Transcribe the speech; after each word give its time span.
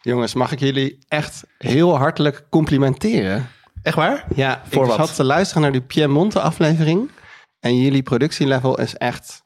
Jongens, 0.00 0.34
mag 0.34 0.52
ik 0.52 0.58
jullie 0.60 0.98
echt 1.08 1.44
heel 1.58 1.96
hartelijk 1.98 2.44
complimenteren? 2.50 3.46
Echt 3.82 3.96
waar? 3.96 4.24
Ja, 4.34 4.62
Voor 4.70 4.82
ik 4.82 4.88
wat? 4.88 5.06
zat 5.06 5.14
te 5.16 5.24
luisteren 5.24 5.62
naar 5.62 5.72
die 5.72 5.80
Piemonte 5.80 6.40
aflevering. 6.40 7.10
En 7.60 7.76
jullie 7.76 8.02
productielevel 8.02 8.78
is 8.80 8.94
echt, 8.94 9.42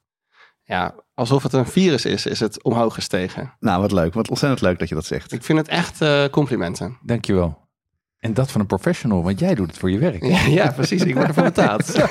ja, 0.62 0.94
alsof 1.14 1.42
het 1.42 1.52
een 1.52 1.66
virus 1.66 2.04
is, 2.04 2.26
is 2.26 2.40
het 2.40 2.62
omhoog 2.62 2.94
gestegen. 2.94 3.52
Nou, 3.60 3.80
wat 3.80 3.92
leuk. 3.92 4.14
Wat 4.14 4.28
ontzettend 4.30 4.60
leuk 4.60 4.78
dat 4.78 4.88
je 4.88 4.94
dat 4.94 5.04
zegt. 5.04 5.32
Ik 5.32 5.44
vind 5.44 5.58
het 5.58 5.68
echt 5.68 6.00
eh, 6.00 6.24
complimenten. 6.30 6.98
Dankjewel. 7.02 7.62
En 8.18 8.34
dat 8.34 8.50
van 8.50 8.60
een 8.60 8.66
professional, 8.66 9.22
want 9.22 9.38
jij 9.38 9.54
doet 9.54 9.66
het 9.66 9.78
voor 9.78 9.90
je 9.90 9.98
werk. 9.98 10.24
Ja, 10.24 10.40
ja, 10.46 10.70
precies. 10.72 11.02
Ik 11.02 11.14
word 11.14 11.26
ervoor 11.26 11.42
betaald. 11.42 11.92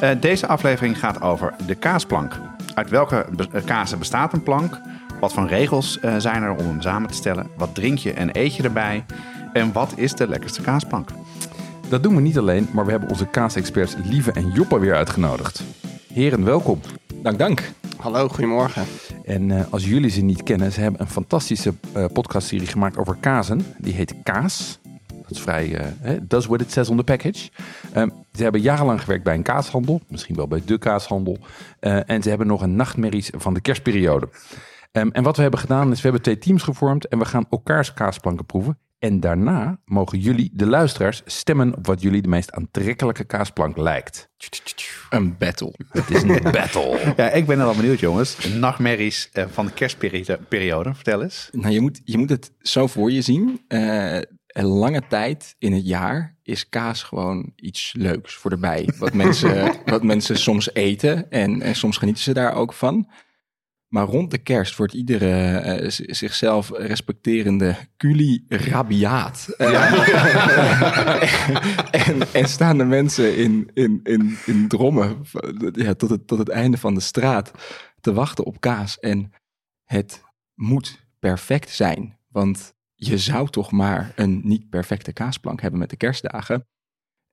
Eh, 0.00 0.10
deze 0.20 0.46
aflevering 0.46 0.98
gaat 0.98 1.20
over 1.22 1.54
de 1.66 1.74
kaasplank. 1.74 2.40
Uit 2.74 2.90
welke 2.90 3.26
be- 3.36 3.48
eh, 3.52 3.64
kazen 3.64 3.98
bestaat 3.98 4.32
een 4.32 4.42
plank? 4.42 4.80
Wat 5.20 5.32
voor 5.32 5.46
regels 5.46 6.00
eh, 6.00 6.16
zijn 6.18 6.42
er 6.42 6.50
om 6.50 6.66
hem 6.66 6.80
samen 6.80 7.08
te 7.08 7.14
stellen? 7.14 7.46
Wat 7.56 7.74
drink 7.74 7.98
je 7.98 8.12
en 8.12 8.28
eet 8.32 8.56
je 8.56 8.62
erbij? 8.62 9.04
En 9.52 9.72
wat 9.72 9.92
is 9.96 10.14
de 10.14 10.28
lekkerste 10.28 10.62
kaasplank? 10.62 11.08
Dat 11.88 12.02
doen 12.02 12.14
we 12.14 12.20
niet 12.20 12.38
alleen, 12.38 12.68
maar 12.72 12.84
we 12.84 12.90
hebben 12.90 13.08
onze 13.08 13.26
kaasexperts 13.26 13.94
Lieve 14.04 14.32
en 14.32 14.50
Joppe 14.50 14.78
weer 14.78 14.94
uitgenodigd. 14.94 15.62
Heren, 16.12 16.44
welkom. 16.44 16.80
Dank, 17.22 17.38
dank. 17.38 17.70
Hallo, 17.96 18.28
goedemorgen. 18.28 18.84
En 19.24 19.50
eh, 19.50 19.72
als 19.72 19.84
jullie 19.84 20.10
ze 20.10 20.20
niet 20.20 20.42
kennen, 20.42 20.72
ze 20.72 20.80
hebben 20.80 21.00
een 21.00 21.08
fantastische 21.08 21.74
eh, 21.92 22.04
podcastserie 22.12 22.66
gemaakt 22.66 22.96
over 22.96 23.16
kazen. 23.20 23.74
Die 23.78 23.94
heet 23.94 24.14
Kaas. 24.22 24.78
Dat 25.28 25.36
is 25.36 25.42
vrij, 25.42 25.74
eh, 25.74 25.86
hè, 26.00 26.26
does 26.26 26.46
what 26.46 26.60
it 26.60 26.72
says 26.72 26.88
on 26.88 26.96
the 26.96 27.04
package. 27.04 27.50
Ehm, 27.92 28.08
ze 28.32 28.42
hebben 28.42 28.60
jarenlang 28.60 29.00
gewerkt 29.00 29.24
bij 29.24 29.34
een 29.34 29.42
kaashandel, 29.42 30.00
misschien 30.08 30.36
wel 30.36 30.48
bij 30.48 30.62
de 30.64 30.78
kaashandel. 30.78 31.38
Eh, 31.80 32.10
en 32.10 32.22
ze 32.22 32.28
hebben 32.28 32.46
nog 32.46 32.62
een 32.62 32.76
nachtmerries 32.76 33.30
van 33.36 33.54
de 33.54 33.60
kerstperiode. 33.60 34.28
Ehm, 34.92 35.08
en 35.08 35.22
wat 35.22 35.36
we 35.36 35.42
hebben 35.42 35.60
gedaan 35.60 35.90
is, 35.90 35.96
we 35.96 36.02
hebben 36.02 36.22
twee 36.22 36.38
teams 36.38 36.62
gevormd 36.62 37.08
en 37.08 37.18
we 37.18 37.24
gaan 37.24 37.46
elkaars 37.50 37.94
kaasplanken 37.94 38.46
proeven. 38.46 38.78
En 38.98 39.20
daarna 39.20 39.80
mogen 39.84 40.18
jullie, 40.18 40.50
de 40.52 40.66
luisteraars, 40.66 41.22
stemmen 41.24 41.76
op 41.76 41.86
wat 41.86 42.02
jullie 42.02 42.22
de 42.22 42.28
meest 42.28 42.52
aantrekkelijke 42.52 43.24
kaasplank 43.24 43.76
lijkt. 43.76 44.28
Een 45.10 45.36
battle. 45.38 45.74
Het 45.88 46.10
is 46.10 46.22
een 46.22 46.42
battle. 46.52 47.14
Ja, 47.16 47.30
ik 47.30 47.46
ben 47.46 47.58
er 47.58 47.66
al 47.66 47.74
benieuwd, 47.74 48.00
jongens. 48.00 48.54
Nachtmerries 48.54 49.28
eh, 49.32 49.44
van 49.50 49.66
de 49.66 49.72
kerstperiode. 49.72 50.94
Vertel 50.94 51.22
eens. 51.22 51.48
Nou, 51.52 51.72
je 51.72 51.80
moet, 51.80 52.00
je 52.04 52.18
moet 52.18 52.30
het 52.30 52.52
zo 52.58 52.86
voor 52.86 53.12
je 53.12 53.22
zien. 53.22 53.60
Eh, 53.68 54.20
een 54.46 54.66
lange 54.66 55.02
tijd 55.08 55.54
in 55.58 55.72
het 55.72 55.86
jaar 55.86 56.36
is 56.42 56.68
kaas 56.68 57.02
gewoon 57.02 57.52
iets 57.56 57.94
leuks 57.96 58.34
voor 58.34 58.50
erbij. 58.50 58.88
Wat 58.98 59.14
mensen, 59.22 59.74
wat 59.84 60.02
mensen 60.02 60.38
soms 60.38 60.74
eten 60.74 61.30
en, 61.30 61.62
en 61.62 61.74
soms 61.74 61.96
genieten 61.96 62.22
ze 62.22 62.32
daar 62.32 62.54
ook 62.54 62.72
van. 62.72 63.08
Maar 63.88 64.06
rond 64.06 64.30
de 64.30 64.38
kerst 64.38 64.76
wordt 64.76 64.94
iedere 64.94 65.58
eh, 65.58 65.90
zichzelf 66.06 66.70
respecterende 66.70 67.76
culi 67.96 68.44
rabiaat. 68.48 69.48
en, 72.06 72.32
en 72.32 72.48
staan 72.48 72.78
de 72.78 72.84
mensen 72.84 73.36
in, 73.36 73.70
in, 73.74 74.00
in, 74.02 74.36
in 74.46 74.68
drommen 74.68 75.16
ja, 75.72 75.94
tot, 75.94 76.10
het, 76.10 76.26
tot 76.26 76.38
het 76.38 76.48
einde 76.48 76.78
van 76.78 76.94
de 76.94 77.00
straat 77.00 77.50
te 78.00 78.12
wachten 78.12 78.44
op 78.44 78.60
kaas. 78.60 78.98
En 78.98 79.32
het 79.84 80.22
moet 80.54 81.06
perfect 81.18 81.70
zijn. 81.70 82.18
Want 82.28 82.74
je 82.94 83.18
zou 83.18 83.48
toch 83.48 83.70
maar 83.70 84.12
een 84.16 84.40
niet 84.44 84.68
perfecte 84.68 85.12
kaasplank 85.12 85.60
hebben 85.60 85.80
met 85.80 85.90
de 85.90 85.96
kerstdagen. 85.96 86.66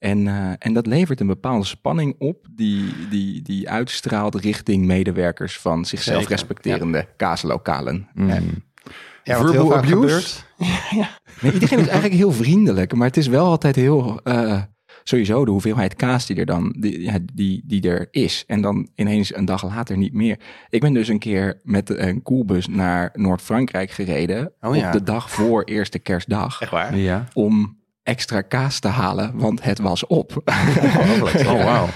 En, 0.05 0.27
eh, 0.27 0.51
en 0.59 0.73
dat 0.73 0.85
levert 0.85 1.19
een 1.19 1.27
bepaalde 1.27 1.65
spanning 1.65 2.15
op 2.17 2.47
die, 2.51 2.93
die, 3.09 3.41
die 3.41 3.69
uitstraalt 3.69 4.35
richting 4.35 4.85
medewerkers 4.85 5.59
van 5.59 5.85
zichzelf 5.85 6.17
Zeker, 6.17 6.31
respecterende 6.31 7.07
kaaslokalen. 7.17 8.07
Mm. 8.13 8.29
En, 8.29 8.63
Ja, 9.23 9.37
wat 9.37 9.51
heel 9.51 9.59
Verbal 9.59 9.67
vaak 9.67 9.91
abuse? 9.91 9.97
gebeurt. 9.97 10.45
nee, 11.41 11.53
iedereen 11.53 11.79
is 11.79 11.87
eigenlijk 11.87 12.13
heel 12.13 12.31
vriendelijk, 12.31 12.95
maar 12.95 13.07
het 13.07 13.17
is 13.17 13.27
wel 13.27 13.45
altijd 13.45 13.75
heel... 13.75 14.19
eh, 14.23 14.61
sowieso 15.03 15.45
de 15.45 15.51
hoeveelheid 15.51 15.95
kaas 15.95 16.25
die 16.25 16.35
er 16.35 16.45
dan 16.45 16.75
die, 16.79 17.01
ja, 17.01 17.17
die, 17.33 17.63
die 17.65 17.89
er 17.89 18.07
is. 18.11 18.43
En 18.47 18.61
dan 18.61 18.89
ineens 18.95 19.35
een 19.35 19.45
dag 19.45 19.63
later 19.63 19.97
niet 19.97 20.13
meer. 20.13 20.39
Ik 20.69 20.81
ben 20.81 20.93
dus 20.93 21.07
een 21.07 21.19
keer 21.19 21.59
met 21.63 21.89
een 21.89 22.21
koelbus 22.21 22.67
naar 22.67 23.09
Noord-Frankrijk 23.13 23.91
gereden. 23.91 24.51
Oh 24.61 24.75
ja. 24.75 24.87
Op 24.87 24.93
de 24.93 25.03
dag 25.03 25.31
voor 25.31 25.63
eerste 25.63 25.99
kerstdag. 25.99 26.61
Echt 26.61 26.71
waar? 26.71 26.97
Ja. 26.97 27.27
Om 27.33 27.77
extra 28.05 28.41
kaas 28.41 28.79
te 28.79 28.87
halen, 28.87 29.31
want 29.37 29.63
het 29.63 29.79
was 29.79 30.07
op. 30.07 30.31
Oh, 31.45 31.63
wauw. 31.63 31.87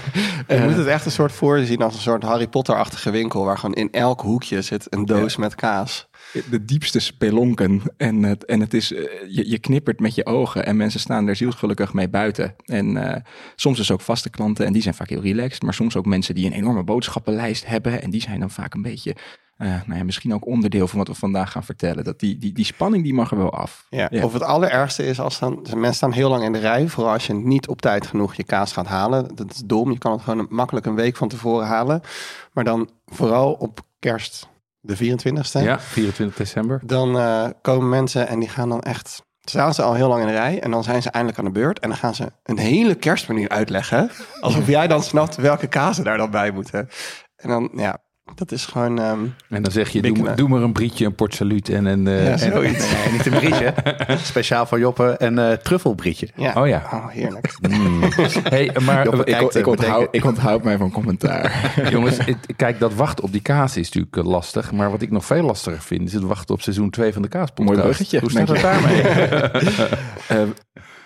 Je 0.48 0.60
moet 0.64 0.76
het 0.76 0.86
echt 0.86 1.04
een 1.04 1.10
soort 1.10 1.32
voor 1.32 1.58
je 1.58 1.66
zien 1.66 1.82
als 1.82 1.94
een 1.94 2.00
soort 2.00 2.22
Harry 2.22 2.48
Potter-achtige 2.48 3.10
winkel... 3.10 3.44
waar 3.44 3.58
gewoon 3.58 3.74
in 3.74 3.90
elk 3.90 4.20
hoekje 4.20 4.62
zit 4.62 4.86
een 4.88 5.04
doos 5.04 5.36
met 5.36 5.54
kaas. 5.54 6.08
de 6.50 6.64
diepste 6.64 6.98
spelonken. 6.98 7.82
En 7.96 8.22
het, 8.22 8.44
en 8.44 8.60
het 8.60 8.74
is, 8.74 8.92
eh, 8.92 9.02
je, 9.28 9.50
je 9.50 9.58
knippert 9.58 10.00
met 10.00 10.14
je 10.14 10.26
ogen 10.26 10.66
en 10.66 10.76
mensen 10.76 11.00
staan 11.00 11.28
er 11.28 11.36
zielsgelukkig 11.36 11.92
mee 11.92 12.08
buiten. 12.08 12.54
En 12.64 12.96
eh, 12.96 13.22
soms 13.56 13.78
is 13.78 13.90
ook 13.90 14.00
vaste 14.00 14.30
klanten 14.30 14.66
en 14.66 14.72
die 14.72 14.82
zijn 14.82 14.94
vaak 14.94 15.08
heel 15.08 15.22
relaxed. 15.22 15.62
Maar 15.62 15.74
soms 15.74 15.96
ook 15.96 16.06
mensen 16.06 16.34
die 16.34 16.46
een 16.46 16.52
enorme 16.52 16.84
boodschappenlijst 16.84 17.66
hebben. 17.66 18.02
En 18.02 18.10
die 18.10 18.20
zijn 18.20 18.40
dan 18.40 18.50
vaak 18.50 18.74
een 18.74 18.82
beetje, 18.82 19.16
eh, 19.60 19.68
nou 19.86 19.98
ja, 19.98 20.04
misschien 20.04 20.34
ook 20.34 20.46
onderdeel 20.46 20.88
van 20.88 20.98
wat 20.98 21.08
we 21.08 21.14
vandaag 21.14 21.52
gaan 21.52 21.64
vertellen. 21.64 22.04
Dat 22.04 22.20
die, 22.20 22.38
die, 22.38 22.52
die 22.52 22.64
spanning 22.64 23.02
die 23.02 23.14
mag 23.14 23.30
er 23.30 23.36
wel 23.36 23.52
af. 23.52 23.86
Ja. 23.90 24.08
Ja. 24.10 24.24
Of 24.24 24.32
het 24.32 24.42
allerergste 24.42 25.06
is 25.06 25.20
als 25.20 25.38
dan 25.38 25.66
mensen 25.74 25.94
staan 25.94 26.12
heel 26.12 26.28
lang 26.30 26.44
in 26.44 26.52
de 26.52 26.58
rij, 26.58 26.88
vooral 26.88 27.12
als 27.12 27.26
je 27.26 27.34
niet 27.34 27.68
op 27.68 27.80
tijd 27.80 28.06
genoeg 28.06 28.34
je 28.34 28.44
kaas 28.44 28.72
gaat 28.72 28.86
halen. 28.86 29.34
Dat 29.34 29.50
is 29.50 29.62
dom. 29.64 29.90
Je 29.90 29.98
kan 29.98 30.12
het 30.12 30.22
gewoon 30.22 30.46
makkelijk 30.50 30.86
een 30.86 30.94
week 30.94 31.16
van 31.16 31.28
tevoren 31.28 31.66
halen. 31.66 32.00
Maar 32.52 32.64
dan 32.64 32.90
vooral 33.06 33.52
op 33.52 33.80
kerst, 33.98 34.48
de 34.80 34.96
24ste, 34.96 35.62
Ja, 35.62 35.80
24 35.80 36.36
december. 36.36 36.80
dan 36.84 37.18
eh, 37.18 37.46
komen 37.62 37.88
mensen 37.88 38.28
en 38.28 38.38
die 38.38 38.48
gaan 38.48 38.68
dan 38.68 38.80
echt. 38.80 39.22
Staan 39.40 39.74
ze 39.74 39.82
al 39.82 39.94
heel 39.94 40.08
lang 40.08 40.20
in 40.20 40.26
de 40.26 40.32
rij 40.32 40.60
en 40.62 40.70
dan 40.70 40.82
zijn 40.84 41.02
ze 41.02 41.10
eindelijk 41.10 41.38
aan 41.38 41.52
de 41.52 41.60
beurt. 41.60 41.78
En 41.78 41.88
dan 41.88 41.98
gaan 41.98 42.14
ze 42.14 42.32
een 42.42 42.58
hele 42.58 42.94
kerstmenu 42.94 43.48
uitleggen. 43.48 44.10
Alsof 44.40 44.66
jij 44.66 44.86
dan 44.86 45.02
snapt 45.02 45.36
welke 45.36 45.66
kazen 45.66 46.04
daar 46.04 46.16
dan 46.16 46.30
bij 46.30 46.50
moeten. 46.50 46.88
En 47.36 47.48
dan, 47.48 47.70
ja, 47.74 47.98
dat 48.34 48.52
is 48.52 48.66
gewoon. 48.66 48.98
ehm, 49.00 49.18
En 49.48 49.62
dan 49.62 49.72
zeg 49.72 49.88
je, 49.88 50.02
doe, 50.02 50.12
Bikkelen. 50.12 50.36
doe 50.36 50.48
maar 50.48 50.62
een 50.62 50.72
brietje, 50.72 51.06
een 51.06 51.14
port 51.14 51.34
salut 51.34 51.68
en 51.68 51.84
een... 51.84 52.06
eh, 52.06 52.24
Ja, 52.24 52.30
en- 52.30 52.38
zoiets. 52.38 52.86
Nee, 53.04 53.12
niet 53.12 53.26
een 53.26 53.32
brietje. 53.32 53.74
Speciaal 54.22 54.66
voor 54.66 54.78
Joppe 54.78 55.14
een 55.18 55.38
eh 55.38 55.52
truffelbrietje. 55.52 56.28
Ja. 56.36 56.52
Oh 56.62 56.68
ja. 56.68 56.82
Oh, 56.92 57.08
heerlijk. 57.08 57.54
Mm. 57.70 58.00
Hey, 58.42 58.70
maar 58.84 59.04
Joppe, 59.04 59.24
Ik, 59.24 59.40
ik, 59.40 59.54
eh, 59.54 59.66
onthoud, 59.66 60.08
ik 60.10 60.24
onthoud 60.24 60.62
mij 60.64 60.76
van 60.76 60.90
commentaar. 60.90 61.72
jongens, 61.90 62.16
het- 62.24 62.46
kijk, 62.56 62.78
dat 62.80 62.94
wachten 62.94 63.24
op 63.24 63.32
die 63.32 63.42
kaas 63.42 63.76
is 63.76 63.90
natuurlijk 63.92 64.28
lastig. 64.28 64.72
Maar 64.72 64.90
wat 64.90 65.02
ik 65.02 65.10
nog 65.10 65.24
veel 65.24 65.42
lastiger 65.42 65.80
vind, 65.80 66.06
is 66.08 66.12
het 66.12 66.22
wachten 66.22 66.54
op 66.54 66.62
seizoen 66.62 66.90
2 66.90 67.12
van 67.12 67.22
de 67.22 67.28
kaaspodcast. 67.28 67.68
Mooi 67.78 67.80
bruggetje. 67.88 68.20
Hoe 68.20 68.30
staat 68.30 68.48
het 68.48 68.60
daarmee? 68.60 69.00
Eh, 70.28 70.42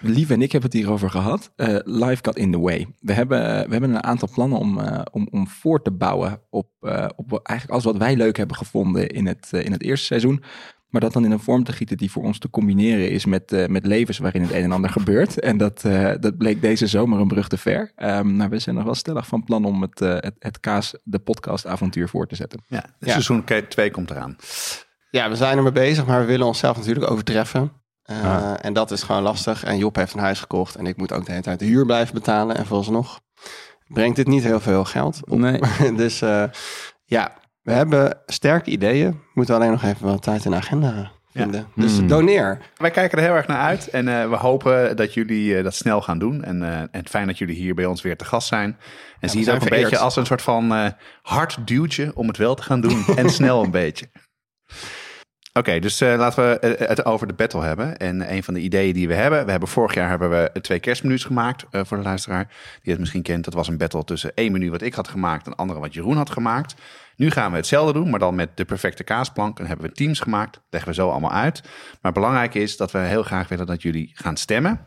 Lief 0.07 0.31
en 0.31 0.43
ik 0.43 0.53
hebben 0.53 0.71
het 0.71 0.79
hierover 0.79 1.11
gehad. 1.11 1.53
Eh, 1.57 1.77
life 1.85 2.23
got 2.23 2.37
in 2.37 2.53
the 2.53 2.61
way. 2.61 2.87
We 3.01 3.13
hebben, 3.13 3.39
we 3.39 3.73
hebben 3.73 3.91
een 3.91 4.05
aantal 4.05 4.29
plannen 4.35 4.59
om, 4.59 4.79
eh, 4.81 5.01
om, 5.11 5.29
om 5.31 5.49
voor 5.49 5.83
te 5.83 5.91
bouwen 5.91 6.41
op, 6.51 6.69
eh, 6.81 7.09
op 7.17 7.31
eigenlijk 7.31 7.71
alles 7.71 7.85
wat 7.85 7.97
wij 7.97 8.17
leuk 8.17 8.37
hebben 8.37 8.57
gevonden 8.57 9.09
in 9.09 9.27
het, 9.27 9.49
in 9.53 9.73
het 9.73 9.83
eerste 9.83 10.07
seizoen. 10.07 10.43
Maar 10.95 11.03
dat 11.03 11.13
dan 11.13 11.25
in 11.25 11.31
een 11.31 11.41
vorm 11.41 11.65
te 11.65 11.73
gieten 11.73 11.97
die 11.97 12.11
voor 12.11 12.23
ons 12.23 12.39
te 12.39 12.51
combineren 12.51 13.11
is 13.11 13.25
met, 13.25 13.53
eh, 13.53 13.67
met 13.67 13.87
levens 13.87 14.19
waarin 14.19 14.43
het 14.43 14.51
een 14.51 14.63
en 14.63 14.73
ander 14.73 14.91
gebeurt. 14.99 15.41
En 15.41 15.57
dat, 15.57 15.85
eh, 15.85 16.13
dat 16.21 16.37
bleek 16.37 16.61
deze 16.61 16.87
zomer 16.87 17.21
een 17.21 17.29
brug 17.29 17.49
te 17.49 17.57
ver. 17.57 17.93
Ehm, 17.97 18.37
maar 18.37 18.51
we 18.51 18.59
zijn 18.59 18.75
nog 18.75 18.85
wel 18.85 18.95
stellig 18.95 19.27
van 19.27 19.45
plan 19.45 19.65
om 19.65 19.83
het, 19.83 19.99
het, 19.99 20.35
het 20.39 20.61
Kaas, 20.61 20.95
de 21.03 21.19
podcavontuur 21.19 22.09
voor 22.09 22.27
te 22.27 22.35
zetten. 22.35 22.65
Ja, 22.67 22.85
Ja. 22.99 23.11
Seizoen 23.11 23.45
2 23.69 23.91
komt 23.91 24.11
eraan. 24.11 24.37
Ja, 25.11 25.29
we 25.29 25.37
zijn 25.37 25.57
ermee 25.57 25.73
bezig, 25.73 26.07
maar 26.07 26.21
we 26.21 26.27
willen 26.27 26.47
onszelf 26.47 26.77
natuurlijk 26.77 27.11
overtreffen. 27.11 27.73
Eh, 28.05 28.25
Ah. 28.25 28.53
En 28.61 28.73
dat 28.73 28.91
is 28.91 29.03
gewoon 29.03 29.23
lastig. 29.23 29.65
En 29.65 29.79
Job 29.79 29.97
heeft 29.97 30.13
een 30.15 30.21
huis 30.21 30.41
gekocht 30.41 30.75
en 30.75 30.87
ik 30.87 30.97
moet 30.97 31.13
ook 31.13 31.25
de 31.25 31.31
hele 31.31 31.43
tijd 31.43 31.59
de 31.59 31.65
huur 31.65 31.87
blijven 31.87 32.15
betalen. 32.15 32.57
En 32.57 32.67
vooralsnog 32.67 33.21
brengt 33.87 34.17
dit 34.17 34.27
niet 34.27 34.43
heel 34.43 34.61
veel 34.61 34.85
geld 34.85 35.21
op. 35.29 35.39
Nee. 35.39 35.61
dus 35.97 36.23
eh, 36.23 36.45
ja, 37.05 37.33
we 37.63 37.73
hebben 37.73 38.19
sterke 38.27 38.71
ideeën. 38.71 39.11
We 39.11 39.19
moeten 39.35 39.55
alleen 39.55 39.71
nog 39.71 39.83
even 39.83 40.07
wat 40.07 40.23
tijd 40.23 40.45
in 40.45 40.51
de 40.51 40.57
agenda 40.57 41.11
vinden. 41.33 41.67
Dus 41.75 41.97
Hmm. 41.97 42.07
doneer. 42.09 42.59
Wij 42.77 42.91
kijken 42.91 43.19
er 43.19 43.25
heel 43.25 43.35
erg 43.35 43.47
naar 43.47 43.61
uit 43.61 43.89
en 43.89 44.09
eh, 44.09 44.29
we 44.29 44.37
hopen 44.37 44.97
dat 44.97 45.15
jullie 45.15 45.63
dat 45.63 45.75
snel 45.75 46.03
gaan 46.03 46.19
doen. 46.19 46.45
En, 46.45 46.63
eh, 46.63 46.81
en 46.91 47.09
fijn 47.09 47.27
dat 47.27 47.39
jullie 47.39 47.57
hier 47.57 47.75
bij 47.75 47.85
ons 47.87 48.03
weer 48.03 48.17
te 48.17 48.25
gast 48.25 48.49
zijn. 48.49 48.79
En 49.21 49.29
zie 49.31 49.41
het 49.41 49.49
ook 49.49 49.55
een 49.55 49.61
vereerd. 49.63 49.83
beetje 49.83 49.99
als 49.99 50.17
een 50.17 50.27
soort 50.27 50.43
van 50.43 50.75
eh 50.75 50.87
hard 51.23 51.67
duwtje 51.67 52.13
om 52.15 52.29
het 52.29 52.37
wel 52.37 52.55
te 52.55 52.63
gaan 52.63 52.81
doen. 52.81 53.05
en 53.17 53.31
snel 53.31 53.65
een 53.65 53.71
beetje. 53.71 54.07
Oké, 55.59 55.79
dus 55.79 56.01
eh, 56.01 56.17
laten 56.17 56.45
we 56.45 56.59
eh, 56.59 56.89
het 56.89 57.05
over 57.05 57.27
de 57.27 57.33
battle 57.33 57.63
hebben. 57.63 57.97
En 57.97 58.33
een 58.33 58.43
van 58.43 58.55
de 58.55 58.61
ideeën 58.61 58.95
die 58.95 59.09
we 59.09 59.15
hebben. 59.15 59.45
We 59.45 59.51
hebben 59.51 59.69
vorig 59.69 59.95
jaar 59.95 60.09
hebben 60.09 60.31
we 60.31 60.61
twee 60.61 60.81
kerstmenu's 60.81 61.25
gemaakt 61.25 61.65
eh, 61.71 61.81
voor 61.85 61.97
de 61.97 62.03
luisteraar. 62.03 62.49
Die 62.83 62.93
het 62.93 63.01
misschien 63.01 63.23
kent. 63.23 63.45
Dat 63.45 63.55
was 63.55 63.69
een 63.69 63.77
battle 63.77 64.05
tussen 64.05 64.35
één 64.35 64.53
menu 64.53 64.71
wat 64.71 64.83
ik 64.83 64.95
had 64.95 65.09
gemaakt 65.09 65.47
en 65.47 65.53
een 65.53 65.59
andere 65.59 65.81
wat 65.81 65.95
Jeroen 65.95 66.17
had 66.17 66.31
gemaakt. 66.31 66.75
Nu 67.17 67.31
gaan 67.31 67.51
we 67.51 67.57
hetzelfde 67.57 67.93
doen, 67.93 68.11
maar 68.11 68.19
dan 68.19 68.35
met 68.35 68.57
de 68.57 68.65
perfecte 68.65 69.05
kaasplank. 69.05 69.57
Dan 69.57 69.67
hebben 69.67 69.87
we 69.87 69.93
teams 69.93 70.21
gemaakt, 70.21 70.61
leggen 70.71 70.91
we 70.91 70.97
zo 70.97 71.11
allemaal 71.11 71.33
uit. 71.33 71.63
Maar 72.01 72.13
belangrijk 72.13 72.55
is 72.55 72.77
dat 72.77 72.91
we 72.91 72.99
heel 72.99 73.23
graag 73.23 73.49
willen 73.49 73.67
dat 73.67 73.83
jullie 73.83 74.11
gaan 74.15 74.37
stemmen. 74.37 74.81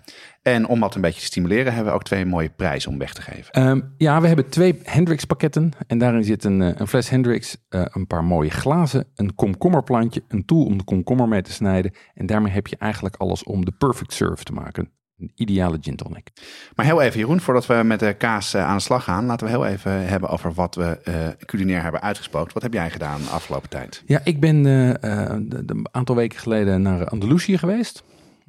En 0.47 0.67
om 0.67 0.79
dat 0.79 0.95
een 0.95 1.01
beetje 1.01 1.19
te 1.19 1.25
stimuleren, 1.25 1.73
hebben 1.73 1.91
we 1.91 1.99
ook 1.99 2.03
twee 2.03 2.25
mooie 2.25 2.49
prijzen 2.49 2.91
om 2.91 2.97
weg 2.97 3.13
te 3.13 3.21
geven. 3.21 3.51
Ehm, 3.51 3.81
ja, 3.97 4.21
we 4.21 4.27
hebben 4.27 4.49
twee 4.49 4.79
Hendrix 4.83 5.25
pakketten. 5.25 5.71
En 5.88 5.97
daarin 5.97 6.23
zit 6.23 6.44
een, 6.44 6.61
eh, 6.61 6.71
een 6.75 6.88
fles 6.88 7.09
Hendrix, 7.09 7.57
eh, 7.69 7.81
een 7.85 8.07
paar 8.07 8.23
mooie 8.23 8.49
glazen, 8.49 9.05
een 9.15 9.35
komkommerplantje, 9.35 10.23
een 10.27 10.45
tool 10.45 10.65
om 10.65 10.77
de 10.77 10.83
komkommer 10.83 11.27
mee 11.27 11.41
te 11.41 11.51
snijden. 11.51 11.91
En 12.13 12.25
daarmee 12.25 12.51
heb 12.51 12.67
je 12.67 12.75
eigenlijk 12.79 13.15
alles 13.15 13.44
om 13.44 13.65
de 13.65 13.71
perfect 13.71 14.13
serve 14.13 14.44
te 14.44 14.53
maken. 14.53 14.91
Een 15.17 15.31
ideale 15.35 15.77
gin 15.81 15.95
tonic. 15.95 16.29
Maar 16.75 16.85
heel 16.85 17.01
even, 17.01 17.19
Jeroen, 17.19 17.39
voordat 17.39 17.65
we 17.65 17.81
met 17.85 18.00
de 18.00 18.13
kaas 18.13 18.53
eh, 18.53 18.65
aan 18.65 18.77
de 18.77 18.83
slag 18.83 19.03
gaan, 19.03 19.25
laten 19.25 19.45
we 19.45 19.53
heel 19.53 19.65
even 19.65 20.07
hebben 20.07 20.29
over 20.29 20.53
wat 20.53 20.75
we 20.75 21.35
culinair 21.45 21.83
hebben 21.83 22.01
uitgespookt. 22.01 22.53
Wat 22.53 22.63
heb 22.63 22.73
jij 22.73 22.89
gedaan 22.89 23.21
de 23.21 23.29
afgelopen 23.29 23.69
tijd? 23.69 24.03
Ja, 24.05 24.21
ik 24.23 24.39
ben 24.39 24.65
een 24.65 25.88
aantal 25.91 26.15
weken 26.15 26.39
geleden 26.39 26.81
naar 26.81 27.05
Andalusië 27.05 27.57
geweest. 27.57 28.03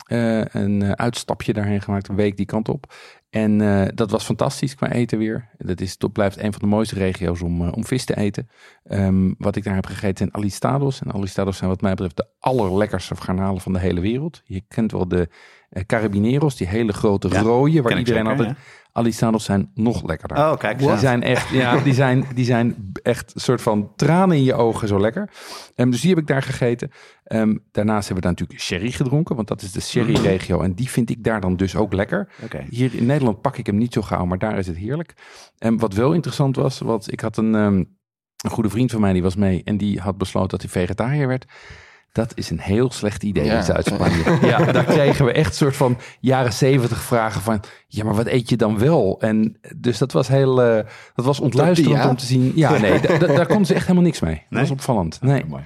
Eh, 0.07 0.45
een 0.45 0.83
eh, 0.83 0.91
uitstapje 0.91 1.53
daarheen 1.53 1.83
gemaakt, 1.83 2.09
een 2.09 2.17
week 2.17 2.37
die 2.37 2.47
kant 2.47 2.69
op. 2.69 2.95
En 3.31 3.61
eh, 3.61 3.89
dat 3.95 4.11
was 4.11 4.25
fantastisch 4.25 4.75
qua 4.75 4.91
eten 4.91 5.19
weer. 5.19 5.49
Dat, 5.59 5.81
is, 5.81 5.97
blijft 6.13 6.39
een 6.39 6.53
van 6.53 6.61
de 6.61 6.67
mooiste 6.67 6.95
regio's 6.95 7.43
om, 7.43 7.69
om 7.69 7.85
vis 7.85 8.05
te 8.05 8.17
eten. 8.17 8.49
Ehm, 8.85 9.33
wat 9.39 9.57
ik 9.57 9.65
daar 9.65 9.75
heb 9.75 9.87
gegeten 9.87 10.17
zijn 10.17 10.35
alistados. 10.35 11.01
En 11.01 11.13
alistados 11.13 11.57
zijn 11.57 11.71
wat 11.71 11.81
mij 11.81 11.91
betreft 11.91 12.17
de 12.17 12.29
allerlekkerste 12.39 13.17
garnalen 13.17 13.61
van 13.61 13.73
de 13.73 13.79
hele 13.79 14.01
wereld. 14.01 14.43
Je 14.45 14.63
kent 14.69 14.93
wel 14.93 15.09
de 15.09 15.29
carabineros, 15.87 16.57
die 16.57 16.67
hele 16.67 16.93
grote 16.93 17.29
Ja, 17.29 17.41
rode, 17.41 17.83
waar 17.83 17.99
iedereen 17.99 18.27
zeker, 18.27 18.39
altijd... 18.39 18.57
Alistados 18.93 19.45
zijn 19.45 19.71
nog 19.75 20.07
lekkerder. 20.07 20.37
Oh, 20.37 20.57
kijk 20.57 20.79
Die 20.79 20.97
zijn 20.97 21.23
echt, 21.23 21.49
ja, 21.49 21.81
die 21.81 21.95
zijn, 22.05 22.25
die 22.35 22.45
zijn 22.45 22.93
echt 23.03 23.35
een 23.35 23.41
soort 23.41 23.63
van 23.63 23.93
tranen 23.97 24.37
in 24.37 24.45
je 24.45 24.55
ogen 24.55 24.89
zo 24.89 25.01
lekker. 25.01 25.31
Ehm, 25.75 25.91
dus 25.91 26.01
die 26.01 26.11
heb 26.11 26.19
ik 26.19 26.27
daar 26.27 26.43
gegeten. 26.43 26.91
Ehm, 27.25 27.57
daarnaast 27.73 28.09
hebben 28.09 28.15
we 28.15 28.21
daar 28.21 28.31
natuurlijk 28.31 28.61
sherry 28.61 28.91
gedronken, 28.91 29.37
want 29.37 29.49
dat 29.49 29.63
is 29.63 29.73
de 29.73 29.81
sherry-regio. 29.81 30.61
En 30.61 30.75
die 30.75 30.91
vind 30.91 31.11
ik 31.11 31.25
daar 31.25 31.41
dan 31.41 31.57
dus 31.57 31.77
ook 31.77 31.93
lekker. 31.93 32.29
Oké. 32.45 32.65
Hier 32.71 32.95
in 32.95 33.07
Nederland 33.07 33.41
pak 33.41 33.57
ik 33.57 33.67
hem 33.67 33.77
niet 33.77 33.93
zo 33.93 34.03
gauw, 34.03 34.25
maar 34.25 34.39
daar 34.39 34.59
is 34.59 34.67
het 34.67 34.77
heerlijk. 34.77 35.15
En 35.59 35.79
wat 35.79 35.95
wel 35.95 36.13
interessant 36.13 36.57
was, 36.57 36.79
want 36.79 37.13
ik 37.13 37.21
had 37.21 37.37
een, 37.37 37.55
ehm, 37.55 37.85
een 38.45 38.51
goede 38.51 38.71
vriend 38.71 38.91
van 38.91 39.01
mij 39.01 39.13
die 39.13 39.23
was 39.23 39.37
mee 39.37 39.63
en 39.65 39.77
die 39.77 40.01
had 40.01 40.19
besloten 40.19 40.49
dat 40.49 40.61
hij 40.61 40.71
vegetariër 40.71 41.27
werd. 41.29 41.47
Dat 42.13 42.33
is 42.35 42.51
een 42.51 42.61
heel 42.61 42.91
slecht 42.93 43.23
idee 43.23 43.45
Ja. 43.45 43.57
in 43.57 43.63
Zuid-Spanje. 43.63 44.39
ja, 44.49 44.73
daar 44.73 44.85
kregen 44.85 45.25
we 45.25 45.33
echt 45.33 45.49
een 45.49 45.55
soort 45.55 45.77
van 45.77 45.99
jaren 46.21 46.53
zeventig 46.53 47.01
vragen 47.03 47.41
van... 47.41 47.61
ja, 47.87 48.05
maar 48.05 48.15
wat 48.15 48.27
eet 48.27 48.49
je 48.49 48.57
dan 48.57 48.79
wel? 48.79 49.17
En 49.21 49.59
dus 49.77 49.99
dat 49.99 50.13
was 50.13 50.29
heel... 50.29 50.63
eh, 50.63 50.85
dat 51.15 51.25
was 51.25 51.41
ontluisterend 51.41 52.03
ja? 52.03 52.09
om 52.09 52.17
te 52.17 52.27
zien. 52.27 52.53
Ja, 52.55 52.79
nee, 52.79 53.01
da- 53.01 53.19
da- 53.27 53.27
daar 53.27 53.47
konden 53.47 53.67
ze 53.67 53.75
echt 53.75 53.83
helemaal 53.83 54.05
niks 54.05 54.21
mee. 54.21 54.35
Dat 54.35 54.45
Nee? 54.51 54.61
was 54.61 54.71
opvallend. 54.71 55.19
Nee. 55.21 55.45
Mooi. 55.45 55.63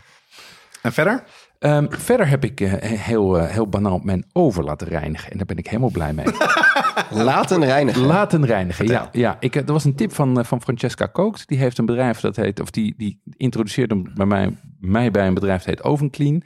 En 0.82 0.92
verder? 0.92 1.24
Ehm, 1.62 1.86
verder 1.88 2.28
heb 2.28 2.44
ik 2.44 2.60
eh, 2.60 2.72
heel, 2.98 3.38
eh, 3.38 3.48
heel 3.48 3.66
banaal 3.68 4.00
mijn 4.02 4.24
over 4.32 4.64
laten 4.64 4.88
reinigen. 4.88 5.30
En 5.30 5.36
daar 5.36 5.46
ben 5.46 5.56
ik 5.56 5.66
helemaal 5.66 5.90
blij 5.90 6.12
mee. 6.12 6.26
Laten 7.10 7.64
reinigen. 7.64 8.02
Laten 8.02 8.46
reinigen, 8.46 8.86
ja. 8.86 9.08
ja 9.12 9.36
ik, 9.40 9.56
eh, 9.56 9.66
er 9.66 9.72
was 9.72 9.84
een 9.84 9.94
tip 9.94 10.12
van, 10.12 10.44
van 10.44 10.62
Francesca 10.62 11.06
Kookt. 11.06 11.48
Die 11.48 11.58
heeft 11.58 11.78
een 11.78 11.86
bedrijf 11.86 12.20
dat 12.20 12.36
heet, 12.36 12.60
of 12.60 12.70
die, 12.70 12.94
die 12.96 13.20
introduceerde 13.36 13.94
hem 13.94 14.10
bij 14.14 14.26
mij, 14.26 14.56
mij 14.80 15.10
bij 15.10 15.26
een 15.26 15.34
bedrijf 15.34 15.58
dat 15.58 15.66
heet 15.66 15.84
Ovenclean. 15.84 16.42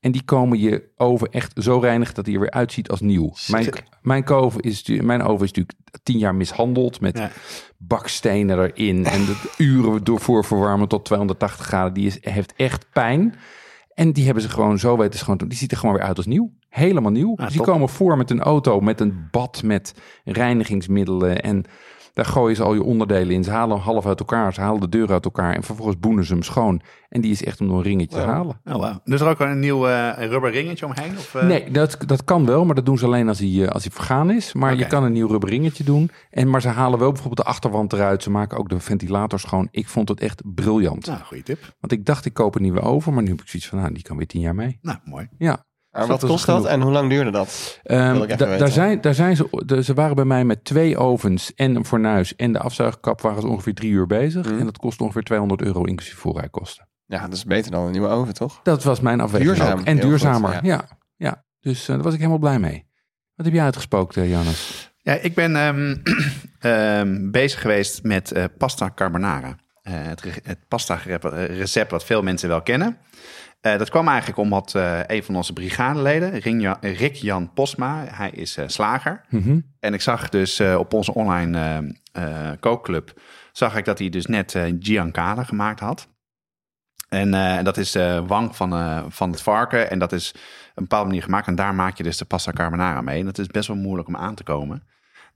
En 0.00 0.12
die 0.12 0.22
komen 0.24 0.58
je 0.58 0.82
oven 0.96 1.30
echt 1.30 1.52
zo 1.62 1.78
reinigen 1.78 2.14
dat 2.14 2.26
hij 2.26 2.34
er 2.34 2.40
weer 2.40 2.50
uitziet 2.50 2.90
als 2.90 3.00
nieuw. 3.00 3.32
Mijn, 3.48 3.68
mijn, 4.02 4.28
oven 4.28 4.60
is, 4.60 4.88
mijn 5.02 5.22
oven 5.22 5.44
is 5.44 5.52
natuurlijk 5.52 5.78
tien 6.02 6.18
jaar 6.18 6.34
mishandeld 6.34 7.00
met 7.00 7.18
Ja. 7.18 7.30
bakstenen 7.78 8.58
erin. 8.58 9.06
En 9.06 9.24
de 9.24 9.52
uren 9.56 10.04
door 10.04 10.20
voor 10.20 10.44
verwarmen 10.44 10.88
tot 10.88 11.04
280 11.04 11.66
graden. 11.66 11.94
Die 11.94 12.06
is, 12.06 12.18
heeft 12.20 12.52
echt 12.56 12.86
pijn. 12.92 13.34
En 13.94 14.12
die 14.12 14.24
hebben 14.24 14.42
ze 14.42 14.48
gewoon 14.48 14.78
zo 14.78 14.96
weten 14.96 15.18
te 15.18 15.36
doen. 15.36 15.48
Die 15.48 15.58
ziet 15.58 15.70
er 15.70 15.76
gewoon 15.76 15.94
weer 15.94 16.04
uit 16.04 16.16
als 16.16 16.26
nieuw. 16.26 16.52
Helemaal 16.68 17.12
nieuw. 17.12 17.34
dus 17.34 17.48
die 17.48 17.56
top. 17.56 17.66
komen 17.66 17.88
voor 17.88 18.16
met 18.16 18.30
een 18.30 18.40
auto, 18.40 18.80
met 18.80 19.00
een 19.00 19.28
bad, 19.30 19.62
met 19.62 19.94
reinigingsmiddelen. 20.24 21.42
En 21.42 21.64
daar 22.14 22.24
gooien 22.24 22.56
ze 22.56 22.62
al 22.62 22.74
je 22.74 22.82
onderdelen 22.82 23.34
in. 23.34 23.44
Ze 23.44 23.50
halen 23.50 23.76
hem 23.76 23.84
half 23.84 24.06
uit 24.06 24.18
elkaar. 24.18 24.54
Ze 24.54 24.60
halen 24.60 24.80
de 24.80 24.88
deur 24.88 25.12
uit 25.12 25.24
elkaar. 25.24 25.54
En 25.54 25.62
vervolgens 25.62 25.98
boenen 25.98 26.24
ze 26.24 26.32
hem 26.32 26.42
schoon. 26.42 26.80
En 27.08 27.20
die 27.20 27.30
is 27.30 27.44
echt 27.44 27.60
om 27.60 27.68
door 27.68 27.76
een 27.76 27.82
ringetje 27.82 28.18
te 28.18 28.24
halen. 28.24 28.60
Oh, 28.64 28.74
wow. 28.74 28.96
Dus 29.04 29.20
er 29.20 29.28
ook 29.28 29.40
een 29.40 29.58
nieuw 29.58 29.88
eh, 29.88 30.28
rubber 30.28 30.50
ringetje 30.50 30.86
omheen? 30.86 31.10
Of, 31.10 31.34
eh? 31.34 31.46
Nee, 31.46 31.70
dat, 31.70 31.96
dat 32.06 32.24
kan 32.24 32.46
wel, 32.46 32.64
maar 32.64 32.74
dat 32.74 32.86
doen 32.86 32.98
ze 32.98 33.04
alleen 33.04 33.28
als 33.28 33.38
hij, 33.38 33.62
eh, 33.62 33.68
als 33.68 33.82
hij 33.82 33.92
vergaan 33.92 34.30
is. 34.30 34.52
Maar 34.52 34.76
je 34.76 34.86
kan 34.86 35.04
een 35.04 35.12
nieuw 35.12 35.28
rubber 35.28 35.48
ringetje 35.48 35.84
doen. 35.84 36.10
En, 36.30 36.50
maar 36.50 36.60
ze 36.60 36.68
halen 36.68 36.98
wel 36.98 37.12
bijvoorbeeld 37.12 37.46
de 37.46 37.52
achterwand 37.52 37.92
eruit. 37.92 38.22
Ze 38.22 38.30
maken 38.30 38.58
ook 38.58 38.68
de 38.68 38.80
ventilator 38.80 39.40
schoon. 39.40 39.68
Ik 39.70 39.88
vond 39.88 40.08
het 40.08 40.20
echt 40.20 40.42
briljant. 40.54 41.06
Nou, 41.06 41.20
goede 41.20 41.42
tip. 41.42 41.74
Want 41.80 41.92
ik 41.92 42.06
dacht, 42.06 42.24
ik 42.24 42.34
koop 42.34 42.54
een 42.54 42.62
nieuwe 42.62 42.80
oven. 42.80 43.14
Maar 43.14 43.22
nu 43.22 43.30
heb 43.30 43.40
ik 43.40 43.48
zoiets 43.48 43.68
van, 43.68 43.78
nou, 43.78 43.92
die 43.92 44.02
kan 44.02 44.16
weer 44.16 44.26
tien 44.26 44.40
jaar 44.40 44.54
mee. 44.54 44.78
Nou, 44.82 44.98
mooi. 45.04 45.28
Ja. 45.38 45.64
Maar 45.94 46.06
Dus 46.06 46.20
wat 46.20 46.30
kost 46.30 46.46
dat 46.46 46.64
en 46.66 46.80
hoe 46.80 46.92
lang 46.92 47.08
duurde 47.10 47.30
dat? 47.30 47.80
Ehm, 47.82 48.26
da- 48.36 48.56
daar 48.56 48.68
zijn, 48.68 49.00
daar 49.00 49.14
zijn 49.14 49.36
ze, 49.36 49.62
de- 49.66 49.82
ze 49.82 49.94
waren 49.94 50.16
bij 50.16 50.24
mij 50.24 50.44
met 50.44 50.64
twee 50.64 50.98
ovens 50.98 51.54
en 51.54 51.76
een 51.76 51.84
fornuis 51.84 52.36
en 52.36 52.52
de 52.52 52.58
afzuigkap 52.58 53.20
waren 53.20 53.40
ze 53.40 53.46
ongeveer 53.48 53.74
drie 53.74 53.90
uur 53.90 54.06
bezig. 54.06 54.46
Mhm. 54.50 54.58
En 54.58 54.64
dat 54.64 54.76
kost 54.78 55.00
ongeveer 55.00 55.22
200 55.22 55.62
euro 55.62 55.84
inclusief 55.84 56.16
voorrijkosten. 56.16 56.88
Ja, 57.06 57.20
dat 57.22 57.32
is 57.32 57.44
beter 57.44 57.70
dan 57.70 57.84
een 57.84 57.90
nieuwe 57.92 58.08
oven, 58.08 58.34
toch? 58.34 58.60
Dat 58.62 58.82
was 58.82 59.00
mijn 59.00 59.20
afweging 59.20 59.54
Duurzaam, 59.54 59.78
ook. 59.78 59.84
En 59.86 59.96
duurzamer, 60.00 60.52
goed, 60.52 60.66
ja. 60.66 60.88
ja. 61.16 61.44
Dus 61.60 61.80
eh, 61.88 61.94
daar 61.94 62.04
was 62.04 62.12
ik 62.12 62.18
helemaal 62.18 62.38
blij 62.38 62.58
mee. 62.58 62.86
Wat 63.34 63.46
heb 63.46 63.54
jij 63.54 63.64
uitgespookt, 63.64 64.16
eh, 64.16 64.30
Jannes? 64.30 64.92
Ja, 64.96 65.12
ik 65.12 65.34
ben 65.34 65.56
ehm, 65.56 65.96
ehm, 66.58 67.30
bezig 67.30 67.60
geweest 67.60 68.02
met 68.02 68.32
eh, 68.32 68.44
pasta 68.58 68.90
carbonara. 68.94 69.56
Eh, 69.82 69.92
het, 69.94 70.22
het 70.42 70.58
pasta 70.68 70.94
recept 71.46 71.90
wat 71.90 72.04
veel 72.04 72.22
mensen 72.22 72.48
wel 72.48 72.62
kennen. 72.62 72.96
Eh, 73.64 73.78
dat 73.78 73.90
kwam 73.90 74.08
eigenlijk 74.08 74.38
omdat 74.38 74.74
eh, 74.74 75.00
een 75.06 75.22
van 75.22 75.36
onze 75.36 75.52
brigadeleden, 75.52 76.38
Rick-Jan 76.80 77.52
Posma, 77.52 78.04
hij 78.08 78.30
is 78.30 78.56
eh, 78.56 78.64
slager. 78.68 79.24
Mhm. 79.28 79.60
En 79.80 79.94
ik 79.94 80.00
zag 80.00 80.28
dus 80.28 80.60
op 80.60 80.92
onze 80.92 81.14
online 81.14 81.96
kookclub, 82.60 83.20
zag 83.52 83.76
ik 83.76 83.84
dat 83.84 83.98
hij 83.98 84.08
dus 84.08 84.26
net 84.26 84.58
Giancana 84.78 85.44
gemaakt 85.44 85.80
had. 85.80 86.08
En 87.08 87.64
dat 87.64 87.76
is 87.76 87.96
wang 88.26 88.56
van, 88.56 88.72
van 89.12 89.30
het 89.30 89.42
varken. 89.42 89.90
En 89.90 89.98
dat 89.98 90.12
is 90.12 90.30
op 90.30 90.36
een 90.74 90.82
bepaalde 90.82 91.06
manier 91.06 91.22
gemaakt. 91.22 91.46
En 91.46 91.54
daar 91.54 91.74
maak 91.74 91.96
je 91.96 92.02
dus 92.02 92.18
de 92.18 92.24
pasta 92.24 92.52
carbonara 92.52 93.00
mee. 93.00 93.18
En 93.18 93.24
dat 93.24 93.38
is 93.38 93.46
best 93.46 93.68
wel 93.68 93.76
moeilijk 93.76 94.08
om 94.08 94.16
aan 94.16 94.34
te 94.34 94.42
komen. 94.42 94.82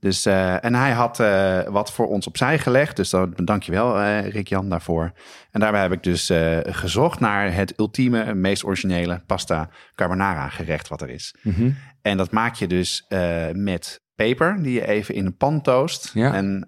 Dus, 0.00 0.26
eh, 0.26 0.64
en 0.64 0.74
hij 0.74 0.92
had 0.92 1.20
eh, 1.20 1.60
wat 1.62 1.92
voor 1.92 2.06
ons 2.06 2.26
opzij 2.26 2.58
gelegd. 2.58 2.96
Dus 2.96 3.10
dan 3.10 3.32
dank 3.34 3.62
je 3.62 3.72
wel, 3.72 3.98
eh, 3.98 4.28
Rick-Jan, 4.28 4.68
daarvoor. 4.68 5.12
En 5.50 5.60
daarbij 5.60 5.80
heb 5.80 5.92
ik 5.92 6.02
dus 6.02 6.32
gezocht 6.62 7.20
naar 7.20 7.54
het 7.54 7.78
ultieme, 7.78 8.34
meest 8.34 8.64
originele 8.64 9.22
pasta 9.26 9.68
carbonara 9.94 10.48
gerecht 10.48 10.88
wat 10.88 11.02
er 11.02 11.08
is. 11.08 11.34
Mhm. 11.42 11.70
En 12.02 12.16
dat 12.16 12.30
maak 12.30 12.54
je 12.54 12.66
dus 12.66 13.06
met 13.52 14.00
peper, 14.14 14.62
die 14.62 14.72
je 14.72 14.86
even 14.86 15.14
in 15.14 15.26
een 15.26 15.36
pan 15.36 15.62
toost. 15.62 16.10
Ja. 16.14 16.34
En 16.34 16.64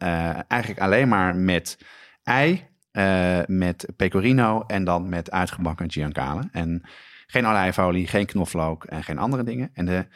eigenlijk 0.49 0.81
alleen 0.81 1.09
maar 1.09 1.37
met 1.37 1.79
ei, 2.23 2.69
met 3.47 3.87
pecorino 3.97 4.65
en 4.67 4.85
dan 4.85 5.09
met 5.09 5.31
uitgebakken 5.31 5.91
giancane. 5.91 6.49
En 6.53 6.83
geen 7.26 7.47
olijfolie, 7.47 8.06
geen 8.06 8.26
knoflook 8.26 8.85
en 8.85 9.02
geen 9.05 9.19
andere 9.19 9.43
dingen. 9.43 9.71
En 9.73 9.85
de, 9.85 10.07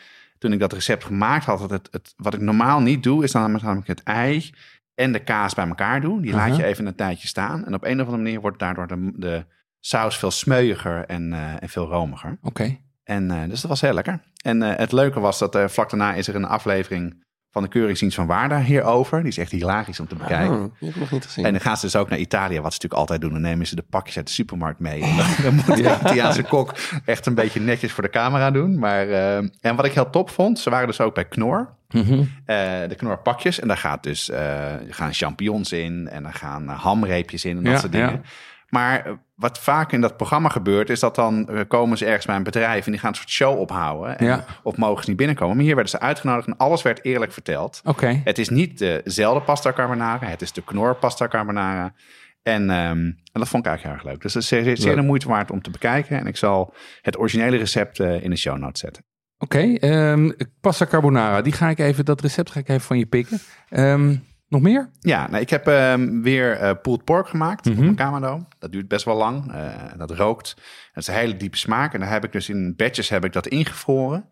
toen 0.45 0.53
ik 0.53 0.61
dat 0.61 0.73
recept 0.73 1.05
gemaakt 1.05 1.45
had, 1.45 1.61
had 1.61 1.71
het, 1.71 1.89
het, 1.91 2.15
wat 2.17 2.35
ik 2.35 2.41
normaal 2.41 2.81
niet 2.81 3.03
doe, 3.03 3.25
is 3.25 3.33
dan 3.33 3.53
namelijk 3.53 3.87
het 3.87 4.03
ei 4.03 4.51
en 4.95 5.13
de 5.13 5.19
kaas 5.19 5.55
bij 5.55 5.69
elkaar 5.69 6.01
doen. 6.01 6.21
Die 6.21 6.33
laat 6.33 6.57
je 6.57 6.65
even 6.65 6.87
een 6.87 6.95
tijdje 6.95 7.29
staan. 7.29 7.67
En 7.67 7.75
op 7.75 7.85
een 7.85 8.01
of 8.01 8.07
andere 8.07 8.23
manier 8.23 8.41
wordt 8.41 8.59
daardoor 8.59 8.87
de, 8.87 9.13
de 9.17 9.45
saus 9.81 10.19
veel 10.19 10.31
smeuiger 10.31 11.05
en, 11.05 11.33
eh, 11.33 11.63
en 11.63 11.69
veel 11.69 11.87
romiger. 11.87 12.39
Oké. 12.43 12.79
En 13.05 13.31
eh, 13.31 13.49
dus 13.49 13.61
dat 13.61 13.71
was 13.71 13.81
heel 13.81 13.93
lekker. 13.93 14.21
En 14.43 14.63
eh, 14.63 14.79
het 14.79 14.93
leuke 14.93 15.21
was 15.21 15.39
dat 15.39 15.73
vlak 15.73 15.91
daarna 15.91 16.15
is 16.15 16.29
er 16.29 16.35
een 16.35 16.45
aflevering 16.45 17.24
van 17.55 17.63
de 17.63 17.69
Keuringsdienst 17.69 18.17
van 18.17 18.27
Waarda 18.27 18.61
hierover. 18.61 19.19
Die 19.19 19.29
is 19.29 19.39
echt 19.39 19.51
hilarisch 19.51 20.01
om 20.01 20.07
te 20.09 20.15
bekijken. 20.15 20.55
Oh, 20.57 20.63
die 20.63 20.89
heb 20.89 20.95
ik 20.95 21.01
nog 21.01 21.11
niet 21.11 21.25
gezien. 21.25 21.45
En 21.45 21.53
dan 21.53 21.61
gaan 21.61 21.77
ze 21.77 21.85
dus 21.85 21.97
ook 21.97 22.09
naar 22.09 22.19
Italië, 22.19 22.55
wat 22.61 22.73
ze 22.73 22.79
natuurlijk 22.83 23.01
altijd 23.01 23.21
doen. 23.21 23.33
Dan 23.33 23.41
nemen 23.41 23.67
ze 23.67 23.75
de 23.77 23.85
pakjes 23.91 24.17
uit 24.17 24.27
de 24.27 24.33
supermarkt 24.33 24.81
mee. 24.81 25.03
En 25.03 25.17
dan, 25.17 25.27
dan 25.43 25.55
moet 25.55 25.67
de 25.77 25.97
Italiaanse 26.01 26.43
kok 26.43 26.75
echt 27.05 27.27
een 27.27 27.35
beetje 27.35 27.61
netjes 27.61 27.93
voor 27.93 28.03
de 28.03 28.11
camera 28.11 28.51
doen. 28.51 28.79
Maar, 28.79 29.09
eh, 29.09 29.37
en 29.37 29.77
wat 29.77 29.85
ik 29.85 29.93
heel 29.93 30.11
top 30.11 30.31
vond, 30.31 30.59
ze 30.59 30.71
waren 30.71 30.87
dus 30.87 31.01
ook 31.01 31.15
bij 31.15 31.25
Knor. 31.25 31.69
Mhm. 31.91 32.13
Eh, 32.45 32.57
de 32.89 32.95
knorpakjes. 32.97 33.61
En 33.61 33.69
daar 33.69 33.77
gaat 33.77 34.03
dus, 34.03 34.31
eh, 34.31 34.73
gaan 34.89 35.13
champignons 35.13 35.73
in 35.73 36.09
en 36.09 36.25
er 36.27 36.33
gaan 36.35 36.69
hamreepjes 36.69 37.45
in 37.45 37.57
en 37.57 37.63
dat 37.63 37.73
Ja, 37.73 37.79
soort 37.79 37.93
dingen. 37.93 38.11
ja. 38.11 38.21
Maar 38.75 39.07
eh, 39.07 39.13
wat 39.35 39.59
vaak 39.59 39.93
in 39.93 40.01
dat 40.01 40.17
programma 40.17 40.49
gebeurt, 40.49 40.91
is 40.91 41.01
dat 41.01 41.15
dan 41.15 41.49
eh, 41.49 41.61
komen 41.69 41.99
ze 41.99 42.05
ergens 42.05 42.27
bij 42.27 42.37
een 42.37 42.43
bedrijf 42.43 42.85
en 42.85 42.91
die 42.91 43.01
gaan 43.01 43.11
een 43.11 43.17
soort 43.17 43.31
show 43.31 43.59
ophouden. 43.59 44.19
En, 44.19 44.27
Ja. 44.27 44.45
Of 44.63 44.77
mogen 44.77 45.03
ze 45.03 45.09
niet 45.09 45.19
binnenkomen. 45.19 45.57
Maar 45.57 45.65
hier 45.65 45.75
werden 45.75 45.91
ze 45.93 46.01
uitgenodigd 46.01 46.47
en 46.47 46.57
alles 46.57 46.83
werd 46.83 47.05
eerlijk 47.05 47.33
verteld. 47.33 47.81
Oké. 47.85 48.21
Het 48.25 48.39
is 48.39 48.49
niet 48.49 48.79
dezelfde 48.79 49.41
pasta 49.45 49.73
carbonara, 49.73 50.27
het 50.27 50.43
is 50.43 50.53
de 50.53 50.63
knor 50.63 50.97
pasta 50.97 51.29
carbonara. 51.29 51.95
En, 52.43 52.71
ehm, 52.71 52.99
en 52.99 53.17
dat 53.33 53.49
vond 53.49 53.65
ik 53.65 53.71
eigenlijk 53.71 53.99
erg 53.99 54.11
leuk. 54.13 54.23
Dus 54.23 54.33
dat 54.33 54.43
is 54.43 54.49
zeer, 54.49 54.97
de 54.97 55.03
moeite 55.03 55.29
waard 55.29 55.51
om 55.51 55.63
te 55.63 55.71
bekijken. 55.71 56.19
En 56.19 56.27
ik 56.27 56.37
zal 56.37 56.75
het 57.03 57.19
originele 57.19 57.57
recept 57.57 58.01
eh, 58.01 58.23
in 58.23 58.31
de 58.31 58.37
show 58.37 58.59
notes 58.59 58.81
zetten. 58.81 59.05
Oké, 59.39 59.75
ehm, 59.75 60.31
pasta 60.61 60.87
carbonara. 60.87 61.43
Die 61.43 61.53
ga 61.53 61.69
ik 61.69 61.79
even, 61.79 62.05
dat 62.05 62.21
recept 62.21 62.51
ga 62.51 62.61
ik 62.61 62.69
even 62.69 62.81
van 62.81 62.99
je 62.99 63.07
pikken. 63.07 63.39
Ehm, 63.69 64.17
Nog 64.49 64.61
meer? 64.63 64.91
Ja, 65.01 65.29
nou, 65.29 65.43
ik 65.43 65.51
heb 65.51 65.67
ehm, 65.67 66.21
weer 66.23 66.53
eh 66.57 66.71
pulled 66.83 67.05
pork 67.05 67.29
gemaakt 67.29 67.65
Mhm. 67.65 67.75
op 67.79 67.83
mijn 67.83 67.95
Kamado. 67.95 68.47
Dat 68.59 68.73
duurt 68.73 68.89
best 68.89 69.05
wel 69.05 69.17
lang. 69.17 69.53
Eh, 69.53 69.69
dat 69.97 70.11
rookt. 70.11 70.49
Het 70.93 71.03
is 71.03 71.07
een 71.07 71.15
hele 71.21 71.37
diepe 71.37 71.57
smaak. 71.57 71.95
En 71.95 72.01
daar 72.01 72.11
heb 72.11 72.25
ik 72.25 72.33
dus 72.33 72.49
in 72.49 72.75
batches 72.77 73.09
heb 73.09 73.25
ik 73.25 73.33
dat 73.33 73.47
ingevroren. 73.47 74.29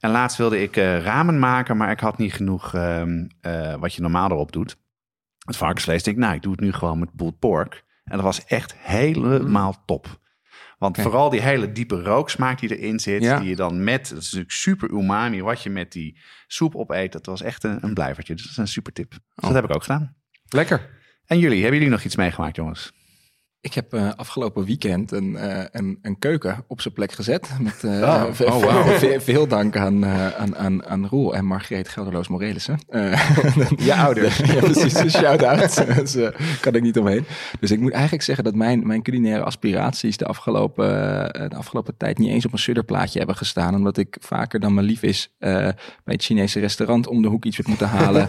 En 0.00 0.10
laatst 0.10 0.36
wilde 0.38 0.62
ik 0.62 0.76
eh, 0.76 1.00
ramen 1.02 1.38
maken, 1.38 1.76
maar 1.76 1.90
ik 1.90 2.00
had 2.00 2.18
niet 2.18 2.32
genoeg 2.32 2.74
ehm, 2.74 3.26
eh, 3.40 3.74
wat 3.74 3.94
je 3.94 4.02
normaal 4.02 4.30
erop 4.30 4.52
doet. 4.52 4.76
Het 5.38 5.56
varkensvlees. 5.56 5.98
Ik 5.98 6.04
denk, 6.04 6.16
nou, 6.16 6.34
ik 6.34 6.42
doe 6.42 6.52
het 6.52 6.60
nu 6.60 6.72
gewoon 6.72 6.98
met 6.98 7.16
pulled 7.16 7.38
pork. 7.38 7.84
En 8.04 8.16
dat 8.16 8.24
was 8.24 8.44
echt 8.44 8.74
helemaal 8.78 9.82
top. 9.86 10.20
Want 10.84 11.00
vooral 11.00 11.30
die 11.30 11.40
hele 11.40 11.72
diepe 11.72 12.02
rooksmaak 12.02 12.60
die 12.60 12.76
erin 12.78 13.00
zit, 13.00 13.22
Ja. 13.22 13.38
die 13.38 13.48
je 13.48 13.56
dan 13.56 13.84
met, 13.84 14.08
dat 14.08 14.18
is 14.18 14.24
natuurlijk 14.24 14.52
super 14.52 14.90
umami, 14.90 15.42
wat 15.42 15.62
je 15.62 15.70
met 15.70 15.92
die 15.92 16.18
soep 16.46 16.74
opeet, 16.74 17.12
dat 17.12 17.26
was 17.26 17.42
echt 17.42 17.64
een, 17.64 17.78
een 17.84 17.94
blijvertje. 17.94 18.34
Dus 18.34 18.42
dat 18.42 18.50
is 18.52 18.56
een 18.56 18.68
super 18.68 18.92
tip. 18.92 19.10
Dus 19.10 19.18
Oh. 19.36 19.42
dat 19.44 19.54
heb 19.54 19.64
ik 19.64 19.74
ook 19.74 19.82
gedaan. 19.82 20.16
Lekker. 20.48 20.90
En 21.26 21.38
jullie, 21.38 21.60
hebben 21.60 21.78
jullie 21.78 21.92
nog 21.94 22.04
iets 22.04 22.16
meegemaakt, 22.16 22.56
jongens? 22.56 22.92
Ik 23.64 23.74
heb 23.74 23.92
eh, 23.92 24.08
afgelopen 24.16 24.64
weekend 24.64 25.12
een, 25.12 25.36
eh, 25.36 25.64
een, 25.70 25.98
een 26.02 26.18
keuken 26.18 26.64
op 26.66 26.80
zijn 26.80 26.94
plek 26.94 27.12
gezet. 27.12 27.48
Met 27.60 27.84
eh, 27.84 27.90
Oh, 28.02 28.24
ve- 28.32 28.44
oh, 28.44 28.88
veel 29.18 29.46
dank 29.46 29.76
aan, 29.76 30.06
aan, 30.06 30.56
aan, 30.56 30.86
aan 30.86 31.06
Roel 31.06 31.34
en 31.34 31.44
Margreet 31.44 31.88
Gelderloos 31.88 32.28
Morelissen. 32.28 32.78
Je 33.76 33.94
ouders. 33.94 34.36
ja, 34.54 34.60
precies. 34.60 34.94
Een 34.94 35.10
shout-out. 35.10 35.86
dus, 35.96 36.16
kan 36.60 36.74
ik 36.74 36.82
niet 36.82 36.98
omheen. 36.98 37.24
Dus 37.60 37.70
ik 37.70 37.80
moet 37.80 37.92
eigenlijk 37.92 38.22
zeggen 38.22 38.44
dat 38.44 38.54
mijn, 38.54 38.86
mijn 38.86 39.02
culinaire 39.02 39.44
aspiraties 39.44 40.16
de 40.16 40.26
afgelopen, 40.26 40.84
de 41.50 41.56
afgelopen 41.56 41.96
tijd 41.96 42.18
niet 42.18 42.30
eens 42.30 42.46
op 42.46 42.52
een 42.52 42.58
sudderplaatje 42.58 43.18
hebben 43.18 43.36
gestaan. 43.36 43.74
Omdat 43.74 43.96
ik 43.96 44.16
vaker 44.20 44.60
dan 44.60 44.74
mijn 44.74 44.86
lief 44.86 45.02
is 45.02 45.32
bij 45.38 45.74
het 46.04 46.22
Chinese 46.24 46.60
restaurant 46.60 47.06
om 47.06 47.22
de 47.22 47.28
hoek 47.28 47.44
iets 47.44 47.56
heb 47.56 47.66
moeten 47.66 47.88
halen. 47.88 48.28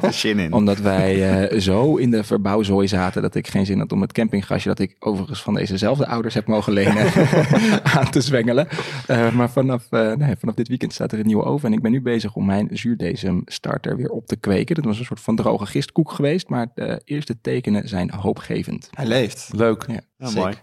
Omdat 0.51 0.77
wij 0.79 1.59
zo 1.59 1.95
in 1.95 2.11
de 2.11 2.23
verbouwzooi 2.23 2.87
zaten 2.87 3.21
dat 3.21 3.35
ik 3.35 3.47
geen 3.47 3.65
zin 3.65 3.79
had 3.79 3.91
om 3.91 4.01
het 4.01 4.11
campinggasje, 4.11 4.67
dat 4.67 4.79
ik 4.79 4.95
overigens 5.25 5.41
van 5.41 5.53
dezezelfde 5.53 6.07
ouders 6.07 6.33
heb 6.33 6.47
mogen 6.47 6.73
lenen, 6.73 7.11
aan 7.97 8.09
te 8.09 8.21
zwengelen. 8.21 8.67
Eh, 9.07 9.31
maar 9.31 9.49
vanaf, 9.49 9.87
eh, 9.89 10.11
nee, 10.13 10.35
vanaf 10.35 10.55
dit 10.55 10.67
weekend 10.67 10.93
staat 10.93 11.11
er 11.11 11.19
een 11.19 11.25
nieuwe 11.25 11.43
oven 11.43 11.67
en 11.67 11.73
ik 11.73 11.81
ben 11.81 11.91
nu 11.91 12.01
bezig 12.01 12.35
om 12.35 12.45
mijn 12.45 12.69
zuurdesem 12.71 13.41
starter 13.45 13.97
weer 13.97 14.09
op 14.09 14.25
te 14.27 14.35
kweken. 14.35 14.75
Dat 14.75 14.85
was 14.85 14.99
een 14.99 15.05
soort 15.05 15.19
van 15.21 15.35
droge 15.35 15.65
gistkoek 15.65 16.11
geweest, 16.11 16.49
maar 16.49 16.67
de 16.73 17.01
eerste 17.05 17.41
tekenen 17.41 17.87
zijn 17.87 18.11
hoopgevend. 18.11 18.89
Hij 18.93 19.05
leeft. 19.05 19.49
Leuk. 19.53 19.85
Ja. 19.87 20.29
Mooi. 20.35 20.53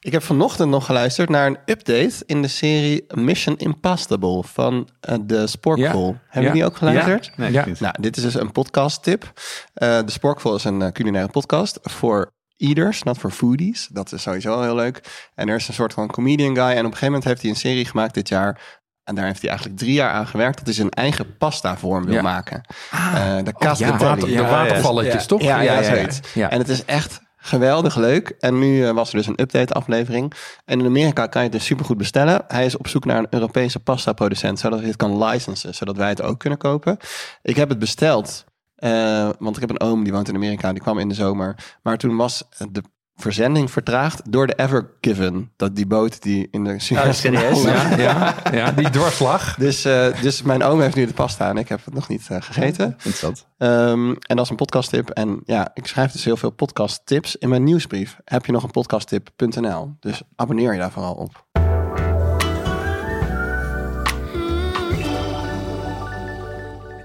Ik 0.00 0.12
heb 0.12 0.22
vanochtend 0.22 0.70
nog 0.70 0.86
geluisterd 0.86 1.28
naar 1.28 1.46
een 1.46 1.58
update 1.66 2.22
in 2.26 2.42
de 2.42 2.48
serie 2.48 3.04
Mission 3.14 3.56
Impossible 3.58 4.42
van 4.42 4.88
eh, 5.00 5.16
de 5.24 5.46
Sporkful. 5.46 6.06
Ja. 6.06 6.20
Hebben 6.24 6.42
Ja. 6.42 6.48
jullie 6.48 6.64
ook 6.64 6.76
geluisterd? 6.76 7.36
Nee, 7.36 7.52
Ja. 7.52 7.66
niet. 7.66 7.80
Nou, 7.80 7.94
dit 8.00 8.16
is 8.16 8.22
dus 8.22 8.34
een 8.34 8.52
podcast 8.52 9.02
tip. 9.02 9.32
Eh, 9.74 9.98
de 10.04 10.10
Sporkful 10.10 10.54
is 10.54 10.64
een 10.64 10.92
culinaire 10.92 11.30
podcast 11.30 11.78
voor 11.82 12.32
eaters, 12.66 13.02
not 13.02 13.18
voor 13.18 13.30
foodies. 13.30 13.88
Dat 13.92 14.12
is 14.12 14.22
sowieso 14.22 14.62
heel 14.62 14.74
leuk. 14.74 15.28
En 15.34 15.48
er 15.48 15.56
is 15.56 15.68
een 15.68 15.74
soort 15.74 15.92
van 15.92 16.08
comedian 16.08 16.54
guy. 16.54 16.64
En 16.64 16.70
op 16.70 16.76
een 16.76 16.82
gegeven 16.84 17.06
moment 17.06 17.24
heeft 17.24 17.40
hij 17.40 17.50
een 17.50 17.56
serie 17.56 17.84
gemaakt 17.84 18.14
dit 18.14 18.28
jaar. 18.28 18.80
En 19.04 19.14
daar 19.14 19.24
heeft 19.26 19.40
hij 19.40 19.48
eigenlijk 19.50 19.78
drie 19.78 19.92
jaar 19.92 20.10
aan 20.10 20.26
gewerkt. 20.26 20.56
Dat 20.56 20.66
hij 20.66 20.74
zijn 20.74 20.90
eigen 20.90 21.36
pasta 21.36 21.76
vorm 21.76 22.04
wil 22.04 22.14
Ja. 22.14 22.22
maken. 22.22 22.60
Eh 22.90 23.00
de 23.24 23.38
oh, 23.38 23.44
ja. 23.44 23.52
cascatelli. 23.52 23.98
Water, 24.04 24.28
de 24.28 24.42
watervalletjes, 24.42 25.20
ja. 25.22 25.26
toch? 25.28 25.42
Ja, 25.42 25.60
ja, 25.60 25.82
zoiets. 25.82 26.20
Ja. 26.34 26.50
En 26.50 26.58
het 26.58 26.68
is 26.68 26.84
echt 26.84 27.20
geweldig 27.36 27.96
leuk. 27.96 28.28
En 28.38 28.58
nu 28.58 28.86
eh, 28.86 28.90
was 28.90 29.10
er 29.10 29.16
dus 29.16 29.26
een 29.26 29.40
update 29.40 29.72
aflevering. 29.74 30.32
En 30.64 30.80
in 30.80 30.86
Amerika 30.86 31.26
kan 31.26 31.42
je 31.42 31.48
het 31.48 31.56
dus 31.56 31.66
supergoed 31.66 31.96
bestellen. 31.96 32.44
Hij 32.48 32.64
is 32.64 32.76
op 32.76 32.88
zoek 32.88 33.04
naar 33.04 33.18
een 33.18 33.26
Europese 33.30 33.80
pasta 33.80 34.12
producent. 34.12 34.58
Zodat 34.58 34.78
hij 34.78 34.88
het 34.88 34.96
kan 34.96 35.24
licensen. 35.24 35.74
Zodat 35.74 35.96
wij 35.96 36.08
het 36.08 36.22
ook 36.22 36.38
kunnen 36.38 36.58
kopen. 36.58 36.96
Ik 37.42 37.56
heb 37.56 37.68
het 37.68 37.78
besteld. 37.78 38.44
Eh, 38.84 39.28
want 39.38 39.54
ik 39.56 39.60
heb 39.60 39.70
een 39.70 39.80
oom 39.80 40.04
die 40.04 40.12
woont 40.12 40.28
in 40.28 40.34
Amerika. 40.34 40.72
Die 40.72 40.82
kwam 40.82 40.98
in 40.98 41.08
de 41.08 41.14
zomer. 41.14 41.76
Maar 41.82 41.98
toen 41.98 42.16
was 42.16 42.44
de 42.70 42.82
verzending 43.16 43.70
vertraagd 43.70 44.32
door 44.32 44.46
de 44.46 44.54
Ever 44.56 44.90
Given. 45.00 45.52
Dat 45.56 45.76
die 45.76 45.86
boot 45.86 46.22
die 46.22 46.48
in 46.50 46.64
de 46.64 46.78
Suez 46.78 47.18
serieus? 47.18 47.62
Ja, 47.62 47.96
ja, 47.96 48.34
ja, 48.52 48.72
die 48.72 48.90
dwarslag. 48.90 49.54
Dus, 49.54 49.84
eh, 49.84 50.20
dus 50.22 50.42
mijn 50.42 50.62
oom 50.62 50.80
heeft 50.80 50.94
nu 50.94 51.06
de 51.06 51.12
pasta 51.12 51.48
en 51.48 51.56
ik 51.56 51.68
heb 51.68 51.84
het 51.84 51.94
nog 51.94 52.08
niet 52.08 52.26
eh, 52.28 52.36
gegeten. 52.40 52.84
Interessant. 52.84 53.46
Ehm, 53.58 54.08
en 54.08 54.36
dat 54.36 54.44
is 54.44 54.50
een 54.50 54.56
podcasttip. 54.56 55.10
En 55.10 55.42
ja, 55.44 55.70
ik 55.74 55.86
schrijf 55.86 56.12
dus 56.12 56.24
heel 56.24 56.36
veel 56.36 56.50
podcasttips. 56.50 57.36
In 57.36 57.48
mijn 57.48 57.64
nieuwsbrief 57.64 58.18
heb 58.24 58.46
je 58.46 58.52
nog 58.52 58.62
een 58.62 58.70
podcasttip.nl. 58.70 59.96
Dus 60.00 60.22
abonneer 60.36 60.72
je 60.72 60.78
daar 60.78 60.92
vooral 60.92 61.14
op. 61.14 61.43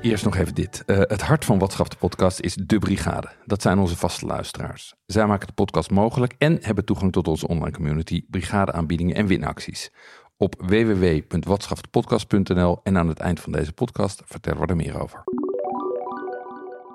Eerst 0.09 0.23
nog 0.23 0.35
even 0.35 0.55
dit. 0.55 0.83
Eh, 0.85 0.97
het 0.97 1.21
hart 1.21 1.45
van 1.45 1.59
Watschap 1.59 1.89
de 1.89 1.97
podcast 1.97 2.39
is 2.39 2.55
De 2.55 2.79
Brigade. 2.79 3.29
Dat 3.45 3.61
zijn 3.61 3.79
onze 3.79 3.97
vaste 3.97 4.25
luisteraars. 4.25 4.93
Zij 5.05 5.25
maken 5.25 5.47
de 5.47 5.53
podcast 5.53 5.91
mogelijk 5.91 6.35
en 6.37 6.57
hebben 6.61 6.85
toegang 6.85 7.11
tot 7.11 7.27
onze 7.27 7.47
online 7.47 7.75
community, 7.75 8.25
brigadeaanbiedingen 8.29 9.15
en 9.15 9.27
winacties. 9.27 9.91
Op 10.37 10.55
www.watschapdepodcast.nl 10.57 12.79
en 12.83 12.97
aan 12.97 13.07
het 13.07 13.19
eind 13.19 13.39
van 13.39 13.51
deze 13.51 13.73
podcast 13.73 14.21
vertellen 14.25 14.61
we 14.61 14.67
er 14.67 14.75
meer 14.75 15.01
over. 15.01 15.23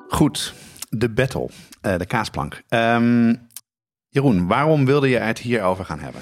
Goed, 0.08 0.54
de 0.90 1.10
battle, 1.10 1.48
eh, 1.80 1.98
de 1.98 2.06
kaasplank. 2.06 2.62
Ehm, 2.68 3.34
Jeroen, 4.08 4.46
waarom 4.46 4.84
wilde 4.84 5.08
je 5.08 5.18
het 5.18 5.38
hierover 5.38 5.84
gaan 5.84 6.00
hebben? 6.00 6.20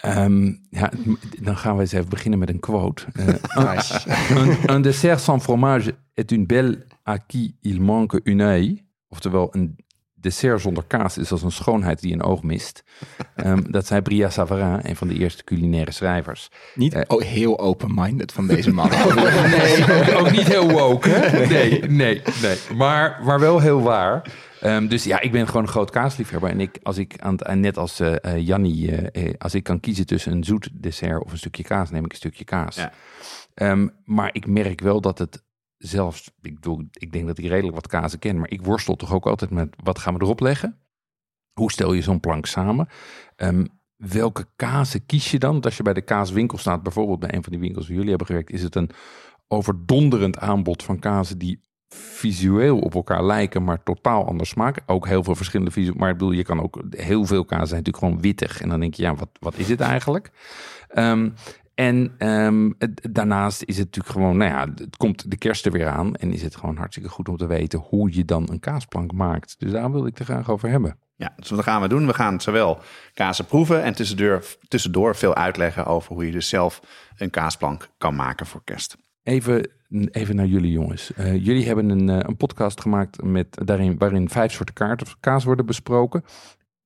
Ehm, 0.00 0.52
ja, 0.70 0.90
dan 1.40 1.56
gaan 1.56 1.74
we 1.74 1.80
eens 1.80 1.92
even 1.92 2.08
beginnen 2.08 2.38
met 2.38 2.48
een 2.48 2.60
quote. 2.60 3.04
Eh, 3.12 3.26
Nice. 3.74 4.08
un, 4.36 4.56
un 4.74 4.82
dessert 4.82 5.20
sans 5.20 5.42
fromage 5.42 5.92
est 6.14 6.30
une 6.32 6.46
belle 6.46 6.86
à 7.08 7.18
qui 7.26 7.56
il 7.60 7.80
manque 7.80 8.20
une 8.24 8.40
œil. 8.42 8.82
Oftewel, 9.08 9.48
een 9.50 9.76
dessert 10.14 10.60
zonder 10.60 10.84
kaas 10.86 11.18
is 11.18 11.32
als 11.32 11.42
een 11.42 11.50
schoonheid 11.52 12.00
die 12.00 12.12
een 12.12 12.22
oog 12.22 12.42
mist. 12.42 12.84
Ehm, 13.36 13.62
dat 13.70 13.86
zei 13.86 14.00
Bria 14.00 14.30
Savarin, 14.30 14.80
een 14.82 14.96
van 14.96 15.08
de 15.08 15.14
eerste 15.18 15.44
culinaire 15.44 15.92
schrijvers. 15.92 16.48
Niet 16.74 16.94
Eh. 16.94 17.02
oh, 17.06 17.20
heel 17.22 17.58
open-minded 17.58 18.32
van 18.32 18.46
deze 18.46 18.72
man. 18.72 18.90
Nee, 19.50 19.84
ook, 19.84 20.18
ook 20.18 20.30
niet 20.30 20.48
heel 20.48 20.70
woke, 20.70 21.08
hè? 21.08 21.46
Nee, 21.46 21.80
nee, 21.82 22.22
nee. 22.42 22.56
Maar, 22.76 23.20
maar 23.24 23.40
wel 23.40 23.58
heel 23.60 23.82
waar. 23.82 24.22
Ehm, 24.60 24.86
dus 24.86 25.04
ja, 25.04 25.20
ik 25.20 25.32
ben 25.32 25.46
gewoon 25.46 25.62
een 25.62 25.68
groot 25.68 25.90
kaasliefhebber. 25.90 26.50
En 26.50 26.60
ik, 26.60 26.78
als 26.82 26.98
ik 26.98 27.18
aan 27.18 27.34
het, 27.34 27.54
net 27.54 27.76
als 27.76 28.00
eh 28.00 28.24
eh, 28.24 28.46
Jannie, 28.46 28.96
eh, 28.96 29.34
als 29.38 29.54
ik 29.54 29.62
kan 29.62 29.80
kiezen 29.80 30.06
tussen 30.06 30.32
een 30.32 30.44
zoet 30.44 30.70
dessert 30.72 31.24
of 31.24 31.32
een 31.32 31.38
stukje 31.38 31.62
kaas, 31.62 31.90
neem 31.90 32.04
ik 32.04 32.10
een 32.10 32.16
stukje 32.16 32.44
kaas. 32.44 32.76
Ja. 32.76 32.92
Ehm, 33.54 33.88
maar 34.04 34.30
ik 34.32 34.46
merk 34.46 34.80
wel 34.80 35.00
dat 35.00 35.18
het 35.18 35.44
zelfs, 35.76 36.30
ik 36.40 36.54
bedoel, 36.54 36.84
ik 36.90 37.12
denk 37.12 37.26
dat 37.26 37.38
ik 37.38 37.46
redelijk 37.46 37.74
wat 37.74 37.86
kazen 37.86 38.18
ken, 38.18 38.38
maar 38.38 38.50
ik 38.50 38.62
worstel 38.62 38.96
toch 38.96 39.12
ook 39.12 39.26
altijd 39.26 39.50
met 39.50 39.76
wat 39.82 39.98
gaan 39.98 40.14
we 40.14 40.22
erop 40.22 40.40
leggen? 40.40 40.78
Hoe 41.52 41.72
stel 41.72 41.92
je 41.92 42.02
zo'n 42.02 42.20
plank 42.20 42.46
samen? 42.46 42.88
Ehm, 43.36 43.64
welke 43.96 44.46
kazen 44.56 45.06
kies 45.06 45.30
je 45.30 45.38
dan? 45.38 45.52
Want 45.52 45.64
als 45.64 45.76
je 45.76 45.82
bij 45.82 45.92
de 45.92 46.02
kaaswinkel 46.02 46.58
staat, 46.58 46.82
bijvoorbeeld 46.82 47.20
bij 47.20 47.34
een 47.34 47.42
van 47.42 47.52
die 47.52 47.60
winkels 47.60 47.86
waar 47.86 47.94
jullie 47.94 48.08
hebben 48.08 48.26
gewerkt, 48.26 48.50
is 48.50 48.62
het 48.62 48.74
een 48.74 48.90
overdonderend 49.48 50.38
aanbod 50.38 50.82
van 50.82 50.98
kazen 50.98 51.38
die 51.38 51.60
visueel 51.94 52.78
op 52.78 52.94
elkaar 52.94 53.24
lijken, 53.24 53.64
maar 53.64 53.82
totaal 53.82 54.26
anders 54.26 54.48
smaken. 54.50 54.82
Ook 54.86 55.06
heel 55.06 55.24
veel 55.24 55.34
verschillende 55.34 55.70
visueel. 55.72 55.96
Maar 55.98 56.10
ik 56.10 56.16
bedoel, 56.18 56.32
je 56.32 56.42
kan 56.42 56.62
ook 56.62 56.82
heel 56.90 57.24
veel 57.26 57.44
kazen 57.44 57.66
zijn 57.66 57.78
natuurlijk 57.82 58.04
gewoon 58.04 58.20
wittig. 58.22 58.60
En 58.60 58.68
dan 58.68 58.80
denk 58.80 58.94
je, 58.94 59.02
ja, 59.02 59.14
wat, 59.14 59.28
wat 59.40 59.54
is 59.56 59.68
het 59.68 59.80
eigenlijk? 59.80 60.30
Ehm, 60.88 61.30
en 61.74 62.14
ehm, 62.18 62.70
het- 62.78 63.08
daarnaast 63.10 63.62
is 63.62 63.76
het 63.76 63.84
natuurlijk 63.86 64.14
gewoon, 64.14 64.36
nou 64.36 64.50
ja, 64.50 64.82
het 64.84 64.96
komt 64.96 65.30
de 65.30 65.36
kerst 65.36 65.66
er 65.66 65.72
weer 65.72 65.88
aan. 65.88 66.14
En 66.14 66.32
is 66.32 66.42
het 66.42 66.56
gewoon 66.56 66.76
hartstikke 66.76 67.08
goed 67.08 67.28
om 67.28 67.36
te 67.36 67.46
weten 67.46 67.78
hoe 67.78 68.14
je 68.16 68.24
dan 68.24 68.48
een 68.50 68.60
kaasplank 68.60 69.12
maakt. 69.12 69.54
Dus 69.58 69.70
daar 69.72 69.92
wil 69.92 70.06
ik 70.06 70.18
het 70.18 70.26
graag 70.26 70.50
over 70.50 70.68
hebben. 70.68 70.98
Ja, 71.16 71.32
dus 71.36 71.50
wat 71.50 71.62
gaan 71.62 71.80
we 71.82 71.88
doen? 71.88 72.06
We 72.06 72.14
gaan 72.14 72.40
zowel 72.40 72.78
kazen 73.14 73.44
proeven 73.46 73.82
en 73.82 73.94
tussendoor, 73.94 74.44
tussendoor 74.68 75.16
veel 75.16 75.34
uitleggen 75.34 75.86
over 75.86 76.12
hoe 76.14 76.26
je 76.26 76.32
dus 76.32 76.48
zelf 76.48 76.80
een 77.16 77.30
kaasplank 77.30 77.88
kan 77.98 78.14
maken 78.16 78.46
voor 78.46 78.60
kerst. 78.64 78.96
Even, 79.22 79.70
even 80.10 80.36
naar 80.36 80.46
jullie 80.46 80.72
jongens. 80.72 81.12
Eh, 81.14 81.44
jullie 81.44 81.66
hebben 81.66 81.88
een, 81.88 82.08
eh, 82.08 82.16
een 82.20 82.36
podcast 82.36 82.80
gemaakt 82.80 83.22
met, 83.22 83.46
daarin, 83.64 83.98
waarin 83.98 84.28
vijf 84.28 84.52
soorten 84.52 84.74
kaarten 84.74 85.06
of 85.06 85.16
kaas 85.20 85.44
worden 85.44 85.66
besproken. 85.66 86.24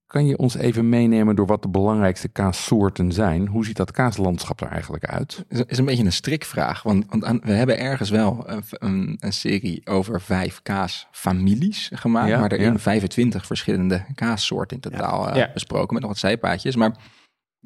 Kan 0.06 0.26
je 0.26 0.38
ons 0.38 0.54
even 0.56 0.88
meenemen 0.88 1.36
door 1.36 1.46
wat 1.46 1.62
de 1.62 1.68
belangrijkste 1.68 2.28
kaassoorten 2.28 3.12
zijn? 3.12 3.46
Hoe 3.46 3.64
ziet 3.64 3.76
dat 3.76 3.90
kaaslandschap 3.90 4.60
er 4.60 4.68
eigenlijk 4.68 5.04
uit? 5.04 5.44
is, 5.48 5.62
is 5.66 5.78
een 5.78 5.84
beetje 5.84 6.04
een 6.04 6.12
strikvraag. 6.12 6.82
Want, 6.82 7.04
want 7.08 7.24
aan- 7.24 7.40
we 7.42 7.52
hebben 7.52 7.78
ergens 7.78 8.10
wel 8.10 8.42
een, 8.46 8.62
een, 8.70 9.16
een 9.20 9.32
serie 9.32 9.86
over 9.86 10.20
vijf 10.20 10.62
kaasfamilies 10.62 11.90
gemaakt. 11.94 12.28
Ja, 12.28 12.40
maar 12.40 12.52
erin 12.52 12.72
ja. 12.72 12.78
25 12.78 13.46
verschillende 13.46 14.04
kaassoorten 14.14 14.76
in 14.76 14.90
totaal 14.90 15.28
eh, 15.30 15.36
Ja. 15.36 15.50
besproken. 15.52 15.92
Met 15.92 16.02
nog 16.02 16.10
wat 16.12 16.20
zijpaadjes. 16.20 16.76
Maar 16.76 16.96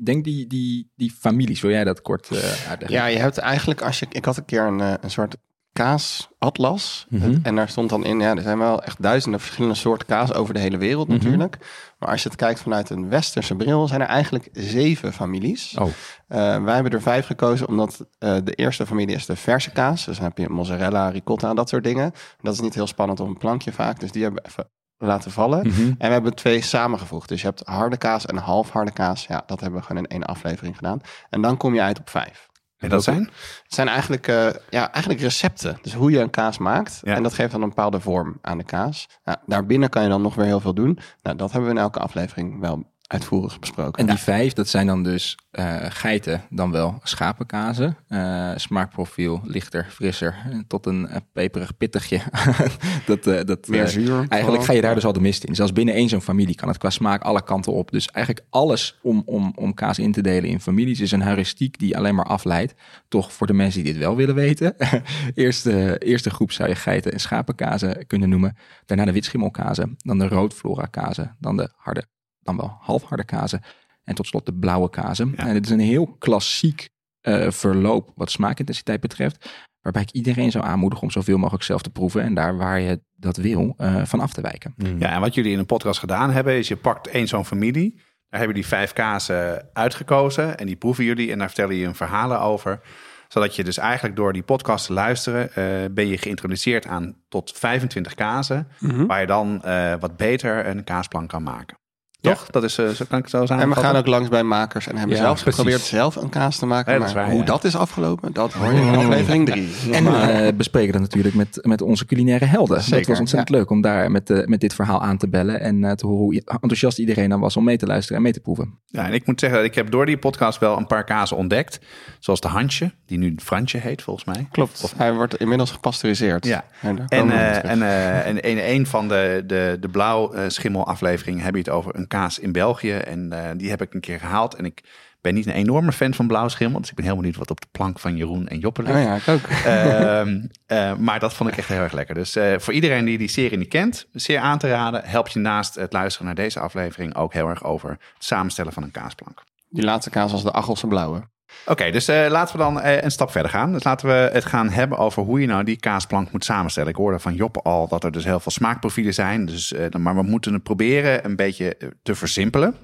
denk 0.05 0.25
die, 0.25 0.47
die, 0.47 0.91
die 0.97 1.11
families, 1.19 1.61
wil 1.61 1.71
jij 1.71 1.85
dat 1.85 2.03
kort 2.03 2.29
eh, 2.31 2.37
uitleggen? 2.69 2.91
Ja, 2.99 3.07
je 3.07 3.19
hebt 3.19 3.39
eigenlijk 3.39 3.83
als 3.83 3.99
je... 3.99 4.07
Ik 4.11 4.25
had 4.25 4.37
een 4.37 4.45
keer 4.45 4.63
een, 4.63 4.81
eh, 4.81 4.93
een 5.01 5.11
soort 5.11 5.37
kaasatlas. 5.73 7.07
Mhm. 7.09 7.39
En 7.43 7.55
daar 7.57 7.69
stond 7.69 7.91
dan 7.91 8.05
in, 8.05 8.21
ja, 8.21 8.35
er 8.37 8.43
zijn 8.43 8.59
wel 8.59 8.83
echt 8.83 9.03
duizenden 9.03 9.41
verschillende 9.41 9.77
soorten 9.77 10.07
kaas 10.07 10.33
over 10.35 10.55
de 10.55 10.61
hele 10.61 10.77
wereld 10.77 11.09
Mhm. 11.09 11.17
natuurlijk. 11.17 11.59
Maar 11.99 12.09
als 12.09 12.23
je 12.23 12.29
het 12.29 12.39
kijkt 12.39 12.61
vanuit 12.61 12.91
een 12.91 13.09
westerse 13.09 13.55
bril, 13.55 13.87
zijn 13.87 14.01
er 14.01 14.07
eigenlijk 14.07 14.49
zeven 14.53 15.13
families. 15.13 15.75
Oh, 15.79 15.89
Eh, 16.29 16.65
wij 16.65 16.75
hebben 16.75 16.93
er 16.93 17.03
vijf 17.03 17.27
gekozen, 17.27 17.69
omdat 17.69 18.07
de 18.19 18.53
eerste 18.55 18.87
familie 18.87 19.15
is 19.17 19.27
de 19.27 19.37
verse 19.37 19.71
kaas. 19.71 20.05
Dus 20.05 20.17
dan 20.17 20.25
heb 20.25 20.39
je 20.39 20.49
mozzarella, 20.49 21.09
ricotta, 21.09 21.55
dat 21.55 21.69
soort 21.69 21.85
dingen. 21.85 22.13
Dat 22.43 22.55
is 22.55 22.61
niet 22.61 22.75
heel 22.75 22.87
spannend 22.87 23.21
op 23.21 23.27
een 23.29 23.39
plankje 23.39 23.73
vaak, 23.73 24.01
dus 24.01 24.13
die 24.13 24.23
hebben 24.23 24.43
we 24.43 24.49
even 24.49 24.69
laten 24.99 25.31
vallen. 25.31 25.67
Mhm. 25.67 25.81
En 25.81 26.07
we 26.07 26.13
hebben 26.13 26.35
twee 26.35 26.63
samengevoegd. 26.63 27.29
Dus 27.29 27.41
je 27.41 27.47
hebt 27.47 27.63
harde 27.65 27.97
kaas 27.97 28.27
en 28.27 28.37
half 28.37 28.71
harde 28.71 28.93
kaas. 28.93 29.27
Ja, 29.27 29.43
dat 29.47 29.61
hebben 29.61 29.81
we 29.81 29.87
gewoon 29.87 30.03
in 30.03 30.11
één 30.11 30.25
aflevering 30.25 30.77
gedaan. 30.77 31.01
En 31.31 31.43
dan 31.43 31.57
kom 31.57 31.75
je 31.75 31.83
uit 31.83 31.99
op 31.99 32.11
vijf. 32.11 32.49
En 32.79 32.89
dat 32.89 33.03
zijn? 33.03 33.23
Het 33.63 33.75
zijn 33.75 33.89
eigenlijk, 33.89 34.29
eh, 34.29 34.49
ja, 34.71 34.93
eigenlijk 34.93 35.23
recepten. 35.23 35.79
Dus 35.83 35.93
hoe 35.93 36.11
je 36.11 36.19
een 36.19 36.31
kaas 36.31 36.59
maakt. 36.59 37.01
Ja. 37.03 37.15
En 37.15 37.23
dat 37.23 37.35
geeft 37.35 37.53
dan 37.53 37.63
een 37.63 37.69
bepaalde 37.69 38.01
vorm 38.01 38.39
aan 38.43 38.59
de 38.59 38.65
kaas. 38.65 39.07
Nou, 39.25 39.39
daarbinnen 39.47 39.89
kan 39.89 40.03
je 40.03 40.09
dan 40.09 40.23
nog 40.23 40.35
weer 40.35 40.47
heel 40.47 40.61
veel 40.61 40.75
doen. 40.75 40.99
Nou, 41.23 41.37
dat 41.37 41.53
hebben 41.53 41.71
we 41.71 41.77
in 41.77 41.83
elke 41.83 41.99
aflevering 41.99 42.61
wel 42.61 42.85
uitvoerig 43.09 43.59
besproken. 43.59 44.07
En 44.07 44.07
die 44.07 44.23
vijf, 44.23 44.53
dat 44.53 44.69
zijn 44.69 44.87
dan 44.87 45.03
dus 45.03 45.39
eh, 45.51 45.77
geiten, 45.89 46.43
dan 46.51 46.71
wel 46.71 47.01
schapenkazen. 47.03 47.97
Eh, 48.09 48.51
smaakprofiel 48.57 49.41
lichter, 49.45 49.87
frisser, 49.91 50.35
tot 50.67 50.87
een 50.87 51.09
eh, 51.09 51.17
peperig 51.33 51.77
pittigje. 51.77 52.21
dat, 53.07 53.47
dat, 53.47 53.69
Meer 53.69 53.89
zuur. 53.89 54.15
Eigenlijk 54.15 54.45
vooral. 54.45 54.63
ga 54.63 54.73
je 54.73 54.81
daar 54.81 54.95
dus 54.95 55.05
al 55.05 55.13
de 55.13 55.21
mist 55.21 55.45
in. 55.45 55.55
Zelfs 55.55 55.73
binnen 55.73 55.95
één 55.95 56.09
zo'n 56.09 56.21
familie 56.21 56.55
kan 56.55 56.69
het 56.69 56.79
qua 56.79 56.91
smaak 56.91 57.23
alle 57.23 57.43
kanten 57.43 57.73
op. 57.73 57.91
Dus 57.91 58.07
eigenlijk 58.07 58.47
alles 58.51 58.99
om, 59.03 59.23
om, 59.27 59.53
om 59.55 59.75
kaas 59.75 59.99
in 59.99 60.13
te 60.13 60.21
delen 60.21 60.51
in 60.51 60.61
families 60.61 61.01
is 61.01 61.13
een 61.13 61.23
heuristiek 61.23 61.79
die 61.79 61.97
alleen 61.97 62.15
maar 62.15 62.25
afleidt. 62.25 62.75
Toch 63.09 63.33
voor 63.33 63.47
de 63.47 63.53
mensen 63.53 63.83
die 63.83 63.93
dit 63.93 64.03
wel 64.03 64.17
willen 64.17 64.35
weten. 64.35 64.77
eerste, 65.35 65.99
eerste 65.99 66.31
groep 66.31 66.53
zou 66.53 66.69
je 66.69 66.75
geiten 66.75 67.13
en 67.13 67.21
schapenkazen 67.21 68.07
kunnen 68.07 68.29
noemen. 68.29 68.57
Daarna 68.87 69.05
de 69.05 69.13
witschimmelkazen, 69.13 69.95
dan 69.97 70.19
de 70.19 70.29
roodflora 70.29 70.87
kazen, 70.87 71.37
dan 71.39 71.57
de 71.57 71.71
harde, 71.77 72.05
dan 72.49 72.67
wel 72.67 72.77
halfharde 72.81 73.25
kazen. 73.25 73.63
En 74.05 74.15
tot 74.15 74.27
slot 74.27 74.47
de 74.47 74.55
blauwe 74.55 74.91
kazen. 74.91 75.35
Ja. 75.37 75.47
En 75.47 75.53
dit 75.53 75.65
is 75.65 75.71
een 75.71 75.81
heel 75.81 76.07
klassiek 76.19 76.89
eh, 77.21 77.51
verloop 77.51 78.13
wat 78.15 78.31
smaakintensiteit 78.31 79.01
betreft. 79.01 79.51
Waarbij 79.81 80.03
ik 80.03 80.11
iedereen 80.11 80.51
zou 80.51 80.65
aanmoedigen 80.65 81.05
om 81.05 81.11
zoveel 81.11 81.39
mogelijk 81.39 81.65
zelf 81.65 81.83
te 81.83 81.91
proeven. 81.91 82.23
En 82.23 82.35
daar 82.35 82.57
waar 82.57 82.81
je 82.81 83.01
dat 83.15 83.37
wil, 83.37 83.75
eh, 83.77 84.05
van 84.05 84.21
af 84.21 84.33
te 84.33 84.41
wijken. 84.41 84.75
Mhm. 84.77 84.99
Ja, 84.99 85.13
en 85.13 85.21
wat 85.21 85.35
jullie 85.35 85.53
in 85.53 85.59
een 85.59 85.67
podcast 85.67 85.99
gedaan 85.99 86.31
hebben, 86.31 86.59
is 86.59 86.69
je 86.69 86.77
pakt 86.77 87.09
één 87.09 87.29
zo'n 87.29 87.45
familie. 87.45 87.95
Daar 88.29 88.39
hebben 88.39 88.57
die 88.57 88.67
vijf 88.67 88.93
kazen 88.93 89.69
uitgekozen. 89.73 90.59
En 90.59 90.67
die 90.67 90.77
proeven 90.77 91.05
jullie 91.05 91.33
en 91.33 91.39
daar 91.39 91.47
vertellen 91.47 91.75
je 91.75 91.87
een 91.87 91.95
verhalen 91.95 92.41
over. 92.41 92.81
Zodat 93.29 93.57
je 93.57 93.65
dus 93.65 93.79
eigenlijk 93.79 94.17
door 94.17 94.33
die 94.33 94.43
podcast 94.43 94.87
te 94.87 94.93
luisteren, 94.93 95.55
eh, 95.55 95.65
ben 95.91 96.07
je 96.07 96.19
geïntroduceerd 96.19 96.87
aan 96.87 97.17
tot 97.29 97.53
25 97.59 98.15
kazen. 98.15 98.69
Mhm. 98.79 99.07
Waar 99.07 99.21
je 99.21 99.27
dan 99.27 99.63
eh, 99.63 99.95
wat 100.01 100.17
beter 100.17 100.67
een 100.67 100.85
kaasplank 100.85 101.29
kan 101.29 101.43
maken. 101.43 101.79
Ja. 102.21 102.33
Toch? 102.35 102.47
Dat 102.51 102.65
is, 102.65 102.79
eh, 102.79 102.89
zo 102.89 103.05
kan 103.09 103.19
ik 103.19 103.25
het 103.31 103.49
zo 103.49 103.55
En 103.55 103.69
we 103.69 103.75
gaan 103.75 103.97
ook 103.97 104.07
langs 104.07 104.29
bij 104.29 104.43
makers 104.43 104.87
en 104.87 104.97
hebben 104.97 105.17
Ja, 105.17 105.23
zelfs 105.23 105.43
precies. 105.43 105.61
geprobeerd 105.61 105.87
zelf 105.87 106.17
een 106.17 106.29
kaas 106.29 106.59
te 106.59 106.67
maken. 106.67 106.93
Ja, 106.93 106.99
dat 106.99 107.07
maar 107.07 107.17
waar, 107.17 107.31
hoe 107.31 107.41
ja. 107.41 107.45
dat 107.45 107.65
is 107.65 107.77
afgelopen, 107.77 108.33
dat 108.33 108.53
hoor 108.53 108.73
je 108.73 108.81
in 108.81 108.95
aflevering 108.95 109.47
drie. 109.47 109.69
En 109.93 110.05
we 110.05 110.53
bespreken 110.57 110.93
dat 110.93 111.01
natuurlijk 111.01 111.35
met, 111.35 111.59
met 111.63 111.83
onze 111.83 112.05
culinaire 112.07 112.45
helden. 112.45 112.77
dat 112.77 112.85
Zeker, 112.85 113.09
was 113.09 113.19
ontzettend 113.19 113.51
leuk 113.51 113.71
om 113.71 113.81
daar 113.81 114.11
met, 114.11 114.31
eh, 114.31 114.47
met 114.47 114.61
dit 114.61 114.75
verhaal 114.75 115.03
aan 115.03 115.17
te 115.19 115.29
bellen. 115.29 115.61
En 115.61 115.85
eh, 115.85 115.93
te 115.93 116.07
horen 116.07 116.23
hoe 116.23 116.43
enthousiast 116.47 116.99
iedereen 116.99 117.29
dan 117.29 117.41
was 117.41 117.57
om 117.57 117.65
mee 117.65 117.77
te 117.77 117.87
luisteren 117.87 118.17
en 118.17 118.23
mee 118.23 118.33
te 118.33 118.41
proeven. 118.41 118.79
Ja, 118.87 119.07
en 119.07 119.13
ik 119.13 119.27
moet 119.27 119.41
zeggen, 119.41 119.65
ik 119.65 119.75
heb 119.75 119.91
door 119.91 120.07
die 120.07 120.19
podcast 120.19 120.59
wel 120.59 120.77
een 120.77 120.87
paar 120.87 121.05
kazen 121.05 121.37
ontdekt. 121.37 121.81
Zoals 122.19 122.41
de 122.41 122.49
Hansje, 122.49 122.93
die 123.09 123.19
nu 123.19 123.35
Fransje 123.43 123.79
heet 123.79 124.03
volgens 124.03 124.25
mij. 124.25 124.49
Klopt, 124.51 124.95
hij 124.97 125.13
wordt 125.15 125.37
inmiddels 125.37 125.71
gepasteuriseerd. 125.71 126.47
Ja. 126.47 126.65
En, 126.81 127.09
En, 127.09 127.27
we 127.27 127.33
eh, 127.33 127.53
terug. 127.53 127.71
en, 127.71 127.83
eh, 127.83 128.27
en 128.27 128.41
in 128.41 128.59
een 128.59 128.87
van 128.87 129.09
de, 129.09 129.43
de, 129.47 129.77
de 129.81 129.89
blauw 129.89 130.33
eh, 130.33 130.45
schimmel 130.49 130.87
afleveringen 130.87 131.45
heb 131.45 131.53
je 131.53 131.59
het 131.59 131.69
over 131.69 131.97
een 131.97 132.07
kaas 132.07 132.39
in 132.39 132.53
België. 132.53 132.93
En 132.93 133.33
eh, 133.33 133.51
die 133.57 133.71
heb 133.71 133.83
ik 133.83 133.95
een 133.95 134.01
keer 134.01 134.19
gehaald. 134.19 134.55
En 134.55 134.65
ik 134.65 134.83
ben 135.21 135.35
niet 135.35 135.47
een 135.47 135.53
enorme 135.53 135.93
fan 135.93 136.15
van 136.15 136.27
blauw 136.27 136.49
schimmel. 136.49 136.81
Dus 136.81 136.91
ik 136.91 136.97
ben 136.97 137.05
heel 137.05 137.17
benieuwd 137.17 137.37
wat 137.37 137.51
op 137.51 137.61
de 137.61 137.67
plank 137.71 137.99
van 137.99 138.17
Jeroen 138.17 138.49
en 138.49 138.59
Joppe 138.59 138.83
ligt. 138.83 138.97
Oh 138.97 139.03
ja, 139.03 139.15
ik 139.15 139.29
ook. 139.29 139.47
Ehm, 139.65 140.47
eh, 140.67 140.97
maar 140.97 141.21
dat 141.21 141.35
vond 141.35 141.51
ik 141.51 141.57
echt 141.57 141.69
heel 141.69 141.81
erg 141.81 141.93
lekker. 141.93 142.15
Dus 142.15 142.37
eh, 142.37 142.59
voor 142.59 142.75
iedereen 142.75 143.05
die 143.05 143.19
die 143.19 143.29
serie 143.29 143.59
niet 143.59 143.69
kent, 143.69 144.07
zeer 144.13 144.39
aan 144.39 144.59
te 144.59 144.69
raden. 144.69 145.05
Helpt 145.05 145.33
je 145.33 145.39
naast 145.39 145.75
het 145.75 145.93
luisteren 145.93 146.27
naar 146.27 146.35
deze 146.35 146.61
aflevering 146.61 147.15
ook 147.15 147.33
heel 147.33 147.49
erg 147.49 147.65
over 147.65 147.91
het 147.91 148.01
samenstellen 148.19 148.73
van 148.73 148.83
een 148.83 148.91
kaasplank. 148.91 149.43
Die 149.69 149.85
laatste 149.85 150.11
kaas 150.11 150.33
was 150.33 150.43
de 150.43 150.53
Achelse 150.53 150.87
Blauwe. 150.87 151.23
Oké, 151.67 151.91
dus 151.91 152.09
eh, 152.09 152.27
laten 152.31 152.57
we 152.57 152.63
dan 152.63 152.81
eh, 152.81 153.03
een 153.03 153.11
stap 153.11 153.31
verder 153.31 153.51
gaan. 153.51 153.73
Dus 153.73 153.85
laten 153.85 154.09
we 154.09 154.31
het 154.33 154.45
gaan 154.45 154.69
hebben 154.69 154.99
over 154.99 155.23
hoe 155.23 155.41
je 155.41 155.47
nou 155.47 155.65
die 155.65 155.77
kaasplank 155.77 156.33
moet 156.33 156.45
samenstellen. 156.45 156.91
Ik 156.91 156.97
hoorde 156.97 157.19
van 157.19 157.35
Joppe 157.35 157.63
al 157.63 157.89
dat 157.89 158.05
er 158.05 158.13
dus 158.13 158.25
heel 158.25 158.41
veel 158.41 158.53
smaakprofielen 158.53 159.15
zijn. 159.15 159.47
Dus, 159.47 159.73
eh, 159.73 159.91
maar 159.91 160.15
we 160.15 160.23
moeten 160.23 160.53
het 160.53 160.63
proberen 160.63 161.25
een 161.25 161.37
beetje 161.37 161.77
te 162.03 162.15
versimpelen. 162.15 162.75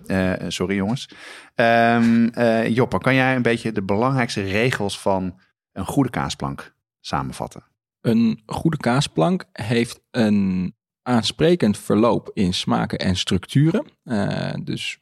Sorry 0.49 0.77
jongens. 0.77 1.09
Joppe, 2.69 2.99
kan 2.99 3.15
jij 3.15 3.37
een 3.37 3.43
beetje 3.43 3.73
de 3.73 3.83
belangrijkste 3.83 4.43
regels 4.43 5.01
van 5.01 5.41
een 5.73 5.87
goede 5.87 6.11
kaasplank 6.11 6.75
samenvatten? 7.01 7.63
Een 8.01 8.43
goede 8.47 8.77
kaasplank 8.77 9.45
heeft 9.53 10.01
een 10.11 10.75
aansprekend 11.03 11.79
verloop 11.79 12.31
in 12.33 12.55
smaken 12.55 12.99
en 12.99 13.17
structuren. 13.17 13.85
Dus 14.65 14.99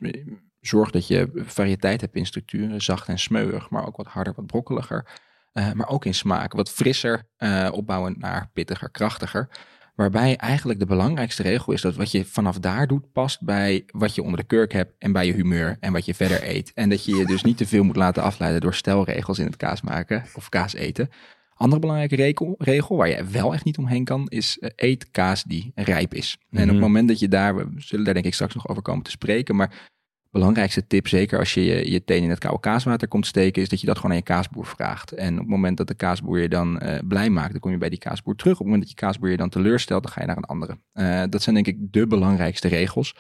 zorg 0.63 0.91
dat 0.91 1.07
je 1.07 1.31
variëteit 1.35 2.01
hebt 2.01 2.17
in 2.17 2.27
structuren, 2.27 2.83
zacht 2.83 3.09
en 3.09 3.19
smeuig, 3.19 3.71
maar 3.71 3.87
ook 3.87 3.97
wat 3.97 4.07
harder, 4.07 4.33
wat 4.37 4.47
brokkeliger. 4.47 5.07
Eh, 5.53 5.73
maar 5.73 5.89
ook 5.89 6.05
in 6.05 6.15
smaak, 6.15 6.53
wat 6.53 6.71
frisser, 6.71 7.23
eh, 7.37 7.69
opbouwend 7.73 8.19
naar 8.19 8.51
pittiger, 8.53 8.91
krachtiger. 8.91 9.49
Waarbij 9.95 10.37
eigenlijk 10.37 10.79
de 10.79 10.87
belangrijkste 10.87 11.43
regel 11.43 11.73
is 11.73 11.81
dat 11.81 11.97
wat 11.97 12.11
je 12.11 12.25
vanaf 12.25 12.59
daar 12.59 12.87
doet 12.87 13.13
past 13.13 13.45
bij 13.45 13.85
wat 13.87 14.15
je 14.15 14.23
onder 14.23 14.39
de 14.41 14.47
kurk 14.47 14.73
hebt 14.73 14.95
en 14.99 15.13
bij 15.13 15.27
je 15.27 15.33
humeur 15.33 15.77
en 15.81 15.93
wat 15.93 16.05
je 16.05 16.15
verder 16.15 16.49
eet. 16.49 16.73
En 16.75 16.89
dat 16.89 17.05
je 17.05 17.17
je 17.17 17.27
dus 17.27 17.43
niet 17.43 17.57
te 17.57 17.67
veel 17.67 17.85
moet 17.85 17.97
laten 17.97 18.23
afleiden 18.23 18.61
door 18.61 18.75
stelregels 18.75 19.39
in 19.39 19.47
het 19.47 19.57
kaas 19.57 19.81
maken 19.81 20.25
of 20.35 20.49
kaas 20.49 20.75
eten. 20.75 21.11
Andere 21.55 21.81
belangrijke 21.81 22.17
regel, 22.17 22.55
regel 22.59 22.97
waar 22.97 23.09
je 23.09 23.25
wel 23.25 23.53
echt 23.55 23.65
niet 23.65 23.79
omheen 23.79 24.05
kan, 24.05 24.27
is 24.29 24.59
eh, 24.59 24.71
eet 24.77 25.11
kaas 25.11 25.43
die 25.43 25.73
rijp 25.75 26.15
is. 26.15 26.39
En 26.51 26.59
op 26.59 26.65
Mhm. 26.65 26.69
het 26.73 26.81
moment 26.81 27.09
dat 27.09 27.19
je 27.19 27.29
daar, 27.29 27.57
we 27.57 27.67
zullen 27.77 28.05
daar 28.05 28.15
denk 28.15 28.27
ik 28.27 28.35
straks 28.35 28.55
nog 28.55 28.69
over 28.69 28.83
komen 28.83 29.03
te 29.05 29.11
spreken, 29.11 29.57
maar 29.57 29.91
belangrijkste 30.33 30.87
tip, 30.87 31.09
zeker 31.09 31.39
als 31.39 31.55
je 31.55 31.65
je, 31.65 31.91
je 31.91 32.05
teen 32.05 32.23
in 32.23 32.31
het 32.31 32.39
koude 32.39 32.61
kaaswater 32.61 33.09
komt 33.09 33.27
steken, 33.27 33.63
is 33.63 33.69
dat 33.69 33.81
je 33.81 33.87
dat 33.87 33.97
gewoon 33.97 34.11
aan 34.11 34.17
je 34.17 34.23
kaasboer 34.23 34.67
vraagt. 34.67 35.13
En 35.13 35.33
op 35.33 35.39
het 35.39 35.49
moment 35.49 35.77
dat 35.77 35.87
de 35.87 35.95
kaasboer 35.95 36.41
je 36.41 36.49
dan 36.49 36.79
eh, 36.79 36.99
blij 37.09 37.31
maakt, 37.31 37.51
dan 37.51 37.61
kom 37.61 37.71
je 37.71 37.79
bij 37.79 37.89
die 37.89 37.99
kaasboer 37.99 38.35
terug. 38.35 38.53
Op 38.53 38.59
het 38.59 38.67
moment 38.67 38.83
dat 38.83 38.99
je 38.99 39.07
kaasboer 39.07 39.31
je 39.31 39.37
dan 39.37 39.49
teleurstelt, 39.49 40.03
dan 40.03 40.13
ga 40.13 40.21
je 40.21 40.27
naar 40.27 40.37
een 40.37 40.45
andere. 40.45 40.79
Eh, 40.93 41.23
dat 41.29 41.43
zijn 41.43 41.55
denk 41.55 41.67
ik 41.67 41.93
de 41.93 42.07
belangrijkste 42.07 42.69
regels. 42.69 43.15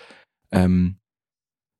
Ehm, 0.48 0.90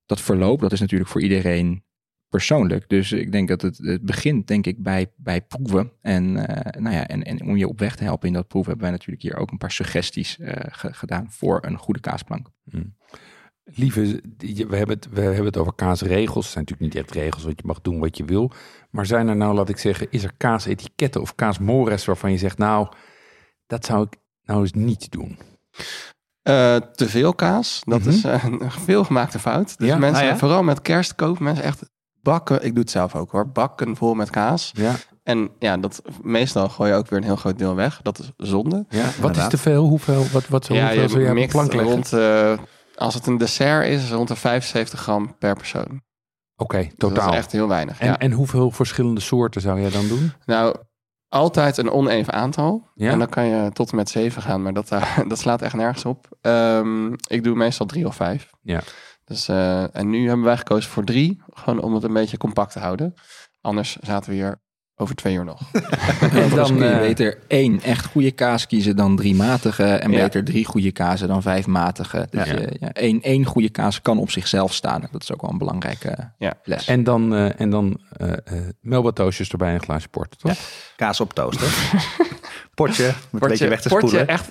dat 0.07 0.21
verloop, 0.21 0.61
dat 0.61 0.73
is 0.73 0.81
natuurlijk 0.81 1.11
voor 1.11 1.23
iedereen 1.23 1.85
persoonlijk. 2.29 2.88
Dus 2.88 3.12
ik 3.12 3.33
denk 3.33 3.49
dat 3.49 3.62
het, 3.62 3.79
het 3.79 4.03
begint, 4.03 4.47
denk 4.47 4.66
ik, 4.66 4.83
bij, 4.83 5.12
bij 5.16 5.42
proeven. 5.42 5.92
En, 6.01 6.47
eh, 6.47 6.81
nou 6.83 6.95
ja, 6.95 7.07
en, 7.07 7.23
en 7.23 7.42
om 7.42 7.57
je 7.57 7.68
op 7.68 7.79
weg 7.79 7.97
te 7.97 8.05
helpen 8.05 8.29
in 8.29 8.35
dat 8.35 8.49
proeven, 8.49 8.71
hebben 8.71 8.88
wij 8.88 8.99
natuurlijk 8.99 9.23
hier 9.23 9.37
ook 9.37 9.51
een 9.51 9.59
paar 9.59 9.73
suggesties 9.73 10.38
ge- 10.71 10.92
gedaan 10.92 11.31
voor 11.31 11.59
een 11.64 11.77
goede 11.77 12.01
kaasplank. 12.01 12.51
Lieve, 13.64 14.22
we 14.68 14.77
hebben, 14.77 14.96
het, 14.96 15.09
we 15.11 15.20
hebben 15.20 15.44
het 15.44 15.57
over 15.57 15.75
kaasregels. 15.75 16.44
Het 16.44 16.53
zijn 16.53 16.64
natuurlijk 16.64 16.94
niet 16.94 17.05
echt 17.05 17.14
regels, 17.14 17.44
want 17.44 17.61
je 17.61 17.66
mag 17.66 17.81
doen 17.81 17.98
wat 18.01 18.16
je 18.16 18.25
wil. 18.25 18.51
Maar 18.90 19.07
zijn 19.07 19.29
er 19.29 19.37
nou, 19.37 19.55
laat 19.55 19.68
ik 19.68 19.79
zeggen, 19.79 20.07
is 20.11 20.25
er 20.25 20.33
kaasetiketten 20.37 21.20
of 21.20 21.35
kaasmores 21.35 22.05
waarvan 22.05 22.31
je 22.33 22.38
zegt, 22.38 22.59
nou, 22.59 22.88
dat 23.66 23.85
zou 23.85 24.03
ik 24.11 24.16
nou 24.44 24.61
eens 24.61 24.72
niet 24.72 25.11
doen? 25.11 25.38
Eh, 26.42 26.77
te 26.77 27.09
veel 27.09 27.35
kaas, 27.35 27.81
dat 27.85 28.01
Mhm. 28.01 28.09
is 28.09 28.25
eh, 28.25 28.44
een 28.44 28.70
veelgemaakte 28.70 29.38
fout. 29.38 29.79
Dus 29.79 29.88
Ja? 29.88 29.98
mensen, 29.98 30.22
Ah, 30.25 30.31
ja? 30.31 30.37
vooral 30.37 30.62
met 30.62 30.83
kerst 30.83 31.14
kopen 31.14 31.44
mensen 31.44 31.64
echt 31.64 31.90
bakken, 32.22 32.64
ik 32.64 32.70
doe 32.70 32.81
het 32.83 32.90
zelf 32.90 33.14
ook 33.14 33.31
hoor, 33.31 33.48
bakken 33.48 33.96
vol 33.96 34.14
met 34.14 34.31
kaas. 34.31 34.70
Ja, 34.75 34.94
En 35.22 35.51
ja, 35.59 35.77
dat, 35.77 36.03
meestal 36.22 36.68
gooi 36.68 36.90
je 36.90 36.96
ook 36.96 37.09
weer 37.09 37.18
een 37.18 37.25
heel 37.25 37.37
groot 37.37 37.59
deel 37.59 37.75
weg. 37.75 38.01
Dat 38.03 38.18
is 38.18 38.31
zonde. 38.37 38.85
ja. 38.88 39.09
Wat 39.20 39.37
is 39.37 39.48
te 39.48 39.59
veel? 39.59 39.85
Hoeveel? 39.87 40.25
Wat, 40.33 40.48
wat 40.48 40.64
zo, 40.64 40.75
ja, 40.75 40.96
hoeveel 40.96 41.20
je 41.20 41.33
mikt 41.33 41.51
plank 41.53 41.72
rond, 41.72 42.12
eh, 42.12 42.59
als 43.03 43.15
het 43.15 43.27
een 43.27 43.38
dessert 43.38 43.87
is, 43.87 44.03
is 44.03 44.11
rond 44.11 44.29
de 44.29 44.37
75 44.37 45.01
gram 45.01 45.37
per 45.38 45.55
persoon. 45.55 46.03
Oké, 46.57 46.79
Dus 46.79 46.93
totaal. 46.97 47.25
dat 47.25 47.33
is 47.33 47.38
echt 47.38 47.53
heel 47.53 47.69
weinig. 47.69 48.01
en, 48.01 48.07
ja. 48.07 48.19
en 48.19 48.33
hoeveel 48.33 48.71
verschillende 48.71 49.21
soorten 49.21 49.61
zou 49.61 49.81
jij 49.81 49.91
dan 49.91 50.09
doen? 50.09 50.33
Nou, 50.45 50.77
altijd 51.29 51.77
een 51.77 51.91
oneven 51.91 52.33
aantal. 52.33 52.88
Ja? 52.95 53.11
En 53.11 53.19
dan 53.19 53.29
kan 53.29 53.45
je 53.45 53.71
tot 53.73 53.91
en 53.91 53.97
met 53.97 54.09
7 54.09 54.43
gaan, 54.43 54.62
maar 54.62 54.73
dat, 54.73 54.91
eh, 54.91 55.19
dat 55.29 55.38
slaat 55.38 55.62
echt 55.62 55.75
nergens 55.75 56.05
op. 56.05 56.27
Ehm, 56.41 57.12
ik 57.12 57.45
doe 57.45 57.55
meestal 57.55 57.87
drie 57.87 58.07
of 58.07 58.15
vijf. 58.15 58.51
Ja. 58.61 58.83
Dus, 59.25 59.49
eh, 59.49 59.97
en 59.97 60.11
nu 60.11 60.27
hebben 60.27 60.45
wij 60.45 60.57
gekozen 60.57 60.91
voor 60.91 61.05
drie, 61.05 61.43
gewoon 61.51 61.83
om 61.83 61.95
het 61.95 62.03
een 62.03 62.12
beetje 62.12 62.37
compact 62.37 62.73
te 62.73 62.79
houden. 62.79 63.15
Anders 63.61 63.97
zaten 64.01 64.31
we 64.31 64.37
hier 64.37 64.61
over 64.96 65.14
twee 65.14 65.35
uur 65.35 65.44
nog. 65.44 65.61
En 66.20 66.50
dan 66.50 66.66
kun 66.76 66.87
je 66.87 66.92
eh, 66.92 66.98
beter 66.98 67.38
één 67.48 67.81
echt 67.83 68.05
goede 68.07 68.31
kaas 68.31 68.66
kiezen 68.66 68.96
dan 68.96 69.16
drie 69.16 69.35
matige. 69.35 69.85
En 69.85 70.11
Ja. 70.11 70.22
beter 70.22 70.44
drie 70.44 70.64
goede 70.64 70.92
kazen 70.92 71.28
dan 71.28 71.42
vijf 71.42 71.66
matige. 71.66 72.26
Dus 72.31 72.46
Ja. 72.46 72.52
je- 72.52 72.76
ja, 72.81 72.92
één, 72.92 73.22
één 73.22 73.44
goede 73.44 73.68
kaas 73.70 74.02
kan 74.02 74.18
op 74.18 74.31
zichzelf 74.31 74.74
staan. 74.74 75.09
Dat 75.12 75.22
is 75.22 75.33
ook 75.33 75.40
wel 75.40 75.50
een 75.50 75.59
belangrijke 75.59 76.31
Ja. 76.38 76.55
les. 76.64 76.87
En 76.87 77.05
dan, 77.05 77.35
eh, 77.35 77.61
en 77.61 77.70
dan 77.70 78.00
eh, 78.16 78.28
eh, 78.33 78.37
Melba-toastjes 78.81 79.48
erbij 79.50 79.68
en 79.68 79.74
een 79.74 79.83
glaasje 79.83 80.09
port, 80.09 80.38
toch? 80.38 80.57
Kaas 80.96 81.20
op 81.20 81.33
toast, 81.35 81.61
hè? 81.61 81.66
Potje, 82.74 83.14
met 83.30 83.42
een 83.42 83.48
beetje 83.48 83.68
weg 83.68 83.80
te 83.80 83.88
portje, 83.88 84.08
spoelen. 84.08 84.28
echt 84.28 84.48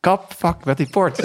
kap, 0.00 0.32
fuck 0.32 0.64
met 0.64 0.76
die 0.76 0.88
port. 0.88 1.20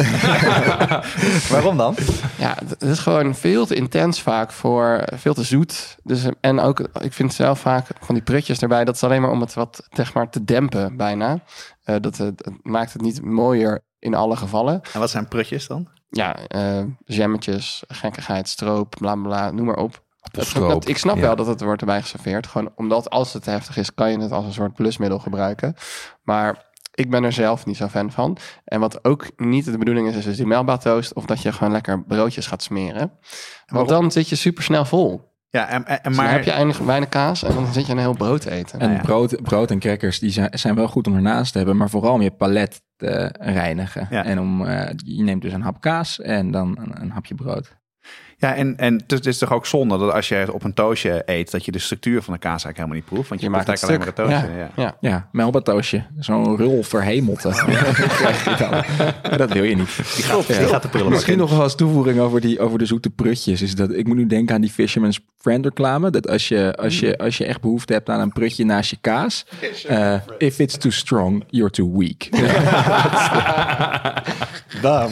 Waarom 1.49 1.77
dan? 1.77 1.95
ja, 2.37 2.57
het 2.67 2.81
is 2.81 2.99
gewoon 2.99 3.35
veel 3.35 3.65
te 3.65 3.75
intens 3.75 4.21
vaak 4.21 4.51
voor 4.51 5.07
veel 5.13 5.33
te 5.33 5.43
zoet. 5.43 5.97
Dus, 6.03 6.25
en 6.41 6.59
ook, 6.59 6.79
ik 6.79 7.13
vind 7.13 7.33
zelf 7.33 7.59
vaak 7.59 7.87
van 7.99 8.15
die 8.15 8.23
prutjes 8.23 8.59
erbij, 8.59 8.85
dat 8.85 8.95
is 8.95 9.03
alleen 9.03 9.21
maar 9.21 9.31
om 9.31 9.41
het 9.41 9.53
wat 9.53 9.87
zeg 9.89 10.13
maar, 10.13 10.29
te 10.29 10.43
dempen 10.43 10.97
bijna. 10.97 11.39
Eh, 11.83 11.95
dat 12.01 12.17
het, 12.17 12.49
maakt 12.61 12.93
het 12.93 13.01
niet 13.01 13.21
mooier 13.21 13.81
in 13.99 14.13
alle 14.13 14.35
gevallen. 14.35 14.81
En 14.93 14.99
wat 14.99 15.09
zijn 15.09 15.27
prutjes 15.27 15.67
dan? 15.67 15.87
Ja, 16.09 16.35
eh 16.47 16.83
jammetjes, 17.05 17.83
gekkigheid, 17.87 18.49
stroop, 18.49 18.95
bla, 18.99 19.15
bla, 19.15 19.51
noem 19.51 19.65
maar 19.65 19.77
op. 19.77 20.05
Dat- 20.31 20.87
ik 20.87 20.97
snap 20.97 21.15
ja. 21.15 21.21
wel 21.21 21.35
dat 21.35 21.47
het 21.47 21.61
wordt 21.61 21.81
erbij 21.81 22.01
geserveerd. 22.01 22.47
Gewoon 22.47 22.71
omdat 22.75 23.09
als 23.09 23.33
het 23.33 23.43
te 23.43 23.49
heftig 23.49 23.77
is, 23.77 23.93
kan 23.93 24.11
je 24.11 24.19
het 24.19 24.31
als 24.31 24.45
een 24.45 24.53
soort 24.53 24.73
plusmiddel 24.73 25.19
gebruiken. 25.19 25.75
Maar 26.23 26.65
ik 26.93 27.09
ben 27.09 27.23
er 27.23 27.33
zelf 27.33 27.65
niet 27.65 27.77
zo 27.77 27.87
fan 27.87 28.11
van. 28.11 28.37
En 28.63 28.79
wat 28.79 29.03
ook 29.03 29.25
niet 29.35 29.65
de 29.65 29.77
bedoeling 29.77 30.07
is, 30.07 30.15
is 30.15 30.25
dus 30.25 30.37
die 30.37 30.45
melba 30.45 30.77
toast. 30.77 31.13
Of 31.13 31.25
dat 31.25 31.41
je 31.41 31.51
gewoon 31.51 31.73
lekker 31.73 32.03
broodjes 32.03 32.47
gaat 32.47 32.63
smeren. 32.63 33.11
Want 33.65 33.89
dan 33.89 34.11
zit 34.11 34.29
je 34.29 34.35
super 34.35 34.63
snel 34.63 34.85
vol. 34.85 35.35
Ja, 35.49 35.67
en, 35.67 35.85
en, 35.85 36.03
en 36.03 36.09
Dus 36.09 36.15
maar... 36.15 36.25
dan 36.25 36.35
heb 36.35 36.43
je 36.43 36.51
eindig 36.51 36.77
weinig 36.77 37.09
kaas 37.09 37.43
en 37.43 37.53
dan 37.53 37.73
zit 37.73 37.85
je 37.85 37.91
een 37.91 37.97
heel 37.97 38.15
brood 38.15 38.41
te 38.41 38.51
eten. 38.51 38.79
En 38.79 38.91
ja. 38.91 39.01
brood, 39.01 39.41
brood 39.43 39.71
en 39.71 39.79
crackers 39.79 40.19
die 40.19 40.29
zijn, 40.29 40.49
zijn 40.51 40.75
wel 40.75 40.87
goed 40.87 41.07
om 41.07 41.15
ernaast 41.15 41.51
te 41.51 41.57
hebben, 41.57 41.77
maar 41.77 41.89
vooral 41.89 42.13
om 42.13 42.21
je 42.21 42.31
palet 42.31 42.81
te 42.95 43.33
reinigen. 43.39 44.07
Ja. 44.09 44.23
En 44.23 44.39
om, 44.39 44.65
eh, 44.65 44.89
je 44.95 45.23
neemt 45.23 45.41
dus 45.41 45.53
een 45.53 45.61
hap 45.61 45.81
kaas 45.81 46.19
en 46.19 46.51
dan 46.51 46.77
een, 46.79 47.01
een 47.01 47.11
hapje 47.11 47.35
brood. 47.35 47.77
Ja, 48.39 48.55
en, 48.55 48.77
en 48.77 49.03
het 49.07 49.25
is 49.25 49.37
toch 49.37 49.53
ook 49.53 49.65
zonde 49.65 49.97
dat 49.97 50.13
als 50.13 50.29
je 50.29 50.35
het 50.35 50.49
op 50.49 50.63
een 50.63 50.73
toastje 50.73 51.23
eet, 51.25 51.51
dat 51.51 51.65
je 51.65 51.71
de 51.71 51.79
structuur 51.79 52.21
van 52.21 52.33
de 52.33 52.39
kaas 52.39 52.63
eigenlijk 52.63 52.77
helemaal 52.77 52.95
niet 52.97 53.05
proeft. 53.05 53.29
Want 53.29 53.41
je, 53.41 53.49
maakt 53.49 53.67
het 53.67 53.83
eigenlijk 53.83 54.19
alleen 54.19 54.29
maar 54.29 54.37
het 54.37 54.45
toastje. 54.45 54.81
Ja. 54.81 54.97
Ja. 55.01 55.09
Ja, 55.09 55.27
melba 55.31 55.59
toastje. 55.59 56.03
Zo'n 56.19 56.57
rul 56.57 56.83
verhemelte. 56.83 57.49
Dat 59.37 59.51
wil 59.51 59.63
je 59.63 59.75
niet. 59.75 59.95
Die 60.15 60.23
gaat, 60.23 60.47
die 60.47 60.55
gaat 60.55 60.81
de 60.81 60.87
prullenbak 60.87 61.09
Misschien 61.09 61.37
nog 61.37 61.49
wel 61.49 61.61
als 61.61 61.75
toevoeging 61.75 62.19
over, 62.19 62.41
die, 62.41 62.59
over 62.59 62.79
de 62.79 62.85
zoete 62.85 63.09
prutjes. 63.09 63.61
Is 63.61 63.75
dat, 63.75 63.93
ik 63.93 64.07
moet 64.07 64.17
nu 64.17 64.27
denken 64.27 64.55
aan 64.55 64.61
die 64.61 64.71
Fisherman's 64.71 65.19
Friend 65.37 65.65
reclame. 65.65 66.09
Dat 66.09 66.29
als 66.29 66.47
je, 66.47 66.75
als 66.75 66.99
je, 66.99 67.17
als 67.17 67.37
je 67.37 67.45
echt 67.45 67.61
behoefte 67.61 67.93
hebt 67.93 68.09
aan 68.09 68.19
een 68.19 68.31
prutje 68.31 68.65
naast 68.65 68.89
je 68.89 68.97
kaas. 69.01 69.45
eh, 69.87 70.13
if 70.37 70.59
it's 70.59 70.77
too 70.77 70.91
strong, 70.91 71.43
you're 71.49 71.71
too 71.71 71.97
weak. 71.97 72.29
Bam. 74.81 75.11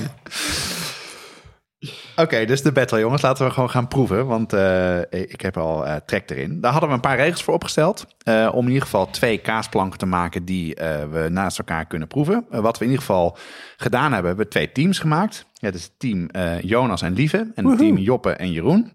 Oké, 2.15 2.45
dus 2.45 2.61
de 2.61 2.71
battle 2.71 2.99
jongens. 2.99 3.21
Laten 3.21 3.45
we 3.45 3.51
gewoon 3.51 3.69
gaan 3.69 3.87
proeven, 3.87 4.25
want 4.27 4.53
eh, 4.53 4.99
ik 5.11 5.41
heb 5.41 5.57
al 5.57 5.85
eh, 5.85 5.95
trek 6.05 6.29
erin. 6.29 6.61
Daar 6.61 6.71
hadden 6.71 6.89
we 6.89 6.95
een 6.95 7.01
paar 7.01 7.17
regels 7.17 7.43
voor 7.43 7.53
opgesteld. 7.53 8.05
eh, 8.23 8.49
om 8.53 8.61
in 8.61 8.67
ieder 8.67 8.83
geval 8.83 9.09
twee 9.09 9.37
kaasplanken 9.37 9.99
te 9.99 10.05
maken 10.05 10.45
die 10.45 10.75
eh, 10.75 11.05
we 11.11 11.29
naast 11.29 11.57
elkaar 11.57 11.85
kunnen 11.85 12.07
proeven. 12.07 12.45
Wat 12.49 12.77
we 12.77 12.83
in 12.85 12.89
ieder 12.91 13.05
geval 13.05 13.37
gedaan 13.77 14.11
hebben, 14.11 14.27
hebben 14.27 14.45
we 14.45 14.51
twee 14.51 14.71
teams 14.71 14.99
gemaakt. 14.99 15.45
Ja, 15.53 15.71
dat 15.71 15.79
is 15.79 15.83
het 15.83 15.99
team 15.99 16.29
eh, 16.29 16.61
Jonas 16.61 17.01
en 17.01 17.13
Lieve 17.13 17.51
en 17.55 17.65
het 17.65 17.77
team 17.77 17.97
Joppe 17.97 18.31
en 18.31 18.51
Jeroen. 18.51 18.93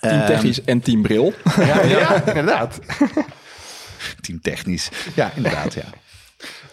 Team 0.00 0.18
Ehm, 0.20 0.26
Technisch 0.26 0.64
en 0.64 0.80
Team 0.80 1.02
Bril. 1.02 1.32
Ja, 1.56 1.82
ja, 1.98 2.26
inderdaad. 2.26 2.78
Team 4.20 4.40
technisch. 4.40 4.90
Ja, 5.14 5.30
inderdaad, 5.36 5.74
ja. 5.74 5.84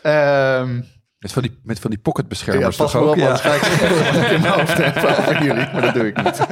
Ehm 0.01 0.79
Met 1.21 1.31
van 1.31 1.41
die, 1.41 1.59
met 1.63 1.79
van 1.79 1.89
die 1.89 1.99
ja, 1.99 2.11
pocketbeschermers 2.11 2.75
pas 2.77 2.91
toch 2.91 3.01
ook? 3.01 3.09
op, 3.09 3.15
Ja. 3.15 3.35
ga 3.35 3.53
ik 3.53 3.61
in 4.35 4.41
mijn 4.41 4.53
hoofd 4.53 4.77
heb 4.77 4.95
over 4.97 5.43
jullie. 5.43 5.67
Maar 5.73 5.81
dat 5.81 5.93
doe 5.93 6.07
ik 6.07 6.23
niet. 6.23 6.39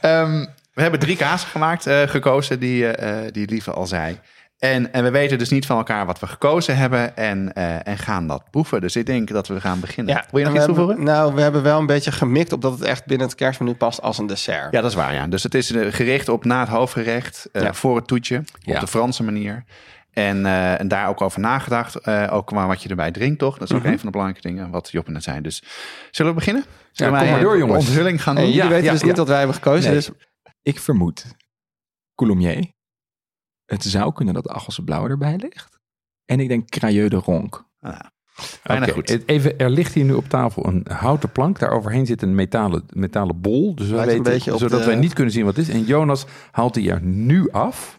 Ehm, 0.00 0.44
we 0.74 0.82
hebben 0.82 1.00
drie 1.00 1.16
kazen 1.16 1.48
gemaakt, 1.48 1.86
eh, 1.86 2.02
gekozen, 2.02 2.60
die, 2.60 2.86
eh, 2.86 3.26
eh, 3.26 3.32
die 3.32 3.48
Lieve 3.48 3.70
al 3.70 3.86
zei. 3.86 4.18
En, 4.58 4.92
en 4.92 5.02
we 5.04 5.10
weten 5.10 5.38
dus 5.38 5.48
niet 5.48 5.66
van 5.66 5.76
elkaar 5.76 6.06
wat 6.06 6.18
we 6.20 6.26
gekozen 6.26 6.76
hebben 6.76 7.16
en, 7.16 7.52
eh, 7.52 7.86
en 7.88 7.98
gaan 7.98 8.26
dat 8.26 8.42
proeven. 8.50 8.80
Dus 8.80 8.96
ik 8.96 9.06
denk 9.06 9.28
dat 9.28 9.48
we 9.48 9.60
gaan 9.60 9.80
beginnen. 9.80 10.24
Wil 10.30 10.40
je 10.40 10.46
nog 10.46 10.54
iets 10.56 10.64
toevoegen? 10.64 10.94
hebben- 10.96 11.14
Nou, 11.14 11.34
we 11.34 11.40
hebben 11.40 11.62
wel 11.62 11.78
een 11.78 11.86
beetje 11.86 12.12
gemikt 12.12 12.52
op 12.52 12.62
dat 12.62 12.72
het 12.72 12.82
echt 12.82 13.06
binnen 13.06 13.26
het 13.26 13.36
kerstmenu 13.36 13.74
past 13.74 14.02
als 14.02 14.18
een 14.18 14.26
dessert. 14.26 14.72
Ja, 14.72 14.80
dat 14.80 14.90
is 14.90 14.96
waar, 14.96 15.14
ja. 15.14 15.26
Dus 15.26 15.42
het 15.42 15.54
is 15.54 15.72
gericht 15.76 16.28
op 16.28 16.44
na 16.44 16.60
het 16.60 16.68
hoofdgerecht, 16.68 17.48
eh, 17.52 17.62
Ja. 17.62 17.74
voor 17.74 17.96
het 17.96 18.06
toetje, 18.06 18.36
op 18.38 18.44
Ja. 18.60 18.80
de 18.80 18.86
Franse 18.86 19.22
manier. 19.22 19.64
En, 20.12 20.46
eh, 20.46 20.80
en 20.80 20.88
daar 20.88 21.08
ook 21.08 21.20
over 21.20 21.40
nagedacht, 21.40 21.96
eh, 21.96 22.28
ook 22.32 22.46
qua 22.46 22.66
wat 22.66 22.82
je 22.82 22.88
erbij 22.88 23.10
drinkt, 23.10 23.38
toch? 23.38 23.58
Dat 23.58 23.70
is 23.70 23.76
ook 23.76 23.84
een 23.84 23.96
van 23.98 24.06
de 24.06 24.10
belangrijke 24.10 24.48
dingen, 24.48 24.70
wat 24.70 24.90
Joppe 24.90 25.10
net 25.10 25.22
zei. 25.22 25.40
Dus 25.40 25.62
zullen 26.10 26.32
we 26.32 26.38
beginnen? 26.38 26.64
Zullen 26.92 27.12
kom 27.12 27.20
wij, 27.20 27.30
maar 27.30 27.40
eh, 27.40 27.44
door, 27.46 27.58
jongens. 27.58 27.86
onthulling 27.88 28.22
gaan 28.22 28.34
doen? 28.34 28.44
En 28.44 28.50
jullie 28.50 28.68
weten 28.70 28.84
ja, 28.84 28.90
dus 28.92 29.00
ja. 29.00 29.06
niet 29.06 29.16
wat 29.16 29.28
wij 29.28 29.38
hebben 29.38 29.56
gekozen. 29.56 29.84
Nee. 29.84 29.94
Dus 29.94 30.10
Ik 30.62 30.78
vermoed 30.80 31.26
Coulommiers. 32.14 32.66
Het 33.64 33.82
zou 33.84 34.12
kunnen 34.12 34.34
dat 34.34 34.48
Achelse 34.48 34.84
Blauw 34.84 35.08
erbij 35.08 35.36
ligt. 35.36 35.78
En 36.24 36.40
ik 36.40 36.48
denk 36.48 36.68
Crayeux 36.68 37.10
de 37.10 37.16
Ronk. 37.16 37.64
Ah, 37.80 38.00
bijna 38.62 38.86
goed. 38.86 39.08
het- 39.08 39.22
Even, 39.28 39.58
er 39.58 39.70
ligt 39.70 39.94
hier 39.94 40.04
nu 40.04 40.12
op 40.12 40.28
tafel 40.28 40.66
een 40.66 40.86
houten 40.92 41.32
plank. 41.32 41.58
Daar 41.58 41.70
overheen 41.70 42.06
zit 42.06 42.22
een 42.22 42.34
metalen, 42.34 42.84
metalen 42.92 43.40
bol. 43.40 43.74
Dus 43.74 43.88
we 43.88 44.04
weten, 44.04 44.40
zodat 44.40 44.80
de- 44.80 44.86
wij 44.86 44.94
niet 44.96 45.12
kunnen 45.12 45.32
zien 45.32 45.44
wat 45.44 45.56
het 45.56 45.68
is. 45.68 45.74
En 45.74 45.84
Jonas 45.84 46.26
haalt 46.50 46.74
die 46.74 46.90
er 46.90 47.02
nu 47.02 47.50
af. 47.50 47.98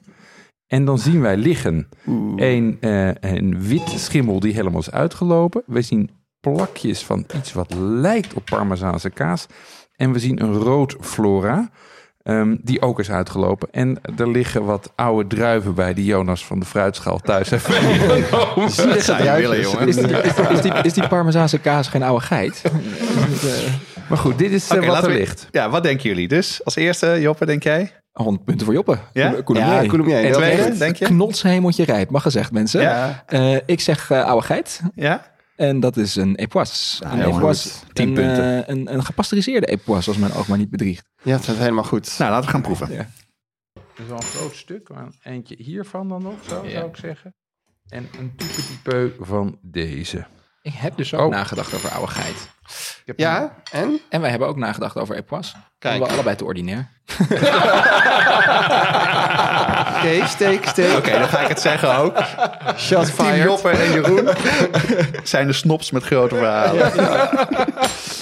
En 0.72 0.86
dan 0.86 1.00
zien 1.00 1.22
wij 1.22 1.38
liggen 1.38 1.88
een, 2.36 2.78
eh, 2.80 3.08
een 3.20 3.56
wit 3.62 3.90
schimmel 3.90 4.40
die 4.40 4.54
helemaal 4.54 4.80
is 4.80 4.92
uitgelopen. 4.92 5.64
We 5.66 5.82
zien 5.82 6.10
plakjes 6.40 7.04
van 7.04 7.26
iets 7.38 7.54
wat 7.54 7.74
lijkt 7.78 8.34
op 8.34 8.46
Parmezaanse 8.46 9.10
kaas. 9.10 9.46
En 9.96 10.12
we 10.12 10.20
zien 10.20 10.42
een 10.42 10.54
rood 10.54 10.96
flora. 11.02 11.70
ehm, 12.24 12.56
die 12.64 12.82
ook 12.82 13.00
is 13.00 13.10
uitgelopen. 13.12 13.68
En 13.72 14.02
er 14.18 14.30
liggen 14.32 14.66
wat 14.66 14.92
oude 14.96 15.28
druiven 15.36 15.74
bij 15.76 15.94
die 15.94 16.06
Jonas 16.06 16.46
van 16.46 16.60
de 16.60 16.66
fruitschaal 16.66 17.20
thuis 17.20 17.50
heeft 17.50 17.68
meegenomen. 17.82 19.36
willen, 19.36 19.62
jongen. 19.62 19.88
Is 19.88 19.96
die, 19.96 20.08
is, 20.08 20.34
is 20.50 20.62
die, 20.62 20.72
is 20.84 20.94
die 20.94 21.08
Parmezaanse 21.08 21.58
kaas 21.60 21.88
geen 21.88 22.04
oude 22.04 22.26
geit? 22.26 22.62
Maar 24.10 24.18
goed, 24.20 24.38
dit 24.38 24.52
is 24.52 24.70
eh, 24.70 24.78
Oké, 24.78 24.86
wat 24.88 25.04
er 25.04 25.10
we- 25.12 25.18
ligt. 25.18 25.48
Ja, 25.52 25.70
wat 25.70 25.84
denken 25.84 26.10
jullie? 26.10 26.28
Dus 26.28 26.62
als 26.64 26.76
eerste, 26.76 27.18
Joppe, 27.22 27.46
denk 27.46 27.64
jij? 27.64 27.92
100 28.12 28.46
punten 28.46 28.66
voor 28.66 28.76
Joppe. 28.76 28.98
Ja? 29.14 29.44
Coulommiers. 29.44 29.92
Ja. 29.92 30.18
En 30.18 30.32
Dat 30.32 30.42
tweede, 30.42 30.78
denk 30.78 30.96
je? 30.96 31.06
Knotshemeltje 31.06 31.84
rijp, 31.84 32.10
mag 32.10 32.22
gezegd 32.22 32.52
mensen. 32.52 32.82
Ja. 32.82 33.24
Eh, 33.26 33.56
ik 33.66 33.80
zeg 33.80 34.12
eh, 34.12 34.24
oude 34.26 34.46
geit. 34.46 34.82
Ja? 34.96 35.30
En 35.56 35.80
dat 35.80 35.98
is 35.98 36.16
een 36.16 36.36
époisse. 36.36 37.06
Ah, 37.06 37.18
een 37.20 37.34
goed. 37.34 37.84
Tien 37.94 38.08
een, 38.08 38.14
punten. 38.14 38.66
eh, 38.68 38.76
een, 38.76 38.94
een 38.94 39.04
gepasteuriseerde 39.06 39.80
als 39.86 40.18
mijn 40.18 40.34
oog 40.34 40.48
maar 40.48 40.58
niet 40.58 40.70
bedriegt. 40.70 41.10
ja, 41.24 41.36
het 41.36 41.48
is 41.48 41.58
helemaal 41.58 41.84
goed. 41.84 42.16
Nou, 42.18 42.32
laten 42.32 42.46
we 42.46 42.52
gaan 42.52 42.62
proeven. 42.62 42.92
Ja. 42.92 43.08
Dat 43.74 43.84
is 43.98 44.06
wel 44.08 44.18
een 44.18 44.24
groot 44.24 44.56
stuk. 44.56 44.90
maar 44.90 45.08
Eentje 45.24 45.56
hiervan 45.58 46.10
dan 46.10 46.22
nog, 46.24 46.34
zo 46.48 46.64
zou 46.68 46.88
ik 46.88 46.96
zeggen. 46.96 47.36
En 47.88 48.10
een 48.20 48.34
toepetypeu 48.36 49.12
van 49.20 49.58
deze. 49.62 50.26
Ik 50.62 50.74
heb 50.74 50.98
dus 50.98 51.14
ook 51.14 51.26
Oh. 51.26 51.32
nagedacht 51.32 51.74
over 51.74 51.90
oude 51.90 52.12
geit. 52.12 52.50
Ik 53.00 53.02
heb 53.06 53.20
Ja, 53.20 53.56
en? 53.72 54.00
En 54.10 54.22
wij 54.22 54.30
hebben 54.30 54.48
ook 54.48 54.58
nagedacht 54.58 54.98
over 54.98 55.16
époisse. 55.16 55.56
Kijk. 55.78 56.04
We 56.06 56.10
allebei 56.12 56.36
te 56.36 56.46
ordinair. 56.46 56.90
Oké, 59.98 60.26
steek, 60.28 60.66
steek. 60.68 60.98
Oké, 60.98 61.12
dan 61.12 61.28
ga 61.28 61.40
ik 61.40 61.48
het 61.48 61.62
zeggen 61.62 61.98
ook. 61.98 62.18
Shot 62.78 63.16
Team 63.16 63.28
en 63.64 63.92
Jeroen 63.92 64.30
zijn 65.24 65.48
de 65.48 65.54
snops 65.54 65.92
met 65.92 66.04
grote 66.04 66.36
verhalen. 66.36 66.92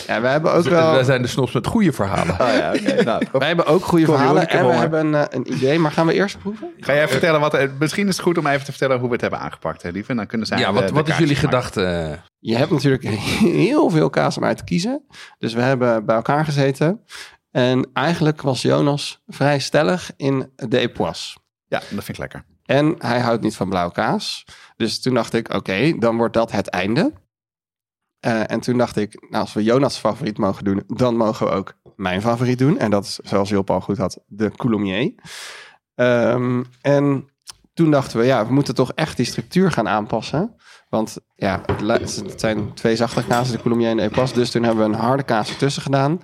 Ja, 0.08 0.22
we 0.22 0.28
hebben 0.28 0.54
ook 0.54 0.64
Wij 0.64 0.72
wel... 0.92 1.04
zijn 1.04 1.22
de 1.22 1.28
snops 1.28 1.52
met 1.54 1.68
goede 1.68 1.92
verhalen. 1.94 2.36
Oh 2.42 2.48
ja, 2.58 2.72
oké. 2.76 3.04
Nou, 3.04 3.24
Wij 3.32 3.48
hebben 3.48 3.66
ook 3.66 3.86
goede 3.86 4.06
Kom, 4.06 4.16
verhalen 4.16 4.48
en 4.50 4.68
we 4.68 4.74
hebben 4.74 5.06
een, 5.06 5.16
eh, 5.16 5.22
een 5.30 5.54
idee. 5.54 5.80
Maar 5.80 5.92
gaan 5.92 6.06
we 6.06 6.14
eerst 6.14 6.40
proeven? 6.40 6.70
ga 6.80 6.94
jij 6.94 7.08
vertellen 7.08 7.40
wat... 7.40 7.54
er- 7.54 7.72
Misschien 7.80 8.08
is 8.08 8.16
het 8.16 8.26
goed 8.26 8.38
om 8.38 8.48
even 8.48 8.66
te 8.66 8.72
vertellen 8.72 8.98
hoe 8.98 9.06
we 9.08 9.12
het 9.14 9.22
hebben 9.22 9.40
aangepakt, 9.40 9.82
hè, 9.82 9.90
lieve. 9.90 10.16
Dan 10.16 10.26
kunnen 10.28 10.48
zij 10.48 10.58
Ja, 10.60 10.68
de- 10.68 10.74
wat, 10.74 10.88
de 10.88 10.94
wat 10.94 11.08
is 11.08 11.18
jullie 11.18 11.34
maken. 11.34 11.50
gedachte? 11.50 12.18
Je 12.40 12.56
hebt 12.58 12.72
natuurlijk 12.72 13.04
heel 13.64 13.90
veel 13.90 14.10
kaas 14.10 14.38
om 14.38 14.44
uit 14.46 14.58
te 14.58 14.64
kiezen. 14.64 15.04
Dus 15.38 15.54
we 15.54 15.62
hebben 15.62 16.06
bij 16.06 16.16
elkaar 16.16 16.46
gezeten. 16.46 17.00
En 17.52 17.90
eigenlijk 17.94 18.42
was 18.42 18.62
Jonas 18.80 19.22
vrij 19.28 19.60
stellig 19.60 20.12
in 20.16 20.52
de 20.56 20.78
époisse. 20.78 21.38
Ja, 21.68 21.80
dat 21.80 21.88
vind 21.90 22.08
ik 22.08 22.18
lekker. 22.18 22.46
En 22.66 22.96
hij 22.98 23.20
houdt 23.20 23.42
niet 23.42 23.56
van 23.56 23.70
blauwe 23.70 23.94
kaas. 23.94 24.46
Dus 24.78 25.02
toen 25.02 25.14
dacht 25.14 25.34
ik, 25.34 25.54
oké, 25.54 25.98
dan 25.98 26.18
wordt 26.18 26.34
dat 26.34 26.52
het 26.52 26.68
einde. 26.68 27.14
Eh, 28.20 28.52
en 28.52 28.60
toen 28.60 28.78
dacht 28.78 28.96
ik, 28.96 29.28
nou, 29.30 29.44
als 29.44 29.54
we 29.54 29.64
Jonas' 29.64 29.98
favoriet 29.98 30.38
mogen 30.38 30.64
doen, 30.64 30.84
dan 30.88 31.18
mogen 31.18 31.48
we 31.48 31.52
ook 31.52 31.74
mijn 31.96 32.22
favoriet 32.22 32.58
doen. 32.58 32.78
En 32.78 32.92
dat 32.92 33.04
is, 33.04 33.16
zoals 33.16 33.50
Job 33.50 33.70
al 33.70 33.82
goed 33.82 33.98
had, 33.98 34.20
de 34.28 34.52
Coulommiers. 34.52 35.14
Ehm, 35.96 36.64
en 36.82 37.30
toen 37.74 37.92
dachten 37.92 38.20
we, 38.20 38.26
ja, 38.26 38.48
we 38.48 38.54
moeten 38.54 38.76
toch 38.76 38.92
echt 38.94 39.18
die 39.18 39.26
structuur 39.26 39.72
gaan 39.72 39.88
aanpassen. 39.88 40.56
Want 40.90 41.18
ja, 41.36 41.62
het, 41.84 42.34
zijn 42.36 42.74
twee 42.74 42.96
zachte 42.96 43.26
kazen, 43.26 43.54
de 43.54 43.62
Coulommiers 43.62 43.92
en 43.92 43.98
de 43.98 44.04
Epoisse. 44.04 44.36
Dus 44.36 44.52
toen 44.52 44.64
hebben 44.64 44.90
we 44.90 44.94
een 44.94 45.00
harde 45.00 45.24
kaas 45.24 45.50
ertussen 45.50 45.82
gedaan. 45.82 46.22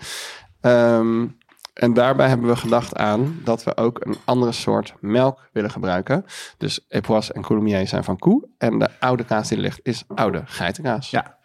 Ehm, 0.61 1.27
en 1.75 1.93
daarbij 1.93 2.27
hebben 2.27 2.47
we 2.49 2.55
gedacht 2.55 2.95
aan 2.95 3.39
dat 3.43 3.63
we 3.63 3.77
ook 3.77 4.05
een 4.05 4.17
andere 4.25 4.51
soort 4.51 4.93
melk 4.99 5.49
willen 5.51 5.71
gebruiken. 5.71 6.25
Dus 6.57 6.85
Epoisse 6.87 7.33
en 7.33 7.41
Coulommiers 7.41 7.89
zijn 7.89 8.03
van 8.03 8.17
koe. 8.17 8.47
En 8.57 8.79
de 8.79 8.89
oude 8.99 9.23
kaas 9.23 9.47
die 9.47 9.57
er 9.57 9.63
ligt 9.63 9.79
is 9.83 10.03
oude 10.07 10.41
geitenkaas. 10.45 11.09
Ja. 11.09 11.37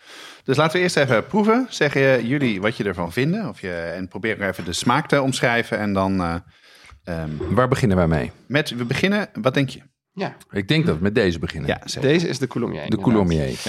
Dus 0.44 0.56
laten 0.56 0.76
we 0.76 0.82
eerst 0.82 0.96
even 0.96 1.26
proeven. 1.26 1.66
Zeggen 1.68 2.26
jullie 2.26 2.60
wat 2.60 2.76
je 2.76 2.84
ervan 2.84 3.12
vinden. 3.12 3.48
Of 3.48 3.60
je, 3.60 3.72
en 3.72 4.08
probeer 4.08 4.34
ook 4.34 4.40
even 4.40 4.64
de 4.64 4.72
smaak 4.72 5.08
te 5.08 5.22
omschrijven. 5.22 5.78
En 5.78 5.92
dan 5.92 6.20
eh, 6.20 6.34
Ehm, 7.04 7.30
Waar 7.54 7.68
beginnen 7.68 7.96
wij 7.96 8.06
mee? 8.06 8.32
met, 8.46 8.70
we 8.70 8.84
beginnen, 8.84 9.28
wat 9.32 9.54
denk 9.54 9.68
je? 9.68 9.80
Ja, 10.12 10.36
Ik 10.50 10.68
denk 10.68 10.86
dat 10.86 10.96
we 10.96 11.02
met 11.02 11.14
deze 11.14 11.38
beginnen. 11.38 11.68
Ja, 11.70 11.80
zeker. 11.84 12.08
deze 12.08 12.28
is 12.28 12.38
de 12.38 12.46
Coulommiers. 12.46 12.88
De. 12.88 12.98
Coulommiers. 12.98 13.66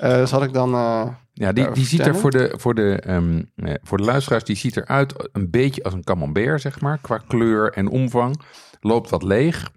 Eh, 0.00 0.26
zal 0.26 0.42
ik 0.42 0.52
dan... 0.52 0.74
eh, 0.74 1.08
Ja, 1.32 1.52
die, 1.52 1.70
die 1.70 1.86
ziet 1.86 2.06
er 2.06 2.16
voor 2.16 2.30
de, 2.30 2.54
voor, 2.56 2.74
de, 2.74 3.00
ehm, 3.00 3.42
eh, 3.56 3.74
voor 3.82 3.98
de 3.98 4.04
luisteraars, 4.04 4.44
die 4.44 4.56
ziet 4.56 4.76
eruit 4.76 5.28
een 5.32 5.50
beetje 5.50 5.82
als 5.82 5.94
een 5.94 6.04
camembert, 6.04 6.60
zeg 6.60 6.80
maar, 6.80 6.98
qua 6.98 7.18
kleur 7.18 7.72
en 7.72 7.88
omvang. 7.88 8.40
Loopt 8.80 9.10
wat 9.10 9.22
leeg. 9.22 9.70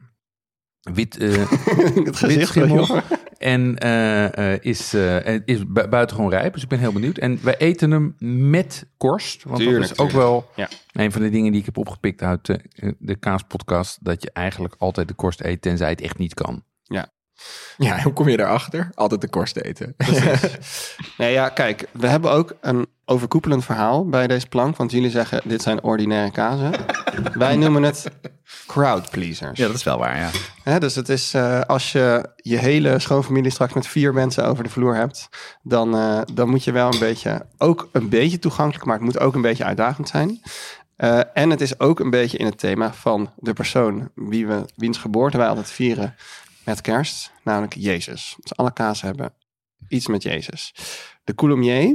Wit, 0.94 1.18
eh, 1.18 1.50
het 2.06 2.16
gezicht 2.16 2.48
schimmel. 2.48 3.02
en 3.38 3.78
eh, 3.78 4.54
eh, 4.54 4.60
is, 4.62 4.94
eh, 4.94 5.28
en 5.28 5.42
is 5.46 5.68
bu- 5.68 5.88
buitengewoon 5.88 6.30
rijp. 6.32 6.54
Dus 6.54 6.64
ik 6.64 6.70
ben 6.70 6.80
heel 6.80 6.92
benieuwd. 6.94 7.18
En 7.18 7.40
wij 7.44 7.58
eten 7.58 7.92
hem 7.92 8.16
met 8.50 8.88
korst. 8.98 9.44
Want 9.44 9.58
Tuurlijk, 9.58 9.82
dat 9.82 9.92
is 9.92 9.98
ook 10.00 10.10
tuurlijk. 10.10 10.30
wel 10.30 10.50
Ja. 10.56 10.70
een 10.94 11.12
van 11.12 11.22
de 11.22 11.30
dingen 11.30 11.52
die 11.52 11.60
ik 11.60 11.66
heb 11.66 11.78
opgepikt 11.78 12.22
uit 12.22 12.46
de, 12.46 12.60
de 13.00 13.16
kaaspodcast. 13.16 13.98
Dat 14.06 14.24
je 14.24 14.32
eigenlijk 14.32 14.76
altijd 14.78 15.08
de 15.08 15.14
korst 15.14 15.42
eet, 15.42 15.62
tenzij 15.62 15.90
het 15.90 16.02
echt 16.02 16.18
niet 16.18 16.34
kan. 16.34 16.64
Ja, 16.84 17.08
hoe 18.04 18.14
kom 18.14 18.30
je 18.30 18.38
daarachter? 18.38 18.90
Altijd 18.96 19.22
de 19.22 19.30
korst 19.30 19.58
eten. 19.58 19.96
Nee, 21.18 21.32
ja, 21.32 21.50
kijk, 21.50 21.88
we 21.92 22.08
hebben 22.08 22.32
ook 22.32 22.56
een 22.62 22.88
overkoepelend 23.06 23.66
verhaal 23.66 24.10
bij 24.10 24.28
deze 24.28 24.48
plank. 24.48 24.78
Want 24.78 24.92
jullie 24.92 25.10
zeggen, 25.10 25.42
dit 25.44 25.62
zijn 25.62 25.84
ordinaire 25.84 26.32
kazen. 26.32 26.72
Wij 27.34 27.56
noemen 27.56 27.84
het 27.84 28.12
crowd 28.68 29.10
pleasers. 29.10 29.60
Ja, 29.60 29.68
dat 29.68 29.76
is 29.76 29.84
wel 29.84 29.98
waar, 29.98 30.18
ja. 30.18 30.30
Hè, 30.64 30.80
dus 30.80 30.96
het 30.96 31.10
is 31.10 31.34
eh, 31.34 31.62
als 31.62 31.92
je 31.92 32.30
je 32.36 32.58
hele 32.58 33.00
schoonfamilie 33.00 33.52
straks 33.52 33.74
met 33.74 33.88
vier 33.88 34.14
mensen 34.14 34.46
over 34.46 34.64
de 34.64 34.70
vloer 34.70 34.96
hebt, 34.96 35.30
dan, 35.64 35.96
eh, 35.96 36.22
dan 36.34 36.50
moet 36.50 36.64
je 36.64 36.72
wel 36.72 36.94
een 36.94 37.00
beetje, 37.00 37.46
ook 37.58 37.90
een 37.92 38.10
beetje 38.10 38.40
toegankelijk, 38.40 38.86
maar 38.86 38.96
het 38.96 39.04
moet 39.04 39.20
ook 39.20 39.36
een 39.36 39.42
beetje 39.42 39.64
uitdagend 39.64 40.08
zijn. 40.08 40.42
Eh, 40.96 41.20
en 41.34 41.50
het 41.50 41.62
is 41.62 41.80
ook 41.80 42.00
een 42.00 42.10
beetje 42.10 42.38
in 42.38 42.46
het 42.46 42.58
thema 42.58 42.94
van 42.94 43.30
de 43.36 43.54
persoon 43.54 44.10
wie 44.16 44.48
we, 44.48 44.66
wiens 44.76 44.98
geboorte 44.98 45.38
wij 45.38 45.48
altijd 45.48 45.72
vieren 45.72 46.16
met 46.66 46.82
kerst, 46.82 47.32
namelijk 47.44 47.74
Jezus. 47.74 48.36
Dus 48.40 48.56
alle 48.56 48.74
kazen 48.74 49.08
hebben 49.08 49.34
iets 49.88 50.08
met 50.08 50.24
Jezus. 50.24 50.74
De 51.24 51.36
Coulommiers 51.36 51.94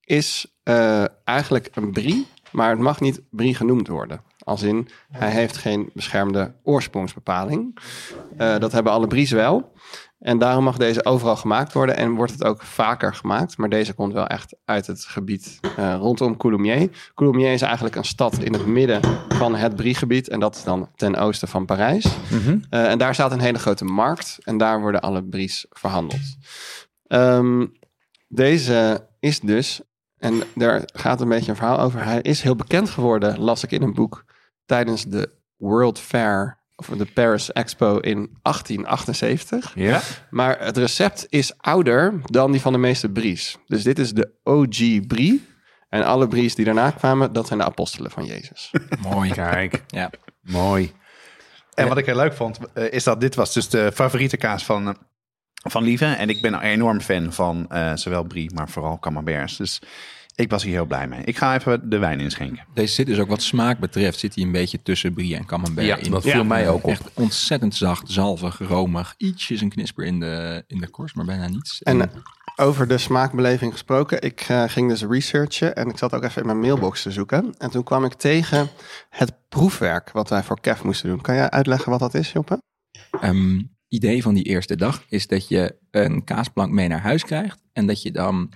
is 0.00 0.46
eh, 0.62 1.04
eigenlijk 1.24 1.68
een 1.72 1.92
brie, 1.92 2.26
maar 2.50 2.70
het 2.70 2.78
mag 2.78 3.00
niet 3.00 3.20
brie 3.30 3.54
genoemd 3.54 3.88
worden. 3.88 4.22
Als 4.38 4.62
in, 4.62 4.88
hij 5.10 5.30
heeft 5.30 5.56
geen 5.56 5.90
beschermde 5.94 6.54
oorsprongsbepaling. 6.62 7.78
Eh, 8.36 8.58
dat 8.58 8.72
hebben 8.72 8.92
alle 8.92 9.06
bries 9.06 9.30
wel. 9.30 9.72
En 10.20 10.38
daarom 10.38 10.64
mag 10.64 10.76
deze 10.76 11.04
overal 11.04 11.36
gemaakt 11.36 11.72
worden 11.72 11.96
en 11.96 12.14
wordt 12.14 12.32
het 12.32 12.44
ook 12.44 12.62
vaker 12.62 13.14
gemaakt. 13.14 13.56
Maar 13.56 13.68
deze 13.68 13.92
komt 13.92 14.12
wel 14.12 14.26
echt 14.26 14.56
uit 14.64 14.86
het 14.86 15.04
gebied 15.04 15.58
eh, 15.76 15.94
rondom 15.98 16.36
Coulommiers. 16.36 17.12
Coulommiers 17.14 17.52
is 17.52 17.62
eigenlijk 17.62 17.96
een 17.96 18.04
stad 18.04 18.38
in 18.38 18.52
het 18.52 18.66
midden 18.66 19.00
van 19.28 19.54
het 19.54 19.76
Brie-gebied. 19.76 20.28
En 20.28 20.40
dat 20.40 20.56
is 20.56 20.64
dan 20.64 20.88
ten 20.96 21.16
oosten 21.16 21.48
van 21.48 21.66
Parijs. 21.66 22.06
Eh, 22.70 22.90
en 22.90 22.98
daar 22.98 23.14
staat 23.14 23.32
een 23.32 23.40
hele 23.40 23.58
grote 23.58 23.84
markt. 23.84 24.38
En 24.42 24.58
daar 24.58 24.80
worden 24.80 25.00
alle 25.00 25.24
bries 25.24 25.66
verhandeld. 25.70 26.36
Ehm, 27.06 27.66
deze 28.28 29.06
is 29.20 29.40
dus, 29.40 29.80
en 30.16 30.42
daar 30.54 30.82
gaat 30.92 31.20
een 31.20 31.28
beetje 31.28 31.50
een 31.50 31.56
verhaal 31.56 31.80
over. 31.80 32.04
Hij 32.04 32.20
is 32.20 32.42
heel 32.42 32.56
bekend 32.56 32.90
geworden, 32.90 33.38
las 33.38 33.64
ik 33.64 33.70
in 33.70 33.82
een 33.82 33.94
boek, 33.94 34.24
tijdens 34.66 35.04
de 35.04 35.30
World 35.56 35.98
Fair, 35.98 36.59
of 36.88 36.96
de 36.96 37.06
Paris 37.06 37.52
Expo 37.52 37.98
in 37.98 38.30
1878. 38.42 39.72
Ja? 39.74 40.00
Maar 40.30 40.64
het 40.64 40.76
recept 40.76 41.26
is 41.28 41.52
ouder 41.58 42.20
dan 42.24 42.52
die 42.52 42.60
van 42.60 42.72
de 42.72 42.78
meeste 42.78 43.08
bries. 43.08 43.56
Dus 43.66 43.82
dit 43.82 43.98
is 43.98 44.12
de 44.12 44.30
OG 44.42 45.06
brie. 45.06 45.48
En 45.88 46.04
alle 46.04 46.28
bries 46.28 46.54
die 46.54 46.64
daarna 46.64 46.90
kwamen, 46.90 47.32
dat 47.32 47.46
zijn 47.46 47.58
de 47.58 47.64
apostelen 47.64 48.10
van 48.10 48.24
Jezus. 48.24 48.70
Mooi. 49.08 49.30
Kijk, 49.30 49.84
Ja. 49.86 50.10
mooi. 50.40 50.92
En 51.74 51.88
wat 51.88 51.98
ik 51.98 52.06
heel 52.06 52.16
leuk 52.16 52.34
vond, 52.34 52.58
eh, 52.74 52.92
is 52.92 53.04
dat 53.04 53.20
dit 53.20 53.34
was 53.34 53.52
dus 53.54 53.68
de 53.68 53.90
favoriete 53.94 54.36
kaas 54.36 54.64
van, 54.64 54.88
eh, 54.88 54.94
van 55.52 55.82
Lieve. 55.82 56.04
En 56.06 56.28
ik 56.28 56.40
ben 56.42 56.52
een 56.54 56.60
enorm 56.60 57.00
fan 57.00 57.32
van 57.32 57.66
eh, 57.68 57.92
zowel 57.94 58.22
brie, 58.24 58.54
maar 58.54 58.68
vooral 58.68 58.98
camemberts. 58.98 59.56
Dus 59.56 59.80
ik 60.40 60.50
was 60.50 60.62
hier 60.62 60.72
heel 60.72 60.86
blij 60.86 61.08
mee. 61.08 61.24
Ik 61.24 61.36
ga 61.36 61.54
even 61.54 61.90
de 61.90 61.98
wijn 61.98 62.20
inschenken. 62.20 62.64
Deze 62.74 62.94
zit 62.94 63.06
dus 63.06 63.18
ook 63.18 63.28
wat 63.28 63.42
smaak 63.42 63.78
betreft, 63.78 64.18
zit 64.18 64.34
hij 64.34 64.44
een 64.44 64.52
beetje 64.52 64.82
tussen 64.82 65.12
brie 65.12 65.36
en 65.36 65.46
camembert 65.46 65.86
Ja, 65.86 65.96
in. 65.96 66.10
dat 66.10 66.22
viel 66.22 66.44
mij 66.44 66.68
ook 66.68 66.84
op. 66.84 66.90
Echt 66.90 67.10
ontzettend 67.14 67.74
zacht, 67.74 68.10
zalvig, 68.10 68.58
romig. 68.58 69.14
Ietsjes 69.16 69.60
een 69.60 69.68
knisper 69.68 70.04
in 70.04 70.20
de, 70.20 70.64
in 70.66 70.78
de 70.78 70.88
korst, 70.88 71.14
maar 71.14 71.24
bijna 71.24 71.48
niets. 71.48 71.82
En 71.82 72.00
eh, 72.00 72.08
over 72.56 72.88
de 72.88 72.98
smaakbeleving 72.98 73.72
gesproken, 73.72 74.22
ik 74.22 74.40
eh, 74.40 74.64
ging 74.66 74.88
dus 74.88 75.02
researchen 75.02 75.74
en 75.76 75.88
ik 75.88 75.98
zat 75.98 76.14
ook 76.14 76.24
even 76.24 76.40
in 76.40 76.46
mijn 76.46 76.60
mailbox 76.60 77.02
te 77.02 77.10
zoeken. 77.10 77.54
En 77.58 77.70
toen 77.70 77.84
kwam 77.84 78.04
ik 78.04 78.12
tegen 78.12 78.68
het 79.10 79.32
proefwerk 79.48 80.10
wat 80.12 80.28
wij 80.28 80.42
voor 80.42 80.60
Kev 80.60 80.82
moesten 80.82 81.08
doen. 81.08 81.20
Kan 81.20 81.34
jij 81.34 81.50
uitleggen 81.50 81.90
wat 81.90 82.00
dat 82.00 82.14
is, 82.14 82.32
Joppe? 82.32 82.62
Ehm, 83.20 83.60
idee 83.88 84.22
van 84.22 84.34
die 84.34 84.44
eerste 84.44 84.76
dag 84.76 85.04
is 85.08 85.26
dat 85.26 85.48
je 85.48 85.76
een 85.90 86.24
kaasplank 86.24 86.72
mee 86.72 86.88
naar 86.88 87.00
huis 87.00 87.24
krijgt. 87.24 87.60
En 87.72 87.86
dat 87.86 88.02
je 88.02 88.10
dan 88.10 88.52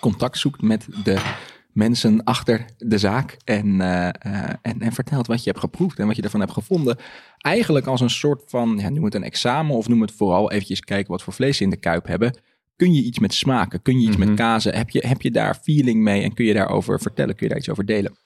contact 0.00 0.38
zoekt 0.38 0.62
met 0.62 0.86
de 1.04 1.34
mensen 1.72 2.24
achter 2.24 2.64
de 2.78 2.98
zaak. 2.98 3.36
En, 3.44 3.80
eh, 3.80 4.08
eh, 4.08 4.50
en, 4.62 4.80
en 4.80 4.92
vertelt 4.92 5.26
wat 5.26 5.44
je 5.44 5.50
hebt 5.50 5.62
geproefd 5.62 5.98
en 5.98 6.06
wat 6.06 6.16
je 6.16 6.22
ervan 6.22 6.40
hebt 6.40 6.52
gevonden. 6.52 6.96
Eigenlijk 7.38 7.86
als 7.86 8.00
een 8.00 8.10
soort 8.10 8.42
van, 8.46 8.78
ja, 8.80 8.88
noem 8.88 9.04
het 9.04 9.14
een 9.14 9.24
examen 9.24 9.76
of 9.76 9.88
noem 9.88 10.00
het 10.00 10.12
vooral 10.12 10.50
eventjes 10.52 10.80
kijken 10.80 11.10
wat 11.10 11.22
voor 11.22 11.32
vlees 11.32 11.56
ze 11.56 11.62
in 11.62 11.70
de 11.70 11.76
kuip 11.76 12.06
hebben. 12.06 12.38
Kun 12.76 12.94
je 12.94 13.02
iets 13.02 13.18
met 13.18 13.34
smaken? 13.34 13.82
Kun 13.82 14.00
je 14.00 14.06
iets 14.08 14.16
Mhm. 14.16 14.26
met 14.28 14.36
kazen? 14.36 14.74
Heb 14.74 14.90
je, 14.90 15.06
heb 15.06 15.22
je 15.22 15.30
daar 15.30 15.58
feeling 15.62 16.02
mee 16.02 16.22
en 16.22 16.34
kun 16.34 16.44
je 16.44 16.52
daarover 16.54 17.00
vertellen? 17.00 17.34
Kun 17.34 17.42
je 17.46 17.48
daar 17.48 17.60
iets 17.60 17.70
over 17.70 17.86
delen? 17.86 18.16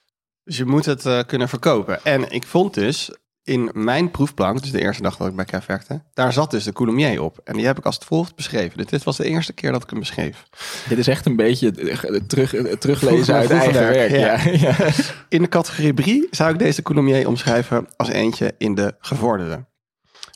Dus 0.43 0.57
je 0.57 0.65
moet 0.65 0.85
het 0.85 1.05
eh, 1.05 1.23
kunnen 1.23 1.49
verkopen. 1.49 2.03
En 2.03 2.31
ik 2.31 2.43
vond 2.43 2.73
dus 2.73 3.11
in 3.43 3.69
mijn 3.73 4.11
proefplank, 4.11 4.61
dus 4.61 4.71
de 4.71 4.81
eerste 4.81 5.01
dag 5.01 5.17
dat 5.17 5.27
ik 5.27 5.35
bij 5.35 5.45
Kev 5.45 5.65
werkte, 5.65 6.01
daar 6.13 6.33
zat 6.33 6.51
dus 6.51 6.63
de 6.63 6.73
Coulommiers 6.73 7.19
op. 7.19 7.39
En 7.43 7.53
die 7.53 7.65
heb 7.65 7.77
ik 7.77 7.85
als 7.85 7.97
volgt 8.05 8.35
beschreven. 8.35 8.77
Dus 8.77 8.85
dit 8.85 9.03
was 9.03 9.17
de 9.17 9.25
eerste 9.25 9.53
keer 9.53 9.71
dat 9.71 9.83
ik 9.83 9.89
hem 9.89 9.99
beschreef. 9.99 10.45
Dit 10.89 10.97
is 10.97 11.07
echt 11.07 11.25
een 11.25 11.35
beetje 11.35 11.67
het, 11.67 12.01
het 12.01 12.29
terug, 12.29 12.51
het 12.51 12.81
teruglezen 12.81 13.35
uit 13.35 13.49
eigen 13.49 13.73
werk. 13.73 14.09
werk, 14.09 14.55
Ja. 14.55 14.69
Ja. 14.69 14.89
In 15.29 15.41
de 15.41 15.47
categorie 15.47 15.93
brie 15.93 16.27
zou 16.31 16.53
ik 16.53 16.59
deze 16.59 16.81
Coulommiers 16.81 17.25
omschrijven 17.25 17.87
als 17.95 18.09
eentje 18.09 18.55
in 18.57 18.75
de 18.75 18.95
gevorderde. 18.99 19.65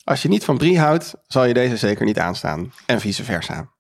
Als 0.03 0.21
je 0.21 0.27
niet 0.27 0.43
van 0.43 0.57
brie 0.57 0.79
houdt, 0.79 1.13
zal 1.27 1.45
je 1.45 1.53
deze 1.53 1.77
zeker 1.77 2.05
niet 2.05 2.19
aanstaan. 2.19 2.73
En 2.85 2.99
vice 2.99 3.23
versa. 3.23 3.71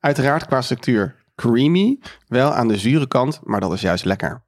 Uiteraard 0.00 0.46
qua 0.46 0.60
structuur 0.60 1.22
creamy, 1.34 1.98
wel 2.28 2.52
aan 2.52 2.68
de 2.68 2.78
zure 2.78 3.08
kant, 3.08 3.40
maar 3.42 3.60
dat 3.60 3.72
is 3.72 3.80
juist 3.80 4.04
lekker. 4.04 4.44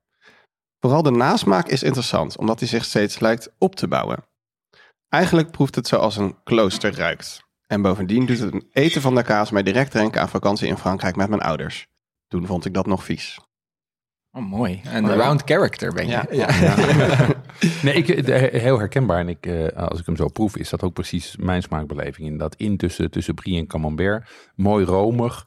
Vooral 0.85 1.03
de 1.03 1.11
nasmaak 1.11 1.69
is 1.69 1.83
interessant, 1.83 2.37
omdat 2.37 2.59
hij 2.59 2.69
zich 2.69 2.85
steeds 2.85 3.19
lijkt 3.21 3.51
op 3.59 3.75
te 3.77 3.89
bouwen. 3.89 4.25
Eigenlijk 5.09 5.51
proeft 5.51 5.75
het 5.75 5.87
zoals 5.87 6.17
een 6.17 6.37
klooster 6.45 6.95
ruikt. 6.97 7.43
En 7.67 7.83
bovendien 7.83 8.27
doet 8.27 8.39
het 8.39 8.65
eten 8.73 9.01
van 9.01 9.15
de 9.15 9.23
kaas 9.23 9.51
mij 9.51 9.63
direct 9.63 9.93
denken 9.93 10.21
aan 10.21 10.29
vakantie 10.29 10.69
in 10.69 10.77
Frankrijk 10.77 11.17
met 11.17 11.29
mijn 11.29 11.41
ouders. 11.41 11.87
Toen 12.29 12.47
vond 12.47 12.65
ik 12.65 12.75
dat 12.75 12.87
nog 12.87 13.05
vies. 13.05 13.39
Oh, 14.33 14.43
mooi. 14.51 14.81
Een 14.85 15.07
Ja. 15.07 15.15
round 15.15 15.43
character 15.45 15.93
ben 15.93 16.07
je. 16.07 16.23
Ja. 16.31 16.49
Ja. 16.55 17.27
Nee, 17.83 17.95
ik, 17.95 18.27
de- 18.27 18.49
heel 18.53 18.79
herkenbaar. 18.79 19.19
En 19.19 19.29
ik, 19.29 19.47
eh, 19.47 19.67
als 19.89 20.01
ik 20.01 20.07
hem 20.07 20.17
zo 20.17 20.29
proef, 20.29 20.57
is 20.57 20.69
dat 20.71 20.83
ook 20.83 20.93
precies 20.93 21.37
mijn 21.37 21.63
smaakbeleving. 21.63 22.29
In 22.29 22.39
dat 22.39 22.55
in 22.55 22.77
tussen, 22.77 23.11
tussen 23.11 23.35
brie 23.35 23.59
en 23.59 23.67
camembert. 23.67 24.31
Mooi 24.55 24.85
romig. 24.85 25.47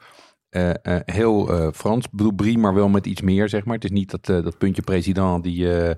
Eh, 0.50 0.70
eh, 0.70 1.02
heel 1.06 1.50
eh, 1.50 1.68
Frans. 1.74 2.06
Brie, 2.36 2.58
maar 2.58 2.74
wel 2.74 2.90
met 2.90 3.06
iets 3.06 3.22
meer, 3.22 3.50
zeg 3.50 3.66
maar. 3.66 3.76
Het 3.76 3.84
is 3.84 3.92
niet 3.92 4.12
dat, 4.12 4.30
eh, 4.30 4.44
dat 4.44 4.58
puntje 4.58 4.82
president 4.82 5.44
die, 5.44 5.78
eh, 5.78 5.96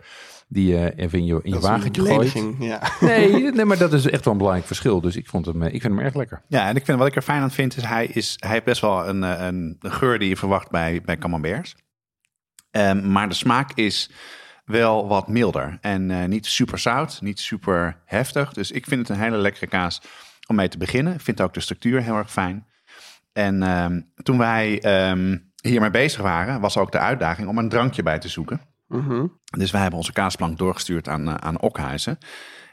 die 0.48 0.68
je 0.68 0.94
even 0.96 1.20
in 1.20 1.26
je, 1.26 1.40
in 1.44 1.54
je 1.54 1.60
wagentje 1.60 2.06
gooit. 2.06 2.44
Ja. 2.60 2.82
Nee, 3.00 3.42
nee, 3.52 3.66
maar 3.66 3.78
dat 3.78 3.94
is 3.94 4.10
echt 4.10 4.24
wel 4.24 4.34
een 4.34 4.40
belangrijk 4.40 4.68
verschil. 4.68 5.02
Dus 5.02 5.16
ik, 5.16 5.28
vond 5.28 5.46
hem, 5.46 5.64
ik 5.64 5.82
vind 5.82 5.94
hem 5.96 6.00
erg 6.00 6.16
lekker. 6.16 6.42
Ja, 6.48 6.68
en 6.68 6.76
ik 6.76 6.86
vind, 6.86 6.98
wat 6.98 7.08
ik 7.08 7.16
er 7.16 7.22
fijn 7.22 7.42
aan 7.42 7.52
vind, 7.52 7.78
is 7.78 7.84
hij, 7.84 8.06
is, 8.06 8.36
hij 8.40 8.52
heeft 8.52 8.66
best 8.66 8.82
wel 8.82 9.08
een, 9.08 9.22
een, 9.22 9.78
een 9.80 9.92
geur 9.92 10.20
die 10.20 10.30
je 10.30 10.38
verwacht 10.38 10.70
bij, 10.70 11.02
bij 11.06 11.18
camemberts. 11.18 11.76
Ehm, 12.72 13.12
maar 13.12 13.30
de 13.30 13.36
smaak 13.36 13.72
is 13.74 14.10
wel 14.66 15.08
wat 15.08 15.28
milder. 15.28 15.78
En 15.82 16.12
eh, 16.12 16.26
niet 16.28 16.46
super 16.46 16.80
zout, 16.80 17.22
niet 17.22 17.40
super 17.40 18.02
heftig. 18.06 18.54
Dus 18.54 18.72
ik 18.72 18.86
vind 18.86 19.08
het 19.08 19.18
een 19.18 19.24
hele 19.24 19.38
lekkere 19.38 19.68
kaas 19.68 20.02
om 20.48 20.56
mee 20.56 20.68
te 20.68 20.78
beginnen. 20.78 21.14
Ik 21.14 21.22
vind 21.22 21.42
ook 21.42 21.54
de 21.54 21.60
structuur 21.60 22.02
heel 22.02 22.16
erg 22.16 22.32
fijn. 22.32 22.66
En 23.40 23.64
ehm, 23.64 24.02
toen 24.24 24.38
wij 24.38 24.80
ehm, 24.82 25.38
hiermee 25.62 25.90
bezig 25.92 26.22
waren, 26.22 26.60
was 26.62 26.78
ook 26.78 26.92
de 26.92 27.00
uitdaging 27.00 27.48
om 27.48 27.58
een 27.58 27.70
drankje 27.70 28.04
bij 28.04 28.20
te 28.20 28.28
zoeken. 28.30 28.62
Mhm. 28.88 29.26
Dus 29.58 29.72
wij 29.72 29.82
hebben 29.82 30.00
onze 30.00 30.14
kaasplank 30.14 30.58
doorgestuurd 30.58 31.08
aan, 31.08 31.28
eh, 31.28 31.34
aan 31.34 31.60
Okhuizen. 31.62 32.18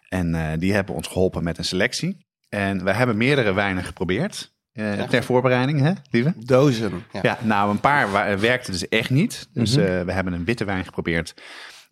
En 0.08 0.34
eh, 0.34 0.58
die 0.58 0.74
hebben 0.74 0.94
ons 0.94 1.08
geholpen 1.08 1.44
met 1.44 1.58
een 1.58 1.64
selectie. 1.64 2.26
En 2.48 2.84
we 2.84 2.92
hebben 2.92 3.16
meerdere 3.16 3.52
wijnen 3.52 3.84
geprobeerd. 3.84 4.54
eh, 4.72 5.02
ter 5.02 5.24
voorbereiding, 5.24 5.80
hè, 5.80 5.92
lieve? 6.10 6.32
Dozen. 6.36 7.04
Ja. 7.12 7.20
Ja, 7.22 7.38
nou, 7.42 7.70
een 7.70 7.80
paar 7.80 8.10
werkten 8.40 8.72
dus 8.72 8.88
echt 8.88 9.10
niet. 9.10 9.48
Dus 9.52 9.76
Mhm. 9.76 10.04
we 10.04 10.12
hebben 10.12 10.32
een 10.32 10.44
witte 10.44 10.64
wijn 10.64 10.84
geprobeerd. 10.84 11.34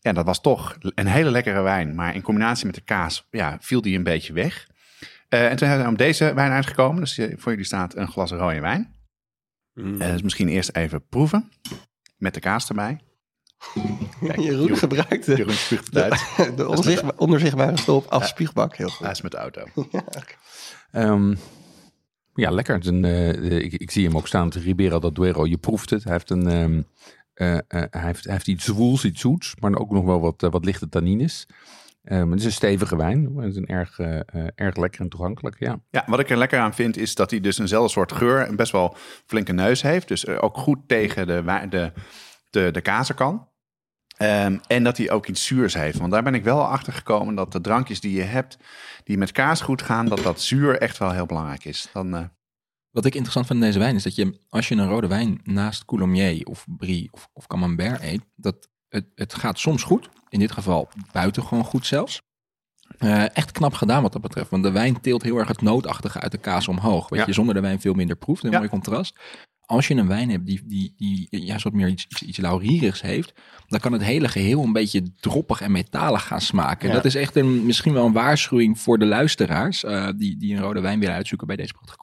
Ja, 0.01 0.13
dat 0.13 0.25
was 0.25 0.41
toch 0.41 0.77
een 0.81 1.07
hele 1.07 1.31
lekkere 1.31 1.61
wijn. 1.63 1.95
Maar 1.95 2.15
in 2.15 2.23
combinatie 2.23 2.67
met 2.67 2.75
de 2.75 2.81
kaas 2.81 3.27
ja, 3.31 3.57
viel 3.61 3.81
die 3.81 3.97
een 3.97 4.03
beetje 4.03 4.33
weg. 4.33 4.67
Eh, 5.35 5.51
en 5.51 5.57
toen 5.57 5.69
hebben 5.69 5.87
we 5.87 5.93
om 5.93 5.99
deze 5.99 6.35
wijn 6.35 6.53
uitgekomen. 6.53 7.01
Dus 7.01 7.19
eh, 7.19 7.35
voor 7.37 7.51
jullie 7.51 7.67
staat 7.67 7.97
een 7.97 8.09
glas 8.09 8.31
rode 8.31 8.61
wijn. 8.61 8.95
Mm. 9.75 10.01
Eh, 10.01 10.13
dus 10.13 10.23
misschien 10.23 10.49
eerst 10.49 10.77
even 10.77 11.07
proeven. 11.09 11.51
Met 12.17 12.35
de 12.35 12.41
kaas 12.41 12.69
erbij. 12.69 13.01
Jeroen 14.37 14.77
gebruikt 14.77 15.27
de, 15.27 15.37
Jeroen 15.37 15.55
spuugt 15.55 15.87
het 15.87 15.97
uit. 15.97 16.57
de 16.57 16.69
onzichtba- 16.69 17.13
onderzichtbare 17.17 17.77
stolp 17.77 18.07
als 18.07 18.29
spuugbak. 18.29 18.77
Heel 18.77 18.89
goed. 18.89 19.01
Hij 19.01 19.11
is 19.11 19.21
met 19.21 19.33
de 19.33 19.39
auto. 19.39 19.65
Ehm, 20.91 21.35
ja, 22.35 22.51
lekker. 22.51 22.87
Een, 22.87 23.05
eh, 23.05 23.59
ik, 23.59 23.73
ik 23.73 23.91
zie 23.91 24.07
hem 24.07 24.17
ook 24.17 24.27
staan, 24.27 24.47
het 24.47 24.55
Ribera 24.55 24.99
del 24.99 25.13
Duero. 25.13 25.47
Je 25.47 25.57
proeft 25.57 25.91
het. 25.91 26.05
Hij 26.05 26.13
heeft, 26.13 26.31
een, 26.31 26.49
ehm, 26.49 26.83
eh, 27.35 27.55
eh, 27.57 27.63
hij 27.69 28.05
heeft, 28.05 28.25
hij 28.25 28.33
heeft 28.33 28.49
iets 28.49 28.65
zwoels, 28.65 29.05
iets 29.05 29.21
zoets, 29.21 29.55
maar 29.61 29.75
ook 29.75 29.91
nog 29.91 30.05
wel 30.05 30.21
wat, 30.21 30.41
wat 30.41 30.65
lichte 30.65 30.89
tannines. 30.89 31.47
Ehm, 32.05 32.31
het 32.31 32.39
is 32.39 32.45
een 32.45 32.53
stevige 32.53 32.97
wijn. 32.97 33.37
Het 33.37 33.51
is 33.51 33.57
een 33.57 33.67
erg, 33.67 33.99
eh, 33.99 34.17
eh, 34.17 34.47
erg 34.55 34.77
lekker 34.77 35.01
en 35.01 35.09
toegankelijk, 35.09 35.57
ja. 35.59 35.81
Ja, 35.91 36.05
wat 36.07 36.21
ik 36.21 36.31
er 36.31 36.37
lekker 36.37 36.59
aan 36.59 36.75
vind 36.75 36.97
is 36.97 37.15
dat 37.15 37.31
hij 37.31 37.41
dus 37.41 37.59
eenzelfde 37.59 37.91
soort 37.91 38.13
geur 38.13 38.47
en 38.47 38.57
best 38.57 38.73
wel 38.73 38.97
flinke 39.27 39.53
neus 39.53 39.83
heeft. 39.83 40.09
Dus 40.09 40.25
eh, 40.25 40.43
ook 40.43 40.57
goed 40.57 40.79
tegen 40.87 41.27
de, 41.27 41.67
de, 41.69 41.93
de, 42.51 42.71
de 42.71 42.81
kazen 42.81 43.15
kan. 43.15 43.49
Ehm, 44.17 44.59
en 44.67 44.85
dat 44.85 44.97
hij 44.97 45.11
ook 45.11 45.27
iets 45.27 45.47
zuurs 45.47 45.75
heeft. 45.75 45.99
Want 45.99 46.13
daar 46.13 46.23
ben 46.23 46.35
ik 46.35 46.45
wel 46.45 46.67
achter 46.67 46.93
gekomen 46.93 47.35
dat 47.35 47.53
de 47.53 47.61
drankjes 47.61 48.01
die 48.01 48.17
je 48.17 48.23
hebt, 48.23 48.59
die 49.05 49.19
met 49.19 49.33
kaas 49.33 49.61
goed 49.61 49.83
gaan, 49.83 50.07
dat 50.07 50.23
dat 50.23 50.41
zuur 50.41 50.79
echt 50.79 50.99
wel 50.99 51.11
heel 51.11 51.27
belangrijk 51.27 51.65
is. 51.65 51.89
Dan, 51.93 52.17
eh, 52.17 52.25
Wat 52.91 53.05
ik 53.05 53.15
interessant 53.15 53.47
vind 53.47 53.59
in 53.59 53.65
deze 53.67 53.79
wijn 53.79 53.95
is 53.95 54.03
dat 54.03 54.15
je, 54.15 54.41
als 54.49 54.69
je 54.69 54.75
een 54.75 54.89
rode 54.89 55.07
wijn 55.07 55.41
naast 55.43 55.85
Coulommiers 55.85 56.45
of 56.45 56.67
Brie 56.77 57.09
of, 57.11 57.29
of 57.33 57.47
Camembert 57.47 58.03
eet, 58.03 58.23
dat 58.37 58.69
het, 58.89 59.07
het 59.15 59.35
gaat 59.35 59.59
soms 59.59 59.83
goed. 59.83 60.09
In 60.35 60.41
dit 60.41 60.53
geval 60.53 60.89
buitengewoon 61.13 61.65
goed 61.65 61.87
zelfs. 61.87 62.23
Eh, 62.99 63.37
echt 63.37 63.53
knap 63.53 63.75
gedaan 63.75 64.03
wat 64.03 64.13
dat 64.13 64.23
betreft. 64.23 64.51
Want 64.51 64.63
de 64.63 64.71
wijn 64.71 65.01
teelt 65.01 65.23
heel 65.23 65.37
erg 65.39 65.49
het 65.49 65.63
nootachtige 65.63 66.21
uit 66.21 66.33
de 66.33 66.39
kaas 66.39 66.69
omhoog. 66.69 67.09
Wat 67.09 67.19
Ja. 67.19 67.25
je 67.27 67.33
zonder 67.33 67.55
de 67.55 67.61
wijn 67.61 67.81
veel 67.81 67.95
minder 67.95 68.17
proeft. 68.17 68.45
Een 68.45 68.51
Ja. 68.51 68.57
mooi 68.59 68.69
contrast. 68.71 69.19
Als 69.61 69.89
je 69.89 69.95
een 69.95 70.07
wijn 70.07 70.31
hebt 70.31 70.47
die, 70.47 70.63
die, 70.67 70.95
die 70.97 71.29
ja, 71.31 71.59
soort 71.59 71.75
meer 71.75 71.89
iets, 71.89 72.05
iets, 72.09 72.23
iets 72.23 72.39
laurierigs 72.39 73.01
heeft, 73.01 73.33
dan 73.67 73.81
kan 73.81 73.93
het 73.93 74.03
hele 74.03 74.29
geheel 74.29 74.63
een 74.63 74.73
beetje 74.73 75.13
droppig 75.21 75.61
en 75.61 75.73
metalig 75.73 76.27
gaan 76.27 76.41
smaken. 76.41 76.89
Ja. 76.89 76.95
Dat 76.95 77.05
is 77.05 77.15
echt 77.15 77.37
een, 77.37 77.67
misschien 77.67 77.93
wel 77.93 78.07
een 78.07 78.13
waarschuwing 78.13 78.81
voor 78.81 78.99
de 78.99 79.07
luisteraars 79.07 79.85
eh, 79.85 80.09
die, 80.17 80.37
die 80.37 80.55
een 80.55 80.63
rode 80.63 80.81
wijn 80.81 80.99
willen 81.01 81.15
uitzoeken 81.15 81.47
bij 81.47 81.57
deze 81.57 81.73
prachtige. 81.73 81.99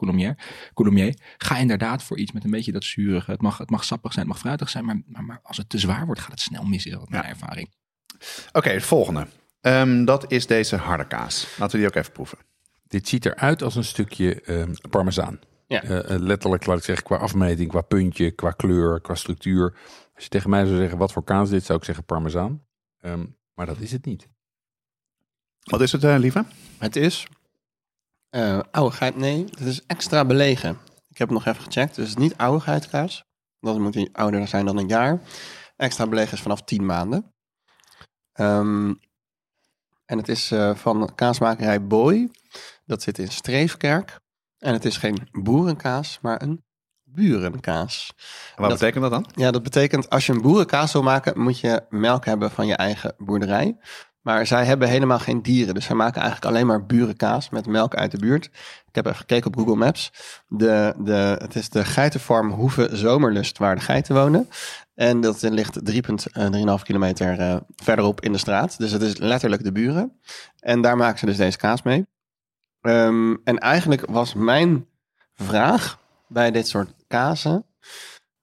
Coulommiers. 0.73 1.15
Ga 1.37 1.57
inderdaad 1.57 2.03
voor 2.03 2.17
iets 2.17 2.31
met 2.31 2.43
een 2.43 2.51
beetje 2.51 2.71
dat 2.71 2.83
zurige. 2.83 3.31
Het 3.31 3.41
mag, 3.41 3.57
het 3.57 3.69
mag 3.69 3.83
sappig 3.83 4.13
zijn, 4.13 4.25
het 4.25 4.33
mag 4.33 4.41
fruitig 4.43 4.69
zijn, 4.69 4.85
maar, 4.85 5.01
maar, 5.05 5.23
maar 5.23 5.39
als 5.43 5.57
het 5.57 5.69
te 5.69 5.77
zwaar 5.77 6.05
wordt, 6.05 6.21
gaat 6.21 6.31
het 6.31 6.39
snel 6.41 6.63
mis. 6.63 6.85
Is 6.85 6.91
dat 6.91 7.09
mijn 7.09 7.23
ervaring. 7.23 7.69
Oké, 8.51 8.69
het 8.69 8.83
volgende. 8.83 9.27
Ehm, 9.61 10.05
dat 10.05 10.31
is 10.31 10.47
deze 10.47 10.75
harde 10.75 11.07
kaas. 11.07 11.47
Laten 11.57 11.71
we 11.71 11.77
die 11.77 11.87
ook 11.87 11.95
even 11.95 12.11
proeven. 12.11 12.37
Dit 12.87 13.07
ziet 13.07 13.25
eruit 13.25 13.61
als 13.63 13.75
een 13.75 13.83
stukje 13.83 14.41
ehm, 14.41 14.73
parmezaan. 14.89 15.39
Ja. 15.67 15.83
Eh, 15.83 16.13
eh, 16.13 16.19
letterlijk, 16.21 16.65
laat 16.65 16.77
ik 16.77 16.83
zeggen, 16.83 17.05
qua 17.05 17.17
afmeting, 17.17 17.69
qua 17.69 17.81
puntje, 17.81 18.31
qua 18.31 18.51
kleur, 18.51 19.01
qua 19.01 19.15
structuur. 19.15 19.73
Als 20.15 20.23
je 20.23 20.29
tegen 20.29 20.49
mij 20.49 20.65
zou 20.65 20.77
zeggen, 20.77 20.97
wat 20.97 21.11
voor 21.11 21.23
kaas 21.23 21.43
is 21.43 21.49
dit, 21.49 21.63
zou 21.63 21.79
ik 21.79 21.85
zeggen 21.85 22.03
parmezaan. 22.03 22.63
Ehm, 22.99 23.25
maar 23.53 23.65
dat 23.65 23.79
is 23.79 23.91
het 23.91 24.05
niet. 24.05 24.27
Wat 25.63 25.81
is 25.81 25.91
het, 25.91 26.03
eh, 26.03 26.15
lieve? 26.17 26.45
Het 26.77 26.95
is 26.95 27.27
eh 28.29 28.59
oude 28.71 28.95
geit. 28.95 29.15
Nee, 29.15 29.43
het 29.43 29.59
is 29.59 29.85
extra 29.85 30.25
belegen. 30.25 30.77
Ik 31.09 31.17
heb 31.17 31.29
het 31.29 31.37
nog 31.37 31.45
even 31.45 31.63
gecheckt. 31.63 31.95
Dus 31.95 32.09
het 32.09 32.17
is 32.17 32.23
niet 32.23 32.37
oude 32.37 32.59
geitkaas. 32.59 33.23
Dat 33.59 33.79
moet 33.79 33.93
hij 33.93 34.09
ouder 34.11 34.47
zijn 34.47 34.65
dan 34.65 34.77
een 34.77 34.87
jaar. 34.87 35.21
Extra 35.75 36.07
belegen 36.07 36.33
is 36.33 36.41
vanaf 36.41 36.61
10 36.63 36.85
maanden. 36.85 37.33
Ehm, 38.41 38.93
en 40.05 40.17
het 40.17 40.27
is 40.29 40.51
eh, 40.51 40.75
van 40.75 41.15
kaasmakerij 41.15 41.87
Boy. 41.87 42.29
Dat 42.85 43.01
zit 43.01 43.17
in 43.19 43.27
Streefkerk. 43.31 44.19
En 44.59 44.73
het 44.73 44.85
is 44.85 44.97
geen 44.97 45.27
boerenkaas, 45.31 46.19
maar 46.21 46.41
een 46.41 46.63
burenkaas. 47.03 48.13
Wat 48.55 48.69
Dat- 48.69 48.79
betekent 48.79 49.01
dat 49.01 49.11
dan? 49.11 49.25
Ja, 49.33 49.51
dat 49.51 49.63
betekent 49.63 50.09
als 50.09 50.25
je 50.25 50.33
een 50.33 50.41
boerenkaas 50.41 50.91
wil 50.93 51.03
maken, 51.03 51.39
moet 51.41 51.59
je 51.59 51.83
melk 51.89 52.25
hebben 52.25 52.51
van 52.51 52.67
je 52.67 52.75
eigen 52.75 53.13
boerderij. 53.17 53.77
Maar 54.21 54.47
zij 54.47 54.65
hebben 54.65 54.87
helemaal 54.87 55.19
geen 55.19 55.41
dieren. 55.41 55.73
Dus 55.73 55.85
zij 55.85 55.95
maken 55.95 56.21
eigenlijk 56.21 56.51
alleen 56.51 56.67
maar 56.67 56.85
burenkaas 56.85 57.49
met 57.49 57.65
melk 57.67 57.95
uit 57.95 58.11
de 58.11 58.17
buurt. 58.17 58.45
Ik 58.87 58.95
heb 58.95 59.05
even 59.05 59.17
gekeken 59.17 59.47
op 59.47 59.57
Google 59.57 59.75
Maps. 59.75 60.11
De, 60.47 60.93
de, 60.97 61.35
het 61.39 61.55
is 61.55 61.69
de 61.69 61.85
geitenfarm 61.85 62.51
Hoeve 62.51 62.89
Zomerlust 62.91 63.57
waar 63.57 63.75
de 63.75 63.81
geiten 63.81 64.15
wonen. 64.15 64.49
En 64.93 65.21
dat 65.21 65.41
ligt 65.41 65.79
3,5 65.91 66.83
kilometer 66.83 67.39
eh, 67.39 67.55
verderop 67.75 68.21
in 68.21 68.31
de 68.31 68.37
straat. 68.37 68.77
Dus 68.77 68.91
het 68.91 69.01
is 69.01 69.17
letterlijk 69.17 69.63
de 69.63 69.71
buren. 69.71 70.19
En 70.59 70.81
daar 70.81 70.97
maken 70.97 71.19
ze 71.19 71.25
dus 71.25 71.37
deze 71.37 71.57
kaas 71.57 71.81
mee. 71.81 72.05
Ehm, 72.81 73.35
en 73.43 73.57
eigenlijk 73.57 74.05
was 74.05 74.33
mijn 74.33 74.87
vraag 75.33 75.99
bij 76.27 76.51
dit 76.51 76.67
soort 76.67 76.93
kazen... 77.07 77.65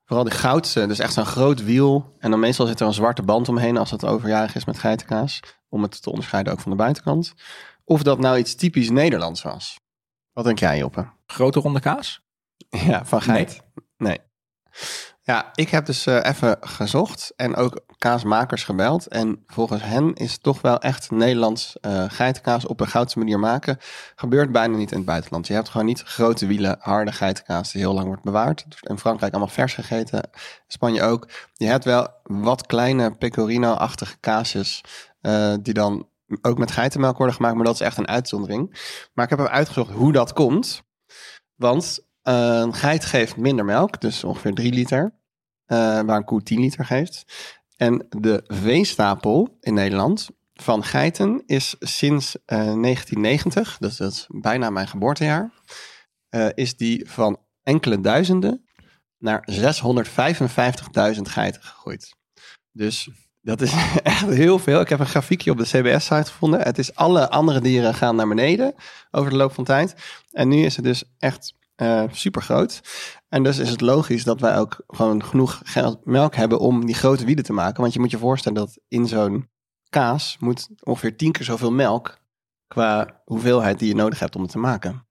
Vooral 0.08 0.26
de 0.26 0.30
goudse, 0.30 0.86
dus 0.86 0.98
echt 0.98 1.12
zo'n 1.12 1.26
groot 1.26 1.64
wiel. 1.64 2.14
En 2.18 2.30
dan 2.30 2.40
meestal 2.40 2.66
zit 2.66 2.80
er 2.80 2.86
een 2.86 2.92
zwarte 2.92 3.22
band 3.22 3.48
omheen 3.48 3.76
als 3.76 3.90
het 3.90 4.04
overjarig 4.04 4.54
is 4.54 4.64
met 4.64 4.78
geitenkaas. 4.78 5.40
Om 5.68 5.82
het 5.82 6.02
te 6.02 6.10
onderscheiden 6.10 6.52
ook 6.52 6.60
van 6.60 6.70
de 6.70 6.76
buitenkant. 6.76 7.34
Of 7.84 8.02
dat 8.02 8.18
nou 8.18 8.38
iets 8.38 8.54
typisch 8.54 8.90
Nederlands 8.90 9.42
was. 9.42 9.80
Wat 10.32 10.44
denk 10.44 10.58
jij, 10.58 10.78
Joppe? 10.78 11.08
Grote 11.26 11.60
ronde 11.60 11.80
kaas? 11.80 12.22
Ja, 12.68 13.04
van 13.04 13.22
geit? 13.22 13.60
Nee. 13.96 14.18
Ja, 15.28 15.50
ik 15.54 15.68
heb 15.68 15.86
dus 15.86 16.06
eh, 16.06 16.18
even 16.22 16.56
gezocht 16.60 17.32
en 17.36 17.56
ook 17.56 17.80
kaasmakers 17.98 18.64
gebeld. 18.64 19.06
En 19.06 19.42
volgens 19.46 19.82
hen 19.82 20.14
is 20.14 20.38
toch 20.38 20.60
wel 20.60 20.78
echt 20.78 21.10
Nederlands 21.10 21.76
eh 21.80 22.04
geitenkaas 22.08 22.66
op 22.66 22.80
een 22.80 22.86
goudse 22.86 23.18
manier 23.18 23.38
maken. 23.38 23.78
Gebeurt 24.14 24.52
bijna 24.52 24.76
niet 24.76 24.90
in 24.90 24.96
het 24.96 25.06
buitenland. 25.06 25.46
Je 25.46 25.52
hebt 25.52 25.68
gewoon 25.68 25.86
niet 25.86 26.02
grote 26.02 26.46
wielen, 26.46 26.76
harde 26.80 27.12
geitenkaas 27.12 27.72
die 27.72 27.80
heel 27.80 27.94
lang 27.94 28.06
wordt 28.06 28.22
bewaard. 28.22 28.66
In 28.80 28.98
Frankrijk 28.98 29.32
allemaal 29.32 29.54
vers 29.54 29.74
gegeten. 29.74 30.30
Spanje 30.66 31.02
ook. 31.02 31.28
Je 31.54 31.66
hebt 31.66 31.84
wel 31.84 32.08
wat 32.22 32.66
kleine 32.66 33.16
pecorino-achtige 33.16 34.16
kaasjes 34.20 34.80
eh, 35.20 35.54
die 35.62 35.74
dan 35.74 36.08
ook 36.42 36.58
met 36.58 36.70
geitenmelk 36.70 37.16
worden 37.16 37.34
gemaakt. 37.34 37.54
Maar 37.54 37.64
dat 37.64 37.74
is 37.74 37.80
echt 37.80 37.98
een 37.98 38.08
uitzondering. 38.08 38.68
Maar 39.14 39.24
ik 39.24 39.30
heb 39.30 39.38
even 39.38 39.52
uitgezocht 39.52 39.90
hoe 39.90 40.12
dat 40.12 40.32
komt. 40.32 40.82
Want 41.54 42.06
een 42.22 42.74
geit 42.74 43.04
geeft 43.04 43.36
minder 43.36 43.64
melk, 43.64 44.00
dus 44.00 44.24
ongeveer 44.24 44.54
3 44.54 44.72
liter, 44.72 45.17
waar 45.68 46.16
een 46.16 46.24
koe 46.24 46.42
10 46.42 46.60
liter 46.60 46.84
geeft. 46.84 47.24
En 47.76 48.06
de 48.08 48.42
veestapel 48.46 49.56
in 49.60 49.74
Nederland 49.74 50.28
van 50.54 50.84
geiten 50.84 51.42
is 51.46 51.76
sinds 51.78 52.36
eh, 52.44 52.58
1990, 52.58 53.76
dus 53.78 53.96
dat 53.96 54.12
is 54.12 54.26
bijna 54.28 54.70
mijn 54.70 54.88
geboortejaar, 54.88 55.50
eh, 56.28 56.46
is 56.54 56.76
die 56.76 57.10
van 57.10 57.40
enkele 57.62 58.00
duizenden 58.00 58.64
naar 59.18 59.48
655.000 59.50 61.28
geiten 61.28 61.62
gegroeid. 61.62 62.14
Dus 62.72 63.10
dat 63.40 63.60
is 63.60 63.72
echt 64.02 64.26
heel 64.26 64.58
veel. 64.58 64.80
Ik 64.80 64.88
heb 64.88 65.00
een 65.00 65.06
grafiekje 65.06 65.50
op 65.50 65.58
de 65.58 65.64
CBS-site 65.64 66.30
gevonden. 66.30 66.60
Het 66.60 66.78
is 66.78 66.94
alle 66.94 67.30
andere 67.30 67.60
dieren 67.60 67.94
gaan 67.94 68.16
naar 68.16 68.28
beneden 68.28 68.74
over 69.10 69.30
de 69.30 69.36
loop 69.36 69.52
van 69.52 69.64
tijd. 69.64 69.94
En 70.30 70.48
nu 70.48 70.64
is 70.64 70.76
het 70.76 70.84
dus 70.84 71.04
echt 71.18 71.54
eh 71.78 72.02
super 72.10 72.42
groot. 72.42 72.80
En 73.28 73.42
dus 73.42 73.58
is 73.58 73.70
het 73.70 73.80
logisch 73.80 74.24
dat 74.24 74.40
wij 74.40 74.58
ook 74.58 74.82
gewoon 74.86 75.24
genoeg 75.24 75.60
geld, 75.64 76.04
melk 76.04 76.34
hebben 76.34 76.58
om 76.58 76.86
die 76.86 76.94
grote 76.94 77.24
wielen 77.24 77.44
te 77.44 77.52
maken. 77.52 77.80
Want 77.80 77.92
je 77.92 78.00
moet 78.00 78.10
je 78.10 78.18
voorstellen 78.18 78.58
dat 78.58 78.78
in 78.88 79.06
zo'n 79.06 79.48
kaas 79.88 80.36
moet 80.40 80.68
ongeveer 80.82 81.16
tien 81.16 81.32
keer 81.32 81.44
zoveel 81.44 81.72
melk 81.72 82.18
qua 82.66 83.20
hoeveelheid 83.24 83.78
die 83.78 83.88
je 83.88 83.94
nodig 83.94 84.18
hebt 84.18 84.36
om 84.36 84.42
het 84.42 84.50
te 84.50 84.58
maken. 84.58 85.06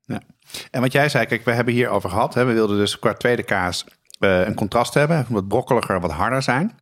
En 0.71 0.81
wat 0.81 0.91
jij 0.91 1.09
zei, 1.09 1.25
kijk, 1.25 1.45
we 1.45 1.51
hebben 1.51 1.73
hier 1.73 1.89
over 1.89 2.09
gehad. 2.09 2.33
Hè, 2.33 2.45
we 2.45 2.53
wilden 2.53 2.77
dus 2.77 2.99
qua 2.99 3.13
tweede 3.13 3.43
kaas 3.43 3.85
eh, 4.19 4.47
een 4.47 4.55
contrast 4.55 4.93
hebben. 4.93 5.25
Wat 5.29 5.47
brokkeliger, 5.47 5.99
wat 5.99 6.11
harder 6.11 6.41
zijn. 6.41 6.79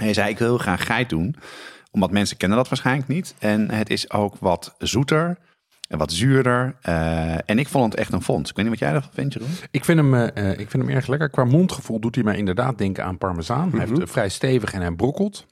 En 0.00 0.06
je 0.06 0.12
zei, 0.12 0.30
ik 0.30 0.38
wil 0.38 0.48
heel 0.48 0.58
graag 0.58 0.86
geit 0.86 1.08
doen. 1.08 1.36
Omdat 1.90 2.10
mensen 2.10 2.36
kennen 2.36 2.58
dat 2.58 2.68
waarschijnlijk 2.68 3.08
niet. 3.08 3.34
En 3.38 3.70
het 3.70 3.90
is 3.90 4.10
ook 4.10 4.36
wat 4.40 4.74
zoeter 4.78 5.38
en 5.88 5.98
wat 5.98 6.12
zuurder. 6.12 6.76
eh, 6.82 7.34
en 7.50 7.58
ik 7.58 7.68
vond 7.68 7.84
het 7.92 8.00
echt 8.00 8.12
een 8.12 8.22
fonds. 8.22 8.50
Ik 8.50 8.56
weet 8.56 8.64
niet 8.64 8.78
wat 8.80 8.88
jij 8.88 8.96
ervan 8.96 9.12
vindt, 9.14 9.34
Jeroen. 9.34 9.50
Ik 9.70 9.84
vind, 9.84 9.98
hem, 9.98 10.14
eh, 10.14 10.50
eh, 10.50 10.58
ik 10.58 10.70
vind 10.70 10.82
hem 10.82 10.94
erg 10.96 11.06
lekker. 11.06 11.30
Qua 11.30 11.44
mondgevoel 11.44 12.00
doet 12.00 12.14
hij 12.14 12.24
mij 12.24 12.36
inderdaad 12.36 12.78
denken 12.78 13.04
aan 13.04 13.18
parmezaan. 13.18 13.70
Hij 13.70 13.80
heeft, 13.80 13.98
eh, 14.00 14.06
vrij 14.06 14.28
stevig 14.28 14.72
en 14.72 14.80
hij 14.80 14.90
brokkelt. 14.90 15.46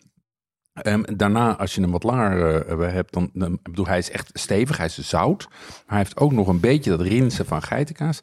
Ehm, 0.72 1.03
daarna, 1.16 1.57
als 1.57 1.75
je 1.75 1.81
hem 1.81 1.90
wat 1.90 2.03
langer 2.03 2.66
eh, 2.66 2.92
hebt, 2.92 3.12
dan, 3.12 3.59
bedoel 3.62 3.87
hij 3.87 3.99
is 3.99 4.11
echt 4.11 4.31
stevig. 4.33 4.77
Hij 4.77 4.87
is 4.87 4.99
zout. 5.09 5.46
Maar 5.49 5.83
hij 5.87 5.99
heeft 5.99 6.16
ook 6.16 6.33
nog 6.33 6.49
een 6.49 6.61
beetje 6.61 6.90
dat 6.90 7.01
rinsen 7.01 7.46
van 7.46 7.62
geitenkaas. 7.62 8.20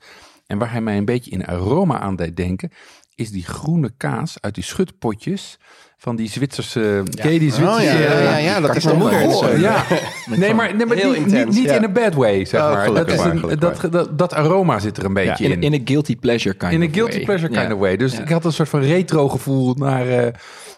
En 0.48 0.58
waar 0.58 0.72
hij 0.72 0.82
mij 0.82 0.98
een 0.98 1.06
beetje 1.06 1.32
in 1.32 1.46
aroma 1.46 2.00
aan 2.00 2.16
deed 2.16 2.36
denken, 2.38 2.72
is 3.16 3.32
die 3.32 3.46
groene 3.46 3.94
kaas 3.98 4.42
uit 4.42 4.56
die 4.56 4.64
schutpotjes 4.64 5.60
van 6.04 6.16
die 6.16 6.30
Zwitserse, 6.30 7.04
ken 7.16 7.34
je 7.34 7.40
die 7.40 7.52
Zwitserse? 7.54 7.80
Oh, 7.80 8.00
ja, 8.00 8.00
ja, 8.00 8.22
ja, 8.22 8.38
ja, 8.38 8.60
dat 8.62 8.76
is 8.76 8.86
mijn 8.86 8.98
moeder. 8.98 9.28
Oh, 9.28 9.58
ja. 9.60 9.84
Nee, 10.36 10.54
maar, 10.54 10.76
nee, 10.76 10.86
maar 10.86 10.98
Heel 10.98 11.12
niet, 11.12 11.26
niet, 11.26 11.50
niet 11.50 11.64
ja. 11.64 11.74
in 11.76 11.84
een 11.84 11.94
bad 11.94 12.14
way, 12.14 12.46
zeg 12.46 12.62
Oh, 12.62 12.72
maar. 12.72 12.94
Dat, 12.94 13.12
is 13.12 13.20
een, 13.20 13.42
dat, 13.60 13.88
dat, 13.92 14.18
dat 14.18 14.34
aroma 14.34 14.80
zit 14.80 14.98
er 14.98 15.06
een 15.06 15.14
beetje 15.14 15.44
in. 15.44 15.52
In, 15.52 15.62
in 15.62 15.74
een 15.74 15.82
guilty 15.86 16.18
pleasure 16.18 16.56
kind 16.56 16.72
In 16.72 16.82
of 16.82 16.88
een 16.88 16.94
guilty 16.94 17.16
way. 17.16 17.24
pleasure 17.26 17.52
kind 17.54 17.68
Ja. 17.68 17.74
of 17.74 17.80
way. 17.80 17.98
Dus 17.98 18.14
Ja. 18.14 18.22
ik 18.22 18.30
had 18.30 18.46
een 18.46 18.54
soort 18.54 18.70
van 18.70 18.82
retro 18.82 19.30
gevoel 19.30 19.74
naar, 19.78 20.08
eh, 20.08 20.28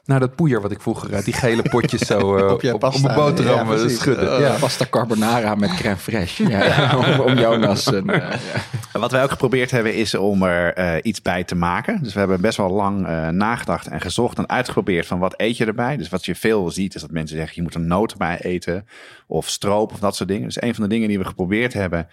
Nou, 0.05 0.19
dat 0.19 0.35
poeier 0.35 0.61
wat 0.61 0.71
ik 0.71 0.81
vroeger 0.81 1.13
uit 1.15 1.25
die 1.25 1.33
gele 1.33 1.61
potjes 1.61 2.01
zo 2.01 2.35
eh, 2.37 2.51
Op 2.51 2.61
je 2.61 2.73
op, 2.73 2.79
pasta. 2.79 3.01
mijn 3.07 3.15
boterham 3.19 3.71
Ja, 3.71 3.83
eh, 3.83 3.87
schudden. 3.89 4.33
Oh. 4.33 4.39
ja. 4.39 4.55
Pasta 4.59 4.85
carbonara 4.89 5.55
met 5.55 5.73
crème 5.75 5.97
fraîche. 5.97 6.47
Ja, 6.49 6.97
om, 6.97 7.19
om 7.19 7.37
Jonas. 7.37 7.93
Eh, 7.93 8.01
ja. 8.05 8.29
Wat 8.99 9.11
wij 9.11 9.23
ook 9.23 9.29
geprobeerd 9.31 9.71
hebben 9.71 9.93
is 9.95 10.15
om 10.15 10.43
er 10.43 10.73
eh, 10.73 10.95
iets 11.01 11.21
bij 11.21 11.43
te 11.43 11.55
maken. 11.55 12.03
Dus 12.03 12.13
we 12.13 12.19
hebben 12.19 12.41
best 12.41 12.57
wel 12.57 12.69
lang 12.69 13.07
eh, 13.07 13.27
nagedacht 13.29 13.87
en 13.87 14.01
gezocht 14.01 14.37
en 14.37 14.49
uitgeprobeerd 14.49 15.05
van 15.07 15.19
wat 15.19 15.33
eet 15.37 15.57
je 15.57 15.65
erbij. 15.65 15.97
Dus 15.97 16.09
wat 16.09 16.25
je 16.25 16.35
veel 16.35 16.71
ziet 16.71 16.95
is 16.95 17.01
dat 17.01 17.11
mensen 17.11 17.37
zeggen 17.37 17.55
je 17.55 17.61
moet 17.61 17.75
een 17.75 17.87
noot 17.87 18.17
bij 18.17 18.39
eten 18.41 18.87
of 19.27 19.49
stroop 19.49 19.91
of 19.91 19.99
dat 19.99 20.15
soort 20.15 20.29
dingen. 20.29 20.43
Dus 20.45 20.61
een 20.61 20.73
van 20.75 20.83
de 20.83 20.89
dingen 20.89 21.07
die 21.07 21.17
we 21.19 21.25
geprobeerd 21.25 21.73
hebben 21.73 22.07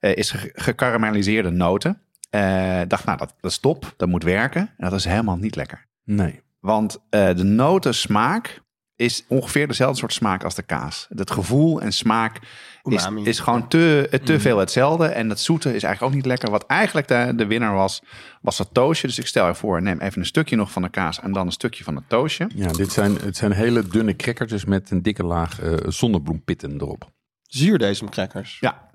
eh, 0.00 0.16
is 0.16 0.30
ge- 0.30 0.50
gekarameliseerde 0.54 1.50
noten. 1.50 2.00
Eh 2.30 2.80
dacht 2.88 3.04
nou 3.04 3.18
dat, 3.18 3.34
dat 3.40 3.50
is 3.50 3.58
top, 3.58 3.94
dat 3.96 4.08
moet 4.08 4.22
werken. 4.24 4.60
En 4.60 4.90
dat 4.90 4.98
is 4.98 5.04
helemaal 5.04 5.36
niet 5.36 5.56
lekker. 5.56 5.86
Nee. 6.04 6.40
Want 6.66 6.98
eh, 7.10 7.34
de 7.34 7.42
notensmaak 7.42 8.62
is 8.96 9.24
ongeveer 9.28 9.66
dezelfde 9.66 9.98
soort 9.98 10.12
smaak 10.12 10.44
als 10.44 10.54
de 10.54 10.62
kaas. 10.62 11.06
Het 11.08 11.30
gevoel 11.30 11.80
en 11.80 11.92
smaak 11.92 12.40
is, 12.82 13.08
is 13.24 13.38
gewoon 13.38 13.68
te, 13.68 14.08
eh, 14.10 14.20
te 14.20 14.40
veel 14.40 14.58
hetzelfde. 14.58 15.06
En 15.06 15.28
dat 15.28 15.40
zoete 15.40 15.74
is 15.74 15.82
eigenlijk 15.82 16.02
ook 16.02 16.14
niet 16.14 16.26
lekker. 16.26 16.50
Wat 16.50 16.66
eigenlijk 16.66 17.08
de, 17.08 17.32
de 17.36 17.46
winnaar 17.46 17.74
was, 17.74 18.02
was 18.40 18.56
dat 18.56 18.68
toastje. 18.72 19.06
Dus 19.06 19.18
ik 19.18 19.26
stel 19.26 19.46
je 19.46 19.54
voor, 19.54 19.82
neem 19.82 20.00
even 20.00 20.20
een 20.20 20.26
stukje 20.26 20.56
nog 20.56 20.72
van 20.72 20.82
de 20.82 20.88
kaas 20.88 21.20
en 21.20 21.32
dan 21.32 21.46
een 21.46 21.52
stukje 21.52 21.84
van 21.84 21.96
het 21.96 22.08
toastje. 22.08 22.50
Ja, 22.54 22.72
dit 22.72 22.92
zijn, 22.92 23.16
het 23.16 23.36
zijn 23.36 23.52
hele 23.52 23.88
dunne 23.88 24.16
crackertjes 24.16 24.64
met 24.64 24.90
een 24.90 25.02
dikke 25.02 25.24
laag 25.24 25.60
eh, 25.60 25.74
zonnebloempitten 25.86 26.72
erop. 26.80 27.10
Zuurdesem-crackers. 27.42 28.56
Ja. 28.60 28.90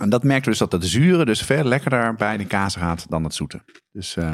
En 0.00 0.08
dat 0.08 0.22
merkte 0.22 0.48
dus 0.48 0.58
dat 0.58 0.72
het 0.72 0.84
zure 0.84 1.24
dus 1.24 1.42
veel 1.42 1.64
lekkerder 1.64 2.14
bij 2.14 2.36
de 2.36 2.46
kaas 2.46 2.76
gaat 2.76 3.06
dan 3.08 3.24
het 3.24 3.34
zoete. 3.34 3.62
Dus 3.92 4.16
eh, 4.16 4.32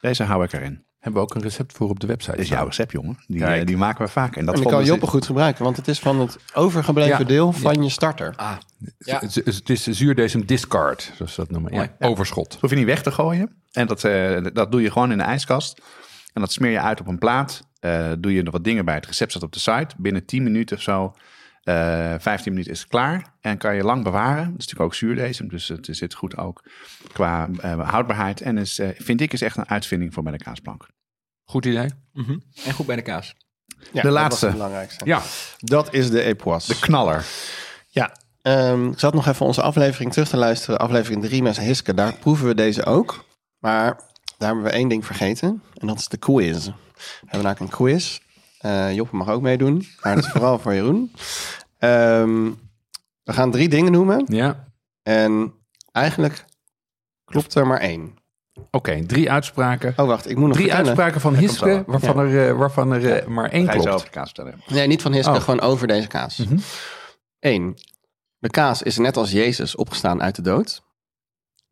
deze 0.00 0.22
hou 0.22 0.44
ik 0.44 0.52
erin. 0.52 0.84
Hebben 1.04 1.22
we 1.22 1.28
ook 1.28 1.34
een 1.34 1.42
recept 1.42 1.72
voor 1.72 1.88
op 1.88 2.00
de 2.00 2.06
website. 2.06 2.30
Dit 2.36 2.40
is 2.40 2.48
jouw 2.48 2.64
recept, 2.66 2.92
jongen. 2.92 3.18
Die, 3.26 3.44
eh, 3.44 3.66
die 3.66 3.76
maken 3.76 4.04
we 4.04 4.10
vaak. 4.10 4.36
En 4.36 4.44
dat 4.44 4.54
En 4.54 4.60
vonden 4.62 4.72
kan 4.72 4.84
ze- 4.86 4.92
Joppe 4.92 5.06
goed 5.06 5.26
gebruiken, 5.26 5.64
want 5.64 5.76
het 5.76 5.88
is 5.88 5.98
van 6.00 6.20
het 6.20 6.38
overgebleven 6.54 7.18
Ja. 7.18 7.24
deel 7.24 7.52
van 7.52 7.82
je 7.82 7.88
starter. 7.88 8.32
Ah, 8.36 8.52
Ja. 8.98 9.18
Het, 9.20 9.36
is- 9.46 9.54
het 9.56 9.70
is 9.70 9.82
zuurdesem 9.82 10.46
discard, 10.46 11.12
zoals 11.16 11.34
ze 11.34 11.40
dat 11.40 11.50
noemen. 11.50 11.72
Ja. 11.72 11.92
Overschot. 11.98 12.50
Dat 12.50 12.60
hoef 12.60 12.70
je 12.70 12.76
niet 12.76 12.84
weg 12.86 13.02
te 13.02 13.10
gooien. 13.12 13.50
En 13.72 13.86
dat, 13.86 14.04
eh, 14.04 14.36
dat 14.52 14.72
doe 14.72 14.82
je 14.82 14.90
gewoon 14.90 15.10
in 15.12 15.18
de 15.18 15.24
ijskast. 15.24 15.80
En 16.32 16.40
dat 16.40 16.52
smeer 16.52 16.70
je 16.70 16.80
uit 16.80 17.00
op 17.00 17.06
een 17.06 17.18
plaat. 17.18 17.66
Eh, 17.80 18.12
doe 18.18 18.32
je 18.32 18.42
nog 18.42 18.52
wat 18.52 18.64
dingen 18.64 18.84
bij. 18.84 18.94
Het 18.94 19.06
recept 19.06 19.30
staat 19.30 19.42
op 19.42 19.52
de 19.52 19.58
site. 19.58 19.94
Binnen 19.98 20.24
10 20.24 20.42
minuten 20.42 20.76
of 20.76 20.82
zo, 20.82 21.14
eh 21.62 22.14
15 22.18 22.52
minuten 22.52 22.72
is 22.72 22.80
het 22.80 22.88
klaar. 22.88 23.32
En 23.40 23.58
kan 23.58 23.74
je 23.76 23.82
lang 23.84 24.04
bewaren. 24.04 24.36
Het 24.44 24.46
is 24.46 24.50
natuurlijk 24.52 24.80
ook 24.80 24.94
zuurdesem, 24.94 25.48
dus 25.48 25.68
het 25.68 25.88
zit 25.90 26.14
goed 26.14 26.36
ook 26.36 26.62
qua 27.12 27.48
eh, 27.60 27.88
houdbaarheid. 27.90 28.40
En 28.40 28.58
is, 28.58 28.80
vind 28.98 29.20
ik 29.20 29.32
is 29.32 29.42
echt 29.42 29.56
een 29.56 29.68
uitvinding 29.68 30.14
voor 30.14 30.22
bij 30.22 30.32
de 30.32 30.44
kaasplank. 30.44 30.86
Goed 31.44 31.66
idee? 31.66 31.88
mhm. 32.12 32.38
En 32.64 32.72
goed 32.72 32.86
bij 32.86 32.96
de 32.96 33.02
kaas. 33.02 33.34
Ja, 33.66 33.84
De 33.92 34.00
dat 34.02 34.12
laatste. 34.12 34.30
was 34.30 34.40
het 34.40 34.52
belangrijkste. 34.52 35.04
Ja. 35.04 35.22
Dat 35.58 35.92
is 35.94 36.10
de 36.10 36.22
epoisse. 36.22 36.72
De 36.72 36.78
knaller. 36.78 37.26
Ja, 37.88 38.16
ehm, 38.42 38.88
ik 38.90 38.98
zat 38.98 39.14
nog 39.14 39.26
even 39.26 39.46
onze 39.46 39.62
aflevering 39.62 40.12
terug 40.12 40.28
te 40.28 40.36
luisteren. 40.36 40.78
Aflevering 40.78 41.22
3 41.24 41.42
met 41.42 41.58
Hiske. 41.60 41.94
Daar 41.94 42.14
proeven 42.14 42.46
we 42.46 42.54
deze 42.54 42.84
ook. 42.84 43.24
Maar 43.58 43.96
daar 44.38 44.48
hebben 44.48 44.64
we 44.64 44.70
één 44.70 44.88
ding 44.88 45.06
vergeten. 45.06 45.62
En 45.74 45.86
dat 45.86 45.98
is 45.98 46.08
de 46.08 46.16
quiz. 46.16 46.64
We 46.66 46.72
hebben 47.20 47.30
namelijk 47.30 47.60
een 47.60 47.68
quiz. 47.68 48.18
Eh 48.58 48.94
Joppe 48.94 49.16
mag 49.16 49.28
ook 49.28 49.42
meedoen. 49.42 49.86
Maar 50.02 50.14
dat 50.14 50.24
is 50.24 50.30
vooral 50.30 50.58
voor 50.58 50.74
Jeroen. 50.74 51.12
Ehm, 51.78 52.50
we 53.22 53.32
gaan 53.32 53.50
drie 53.50 53.68
dingen 53.68 53.92
noemen. 53.92 54.24
Ja. 54.28 54.64
En 55.02 55.52
eigenlijk 55.92 56.44
klopt 57.24 57.54
er 57.54 57.66
maar 57.66 57.80
één. 57.80 58.14
Oké, 58.70 59.06
drie 59.06 59.30
uitspraken. 59.30 59.92
Oh, 59.96 60.06
wacht. 60.06 60.30
Ik 60.30 60.36
moet 60.36 60.46
nog 60.46 60.56
Drie 60.56 60.66
vertellen. 60.68 60.86
uitspraken 60.90 61.20
van 61.20 61.34
Hiske, 61.34 61.64
wel. 61.64 61.82
waarvan 61.86 62.18
er, 62.18 62.48
eh, 62.48 62.56
waarvan 62.56 62.92
er 62.92 63.12
eh, 63.16 63.26
maar 63.26 63.50
één 63.50 63.66
Ga 63.66 63.72
je 63.72 63.80
zo 63.80 63.88
klopt. 63.88 64.02
de 64.04 64.10
kaas 64.10 64.30
vertellen. 64.32 64.60
Nee, 64.66 64.86
niet 64.86 65.02
van 65.02 65.12
Hiske. 65.12 65.30
Oh. 65.32 65.40
Gewoon 65.40 65.60
over 65.60 65.86
deze 65.86 66.06
kaas. 66.08 66.36
Mhm. 66.36 66.58
Eén. 67.40 67.78
De 68.38 68.50
kaas 68.50 68.82
is 68.82 68.98
net 68.98 69.16
als 69.16 69.30
Jezus 69.30 69.76
opgestaan 69.76 70.22
uit 70.22 70.34
de 70.36 70.42
dood. 70.42 70.64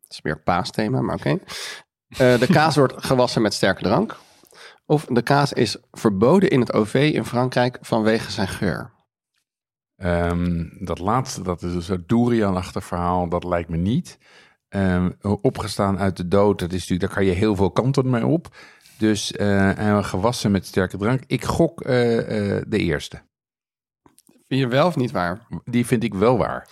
Dat 0.01 0.11
is 0.11 0.21
meer 0.21 0.39
paasthema, 0.41 1.01
maar 1.01 1.15
oké. 1.15 1.29
Eh, 2.07 2.39
de 2.39 2.47
kaas 2.51 2.75
wordt 2.75 2.93
gewassen 3.05 3.41
met 3.41 3.53
sterke 3.53 3.83
drank. 3.83 4.17
Of 4.85 5.05
de 5.05 5.21
kaas 5.21 5.53
is 5.53 5.77
verboden 5.91 6.49
in 6.49 6.59
het 6.59 6.73
OV 6.73 7.11
in 7.13 7.25
Frankrijk 7.25 7.77
vanwege 7.81 8.31
zijn 8.31 8.47
geur. 8.47 8.91
Ehm, 9.95 10.63
dat 10.85 10.99
laatste, 10.99 11.41
dat 11.41 11.61
is 11.63 11.73
een 11.73 11.81
soort 11.81 12.07
Durian-achtig 12.09 12.83
verhaal, 12.85 13.29
dat 13.29 13.43
lijkt 13.43 13.69
me 13.69 13.77
niet. 13.77 14.17
Ehm, 14.73 15.11
opgestaan 15.41 15.99
uit 15.99 16.17
de 16.17 16.27
dood, 16.27 16.59
dat 16.59 16.73
is 16.73 16.79
natuurlijk, 16.79 17.01
daar 17.01 17.17
kan 17.19 17.25
je 17.25 17.39
heel 17.39 17.55
veel 17.55 17.71
kanten 17.71 18.09
mee 18.09 18.25
op. 18.25 18.55
Dus 18.97 19.31
en 19.31 20.05
gewassen 20.05 20.51
met 20.51 20.65
sterke 20.65 20.97
drank. 20.97 21.23
Ik 21.27 21.43
gok 21.43 21.81
eh, 21.81 22.57
eh, 22.57 22.63
de 22.67 22.77
eerste. 22.77 23.21
Vind 24.47 24.61
je 24.61 24.67
wel 24.67 24.87
of 24.87 24.95
niet 24.95 25.11
waar? 25.11 25.47
Die 25.63 25.85
vind 25.85 26.03
ik 26.03 26.13
wel 26.13 26.37
waar. 26.37 26.69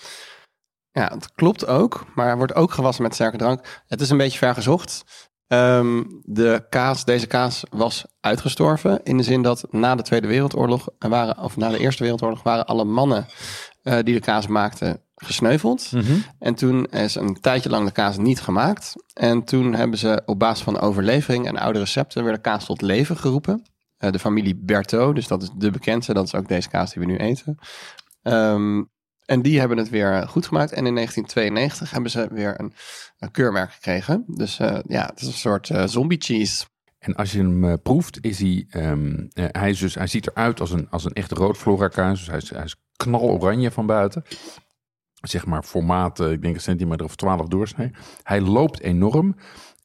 Ja, 0.92 1.12
het 1.14 1.34
klopt 1.34 1.68
ook, 1.68 2.06
maar 2.16 2.28
er 2.28 2.38
wordt 2.38 2.56
ook 2.56 2.72
gewassen 2.72 3.04
met 3.04 3.14
sterke 3.14 3.38
drank. 3.38 3.84
Het 3.88 4.02
is 4.02 4.10
een 4.10 4.18
beetje 4.18 4.38
ver 4.38 4.54
gezocht. 4.54 5.04
Ehm, 5.48 6.04
de 6.22 6.66
kaas, 6.70 7.06
deze 7.06 7.28
kaas 7.28 7.64
was 7.70 8.06
uitgestorven 8.20 9.04
in 9.04 9.18
de 9.18 9.24
zin 9.24 9.42
dat 9.42 9.66
na 9.70 9.96
de 9.96 10.04
Tweede 10.04 10.28
Wereldoorlog 10.28 10.88
waren, 11.00 11.38
of 11.38 11.58
na 11.58 11.70
de 11.70 11.80
Eerste 11.80 12.04
Wereldoorlog 12.04 12.44
waren 12.44 12.66
alle 12.66 12.86
mannen 12.86 13.26
eh, 13.82 13.98
die 14.04 14.14
de 14.14 14.20
kaas 14.20 14.48
maakten 14.48 15.02
gesneuveld. 15.16 15.92
En 16.40 16.56
toen 16.56 16.86
is 16.86 17.16
een 17.16 17.40
tijdje 17.42 17.70
lang 17.70 17.86
de 17.86 17.92
kaas 17.92 18.18
niet 18.18 18.42
gemaakt. 18.42 18.94
En 19.14 19.44
toen 19.44 19.74
hebben 19.74 19.98
ze 19.98 20.22
op 20.26 20.40
basis 20.40 20.64
van 20.64 20.80
overlevering 20.80 21.48
en 21.48 21.58
oude 21.58 21.80
recepten 21.80 22.24
weer 22.24 22.34
de 22.34 22.42
kaas 22.42 22.66
tot 22.66 22.82
leven 22.82 23.18
geroepen. 23.18 23.66
Eh, 23.98 24.12
de 24.12 24.20
familie 24.20 24.56
Berthaud, 24.56 25.16
dus 25.16 25.28
dat 25.28 25.42
is 25.42 25.50
de 25.56 25.72
bekendste, 25.72 26.14
dat 26.14 26.26
is 26.26 26.36
ook 26.36 26.48
deze 26.48 26.70
kaas 26.70 26.94
die 26.94 27.02
we 27.02 27.12
nu 27.12 27.18
eten. 27.18 27.58
Ehm, 28.22 28.84
en 29.26 29.42
die 29.42 29.60
hebben 29.60 29.78
het 29.78 29.90
weer 29.90 30.28
goed 30.28 30.46
gemaakt. 30.46 30.72
En 30.72 30.86
in 30.86 30.94
1992 30.94 31.92
hebben 31.92 32.12
ze 32.12 32.28
weer 32.32 32.60
een, 32.60 32.74
een 33.20 33.32
keurmerk 33.32 33.72
gekregen. 33.72 34.24
Dus 34.28 34.60
eh, 34.60 34.80
ja, 34.88 35.06
het 35.06 35.22
is 35.22 35.28
een 35.28 35.34
soort 35.34 35.70
zombie 35.86 36.22
cheese. 36.22 36.66
En 37.02 37.16
als 37.16 37.32
je 37.32 37.38
hem 37.38 37.82
proeft, 37.82 38.18
is 38.22 38.40
hij, 38.40 38.66
ehm, 38.70 39.28
eh, 39.34 39.46
hij, 39.52 39.70
is 39.70 39.80
dus, 39.80 39.96
hij 39.96 40.08
ziet 40.08 40.28
eruit 40.28 40.60
als 40.60 40.72
een, 40.72 40.88
als 40.90 41.06
een 41.06 41.14
echt 41.14 41.32
roodflora 41.32 41.88
kaas. 41.88 42.20
Dus 42.20 42.28
hij 42.28 42.38
is, 42.38 42.50
hij 42.50 42.64
is 42.64 42.76
knaloranje 43.04 43.72
van 43.72 43.86
buiten. 43.86 44.24
Zeg 45.22 45.46
maar 45.46 45.64
formaat, 45.64 46.20
eh, 46.20 46.32
ik 46.32 46.42
denk 46.42 46.56
een 46.56 46.62
centimeter 46.62 47.06
of 47.06 47.16
12 47.16 47.48
doorsnee. 47.48 47.92
Hij 48.24 48.42
loopt 48.42 48.80
enorm. 48.80 49.36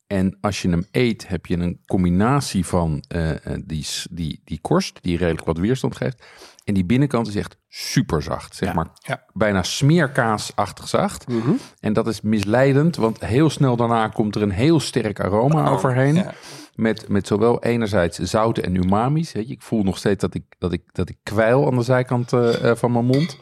En 0.07 0.39
als 0.41 0.63
je 0.63 0.69
hem 0.69 0.87
eet, 0.91 1.29
heb 1.29 1.47
je 1.47 1.57
een 1.59 1.81
combinatie 1.87 2.67
van 2.67 3.05
eh, 3.09 3.31
eh, 3.47 3.63
die, 3.65 3.87
die, 4.11 4.41
die 4.45 4.59
korst, 4.61 4.99
die 5.03 5.17
redelijk 5.17 5.47
wat 5.47 5.59
weerstand 5.59 5.97
geeft. 5.97 6.25
En 6.65 6.75
die 6.75 6.85
binnenkant 6.85 7.27
is 7.29 7.35
echt 7.37 7.57
super 7.69 8.23
zacht. 8.23 8.55
Zeg 8.57 8.69
Ja. 8.69 8.75
maar 8.75 8.87
Ja. 8.99 9.25
bijna 9.33 9.63
smeerkaasachtig 9.63 10.89
zacht. 10.89 11.29
Mhm. 11.29 11.51
En 11.81 11.93
dat 11.93 12.07
is 12.07 12.21
misleidend, 12.21 12.97
want 12.97 13.21
heel 13.25 13.51
snel 13.51 13.77
daarna 13.77 14.09
komt 14.09 14.35
er 14.35 14.43
een 14.43 14.51
heel 14.51 14.81
sterk 14.81 15.21
aroma 15.21 15.69
overheen. 15.69 16.17
Oh, 16.17 16.23
ja. 16.25 16.33
Met, 16.77 17.09
met 17.09 17.27
zowel 17.27 17.63
enerzijds 17.63 18.19
zouten 18.19 18.63
en 18.63 18.75
umami's. 18.75 19.33
Ik 19.33 19.63
voel 19.63 19.83
nog 19.83 19.99
steeds 19.99 20.21
dat 20.21 20.35
ik, 20.35 20.45
dat 20.59 20.73
ik, 20.73 20.83
dat 20.93 21.09
ik 21.09 21.17
kwijl 21.23 21.67
aan 21.67 21.77
de 21.77 21.83
zijkant 21.83 22.33
eh, 22.33 22.71
eh, 22.71 22.77
van 22.77 22.93
mijn 22.93 23.05
mond. 23.05 23.39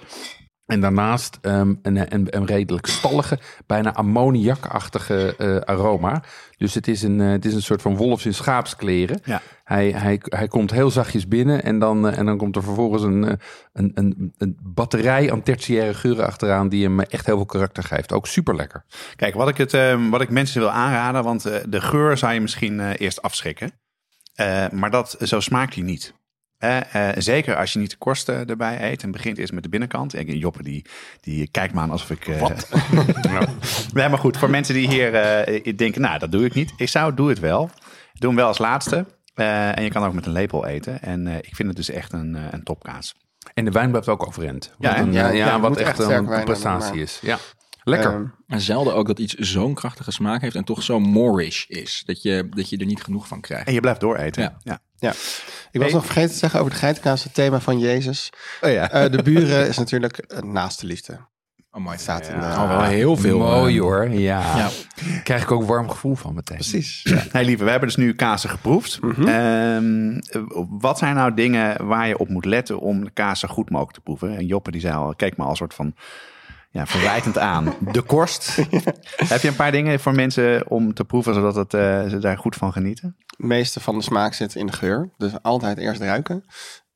En 0.67 0.81
daarnaast 0.81 1.39
ehm, 1.41 1.75
een, 1.83 2.15
een, 2.15 2.37
een 2.37 2.47
redelijk 2.47 2.87
stallige, 2.87 3.39
bijna 3.67 3.95
ammoniakachtige 3.95 5.37
eh, 5.37 5.57
aroma. 5.57 6.23
Dus 6.57 6.75
het 6.75 6.89
is, 6.89 7.03
een, 7.03 7.21
eh, 7.21 7.31
het 7.31 7.45
is 7.45 7.55
een 7.55 7.63
soort 7.63 7.83
van 7.83 7.97
wolfs 7.97 8.27
in 8.27 8.35
schaapskleren. 8.35 9.21
Ja. 9.25 9.43
Hij, 9.65 9.91
hij, 9.91 10.21
hij 10.23 10.49
komt 10.49 10.71
heel 10.71 10.91
zachtjes 10.91 11.29
binnen 11.29 11.63
en 11.63 11.79
dan, 11.79 12.09
eh, 12.09 12.19
en 12.19 12.27
dan 12.27 12.37
komt 12.37 12.57
er 12.57 12.63
vervolgens 12.63 13.03
een, 13.03 13.39
een, 13.73 13.91
een, 13.95 14.35
een 14.37 14.59
batterij 14.63 15.33
aan 15.33 15.43
tertiaire 15.43 15.95
geuren 15.95 16.27
achteraan 16.27 16.69
die 16.69 16.85
hem 16.85 17.01
echt 17.01 17.27
heel 17.27 17.37
veel 17.37 17.47
karakter 17.47 17.83
geeft. 17.83 18.13
Ook 18.13 18.27
super 18.27 18.55
lekker. 18.57 18.85
Kijk, 19.17 19.35
wat 19.35 19.49
ik, 19.49 19.57
het, 19.57 19.75
eh, 19.75 20.09
wat 20.11 20.21
ik 20.21 20.31
mensen 20.31 20.61
wil 20.61 20.71
aanraden, 20.71 21.23
want 21.23 21.43
de 21.43 21.81
geur 21.81 22.17
zou 22.17 22.33
je 22.33 22.41
misschien 22.41 22.93
eerst 22.93 23.23
afschrikken. 23.23 23.71
Maar 24.71 24.91
dat, 24.91 25.17
zo 25.21 25.41
smaakt 25.41 25.75
hij 25.75 25.85
niet. 25.85 26.15
Eh, 26.59 27.09
eh, 27.09 27.15
zeker 27.19 27.57
als 27.57 27.73
je 27.73 27.79
niet 27.79 27.91
de 27.91 27.97
korsten 27.97 28.47
erbij 28.47 28.91
eet 28.93 29.03
en 29.03 29.11
begint 29.11 29.39
eerst 29.39 29.53
met 29.53 29.63
de 29.63 29.69
binnenkant. 29.69 30.15
En 30.15 30.39
Joppe 30.39 30.63
die, 30.63 30.85
die 31.21 31.49
kijkt 31.51 31.75
me 31.75 31.81
aan 31.81 31.91
alsof 31.91 32.11
ik... 32.11 32.29
eh, 32.29 32.41
Nou, 33.23 33.47
nee, 33.95 34.09
maar 34.09 34.19
goed, 34.19 34.37
voor 34.37 34.51
mensen 34.51 34.75
die 34.75 34.89
hier 34.89 35.15
eh, 35.15 35.77
denken, 35.77 36.01
nou 36.01 36.19
dat 36.19 36.33
doe 36.33 36.45
ik 36.45 36.55
niet. 36.55 36.73
Ik 36.77 36.89
zou, 36.89 37.15
doe 37.15 37.29
het 37.29 37.39
wel. 37.41 37.71
Doe 38.13 38.29
hem 38.29 38.39
wel 38.39 38.47
als 38.47 38.59
laatste. 38.59 39.07
Eh, 39.35 39.77
en 39.79 39.83
je 39.83 39.91
kan 39.91 40.05
ook 40.05 40.13
met 40.15 40.27
een 40.27 40.33
lepel 40.33 40.67
eten. 40.67 41.03
En 41.03 41.27
eh, 41.27 41.37
ik 41.37 41.55
vind 41.55 41.69
het 41.69 41.77
dus 41.77 41.91
echt 41.91 42.13
een, 42.13 42.37
eh, 42.37 42.43
een 42.51 42.63
topkaas. 42.63 43.15
En 43.55 43.65
de 43.65 43.71
wijn 43.71 43.91
blijft 43.91 44.09
ook 44.09 44.27
overeind. 44.27 44.73
Wat 44.79 44.91
Ja, 44.93 44.99
een, 44.99 45.13
Ja, 45.13 45.29
ja, 45.29 45.47
ja, 45.47 45.61
wat 45.61 45.77
echt, 45.77 45.99
een 45.99 46.45
prestatie 46.45 47.01
is. 47.01 47.19
Ja. 47.23 47.39
Lekker. 47.83 48.11
Ehm, 48.13 48.25
En 48.47 48.61
zelden 48.61 48.95
ook 48.95 49.07
dat 49.07 49.19
iets 49.19 49.35
zo'n 49.35 49.75
krachtige 49.75 50.11
smaak 50.11 50.41
heeft 50.41 50.55
en 50.55 50.65
toch 50.65 50.83
zo 50.83 51.01
moorish 51.01 51.65
is. 51.67 52.03
Dat 52.07 52.23
je, 52.23 52.49
dat 52.51 52.69
je 52.69 52.77
er 52.77 52.87
niet 52.87 53.03
genoeg 53.03 53.29
van 53.29 53.41
krijgt. 53.41 53.67
En 53.67 53.73
je 53.73 53.81
blijft 53.81 54.01
dooreten. 54.01 54.43
Ja. 54.43 54.57
ja. 54.63 54.79
Ja. 55.05 55.11
Ik 55.71 55.81
was 55.81 55.91
Hey. 55.91 55.93
nog 55.93 56.05
vergeten 56.05 56.31
te 56.31 56.39
zeggen 56.39 56.61
over 56.61 56.73
de 56.73 56.79
geitenkaas, 56.79 57.25
het 57.25 57.35
thema 57.35 57.61
van 57.61 57.79
Jezus. 57.79 58.33
Oh 58.61 58.71
ja. 58.71 58.91
Eh, 58.91 59.11
de 59.11 59.23
buren 59.23 59.69
is 59.69 59.79
natuurlijk 59.79 60.25
uh, 60.29 60.39
naaste 60.39 60.87
liefde. 60.87 61.19
Oh, 61.71 61.81
mooi. 61.81 61.93
Het 61.95 62.01
staat 62.01 62.29
in 62.29 62.41
de... 62.41 62.47
Oh, 62.47 62.69
wel 62.69 62.83
heel 62.83 63.17
veel. 63.17 63.39
Mooi 63.39 63.77
eh, 63.77 63.83
hoor, 63.83 64.09
ja. 64.11 64.57
Ja. 64.57 64.69
Krijg 65.23 65.43
ik 65.43 65.51
ook 65.51 65.61
een 65.61 65.67
warm 65.67 65.91
gevoel 65.91 66.15
van 66.15 66.35
meteen. 66.35 66.57
Precies. 66.57 67.15
Hey 67.33 67.45
lieve, 67.45 67.65
we 67.65 67.71
hebben 67.71 67.89
dus 67.89 67.97
nu 67.97 68.15
kazen 68.15 68.51
geproefd. 68.51 69.01
Mhm. 69.01 69.29
Ehm, 69.29 70.17
eh, 70.17 70.43
wat 70.69 70.99
zijn 70.99 71.15
nou 71.15 71.35
dingen 71.35 71.87
waar 71.87 72.09
je 72.09 72.19
op 72.19 72.29
moet 72.29 72.45
letten 72.45 72.79
om 72.79 73.05
de 73.05 73.11
kaas 73.11 73.41
zo 73.41 73.49
goed 73.49 73.71
mogelijk 73.71 73.95
te 73.97 74.01
proeven? 74.01 74.37
En 74.37 74.47
Joppe 74.47 74.71
die 74.71 74.81
zei 74.81 74.95
al, 74.95 75.15
keek 75.15 75.37
me 75.37 75.45
al 75.45 75.51
een 75.51 75.57
soort 75.57 75.75
van 75.75 75.95
ja, 76.75 76.87
verwijtend 76.87 77.39
aan. 77.39 77.75
De 77.93 78.03
korst. 78.03 78.57
Heb 79.17 79.41
je 79.41 79.49
een 79.49 79.57
paar 79.57 79.73
dingen 79.73 80.01
voor 80.01 80.15
mensen 80.15 80.71
om 80.71 80.95
te 80.95 81.05
proeven, 81.05 81.35
zodat 81.35 81.55
het, 81.55 81.75
eh, 81.75 82.09
ze 82.09 82.19
daar 82.19 82.39
goed 82.39 82.55
van 82.57 82.73
genieten? 82.73 83.17
Het 83.27 83.39
meeste 83.47 83.81
van 83.81 83.95
de 83.99 84.03
smaak 84.05 84.35
zit 84.35 84.55
in 84.55 84.67
de 84.67 84.73
geur. 84.73 85.11
Dus 85.17 85.33
altijd 85.43 85.79
eerst 85.79 86.01
ruiken. 86.01 86.45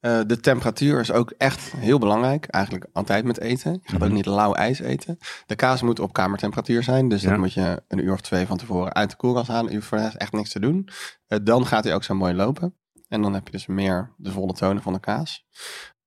Eh, 0.00 0.20
de 0.26 0.40
temperatuur 0.40 1.00
is 1.00 1.12
ook 1.12 1.30
echt 1.36 1.72
heel 1.76 1.98
belangrijk. 1.98 2.46
Eigenlijk 2.46 2.86
altijd 2.92 3.24
met 3.24 3.40
eten. 3.40 3.72
Je 3.72 3.80
gaat 3.92 4.02
ook 4.02 4.10
niet 4.10 4.26
lauw 4.26 4.52
ijs 4.54 4.78
eten. 4.78 5.18
De 5.46 5.54
kaas 5.54 5.82
moet 5.82 6.00
op 6.00 6.12
kamertemperatuur 6.12 6.82
zijn. 6.82 7.08
Dus 7.08 7.22
Ja. 7.22 7.30
dat 7.30 7.38
moet 7.38 7.52
je 7.52 7.82
een 7.88 8.04
uur 8.04 8.12
of 8.12 8.20
twee 8.20 8.46
van 8.46 8.56
tevoren 8.56 8.94
uit 8.94 9.10
de 9.10 9.16
koelkast 9.16 9.48
halen. 9.48 9.68
Je 9.70 9.76
hoeft 9.76 9.88
voor 9.88 9.98
de 9.98 10.04
rest 10.04 10.16
echt 10.16 10.32
niks 10.32 10.50
te 10.50 10.60
doen. 10.60 10.88
Eh, 11.26 11.38
dan 11.42 11.66
gaat 11.66 11.84
hij 11.84 11.94
ook 11.94 12.04
zo 12.04 12.14
mooi 12.14 12.34
lopen. 12.34 12.74
En 13.08 13.22
dan 13.22 13.34
heb 13.34 13.44
je 13.46 13.52
dus 13.52 13.66
meer 13.66 14.14
de 14.16 14.30
volle 14.32 14.52
tonen 14.52 14.82
van 14.82 14.92
de 14.92 15.00
kaas. 15.00 15.46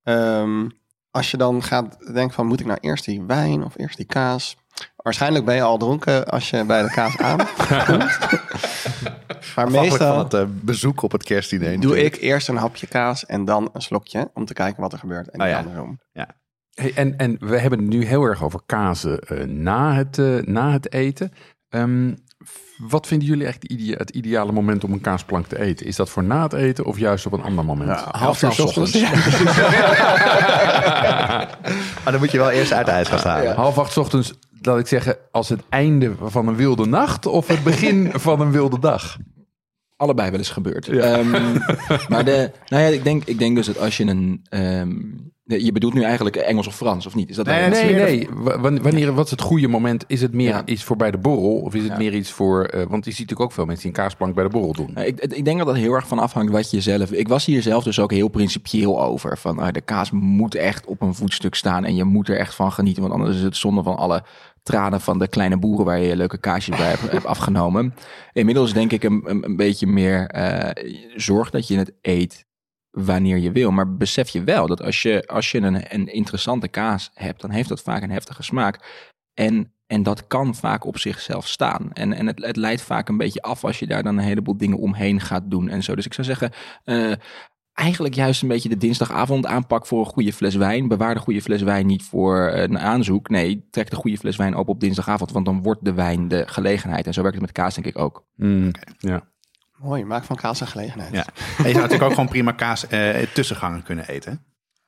Ehm, 0.04 0.70
als 1.12 1.32
je 1.32 1.38
dan 1.38 1.64
gaat 1.64 1.98
denken 2.14 2.34
van 2.34 2.48
moet 2.48 2.60
ik 2.60 2.66
nou 2.66 2.78
eerst 2.82 3.06
die 3.06 3.22
wijn 3.24 3.64
of 3.64 3.78
eerst 3.78 3.98
die 3.98 4.06
kaas? 4.06 4.58
Waarschijnlijk 4.96 5.46
ben 5.46 5.56
je 5.56 5.62
al 5.62 5.78
dronken 5.78 6.28
als 6.28 6.50
je 6.50 6.64
bij 6.66 6.82
de 6.84 6.90
kaas 6.92 7.18
aankomt. 7.18 8.18
maar 9.56 9.72
meestal 9.72 10.14
van 10.16 10.24
het 10.24 10.34
eh, 10.34 10.44
bezoek 10.50 11.02
op 11.02 11.12
het 11.12 11.24
kerstdiner. 11.24 11.68
doe 11.72 11.78
natuurlijk. 11.78 12.16
ik 12.16 12.22
eerst 12.22 12.48
een 12.48 12.56
hapje 12.58 12.88
kaas 12.88 13.26
en 13.26 13.46
dan 13.46 13.70
een 13.74 13.82
slokje 13.82 14.30
om 14.34 14.46
te 14.46 14.54
kijken 14.54 14.82
wat 14.82 14.94
er 14.94 15.00
gebeurt. 15.00 15.30
En 15.30 15.42
Oh 15.42 15.48
ja. 15.48 15.58
andersom. 15.58 16.00
Hey, 16.74 16.94
en, 16.96 17.18
en 17.18 17.38
we 17.40 17.58
hebben 17.60 17.80
het 17.80 17.88
nu 17.88 18.06
heel 18.06 18.24
erg 18.24 18.44
over 18.44 18.62
kazen 18.66 19.20
eh, 19.20 19.44
na, 19.48 19.94
het, 19.94 20.18
eh, 20.18 20.38
na 20.38 20.72
het 20.72 20.94
eten. 20.94 21.32
F- 21.34 21.80
wat 22.90 23.08
vinden 23.08 23.28
jullie 23.28 23.46
echt 23.46 23.66
het 23.98 24.10
ideale 24.10 24.52
moment 24.52 24.84
om 24.84 24.92
een 24.92 25.02
kaasplank 25.02 25.48
te 25.48 25.60
eten? 25.60 25.86
Is 25.86 25.96
dat 25.96 26.10
voor 26.10 26.24
na 26.24 26.44
het 26.44 26.54
eten 26.54 26.86
of 26.86 26.98
juist 26.98 27.26
op 27.26 27.34
een 27.34 27.42
ander 27.42 27.66
moment? 27.66 28.00
half 28.00 28.42
uur 28.42 28.52
's 28.52 28.60
ochtends. 28.60 29.02
Maar 32.04 32.12
dan 32.12 32.20
moet 32.20 32.32
je 32.32 32.38
wel 32.38 32.50
eerst 32.50 32.74
uit 32.74 32.86
de 32.86 32.92
ijskast 32.92 33.24
halen. 33.24 33.56
Half 33.56 33.78
acht 33.78 33.92
's 33.92 33.98
ochtends, 33.98 34.34
laat 34.62 34.80
ik 34.80 34.88
zeggen, 34.88 35.18
als 35.32 35.50
het 35.50 35.62
einde 35.70 36.14
van 36.22 36.48
een 36.48 36.56
wilde 36.56 36.86
nacht 36.86 37.26
of 37.26 37.48
het 37.48 37.64
begin 37.64 38.12
van 38.28 38.42
een 38.42 38.52
wilde 38.52 38.80
dag? 38.80 39.18
allebei 40.02 40.30
wel 40.30 40.40
eens 40.40 40.50
gebeurd. 40.50 40.88
Ehm, 40.88 41.30
maar 42.10 42.26
de, 42.26 42.52
nou 42.68 42.84
ja, 42.84 42.90
ik 42.90 43.04
denk, 43.04 43.24
ik 43.26 43.40
denk 43.40 43.56
dus 43.56 43.66
dat 43.66 43.80
als 43.80 43.98
je 43.98 44.06
een... 44.06 44.46
ehm, 44.50 44.92
je 45.60 45.72
bedoelt 45.72 45.94
nu 45.94 46.04
eigenlijk 46.04 46.36
Engels 46.36 46.68
of 46.68 46.76
Frans, 46.76 47.06
of 47.06 47.16
niet? 47.16 47.30
Is 47.30 47.36
dat 47.36 47.46
Nee, 47.46 47.70
Nee, 47.70 47.94
nee. 47.94 48.28
Wan- 48.60 48.82
Wanneer, 48.82 49.14
wat 49.14 49.26
is 49.26 49.32
het 49.32 49.42
goede 49.42 49.68
moment? 49.68 50.04
Is 50.08 50.22
het 50.22 50.34
meer 50.34 50.48
Ja. 50.48 50.66
iets 50.66 50.84
voor 50.84 50.96
bij 50.96 51.12
de 51.12 51.18
borrel? 51.18 51.56
Of 51.62 51.74
is 51.76 51.82
het 51.84 51.92
Ja. 51.92 51.98
meer 51.98 52.14
iets 52.14 52.32
voor... 52.32 52.64
eh, 52.64 52.80
want 52.90 53.06
je 53.06 53.12
ziet 53.12 53.20
natuurlijk 53.20 53.50
ook 53.50 53.52
veel 53.52 53.66
mensen 53.66 53.84
die 53.90 53.98
een 53.98 54.04
kaasplank 54.04 54.36
bij 54.36 54.44
de 54.44 54.50
borrel 54.50 54.74
doen. 54.74 54.90
Nou, 54.94 55.08
ik, 55.08 55.20
ik 55.20 55.46
denk 55.46 55.58
dat 55.58 55.68
dat 55.68 55.76
heel 55.76 55.94
erg 55.94 56.08
van 56.08 56.20
afhangt 56.20 56.52
wat 56.52 56.72
je 56.72 56.82
zelf... 56.82 57.12
Ik 57.12 57.28
was 57.28 57.46
hier 57.46 57.62
zelf 57.62 57.84
dus 57.84 58.00
ook 58.00 58.12
heel 58.12 58.28
principieel 58.28 59.02
over. 59.02 59.38
Van 59.38 59.60
ah, 59.60 59.72
de 59.72 59.82
kaas 59.82 60.12
moet 60.12 60.56
echt 60.56 60.86
op 60.86 61.02
een 61.02 61.14
voetstuk 61.16 61.56
staan 61.56 61.86
en 61.86 61.96
je 61.96 62.04
moet 62.04 62.28
er 62.30 62.38
echt 62.38 62.56
van 62.56 62.72
genieten. 62.72 63.02
Want 63.02 63.14
anders 63.14 63.36
is 63.36 63.44
het 63.44 63.58
zonde 63.58 63.84
van 63.84 63.96
alle 63.98 64.24
tranen 64.64 65.02
van 65.02 65.20
de 65.20 65.28
kleine 65.28 65.58
boeren 65.58 65.86
waar 65.86 66.00
je 66.00 66.16
leuke 66.16 66.38
kaasjes 66.38 66.78
bij 66.78 66.88
hebt, 66.90 67.12
hebt 67.12 67.26
afgenomen. 67.26 67.94
Inmiddels 68.34 68.74
denk 68.74 68.92
ik 68.92 69.04
een, 69.04 69.22
een, 69.26 69.46
een 69.46 69.56
beetje 69.56 69.88
meer 69.88 70.28
eh, 70.28 70.86
zorg 71.16 71.50
dat 71.50 71.68
je 71.68 71.78
het 71.78 71.92
eet 72.02 72.46
wanneer 72.92 73.38
je 73.38 73.52
wil. 73.52 73.72
Maar 73.72 73.96
besef 73.96 74.30
je 74.30 74.44
wel 74.44 74.68
dat 74.68 74.82
als 74.82 75.02
je, 75.02 75.28
als 75.28 75.52
je 75.52 75.62
een, 75.62 75.94
een 75.94 76.08
interessante 76.08 76.68
kaas 76.68 77.12
hebt, 77.14 77.42
dan 77.42 77.50
heeft 77.50 77.70
dat 77.70 77.82
vaak 77.82 78.04
een 78.04 78.12
heftige 78.12 78.44
smaak. 78.44 78.80
En, 79.34 79.74
en 79.88 80.04
dat 80.04 80.28
kan 80.28 80.56
vaak 80.56 80.86
op 80.86 80.98
zichzelf 80.98 81.48
staan. 81.48 81.94
En, 81.94 82.14
en 82.14 82.28
het, 82.28 82.46
het 82.46 82.56
leidt 82.56 82.82
vaak 82.82 83.10
een 83.10 83.18
beetje 83.18 83.42
af 83.42 83.64
als 83.64 83.80
je 83.80 83.88
daar 83.88 84.04
dan 84.04 84.18
een 84.18 84.24
heleboel 84.24 84.58
dingen 84.58 84.78
omheen 84.78 85.20
gaat 85.20 85.52
doen 85.52 85.70
en 85.70 85.84
zo. 85.84 85.96
Dus 85.96 86.06
ik 86.06 86.14
zou 86.14 86.28
zeggen, 86.28 86.52
eh, 86.84 87.12
eigenlijk 87.74 88.14
juist 88.14 88.42
een 88.42 88.48
beetje 88.48 88.70
de 88.70 88.78
dinsdagavond 88.78 89.46
aanpak 89.46 89.86
voor 89.86 90.00
een 90.00 90.12
goede 90.12 90.34
fles 90.34 90.56
wijn. 90.56 90.88
Bewaar 90.88 91.14
de 91.14 91.20
goede 91.20 91.42
fles 91.42 91.62
wijn 91.62 91.86
niet 91.86 92.04
voor 92.04 92.52
een 92.54 92.80
aanzoek. 92.80 93.30
Nee, 93.30 93.68
trek 93.70 93.90
de 93.90 93.96
goede 93.96 94.18
fles 94.18 94.36
wijn 94.36 94.56
op 94.56 94.70
op 94.70 94.80
dinsdagavond, 94.80 95.32
want 95.32 95.46
dan 95.46 95.62
wordt 95.62 95.86
de 95.86 95.94
wijn 95.94 96.28
de 96.28 96.44
gelegenheid. 96.48 97.08
En 97.08 97.14
zo 97.14 97.22
werkt 97.22 97.38
het 97.38 97.46
met 97.46 97.56
kaas 97.56 97.76
denk 97.76 97.88
ik 97.88 97.98
ook. 97.98 98.26
Mm, 98.36 98.72
ja. 98.98 99.31
Mooi, 99.82 100.06
maak 100.06 100.24
van 100.24 100.36
kaas 100.36 100.60
een 100.62 100.68
gelegenheid. 100.68 101.14
Ja. 101.14 101.26
En 101.36 101.64
je 101.64 101.64
zou 101.64 101.74
natuurlijk 101.74 102.04
ook 102.04 102.10
gewoon 102.14 102.30
prima 102.30 102.52
kaas 102.52 102.88
eh, 102.88 103.10
tussengangen 103.34 103.84
kunnen 103.84 104.08
eten. 104.08 104.44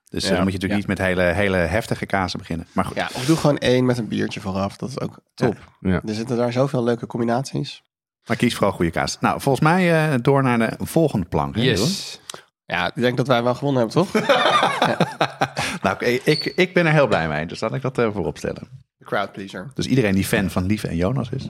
Dus 0.10 0.24
eh, 0.24 0.30
Ja. 0.30 0.36
dan 0.36 0.44
moet 0.44 0.54
je 0.54 0.60
natuurlijk 0.60 0.88
niet 0.88 0.98
met 0.98 1.08
hele, 1.08 1.22
hele 1.24 1.58
heftige 1.58 2.06
kazen 2.06 2.39
beginnen. 2.39 2.68
Maar 2.72 2.86
goed. 2.86 2.96
Ja, 2.96 3.10
of 3.14 3.26
doe 3.26 3.38
gewoon 3.38 3.58
één 3.58 3.86
met 3.86 3.98
een 3.98 4.08
biertje 4.08 4.39
vooraf. 4.41 4.78
Dat 4.78 4.89
is 4.89 5.00
ook 5.00 5.20
top. 5.34 5.58
Ja. 5.80 6.02
Er 6.06 6.14
zitten 6.14 6.38
daar 6.38 6.52
zoveel 6.52 6.84
leuke 6.84 7.06
combinaties. 7.08 7.84
Maar 8.26 8.38
kies 8.38 8.54
vooral 8.56 8.72
goede 8.76 8.91
kaas. 8.91 9.18
Nou, 9.20 9.41
volgens 9.41 9.64
mij 9.66 10.12
eh, 10.14 10.20
door 10.22 10.44
naar 10.44 10.58
de 10.58 10.76
volgende 10.80 11.26
plank. 11.26 11.56
hè? 11.56 11.62
Yes. 11.62 12.20
Ja, 12.66 12.88
ik 12.88 13.02
denk 13.02 13.18
dat 13.18 13.28
wij 13.28 13.44
wel 13.44 13.56
gewonnen 13.56 13.88
hebben, 13.88 14.06
toch? 14.06 14.22
Nou, 15.82 16.06
ik, 16.06 16.46
ik, 16.46 16.74
ben 16.74 16.86
er 16.86 16.91
heel 16.91 17.08
blij 17.08 17.28
mee. 17.28 17.46
Dus 17.46 17.60
laat 17.60 17.74
ik 17.74 17.82
dat 17.82 17.98
eh, 17.98 18.12
voorop 18.12 18.38
stellen. 18.38 18.68
De 18.98 19.06
crowd 19.06 19.32
pleaser. 19.32 19.72
Dus 19.74 19.86
iedereen 19.86 20.16
die 20.16 20.24
fan 20.26 20.50
van 20.50 20.66
Lieve 20.66 20.88
en 20.88 20.96
Jonas 20.96 21.30
is. 21.30 21.50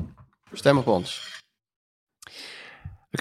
Stem 0.53 0.77
op 0.77 0.87
ons. 0.87 1.41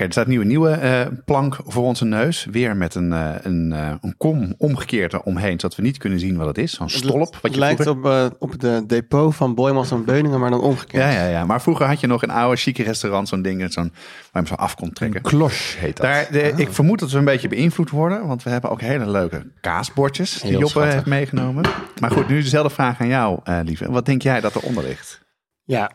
Er 0.01 0.13
staat 0.13 0.27
nu 0.27 0.41
een 0.41 0.47
nieuwe 0.47 0.71
eh, 0.71 1.07
plank 1.25 1.57
voor 1.67 1.85
onze 1.85 2.05
neus. 2.05 2.45
Weer 2.51 2.77
met 2.77 2.95
een, 2.95 3.13
eh, 3.13 3.35
een, 3.43 3.73
eh, 3.73 3.93
een 4.01 4.15
kom 4.17 4.55
omgekeerd 4.59 5.13
eromheen, 5.13 5.61
zodat 5.61 5.77
we 5.77 5.83
niet 5.83 5.99
kunnen 5.99 6.19
zien 6.19 6.37
wat 6.37 6.47
het 6.47 6.59
is. 6.59 6.73
Zo'n 6.73 6.89
stolp. 6.89 7.33
Wat 7.33 7.43
Het 7.43 7.53
je 7.55 7.59
lijkt 7.59 7.83
vroeger- 7.83 8.27
op, 8.27 8.37
op 8.39 8.61
de 8.61 8.85
depot 8.87 9.35
van 9.37 9.55
Boymans 9.55 9.91
en 9.91 10.05
Beuningen, 10.05 10.41
maar 10.41 10.51
dan 10.51 10.61
omgekeerd. 10.61 11.03
Ja, 11.03 11.11
ja, 11.11 11.27
ja. 11.27 11.45
Maar 11.45 11.63
vroeger 11.63 11.87
had 11.87 12.01
je 12.01 12.07
nog 12.07 12.23
een 12.23 12.31
oude 12.31 12.57
chique 12.57 12.83
restaurant, 12.85 13.29
zo'n 13.29 13.43
ding 13.43 13.73
zo'n, 13.73 13.83
waar 13.93 13.93
je 13.93 14.39
hem 14.39 14.47
zo 14.47 14.55
af 14.55 14.75
kon 14.75 14.93
trekken. 14.93 15.23
Klosh 15.23 15.77
heet 15.77 15.97
dat. 15.97 16.07
Daar, 16.07 16.27
de, 16.31 16.53
Ik 16.57 16.73
vermoed 16.73 16.99
dat 16.99 17.11
we 17.11 17.19
een 17.19 17.25
beetje 17.25 17.49
beïnvloed 17.49 17.91
worden, 17.91 18.27
want 18.27 18.43
we 18.43 18.51
hebben 18.51 18.71
ook 18.71 18.81
hele 18.81 19.11
leuke 19.11 19.47
kaasbordjes 19.61 20.41
die 20.41 20.51
Joppe 20.51 20.67
schattig. 20.69 20.93
heeft 20.93 21.07
meegenomen. 21.07 21.65
Maar 22.01 22.11
goed, 22.11 22.29
nu 22.29 22.43
dezelfde 22.43 22.75
vraag 22.75 23.01
aan 23.01 23.09
jou, 23.09 23.41
eh, 23.45 23.59
lieve. 23.65 23.91
Wat 23.91 24.07
denk 24.07 24.23
jij 24.23 24.41
dat 24.41 24.55
eronder 24.55 24.85
ligt? 24.85 25.21
Ja, 25.65 25.91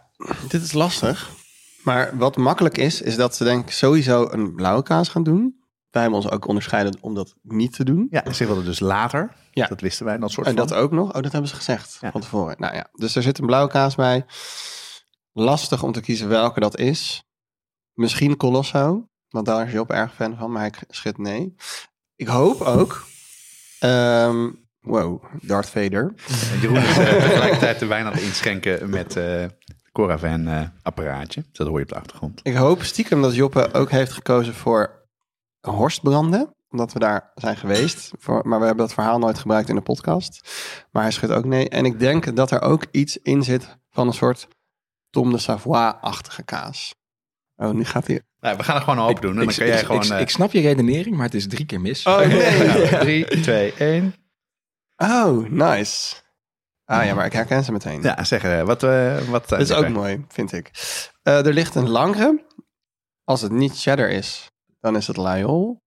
dit 0.49 0.61
is 0.61 0.73
lastig. 0.73 1.29
Maar 1.87 2.17
wat 2.17 2.37
makkelijk 2.37 2.77
is, 2.77 3.01
is 3.01 3.15
dat 3.15 3.35
ze 3.35 3.43
denk 3.43 3.65
ik 3.65 3.71
sowieso 3.71 4.27
een 4.31 4.55
blauwe 4.55 4.83
kaas 4.83 5.09
gaan 5.09 5.23
doen. 5.23 5.55
Wij 5.89 6.01
hebben 6.01 6.19
ons 6.21 6.29
ook 6.31 6.47
onderscheiden 6.47 6.97
om 7.01 7.13
dat 7.15 7.35
niet 7.41 7.73
te 7.73 7.83
doen. 7.83 8.07
Ja, 8.09 8.33
ze 8.33 8.45
wilden 8.45 8.65
dus 8.65 8.79
later. 8.79 9.33
Ja. 9.51 9.67
Dat 9.67 9.81
wisten 9.81 10.05
wij, 10.05 10.17
dat 10.17 10.31
soort 10.31 10.47
En 10.47 10.55
van. 10.55 10.67
dat 10.67 10.77
ook 10.77 10.91
nog? 10.91 11.07
Oh, 11.15 11.21
dat 11.21 11.31
hebben 11.31 11.49
ze 11.49 11.55
gezegd 11.55 11.97
Ja. 12.01 12.11
van 12.11 12.21
tevoren. 12.21 12.55
Nou 12.59 12.75
ja, 12.75 12.87
dus 12.93 13.15
er 13.15 13.21
zit 13.21 13.39
een 13.39 13.45
blauwe 13.45 13.69
kaas 13.71 13.95
bij. 13.95 14.25
Lastig 15.33 15.83
om 15.83 15.91
te 15.91 16.01
kiezen 16.01 16.27
welke 16.27 16.59
dat 16.59 16.77
is. 16.77 17.23
Misschien 17.93 18.37
Colosso, 18.37 19.07
want 19.29 19.45
daar 19.45 19.67
is 19.67 19.73
Job 19.73 19.91
erg 19.91 20.13
fan 20.15 20.37
van, 20.37 20.51
maar 20.51 20.61
hij 20.61 20.73
schudt 20.89 21.17
nee. 21.17 21.55
Ik 22.15 22.27
hoop 22.27 22.61
ook... 22.61 23.05
ehm, 23.79 24.49
wow, 24.81 25.23
Darth 25.41 25.69
Vader. 25.69 26.13
En 26.53 26.59
Jeroen 26.59 26.77
is 26.77 26.97
eh, 26.97 27.05
tegelijkertijd 27.23 27.79
de 27.79 27.85
wijn 27.85 28.05
aan 28.05 28.13
het 28.13 28.21
inschenken 28.21 28.89
met 28.89 29.15
eh 29.15 29.45
Coravan 29.97 30.47
eh, 30.47 30.61
apparaatje. 30.81 31.41
Dus 31.41 31.57
dat 31.57 31.67
hoor 31.67 31.77
je 31.77 31.83
op 31.83 31.89
de 31.89 31.95
achtergrond. 31.95 32.39
Ik 32.43 32.55
hoop 32.55 32.83
stiekem 32.83 33.21
dat 33.21 33.35
Joppe 33.35 33.73
ook 33.73 33.91
heeft 33.91 34.11
gekozen 34.11 34.53
voor 34.53 35.07
horstbranden. 35.61 36.55
Omdat 36.69 36.93
we 36.93 36.99
daar 36.99 37.31
zijn 37.35 37.57
geweest. 37.57 38.11
Voor, 38.17 38.47
maar 38.47 38.59
we 38.59 38.65
hebben 38.65 38.85
dat 38.85 38.93
verhaal 38.93 39.19
nooit 39.19 39.39
gebruikt 39.39 39.69
in 39.69 39.75
de 39.75 39.81
podcast. 39.81 40.49
Maar 40.91 41.03
hij 41.03 41.11
schudt 41.11 41.33
ook 41.33 41.45
nee. 41.45 41.69
En 41.69 41.85
ik 41.85 41.99
denk 41.99 42.35
dat 42.35 42.51
er 42.51 42.61
ook 42.61 42.85
iets 42.91 43.17
in 43.17 43.43
zit 43.43 43.77
van 43.89 44.07
een 44.07 44.13
soort 44.13 44.47
Tom 45.09 45.31
de 45.31 45.37
Savoie-achtige 45.37 46.43
kaas. 46.43 46.95
Oh, 47.55 47.71
nu 47.71 47.85
gaat 47.85 48.07
hij... 48.07 48.21
Nou, 48.39 48.57
we 48.57 48.63
gaan 48.63 48.75
er 48.75 48.81
gewoon 48.81 49.05
hoop 49.05 49.21
doen. 49.21 49.31
En 49.31 49.37
dan 49.37 49.49
ik, 49.49 49.55
kan 49.55 49.67
jij 49.67 49.79
ik- 49.79 49.85
gewoon... 49.85 50.03
ik, 50.03 50.09
eh, 50.09 50.19
ik 50.19 50.29
snap 50.29 50.51
je 50.51 50.61
redenering, 50.61 51.15
maar 51.15 51.25
het 51.25 51.33
is 51.33 51.47
drie 51.47 51.65
keer 51.65 51.81
mis. 51.81 52.05
Oh, 52.05 52.17
nee. 52.17 52.63
ja, 52.63 52.99
drie, 53.05 53.41
twee, 53.41 53.73
één. 53.73 54.13
Oh, 54.97 55.49
nice. 55.49 56.15
Ah 56.89 57.05
ja, 57.05 57.13
maar 57.13 57.25
ik 57.25 57.33
herken 57.33 57.63
ze 57.63 57.71
meteen. 57.71 58.01
Ja, 58.01 58.23
zeg 58.23 58.43
eh, 58.43 58.61
wat... 58.63 58.83
eh 58.83 59.17
wat 59.17 59.49
Dat 59.49 59.59
is 59.59 59.71
ook 59.71 59.89
mooi, 59.89 60.25
vind 60.27 60.51
ik. 60.53 60.71
Eh, 61.23 61.45
er 61.45 61.53
ligt 61.53 61.75
een 61.75 61.89
langere. 61.89 62.45
Als 63.23 63.41
het 63.41 63.51
niet 63.51 63.79
cheddar 63.81 64.09
is, 64.09 64.51
dan 64.79 64.95
is 64.95 65.07
het 65.07 65.17
Lyol. 65.17 65.81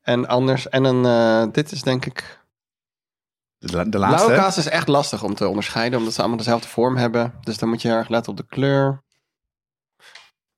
En 0.00 0.28
anders, 0.28 0.68
en 0.68 0.84
een, 0.84 1.52
dit 1.52 1.72
is 1.72 1.82
denk 1.82 2.06
ik 2.06 2.40
De, 3.58 3.72
la- 3.76 3.82
de 3.84 3.88
Blauwe 3.88 4.10
laatste. 4.16 4.32
kaas 4.34 4.56
is 4.58 4.66
echt 4.68 4.88
lastig 4.88 5.22
om 5.22 5.34
te 5.34 5.48
onderscheiden, 5.48 5.98
omdat 5.98 6.14
ze 6.14 6.18
allemaal 6.20 6.38
dezelfde 6.38 6.68
vorm 6.68 6.96
hebben. 6.96 7.34
Dus 7.40 7.58
dan 7.58 7.68
moet 7.68 7.82
je 7.82 7.88
heel 7.88 7.96
erg 7.96 8.08
letten 8.08 8.32
op 8.32 8.38
de 8.38 8.46
kleur. 8.46 9.02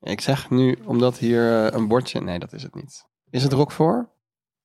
Ik 0.01 0.21
zeg 0.21 0.51
nu, 0.51 0.79
omdat 0.85 1.19
hier 1.19 1.75
een 1.75 1.89
bordje... 1.89 2.21
Nee, 2.21 2.39
dat 2.39 2.53
is 2.53 2.63
het 2.63 2.75
niet. 2.75 3.05
Is 3.31 3.43
het 3.43 3.53
Roquefort? 3.53 4.09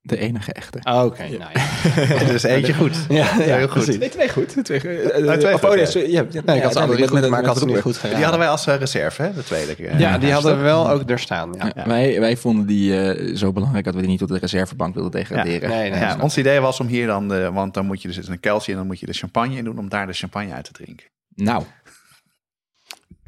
De 0.02 0.18
enige 0.18 0.54
echte. 0.54 0.80
Oh, 0.84 1.04
oké. 1.04 1.22
nou 1.24 1.52
ja. 1.54 2.34
Is 2.34 2.44
eentje 2.54 2.74
goed. 2.74 2.98
Ja, 3.10 3.16
ja, 3.16 3.26
heel 3.38 3.68
goed. 3.68 3.70
precies. 3.84 3.98
Nee, 3.98 4.10
twee 4.10 4.30
goed. 4.30 4.64
Twee, 4.66 4.78
uh, 4.84 5.32
twee 5.34 5.54
oh, 5.54 5.60
goed, 5.60 5.70
nee, 5.70 5.80
ja. 5.80 5.86
sorry, 5.86 6.12
ja, 6.12 6.26
ja, 6.30 6.42
Nee, 6.46 6.58
ik 6.58 6.64
had 6.64 6.74
ze 6.74 6.80
goed, 6.80 7.30
maar 7.30 7.44
ik 7.44 7.54
de 7.54 7.66
niet 7.66 7.82
goed 7.82 7.96
geraden. 7.96 8.16
Die 8.16 8.24
hadden 8.24 8.40
wij 8.40 8.50
als 8.50 8.68
eh, 8.68 8.76
reserve, 8.76 9.22
hè? 9.22 9.34
De 9.34 9.44
tweede. 9.44 9.76
eh, 9.76 10.00
Ja, 10.00 10.18
die 10.18 10.32
hadden 10.32 10.52
we 10.62 10.70
haarstop. 10.70 10.86
wel 10.86 10.90
ook 10.90 11.10
er 11.10 11.20
staan. 11.20 11.54
Ja. 11.58 11.72
Ja, 11.76 11.88
Wij, 11.88 12.20
wij 12.20 12.38
vonden 12.38 12.66
die 12.66 13.02
eh, 13.02 13.36
zo 13.36 13.52
belangrijk 13.52 13.86
dat 13.86 13.94
we 13.94 14.00
die 14.00 14.10
niet 14.10 14.20
tot 14.20 14.28
de 14.30 14.38
reservebank 14.38 14.94
wilden 14.94 15.12
degraderen. 15.12 15.70
Nee, 15.70 15.90
nee, 15.90 16.22
ons 16.22 16.38
idee 16.38 16.60
was 16.60 16.80
om 16.80 16.88
hier 16.88 17.08
dan, 17.08 17.28
de, 17.28 17.52
want 17.52 17.74
dan 17.74 17.86
moet 17.86 18.02
je 18.02 18.08
dus 18.08 18.28
een 18.28 18.40
keltje 18.40 18.72
en 18.72 18.78
dan 18.78 18.88
moet 18.88 19.00
je 19.00 19.06
de 19.06 19.14
champagne 19.14 19.56
in 19.56 19.64
doen 19.64 19.78
om 19.80 19.90
daar 19.90 20.08
de 20.08 20.14
champagne 20.14 20.54
uit 20.54 20.64
te 20.66 20.72
drinken. 20.72 21.06
Nou, 21.36 21.64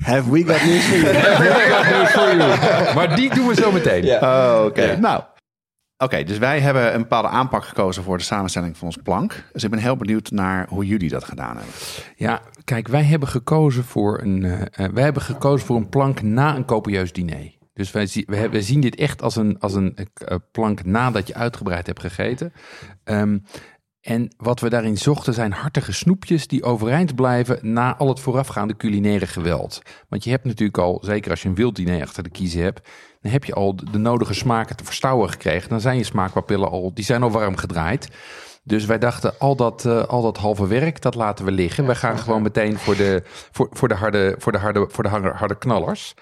Have 0.02 0.32
we 0.32 0.44
got 0.44 0.64
news 0.64 0.84
for 0.84 0.98
you? 0.98 2.94
maar 2.96 3.16
die 3.16 3.34
doen 3.36 3.48
we 3.48 3.56
zo 3.56 3.72
meteen. 3.72 4.06
Oh, 4.24 4.62
oké. 4.66 4.98
Nou, 5.00 5.22
oké, 6.02 6.24
dus 6.24 6.38
wij 6.38 6.60
hebben 6.60 6.94
een 6.94 7.02
bepaalde 7.02 7.28
aanpak 7.28 7.66
gekozen 7.66 8.04
voor 8.04 8.18
de 8.18 8.24
samenstelling 8.24 8.78
van 8.78 8.88
ons 8.88 8.98
plank. 9.04 9.44
Dus 9.52 9.64
ik 9.64 9.70
ben 9.70 9.80
heel 9.80 9.98
benieuwd 9.98 10.32
naar 10.32 10.68
hoe 10.70 10.86
jullie 10.86 11.10
dat 11.10 11.24
gedaan 11.24 11.56
hebben. 11.56 11.74
Ja, 12.16 12.42
kijk, 12.64 12.88
wij 12.88 13.04
hebben 13.04 13.28
gekozen 13.28 13.84
voor 13.84 14.22
een, 14.22 14.44
eh, 14.44 14.86
eh, 14.86 14.94
wij 14.94 15.04
hebben 15.04 15.22
gekozen 15.22 15.66
voor 15.66 15.76
een 15.76 15.90
plank 15.90 16.22
na 16.22 16.56
een 16.56 16.66
copieus 16.66 17.14
diner. 17.14 17.60
Dus 17.74 17.92
wij, 17.92 18.08
wij 18.26 18.62
zien 18.62 18.82
dit 18.82 18.96
echt 18.96 19.22
als 19.22 19.36
een, 19.36 19.60
als 19.60 19.74
een 19.74 19.98
eh, 20.14 20.38
plank 20.52 20.86
nadat 20.86 21.28
je 21.28 21.34
uitgebreid 21.34 21.88
hebt 21.88 22.00
gegeten. 22.00 22.54
Ehm, 23.04 23.38
en 24.02 24.34
wat 24.38 24.60
we 24.60 24.70
daarin 24.70 24.98
zochten 24.98 25.34
zijn 25.34 25.52
hartige 25.52 25.94
snoepjes 25.94 26.48
die 26.48 26.64
overeind 26.64 27.16
blijven 27.16 27.74
na 27.74 27.98
al 27.98 28.08
het 28.08 28.20
voorafgaande 28.20 28.76
culinaire 28.76 29.28
geweld. 29.28 29.82
Want 30.10 30.24
je 30.24 30.30
hebt 30.30 30.46
natuurlijk 30.46 30.78
al, 30.78 31.00
zeker 31.02 31.32
als 31.32 31.42
je 31.42 31.50
een 31.50 31.56
wild 31.56 31.76
diner 31.76 32.02
achter 32.02 32.24
de 32.24 32.30
kiezen 32.30 32.62
hebt, 32.62 32.90
dan 33.22 33.32
heb 33.32 33.44
je 33.44 33.54
al 33.54 33.76
de, 33.76 33.98
nodige 33.98 34.34
smaken 34.34 34.76
te 34.76 34.84
verstouwen 34.84 35.30
gekregen. 35.30 35.70
Dan 35.70 35.82
zijn 35.82 35.98
je 35.98 36.04
smaakpapillen 36.04 36.70
al, 36.70 36.94
die 36.94 37.06
zijn 37.06 37.24
al 37.24 37.32
warm 37.32 37.56
gedraaid. 37.56 38.08
Dus 38.64 38.86
wij 38.86 38.98
dachten, 38.98 39.40
al 39.40 39.56
dat, 39.56 39.86
eh, 39.86 40.04
al 40.04 40.22
dat 40.22 40.38
halve 40.38 40.68
werk, 40.68 41.02
dat 41.02 41.16
laten 41.16 41.46
we 41.46 41.52
liggen. 41.52 41.86
we 41.86 41.96
gaan 41.96 42.18
gewoon 42.18 42.42
meteen 42.42 42.78
voor 42.78 42.96
de, 42.96 43.24
voor, 43.26 43.68
voor 43.72 43.88
de, 43.88 43.96
harde, 43.96 44.36
voor 44.38 44.52
de, 44.52 44.58
harde, 44.58 44.86
voor 44.90 45.04
de 45.04 45.10
harde 45.10 45.58
knallers. 45.58 46.14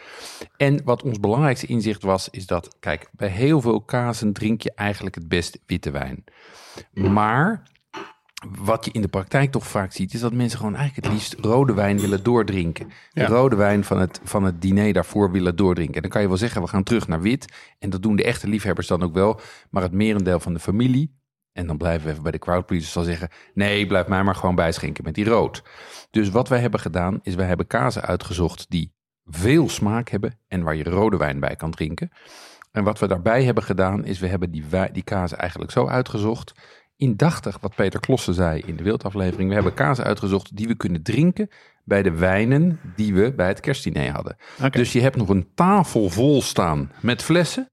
En 0.57 0.81
wat 0.83 1.03
ons 1.03 1.19
belangrijkste 1.19 1.67
inzicht 1.67 2.03
was, 2.03 2.29
is 2.29 2.45
dat, 2.45 2.75
kijk, 2.79 3.09
bij 3.11 3.27
heel 3.27 3.61
veel 3.61 3.81
kazen 3.81 4.33
drink 4.33 4.61
je 4.61 4.71
eigenlijk 4.75 5.15
het 5.15 5.27
best 5.27 5.59
witte 5.65 5.91
wijn. 5.91 6.23
Maar 6.93 7.63
wat 8.47 8.85
je 8.85 8.91
in 8.91 9.01
de 9.01 9.07
praktijk 9.07 9.51
toch 9.51 9.67
vaak 9.67 9.91
ziet, 9.91 10.13
is 10.13 10.19
dat 10.19 10.33
mensen 10.33 10.57
gewoon 10.57 10.75
eigenlijk 10.75 11.05
het 11.05 11.15
liefst 11.15 11.35
rode 11.39 11.73
wijn 11.73 11.99
willen 11.99 12.23
doordrinken. 12.23 12.91
De 13.13 13.25
rode 13.25 13.55
wijn 13.55 13.83
van 13.83 13.99
het, 13.99 14.21
van 14.23 14.43
het 14.43 14.61
diner 14.61 14.93
daarvoor 14.93 15.31
willen 15.31 15.55
doordrinken. 15.55 15.95
En 15.95 16.01
dan 16.01 16.11
kan 16.11 16.21
je 16.21 16.27
wel 16.27 16.37
zeggen, 16.37 16.61
we 16.61 16.67
gaan 16.67 16.83
terug 16.83 17.07
naar 17.07 17.21
wit. 17.21 17.53
En 17.79 17.89
dat 17.89 18.01
doen 18.01 18.15
de 18.15 18.23
echte 18.23 18.47
liefhebbers 18.47 18.87
dan 18.87 19.03
ook 19.03 19.13
wel. 19.13 19.39
Maar 19.69 19.83
het 19.83 19.91
merendeel 19.91 20.39
van 20.39 20.53
de 20.53 20.59
familie, 20.59 21.17
en 21.51 21.67
dan 21.67 21.77
blijven 21.77 22.05
we 22.05 22.11
even 22.11 22.23
bij 22.23 22.31
de 22.31 22.39
crowdpleasers, 22.39 22.91
zal 22.91 23.03
zeggen, 23.03 23.29
nee, 23.53 23.87
blijf 23.87 24.07
mij 24.07 24.23
maar 24.23 24.35
gewoon 24.35 24.55
bijschenken 24.55 25.03
met 25.03 25.15
die 25.15 25.25
rood. 25.25 25.63
Dus 26.11 26.29
wat 26.29 26.47
wij 26.47 26.59
hebben 26.59 26.79
gedaan, 26.79 27.19
is 27.23 27.35
wij 27.35 27.47
hebben 27.47 27.67
kazen 27.67 28.01
uitgezocht 28.01 28.65
die 28.69 28.93
veel 29.23 29.69
smaak 29.69 30.09
hebben 30.09 30.39
en 30.47 30.63
waar 30.63 30.75
je 30.75 30.83
rode 30.83 31.17
wijn 31.17 31.39
bij 31.39 31.55
kan 31.55 31.71
drinken. 31.71 32.11
En 32.71 32.83
wat 32.83 32.99
we 32.99 33.07
daarbij 33.07 33.43
hebben 33.43 33.63
gedaan, 33.63 34.05
is 34.05 34.19
we 34.19 34.27
hebben 34.27 34.51
die, 34.51 34.63
die 34.91 35.03
kazen 35.03 35.37
eigenlijk 35.37 35.71
zo 35.71 35.87
uitgezocht 35.87 36.53
indachtig 36.99 37.57
wat 37.61 37.75
Peter 37.75 37.99
Klossen 37.99 38.33
zei 38.33 38.61
in 38.65 38.75
de 38.75 38.83
wildaflevering. 38.83 39.47
We 39.47 39.53
hebben 39.55 39.73
kazen 39.73 40.03
uitgezocht 40.05 40.55
die 40.57 40.67
we 40.67 40.75
kunnen 40.75 41.03
drinken 41.03 41.47
bij 41.83 42.01
de 42.03 42.11
wijnen 42.11 42.79
die 42.95 43.13
we 43.13 43.33
bij 43.33 43.47
het 43.47 43.59
kerstdiner 43.59 44.11
hadden. 44.11 44.35
Dus 44.71 44.93
je 44.93 45.01
hebt 45.01 45.15
nog 45.15 45.29
een 45.29 45.47
tafel 45.55 46.09
vol 46.09 46.41
staan 46.41 46.91
met 47.01 47.23
flessen. 47.23 47.69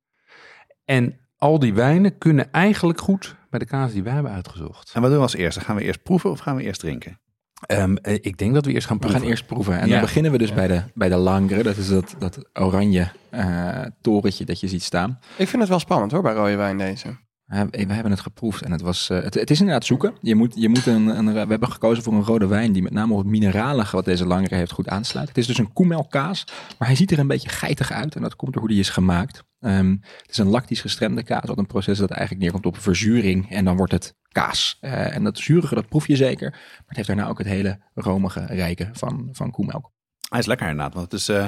En 0.84 1.18
al 1.36 1.58
die 1.58 1.74
wijnen 1.74 2.18
kunnen 2.18 2.52
eigenlijk 2.52 3.00
goed 3.00 3.36
bij 3.50 3.58
de 3.58 3.64
kazen 3.66 3.94
die 3.94 4.02
wij 4.02 4.12
hebben 4.12 4.32
uitgezocht. 4.32 4.90
En 4.94 5.00
wat 5.00 5.08
doen 5.10 5.18
we 5.18 5.24
als 5.24 5.34
eerste? 5.36 5.60
Gaan 5.60 5.76
we 5.76 5.82
eerst 5.82 6.02
proeven 6.02 6.30
of 6.30 6.38
gaan 6.38 6.56
we 6.56 6.62
eerst 6.62 6.80
drinken? 6.80 7.20
Ehm, 7.66 7.96
eh, 7.96 8.14
ik 8.14 8.38
denk 8.38 8.54
dat 8.54 8.64
we 8.64 8.72
eerst 8.72 8.86
gaan 8.86 8.96
we 8.96 9.00
proeven. 9.02 9.20
gaan 9.20 9.30
eerst 9.30 9.46
proeven. 9.46 9.78
En 9.78 9.86
Ja. 9.86 9.92
dan 9.92 10.00
beginnen 10.00 10.32
we 10.32 10.38
dus 10.38 10.52
bij 10.54 10.66
de, 10.68 10.82
bij 10.94 11.08
de 11.08 11.16
langere. 11.16 11.62
Dat 11.62 11.76
is 11.76 11.88
dat, 11.88 12.14
dat 12.18 12.48
oranje 12.52 13.08
eh, 13.30 13.80
torentje 14.00 14.44
dat 14.44 14.60
je 14.60 14.68
ziet 14.68 14.82
staan. 14.82 15.18
Ik 15.36 15.48
vind 15.48 15.60
het 15.62 15.70
wel 15.70 15.78
spannend 15.78 16.12
hoor, 16.12 16.22
bij 16.22 16.34
rode 16.34 16.56
wijn 16.56 16.78
deze. 16.78 17.16
We 17.46 17.92
hebben 17.92 18.10
het 18.10 18.20
geproefd 18.20 18.62
en 18.62 18.72
het 18.72 18.80
was. 18.80 19.10
eh, 19.10 19.22
het, 19.22 19.50
is 19.50 19.58
inderdaad 19.58 19.84
zoeken. 19.84 20.14
Je 20.20 20.34
moet, 20.34 20.54
je 20.56 20.68
moet 20.68 20.86
een, 20.86 21.06
een, 21.06 21.32
we 21.32 21.38
hebben 21.38 21.72
gekozen 21.72 22.02
voor 22.02 22.12
een 22.12 22.24
rode 22.24 22.46
wijn 22.46 22.72
die 22.72 22.82
met 22.82 22.92
name 22.92 23.12
op 23.12 23.18
het 23.18 23.26
mineralige 23.26 23.96
wat 23.96 24.04
deze 24.04 24.26
langere 24.26 24.54
heeft 24.54 24.72
goed 24.72 24.88
aansluit. 24.88 25.28
Het 25.28 25.38
is 25.38 25.46
dus 25.46 25.58
een 25.58 25.72
koemelkaas, 25.72 26.44
maar 26.78 26.88
hij 26.88 26.96
ziet 26.96 27.10
er 27.10 27.18
een 27.18 27.26
beetje 27.26 27.48
geitig 27.48 27.92
uit 27.92 28.14
en 28.14 28.22
dat 28.22 28.36
komt 28.36 28.52
door 28.52 28.60
hoe 28.62 28.70
die 28.70 28.80
is 28.80 28.88
gemaakt. 28.88 29.42
Ehm, 29.60 29.90
het 29.90 30.30
is 30.30 30.38
een 30.38 30.48
lactisch 30.48 30.80
gestremde 30.80 31.22
kaas, 31.22 31.48
wat 31.48 31.58
een 31.58 31.66
proces 31.66 31.98
dat 31.98 32.10
eigenlijk 32.10 32.40
neerkomt 32.42 32.66
op 32.66 32.78
verzuring 32.78 33.50
en 33.50 33.64
dan 33.64 33.76
wordt 33.76 33.92
het 33.92 34.16
kaas. 34.28 34.76
Eh, 34.80 35.14
en 35.14 35.24
dat 35.24 35.38
zurige, 35.38 35.74
dat 35.74 35.88
proef 35.88 36.06
je 36.06 36.16
zeker, 36.16 36.50
maar 36.50 36.84
het 36.86 36.96
heeft 36.96 37.08
daarna 37.08 37.28
ook 37.28 37.38
het 37.38 37.46
hele 37.46 37.80
romige, 37.94 38.44
rijke 38.46 38.88
van, 38.92 39.28
van 39.32 39.50
koemelk. 39.50 39.90
Hij 40.28 40.38
is 40.38 40.46
lekker 40.46 40.68
inderdaad, 40.68 40.94
want 40.94 41.12
het 41.12 41.20
is 41.20 41.28
eh, 41.28 41.46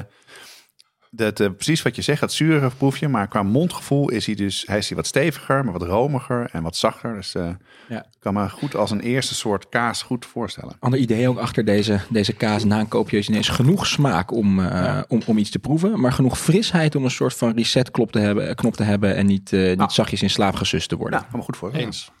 dat, 1.11 1.39
eh, 1.39 1.47
precies 1.55 1.81
wat 1.81 1.95
je 1.95 2.01
zegt, 2.01 2.21
het 2.21 2.31
zurige 2.33 2.75
proefje. 2.77 3.07
Maar 3.07 3.27
qua 3.27 3.43
mondgevoel 3.43 4.09
is 4.09 4.25
hij 4.25 4.35
dus, 4.35 4.63
hij 4.67 4.77
is 4.77 4.87
hij 4.87 4.97
wat 4.97 5.07
steviger, 5.07 5.63
maar 5.63 5.73
wat 5.73 5.81
romiger 5.83 6.49
en 6.51 6.63
wat 6.63 6.75
zachter. 6.75 7.13
Dus 7.15 7.35
eh, 7.35 7.49
Ja. 7.89 7.97
ik 8.03 8.17
kan 8.19 8.33
me 8.33 8.49
goed 8.49 8.75
als 8.75 8.91
een 8.91 8.99
eerste 8.99 9.35
soort 9.35 9.69
kaas 9.69 10.01
goed 10.01 10.25
voorstellen. 10.25 10.75
Ander 10.79 10.99
idee 10.99 11.29
ook 11.29 11.37
achter 11.37 11.65
deze, 11.65 11.99
deze 12.09 12.33
kaas 12.33 12.63
na 12.63 12.79
een 12.79 12.87
koopje 12.87 13.17
is 13.17 13.49
genoeg 13.49 13.87
smaak 13.87 14.31
om, 14.31 14.59
eh, 14.59 15.01
om, 15.07 15.21
om 15.25 15.37
iets 15.37 15.49
te 15.49 15.59
proeven, 15.59 15.99
maar 15.99 16.11
genoeg 16.13 16.39
frisheid 16.39 16.95
om 16.95 17.03
een 17.03 17.11
soort 17.11 17.33
van 17.33 17.55
resetknop 17.55 18.11
te 18.11 18.19
hebben, 18.19 18.55
knop 18.55 18.75
te 18.75 18.83
hebben 18.83 19.15
en 19.15 19.25
niet, 19.25 19.53
eh, 19.53 19.67
niet 19.67 19.77
Nou. 19.77 19.91
zachtjes 19.91 20.21
in 20.21 20.29
slaap 20.29 20.55
gesust 20.55 20.89
te 20.89 20.95
worden. 20.95 21.19
Nou, 21.19 21.29
kan 21.31 21.39
me 21.39 21.45
goed 21.45 21.57
voor. 21.57 21.71
Eens. 21.71 22.11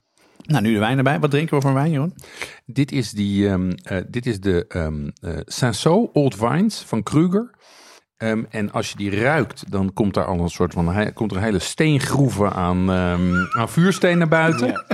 Nou, 0.45 0.61
nu 0.63 0.73
de 0.73 0.79
wijn 0.79 0.97
erbij. 0.97 1.19
Wat 1.19 1.31
drinken 1.31 1.55
we 1.55 1.61
voor 1.61 1.73
wijn, 1.73 1.91
Jeroen? 1.91 2.13
Dit 2.65 2.91
is, 2.91 3.11
die, 3.11 3.47
ehm, 3.47 3.71
eh, 3.83 3.97
dit 4.07 4.25
is 4.25 4.39
de 4.39 4.65
ehm 4.67 5.09
eh, 5.21 5.37
Sanso 5.45 6.09
Old 6.13 6.35
Vines 6.35 6.79
van 6.87 7.03
Kruger. 7.03 7.49
Ehm, 8.19 8.43
en 8.49 8.71
als 8.71 8.89
je 8.89 8.95
die 8.97 9.19
ruikt, 9.21 9.71
dan 9.71 9.93
komt 9.93 10.13
daar 10.13 10.25
al 10.25 10.39
een 10.39 10.49
soort 10.49 10.73
van 10.73 10.87
hij- 10.93 11.11
komt 11.11 11.31
er 11.31 11.37
een 11.37 11.43
hele 11.43 11.59
steengroeven 11.59 12.53
aan, 12.53 12.91
ehm, 12.91 13.33
aan 13.57 13.69
vuursteen 13.69 14.17
naar 14.17 14.27
buiten. 14.27 14.67
Ja. 14.67 14.85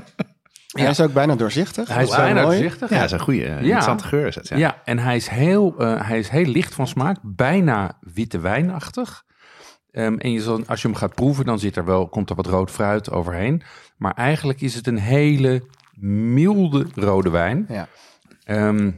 Hij 0.68 0.90
is 0.90 1.02
ook 1.02 1.14
bijna 1.14 1.36
doorzichtig. 1.36 1.88
Hij 1.88 2.04
is 2.04 2.10
bijna 2.16 2.42
mooi. 2.42 2.56
doorzichtig. 2.58 2.90
Ja, 2.90 2.96
dat 2.96 3.06
is 3.06 3.12
een 3.12 3.20
goede, 3.20 3.46
eh, 3.46 3.62
interessante 3.62 4.04
geur. 4.04 4.28
Is 4.28 4.36
het, 4.36 4.48
ja. 4.48 4.58
Ja. 4.58 4.82
en 4.86 5.00
hij 5.00 5.16
is, 5.16 5.28
heel, 5.28 5.76
eh, 5.78 6.08
hij 6.08 6.20
is 6.20 6.30
heel 6.30 6.46
licht 6.46 6.74
van 6.74 6.88
smaak, 6.88 7.18
bijna 7.22 7.98
witte 8.02 8.40
wijnachtig. 8.40 9.24
Ehm, 9.92 10.16
en 10.18 10.32
je 10.32 10.42
zal, 10.42 10.62
als 10.68 10.82
je 10.82 10.88
hem 10.88 10.98
gaat 10.98 11.16
proeven, 11.16 11.46
dan 11.46 11.60
zit 11.60 11.76
er 11.76 11.86
wel, 11.86 12.08
komt 12.08 12.30
er 12.30 12.36
wat 12.36 12.48
rood 12.48 12.72
fruit 12.72 13.12
overheen. 13.12 13.62
Maar 13.98 14.14
eigenlijk 14.14 14.62
is 14.62 14.76
het 14.76 14.88
een 14.88 14.98
hele 15.00 15.64
milde 16.00 16.86
rode 16.96 17.30
wijn. 17.30 17.66
Ja. 17.70 17.88
Ehm, 18.44 18.92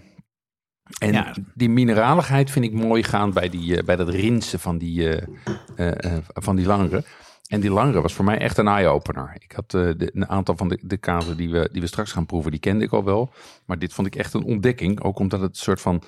en 0.99 1.11
Ja. 1.11 1.33
die 1.53 1.69
mineraligheid 1.69 2.51
vind 2.51 2.65
ik 2.65 2.73
mooi 2.73 3.03
gaan 3.03 3.33
bij, 3.33 3.49
die, 3.49 3.77
eh, 3.77 3.83
bij 3.83 3.95
dat 3.95 4.09
rinsen 4.09 4.59
van 4.59 4.77
die, 4.77 5.09
eh, 5.09 5.27
eh, 5.75 6.15
eh, 6.15 6.23
van 6.33 6.55
die 6.55 6.65
langere. 6.65 7.03
En 7.47 7.59
die 7.59 7.71
langere 7.71 8.01
was 8.01 8.13
voor 8.13 8.25
mij 8.25 8.37
echt 8.37 8.57
een 8.57 8.67
eye-opener. 8.67 9.31
Ik 9.39 9.51
had 9.51 9.73
eh, 9.73 9.81
de, 9.97 10.11
een 10.13 10.29
aantal 10.29 10.57
van 10.57 10.69
de, 10.69 10.79
de 10.81 10.97
kazen 10.97 11.37
die 11.37 11.49
we, 11.49 11.69
die 11.71 11.81
we 11.81 11.87
straks 11.87 12.11
gaan 12.11 12.25
proeven, 12.25 12.51
die 12.51 12.59
kende 12.59 12.83
ik 12.85 12.91
al 12.93 13.03
wel. 13.03 13.29
Maar 13.65 13.79
dit 13.79 13.93
vond 13.93 14.07
ik 14.07 14.15
echt 14.15 14.33
een 14.33 14.43
ontdekking. 14.43 15.01
Ook 15.01 15.19
omdat 15.19 15.41
het 15.41 15.49
een 15.49 15.55
soort 15.55 15.81
van... 15.81 16.03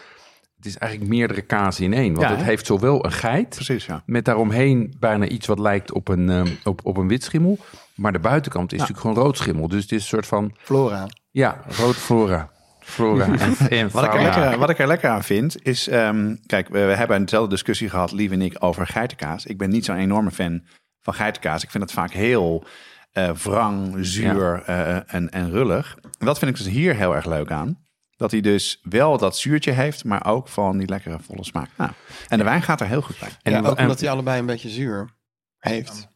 Het 0.56 0.66
is 0.68 0.78
eigenlijk 0.78 1.12
meerdere 1.12 1.42
kazen 1.42 1.84
in 1.84 1.94
één. 1.94 2.14
Want 2.14 2.30
Ja, 2.30 2.36
het 2.36 2.46
heeft 2.46 2.66
zowel 2.66 3.06
een 3.06 3.12
geit... 3.12 3.50
Precies, 3.50 3.86
ja. 3.86 4.04
met 4.06 4.26
daaromheen 4.26 4.94
bijna 5.00 5.28
iets 5.28 5.48
wat 5.48 5.60
lijkt 5.60 5.92
op 5.94 6.08
een, 6.08 6.30
ehm, 6.30 6.48
op, 6.64 6.82
op 6.84 6.98
een 6.98 7.08
wit 7.08 7.24
schimmel. 7.24 7.58
Maar 7.96 8.12
de 8.12 8.20
buitenkant 8.20 8.72
is 8.74 8.80
natuurlijk 8.80 9.08
gewoon 9.08 9.24
rood 9.24 9.38
schimmel. 9.38 9.68
Dus 9.68 9.82
het 9.82 9.92
is 9.92 10.02
een 10.02 10.08
soort 10.08 10.28
van... 10.28 10.56
Flora. 10.58 11.08
Ja, 11.32 11.62
rood 11.68 11.96
flora. 11.96 12.50
Flora 12.90 13.26
en, 13.38 13.56
en 13.70 13.90
Wat 13.92 14.04
ik, 14.04 14.14
er 14.14 14.22
lekker, 14.22 14.58
wat 14.58 14.70
ik 14.70 14.80
er 14.80 14.88
lekker 14.88 15.10
aan 15.10 15.24
vind, 15.24 15.66
is... 15.66 15.88
ehm, 15.88 16.36
kijk, 16.46 16.68
we, 16.70 16.80
we 16.86 16.96
hebben 16.96 17.24
dezelfde 17.24 17.50
discussie 17.50 17.90
gehad, 17.90 18.12
Lief 18.12 18.32
en 18.32 18.42
ik, 18.42 18.56
over 18.60 18.88
geitenkaas. 18.88 19.46
Ik 19.46 19.58
ben 19.58 19.70
niet 19.70 19.86
zo'n 19.86 19.96
enorme 19.96 20.32
fan 20.32 20.64
van 21.00 21.14
geitenkaas. 21.14 21.64
Ik 21.64 21.70
vind 21.72 21.84
het 21.84 21.92
vaak 21.92 22.12
heel 22.12 22.64
eh 23.12 23.30
wrang, 23.32 23.96
zuur 24.00 24.64
eh, 24.66 25.14
en, 25.14 25.30
en 25.30 25.52
rullig. 25.52 25.98
En 26.20 26.26
dat 26.26 26.40
vind 26.40 26.52
ik 26.52 26.58
dus 26.58 26.74
hier 26.74 26.96
heel 26.96 27.16
erg 27.16 27.26
leuk 27.26 27.52
aan. 27.52 27.88
Dat 28.16 28.32
hij 28.32 28.42
dus 28.42 28.80
wel 28.84 29.18
dat 29.18 29.38
zuurtje 29.38 29.72
heeft, 29.72 30.04
maar 30.04 30.26
ook 30.26 30.48
van 30.48 30.78
die 30.78 30.88
lekkere 30.88 31.20
volle 31.20 31.44
smaak. 31.44 31.70
Nou, 31.78 31.92
en 32.28 32.38
de 32.38 32.44
wijn 32.44 32.62
gaat 32.62 32.82
er 32.82 32.88
heel 32.88 33.02
goed 33.02 33.20
bij. 33.20 33.30
En, 33.42 33.52
ja, 33.52 33.60
ook 33.60 33.76
en- 33.78 33.82
omdat 33.84 34.00
hij 34.00 34.10
allebei 34.10 34.40
een 34.40 34.46
beetje 34.46 34.70
zuur 34.70 35.10
heeft. 35.58 36.08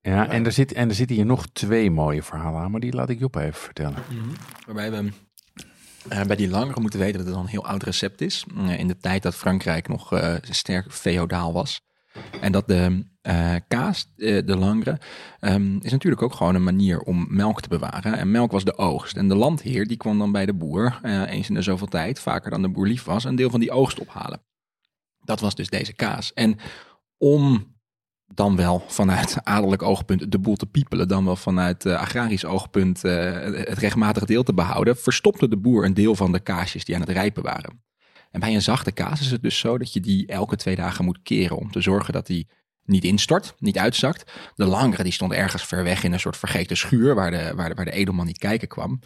ja, 0.00 0.28
en, 0.28 0.44
er 0.44 0.52
zit, 0.52 0.72
en 0.72 0.88
er 0.88 0.94
zitten 0.94 1.16
hier 1.16 1.26
nog 1.26 1.46
twee 1.52 1.90
mooie 1.90 2.22
verhalen 2.22 2.60
aan, 2.60 2.70
maar 2.70 2.80
die 2.80 2.92
laat 2.94 3.08
ik 3.08 3.18
Job 3.18 3.36
even 3.36 3.54
vertellen. 3.54 3.94
Waarbij 4.66 4.90
we 4.90 5.08
eh, 6.08 6.22
bij 6.22 6.36
die 6.36 6.48
langere 6.48 6.80
moeten 6.80 7.00
weten 7.00 7.18
dat 7.18 7.26
het 7.26 7.36
een 7.36 7.46
heel 7.46 7.66
oud 7.66 7.82
recept 7.82 8.20
is. 8.20 8.44
Eh, 8.56 8.78
in 8.78 8.88
de 8.88 8.98
tijd 8.98 9.22
dat 9.22 9.34
Frankrijk 9.34 9.88
nog 9.88 10.12
eh, 10.12 10.34
sterk 10.40 10.92
feodaal 10.92 11.52
was. 11.52 11.80
En 12.40 12.52
dat 12.52 12.68
de 12.68 13.10
kaas, 13.68 14.12
de 14.16 14.56
langere, 14.56 15.00
ehm, 15.40 15.76
is 15.80 15.90
natuurlijk 15.90 16.22
ook 16.22 16.34
gewoon 16.34 16.54
een 16.54 16.62
manier 16.62 17.00
om 17.00 17.26
melk 17.28 17.60
te 17.60 17.68
bewaren. 17.68 18.18
En 18.18 18.30
melk 18.30 18.50
was 18.50 18.64
de 18.64 18.76
oogst. 18.76 19.16
En 19.16 19.28
de 19.28 19.34
landheer 19.34 19.86
die 19.86 19.96
kwam 19.96 20.18
dan 20.18 20.32
bij 20.32 20.46
de 20.46 20.54
boer, 20.54 21.00
eens 21.02 21.48
in 21.48 21.54
de 21.54 21.62
zoveel 21.62 21.86
tijd, 21.86 22.20
vaker 22.20 22.50
dan 22.50 22.62
de 22.62 22.68
boer 22.68 22.86
lief 22.86 23.04
was, 23.04 23.24
een 23.24 23.36
deel 23.36 23.50
van 23.50 23.60
die 23.60 23.70
oogst 23.70 23.98
ophalen. 23.98 24.42
Dat 25.20 25.40
was 25.40 25.54
dus 25.54 25.68
deze 25.68 25.92
kaas. 25.92 26.32
En 26.32 26.58
om 27.18 27.71
dan 28.34 28.56
wel 28.56 28.84
vanuit 28.88 29.36
adellijk 29.44 29.82
oogpunt 29.82 30.32
de 30.32 30.38
boel 30.38 30.56
te 30.56 30.66
piepelen, 30.66 31.08
dan 31.08 31.24
wel 31.24 31.36
vanuit 31.36 31.86
eh, 31.86 32.00
agrarisch 32.00 32.44
oogpunt 32.44 33.04
eh, 33.04 33.32
het 33.42 33.78
rechtmatige 33.78 34.26
deel 34.26 34.42
te 34.42 34.54
behouden, 34.54 34.96
verstopte 34.96 35.48
de 35.48 35.56
boer 35.56 35.84
een 35.84 35.94
deel 35.94 36.14
van 36.14 36.32
de 36.32 36.40
kaasjes 36.40 36.84
die 36.84 36.94
aan 36.94 37.00
het 37.00 37.10
rijpen 37.10 37.42
waren. 37.42 37.82
En 38.30 38.40
bij 38.40 38.54
een 38.54 38.62
zachte 38.62 38.92
kaas 38.92 39.20
is 39.20 39.30
het 39.30 39.42
dus 39.42 39.58
zo 39.58 39.78
dat 39.78 39.92
je 39.92 40.00
die 40.00 40.26
elke 40.26 40.56
twee 40.56 40.76
dagen 40.76 41.04
moet 41.04 41.22
keren 41.22 41.56
om 41.56 41.70
te 41.70 41.80
zorgen 41.80 42.12
dat 42.12 42.26
die 42.26 42.48
niet 42.84 43.04
instort, 43.04 43.54
niet 43.58 43.78
uitzakt. 43.78 44.32
De 44.54 44.64
langere 44.64 45.02
die 45.02 45.12
stond 45.12 45.32
ergens 45.32 45.64
ver 45.64 45.84
weg 45.84 46.04
in 46.04 46.12
een 46.12 46.20
soort 46.20 46.36
vergeten 46.36 46.76
schuur 46.76 47.14
waar 47.14 47.30
de, 47.30 47.52
waar 47.54 47.68
de, 47.68 47.74
waar 47.74 47.84
de 47.84 47.90
edelman 47.90 48.26
niet 48.26 48.38
kijken 48.38 48.68
kwam. 48.68 49.00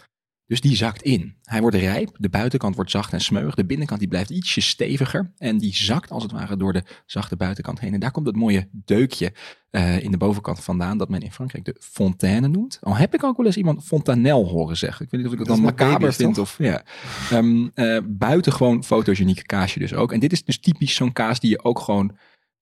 Dus 0.47 0.61
die 0.61 0.77
zakt 0.77 1.03
in. 1.03 1.37
Hij 1.43 1.61
wordt 1.61 1.77
rijp, 1.77 2.11
de 2.19 2.29
buitenkant 2.29 2.75
wordt 2.75 2.91
zacht 2.91 3.13
en 3.13 3.21
smeuig, 3.21 3.55
de 3.55 3.67
binnenkant 3.67 4.01
die 4.01 4.09
blijft 4.09 4.31
ietsje 4.31 4.61
steviger 4.61 5.33
en 5.37 5.59
die 5.59 5.75
zakt 5.75 6.11
als 6.11 6.23
het 6.23 6.33
ware 6.33 6.57
door 6.57 6.73
de 6.73 6.83
zachte 7.07 7.37
buitenkant 7.37 7.81
heen. 7.81 7.95
En 7.95 8.01
daar 8.01 8.11
komt 8.11 8.27
het 8.27 8.37
mooie 8.37 8.69
deukje 8.73 9.33
eh, 9.71 10.03
in 10.03 10.11
de 10.11 10.17
bovenkant 10.17 10.65
vandaan 10.65 10.99
dat 10.99 11.09
men 11.09 11.21
in 11.21 11.33
Frankrijk 11.33 11.65
de 11.65 11.77
fontaine 11.81 12.49
noemt. 12.49 12.79
Al 12.81 12.97
heb 12.97 13.15
ik 13.15 13.25
ook 13.25 13.37
wel 13.37 13.47
eens 13.47 13.57
iemand 13.57 13.85
fontanel 13.85 14.47
horen 14.47 14.77
zeggen. 14.77 15.05
Ik 15.05 15.11
weet 15.11 15.21
niet 15.21 15.31
of 15.31 15.39
ik 15.39 15.47
dat, 15.47 15.57
Dat 15.57 15.57
dan 15.57 15.65
macaber 15.65 16.13
vind 16.13 16.35
toch? 16.35 16.45
of 16.45 16.59
ja. 16.59 16.83
Ehm 17.31 17.69
eh, 17.75 17.99
buitengewoon 18.05 18.85
fotogenieke 18.85 19.43
kaasje 19.43 19.79
dus 19.79 19.95
ook. 19.95 20.13
En 20.13 20.21
dit 20.21 20.33
is 20.33 20.45
dus 20.45 20.61
typisch 20.61 20.95
zo'n 20.95 21.13
kaas 21.13 21.41
die 21.41 21.51
je 21.51 21.65
ook 21.65 21.79
gewoon 21.79 22.17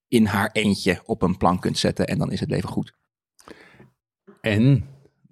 in 0.09 0.27
haar 0.27 0.51
eentje 0.53 1.03
op 1.05 1.23
een 1.23 1.37
plank 1.37 1.61
kunt 1.61 1.79
zetten 1.79 2.07
en 2.07 2.19
dan 2.19 2.33
is 2.33 2.41
het 2.41 2.51
leven 2.51 2.69
goed. 2.69 2.95
En 4.41 4.85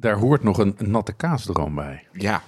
daar 0.02 0.18
hoort 0.18 0.42
nog 0.42 0.58
een, 0.58 0.74
een 0.76 0.90
natte 0.90 1.12
kaasdroom 1.12 1.74
bij. 1.74 2.06
Ja. 2.12 2.42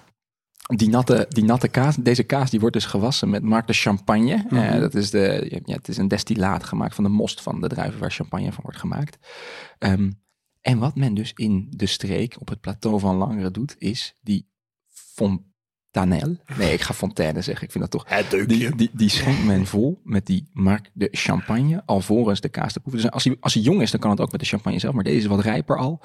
Die 0.76 0.88
natte, 0.88 1.26
die 1.28 1.44
natte 1.44 1.68
kaas, 1.68 1.96
deze 1.96 2.22
kaas 2.22 2.50
die 2.50 2.60
wordt 2.60 2.74
dus 2.74 2.84
gewassen 2.84 3.30
met 3.30 3.42
Marc 3.42 3.66
de 3.66 3.72
Champagne. 3.72 4.44
Eh, 4.50 4.80
dat 4.80 4.94
is 4.94 5.10
de, 5.10 5.60
ja, 5.64 5.74
het 5.74 5.88
is 5.88 5.96
een 5.96 6.08
destillaat 6.08 6.64
gemaakt 6.64 6.94
van 6.94 7.04
de 7.04 7.10
most 7.10 7.40
van 7.40 7.60
de 7.60 7.68
druiven 7.68 8.00
waar 8.00 8.10
champagne 8.10 8.52
van 8.52 8.62
wordt 8.62 8.78
gemaakt. 8.78 9.18
Ehm, 9.78 10.10
en 10.60 10.78
wat 10.78 10.94
men 10.94 11.14
dus 11.14 11.32
in 11.34 11.66
de 11.70 11.86
streek 11.86 12.36
op 12.40 12.48
het 12.48 12.60
plateau 12.60 13.00
van 13.00 13.16
Langeren 13.16 13.52
doet, 13.52 13.74
is 13.78 14.16
die 14.20 14.48
fontanel. 14.88 16.36
Nee, 16.56 16.72
ik 16.72 16.80
ga 16.80 16.94
fontaine 16.94 17.42
zeggen. 17.42 17.64
Ik 17.64 17.72
vind 17.72 17.90
dat 17.90 17.92
toch. 17.92 18.04
Het 18.08 18.48
Die, 18.48 18.76
die, 18.76 18.90
die 18.92 19.08
schenkt 19.08 19.44
men 19.44 19.66
vol 19.66 20.00
met 20.04 20.26
die 20.26 20.48
Marc 20.52 20.90
de 20.92 21.08
Champagne, 21.10 21.82
alvorens 21.86 22.40
de 22.40 22.48
kaas 22.48 22.72
te 22.72 22.80
proeven. 22.80 23.02
Dus 23.02 23.10
als 23.10 23.24
hij, 23.24 23.36
als 23.40 23.54
hij 23.54 23.62
jong 23.62 23.82
is, 23.82 23.90
dan 23.90 24.00
kan 24.00 24.10
het 24.10 24.20
ook 24.20 24.32
met 24.32 24.40
de 24.40 24.46
champagne 24.46 24.78
zelf. 24.78 24.94
Maar 24.94 25.04
deze 25.04 25.18
is 25.18 25.26
wat 25.26 25.40
rijper 25.40 25.78
al. 25.78 26.02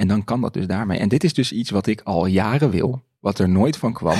En 0.00 0.08
dan 0.08 0.24
kan 0.24 0.40
dat 0.40 0.52
dus 0.52 0.66
daarmee. 0.66 0.98
En 0.98 1.08
dit 1.08 1.24
is 1.24 1.34
dus 1.34 1.52
iets 1.52 1.70
wat 1.70 1.86
ik 1.86 2.00
al 2.04 2.26
jaren 2.26 2.70
wil, 2.70 3.02
wat 3.18 3.38
er 3.38 3.48
nooit 3.48 3.76
van 3.76 3.92
kwam. 3.92 4.16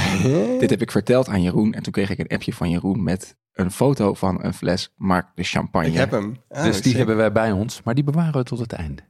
dit 0.59 0.71
heb 0.71 0.83
ik 0.83 0.91
verteld 0.91 1.29
aan 1.29 1.43
Jeroen. 1.43 1.73
En 1.75 1.83
toen 1.83 1.93
kreeg 1.93 2.11
ik 2.11 2.19
een 2.19 2.29
appje 2.29 2.53
van 2.53 2.71
Jeroen 2.71 3.03
met 3.03 3.37
een 3.53 3.71
foto 3.71 4.15
van 4.15 4.45
een 4.45 4.55
fles 4.55 4.93
Marc 4.97 5.27
de 5.35 5.43
Champagne. 5.43 5.89
Ik 5.89 5.95
heb 5.95 6.11
hem. 6.11 6.37
Ah, 6.49 6.65
dus 6.65 6.75
dat 6.75 6.85
die 6.85 6.97
hebben 6.97 7.17
wij 7.17 7.33
bij 7.33 7.53
ons, 7.53 7.83
maar 7.83 7.95
die 7.95 8.05
bewaren 8.05 8.33
we 8.33 8.43
tot 8.43 8.59
het 8.59 8.73
einde. 8.73 9.03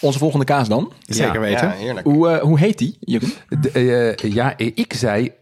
Onze 0.00 0.18
volgende 0.18 0.44
kaas 0.44 0.68
dan? 0.68 0.92
Zeker 1.00 1.34
Ja, 1.34 1.40
weten. 1.40 1.84
Ja. 1.84 2.02
Hoe, 2.02 2.28
eh, 2.28 2.42
hoe 2.42 2.58
heet 2.58 2.78
die, 2.78 2.96
Jeroen? 3.00 3.32
De, 3.60 3.70
eh, 3.70 4.32
ja, 4.32 4.54
ik 4.56 4.92
zei 4.92 5.32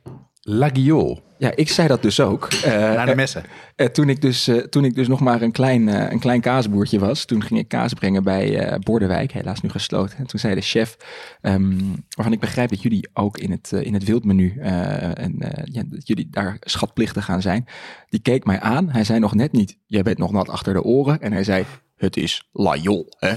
Laguiole. 0.47 1.23
Ja, 1.39 1.53
ik 1.55 1.69
zei 1.69 1.89
dat 1.89 2.03
dus 2.03 2.21
ook. 2.21 2.49
Eh, 2.53 2.73
Naar 2.95 3.07
de 3.07 3.15
messen. 3.15 3.45
Eh, 3.77 3.87
toen, 3.87 4.09
ik 4.09 4.21
dus, 4.21 4.49
eh, 4.49 4.57
toen 4.57 4.85
ik 4.85 4.95
dus 4.95 5.09
nog 5.09 5.21
maar 5.21 5.43
een 5.43 5.53
klein, 5.53 5.89
eh, 5.89 6.11
een 6.11 6.19
klein 6.19 6.41
kaasboertje 6.41 6.99
was, 6.99 7.25
toen 7.25 7.43
ging 7.43 7.61
ik 7.61 7.69
kaas 7.69 7.93
brengen 7.93 8.23
bij 8.23 8.59
eh 8.59 8.79
Bordewijk, 8.79 9.33
helaas 9.33 9.61
nu 9.61 9.69
gesloten. 9.69 10.19
En 10.19 10.27
toen 10.27 10.41
zei 10.41 10.55
de 10.55 10.61
chef, 10.61 10.97
ehm, 11.41 11.79
waarvan 12.09 12.35
ik 12.35 12.41
begrijp 12.41 12.71
dat 12.71 12.83
jullie 12.83 13.09
ook 13.13 13.39
in 13.39 13.51
het, 13.51 13.73
eh, 13.73 13.83
in 13.83 13.95
het 13.95 14.05
wildmenu 14.05 14.59
eh, 14.61 15.19
en 15.19 15.41
eh, 15.41 15.65
ja, 15.65 15.83
dat 15.87 16.07
jullie 16.07 16.29
daar 16.31 16.57
schatplichtig 16.61 17.25
gaan 17.25 17.43
zijn, 17.43 17.67
die 18.09 18.21
keek 18.21 18.45
mij 18.45 18.61
aan. 18.61 18.89
Hij 18.89 19.05
zei 19.05 19.19
nog 19.19 19.35
net 19.35 19.53
niet, 19.53 19.79
jij 19.87 20.03
bent 20.03 20.19
nog 20.19 20.33
nat 20.33 20.49
achter 20.49 20.73
de 20.73 20.83
oren. 20.83 21.21
En 21.21 21.33
hij 21.33 21.45
zei, 21.45 21.65
het 21.97 22.17
is 22.17 22.49
Lajol. 22.53 23.07
Hè? 23.19 23.35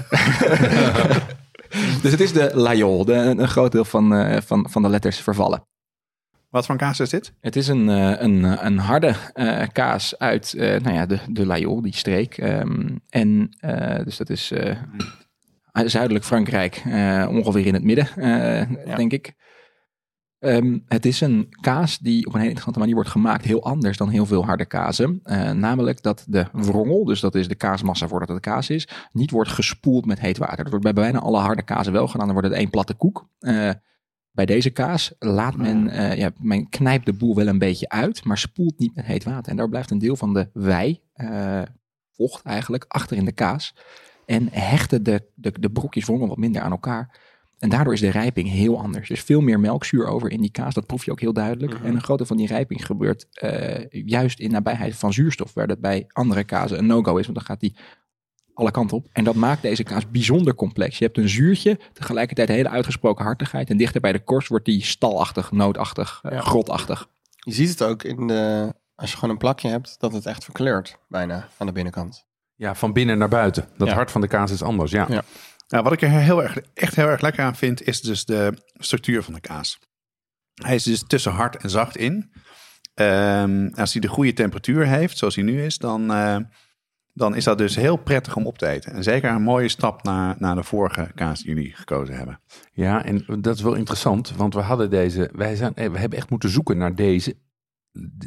dus 2.02 2.10
het 2.10 2.20
is 2.20 2.32
de 2.32 2.50
Lajol, 2.54 3.04
de, 3.04 3.12
een 3.12 3.48
groot 3.48 3.72
deel 3.72 3.84
van, 3.84 4.14
eh, 4.14 4.40
van, 4.40 4.66
van 4.70 4.82
de 4.82 4.88
letters 4.88 5.18
vervallen. 5.18 5.62
Wat 6.50 6.66
voor 6.66 6.74
een 6.74 6.80
kaas 6.80 7.00
is 7.00 7.10
dit? 7.10 7.32
Het 7.40 7.56
is 7.56 7.68
een, 7.68 7.88
eh, 7.88 8.20
een, 8.20 8.66
een 8.66 8.78
harde 8.78 9.14
eh, 9.32 9.62
kaas 9.72 10.18
uit 10.18 10.54
eh, 10.54 10.80
nou 10.80 10.94
ja, 10.94 11.06
de, 11.06 11.18
de 11.30 11.46
Lajol, 11.46 11.82
die 11.82 11.96
streek. 11.96 12.38
Ehm, 12.38 12.96
en 13.08 13.56
eh, 13.60 14.04
dus 14.04 14.16
dat 14.16 14.30
is 14.30 14.50
eh, 14.50 14.76
zuidelijk 15.72 16.24
Frankrijk, 16.24 16.82
eh, 16.84 17.26
ongeveer 17.30 17.66
in 17.66 17.74
het 17.74 17.84
midden, 17.84 18.08
eh, 18.16 18.96
denk 18.96 19.12
ik. 19.12 19.34
Ehm, 20.38 20.78
het 20.86 21.06
is 21.06 21.20
een 21.20 21.48
kaas 21.60 21.98
die 21.98 22.18
op 22.26 22.32
een 22.32 22.40
hele 22.40 22.50
interessante 22.52 22.78
manier 22.78 22.94
wordt 22.94 23.10
gemaakt, 23.10 23.44
heel 23.44 23.64
anders 23.64 23.96
dan 23.96 24.08
heel 24.08 24.26
veel 24.26 24.44
harde 24.44 24.64
kazen. 24.66 25.20
Eh, 25.22 25.50
namelijk 25.50 26.02
dat 26.02 26.24
de 26.28 26.46
wrongel, 26.52 27.04
dus 27.04 27.20
dat 27.20 27.34
is 27.34 27.48
de 27.48 27.54
kaasmassa 27.54 28.08
voordat 28.08 28.28
het 28.28 28.42
de 28.42 28.50
kaas 28.50 28.70
is, 28.70 28.88
niet 29.12 29.30
wordt 29.30 29.50
gespoeld 29.50 30.06
met 30.06 30.20
heet 30.20 30.38
water. 30.38 30.56
Dat 30.56 30.68
wordt 30.68 30.84
bij 30.84 30.92
bijna 30.92 31.18
alle 31.18 31.38
harde 31.38 31.62
kazen 31.62 31.92
wel 31.92 32.06
gedaan, 32.06 32.26
dan 32.26 32.34
wordt 32.34 32.48
het 32.48 32.58
één 32.58 32.70
platte 32.70 32.94
koek. 32.94 33.28
Eh, 33.38 33.70
bij 34.38 34.46
deze 34.46 34.70
kaas 34.70 35.12
laat 35.18 35.56
men, 35.56 35.88
eh, 35.88 36.16
ja, 36.16 36.30
men 36.40 36.68
knijpt 36.68 37.06
de 37.06 37.12
boel 37.12 37.34
wel 37.34 37.46
een 37.46 37.58
beetje 37.58 37.88
uit, 37.88 38.24
maar 38.24 38.38
spoelt 38.38 38.78
niet 38.78 38.94
met 38.94 39.04
heet 39.04 39.24
water. 39.24 39.50
En 39.50 39.56
daar 39.56 39.68
blijft 39.68 39.90
een 39.90 39.98
deel 39.98 40.16
van 40.16 40.34
de 40.34 40.48
wei, 40.52 41.00
eh, 41.12 41.62
vocht 42.12 42.44
eigenlijk, 42.44 42.84
achter 42.88 43.16
in 43.16 43.24
de 43.24 43.32
kaas. 43.32 43.74
En 44.26 44.48
hechten 44.50 45.02
de, 45.02 45.22
de, 45.34 45.52
de 45.60 45.70
brokjes 45.70 46.04
wrongel 46.04 46.28
wat 46.28 46.36
minder 46.36 46.62
aan 46.62 46.70
elkaar. 46.70 47.20
En 47.58 47.68
daardoor 47.68 47.92
is 47.92 48.00
de 48.00 48.10
rijping 48.10 48.48
heel 48.48 48.80
anders. 48.80 49.08
Er 49.08 49.16
is 49.16 49.22
veel 49.22 49.40
meer 49.40 49.60
melkzuur 49.60 50.06
over 50.06 50.30
in 50.30 50.40
die 50.40 50.50
kaas, 50.50 50.74
dat 50.74 50.86
proef 50.86 51.04
je 51.04 51.10
ook 51.10 51.20
heel 51.20 51.32
duidelijk. 51.32 51.74
En 51.82 51.94
een 51.94 52.02
groot 52.02 52.18
deel 52.18 52.26
van 52.26 52.36
die 52.36 52.46
rijping 52.46 52.86
gebeurt 52.86 53.26
eh, 53.30 53.86
juist 53.90 54.38
in 54.38 54.50
nabijheid 54.50 54.96
van 54.96 55.12
zuurstof, 55.12 55.54
waar 55.54 55.66
dat 55.66 55.80
bij 55.80 56.04
andere 56.08 56.44
kazen 56.44 56.78
een 56.78 56.86
no-go 56.86 57.16
is, 57.16 57.26
want 57.26 57.38
dan 57.38 57.46
gaat 57.46 57.60
die 57.60 57.76
alle 58.58 58.70
kanten 58.70 58.96
op. 58.96 59.06
En 59.12 59.24
dat 59.24 59.34
maakt 59.34 59.62
deze 59.62 59.82
kaas 59.82 60.10
bijzonder 60.10 60.54
complex. 60.54 60.98
Je 60.98 61.04
hebt 61.04 61.18
een 61.18 61.28
zuurtje, 61.28 61.78
tegelijkertijd 61.92 62.48
een 62.48 62.54
hele 62.54 62.68
uitgesproken 62.68 63.24
hartigheid. 63.24 63.70
En 63.70 63.76
dichter 63.76 64.00
bij 64.00 64.12
de 64.12 64.24
korst 64.24 64.48
wordt 64.48 64.64
die 64.64 64.84
stalachtig, 64.84 65.50
nootachtig, 65.52 66.20
eh, 66.22 66.32
Ja. 66.32 66.40
grotachtig. 66.40 67.08
Je 67.38 67.52
ziet 67.52 67.68
het 67.68 67.82
ook 67.82 68.02
in 68.02 68.26
de, 68.26 68.72
als 68.94 69.10
je 69.10 69.16
gewoon 69.16 69.30
een 69.30 69.38
plakje 69.40 69.68
hebt, 69.68 69.96
dat 70.00 70.12
het 70.12 70.26
echt 70.26 70.44
verkleurt 70.44 70.98
bijna 71.08 71.48
aan 71.58 71.66
de 71.66 71.72
binnenkant. 71.72 72.26
Ja, 72.54 72.74
van 72.74 72.92
binnen 72.92 73.18
naar 73.18 73.28
buiten. 73.28 73.68
Dat 73.76 73.88
Ja. 73.88 73.94
hart 73.94 74.10
van 74.10 74.20
de 74.20 74.28
kaas 74.28 74.50
is 74.50 74.62
anders, 74.62 74.90
ja. 74.90 75.06
Ja. 75.08 75.22
Nou, 75.68 75.82
wat 75.84 75.92
ik 75.92 76.02
er 76.02 76.08
heel 76.10 76.42
erg, 76.42 76.56
echt 76.74 76.94
heel 76.96 77.06
erg 77.08 77.20
lekker 77.20 77.44
aan 77.44 77.56
vind, 77.56 77.86
is 77.86 78.00
dus 78.00 78.24
de 78.24 78.62
structuur 78.74 79.22
van 79.22 79.34
de 79.34 79.40
kaas. 79.40 79.78
Hij 80.54 80.74
is 80.74 80.82
dus 80.82 81.04
tussen 81.06 81.32
hard 81.32 81.56
en 81.56 81.70
zacht 81.70 81.96
in. 81.96 82.32
Ehm, 82.94 83.68
als 83.74 83.92
hij 83.92 84.00
de 84.00 84.08
goede 84.08 84.32
temperatuur 84.32 84.86
heeft, 84.86 85.18
zoals 85.18 85.34
hij 85.34 85.44
nu 85.44 85.64
is, 85.64 85.78
dan, 85.78 86.12
eh, 86.12 86.36
dan 87.18 87.34
is 87.36 87.44
dat 87.44 87.58
dus 87.58 87.76
heel 87.76 87.96
prettig 87.96 88.36
om 88.36 88.46
op 88.46 88.58
te 88.58 88.66
eten. 88.66 88.92
En 88.92 89.02
zeker 89.02 89.30
een 89.30 89.42
mooie 89.42 89.68
stap 89.68 90.02
naar, 90.02 90.36
naar 90.38 90.54
de 90.54 90.62
vorige 90.62 91.10
kaas 91.14 91.42
die 91.42 91.54
jullie 91.54 91.72
gekozen 91.74 92.16
hebben. 92.16 92.40
Ja, 92.72 93.04
en 93.04 93.24
dat 93.40 93.56
is 93.56 93.62
wel 93.62 93.74
interessant, 93.74 94.36
want 94.36 94.54
we 94.54 94.60
hadden 94.60 94.90
deze, 94.90 95.30
wij 95.32 95.56
zijn, 95.56 95.74
eh, 95.74 95.90
we 95.90 95.98
hebben 95.98 96.18
echt 96.18 96.30
moeten 96.30 96.48
zoeken 96.48 96.76
naar 96.78 96.94
deze, 96.94 97.36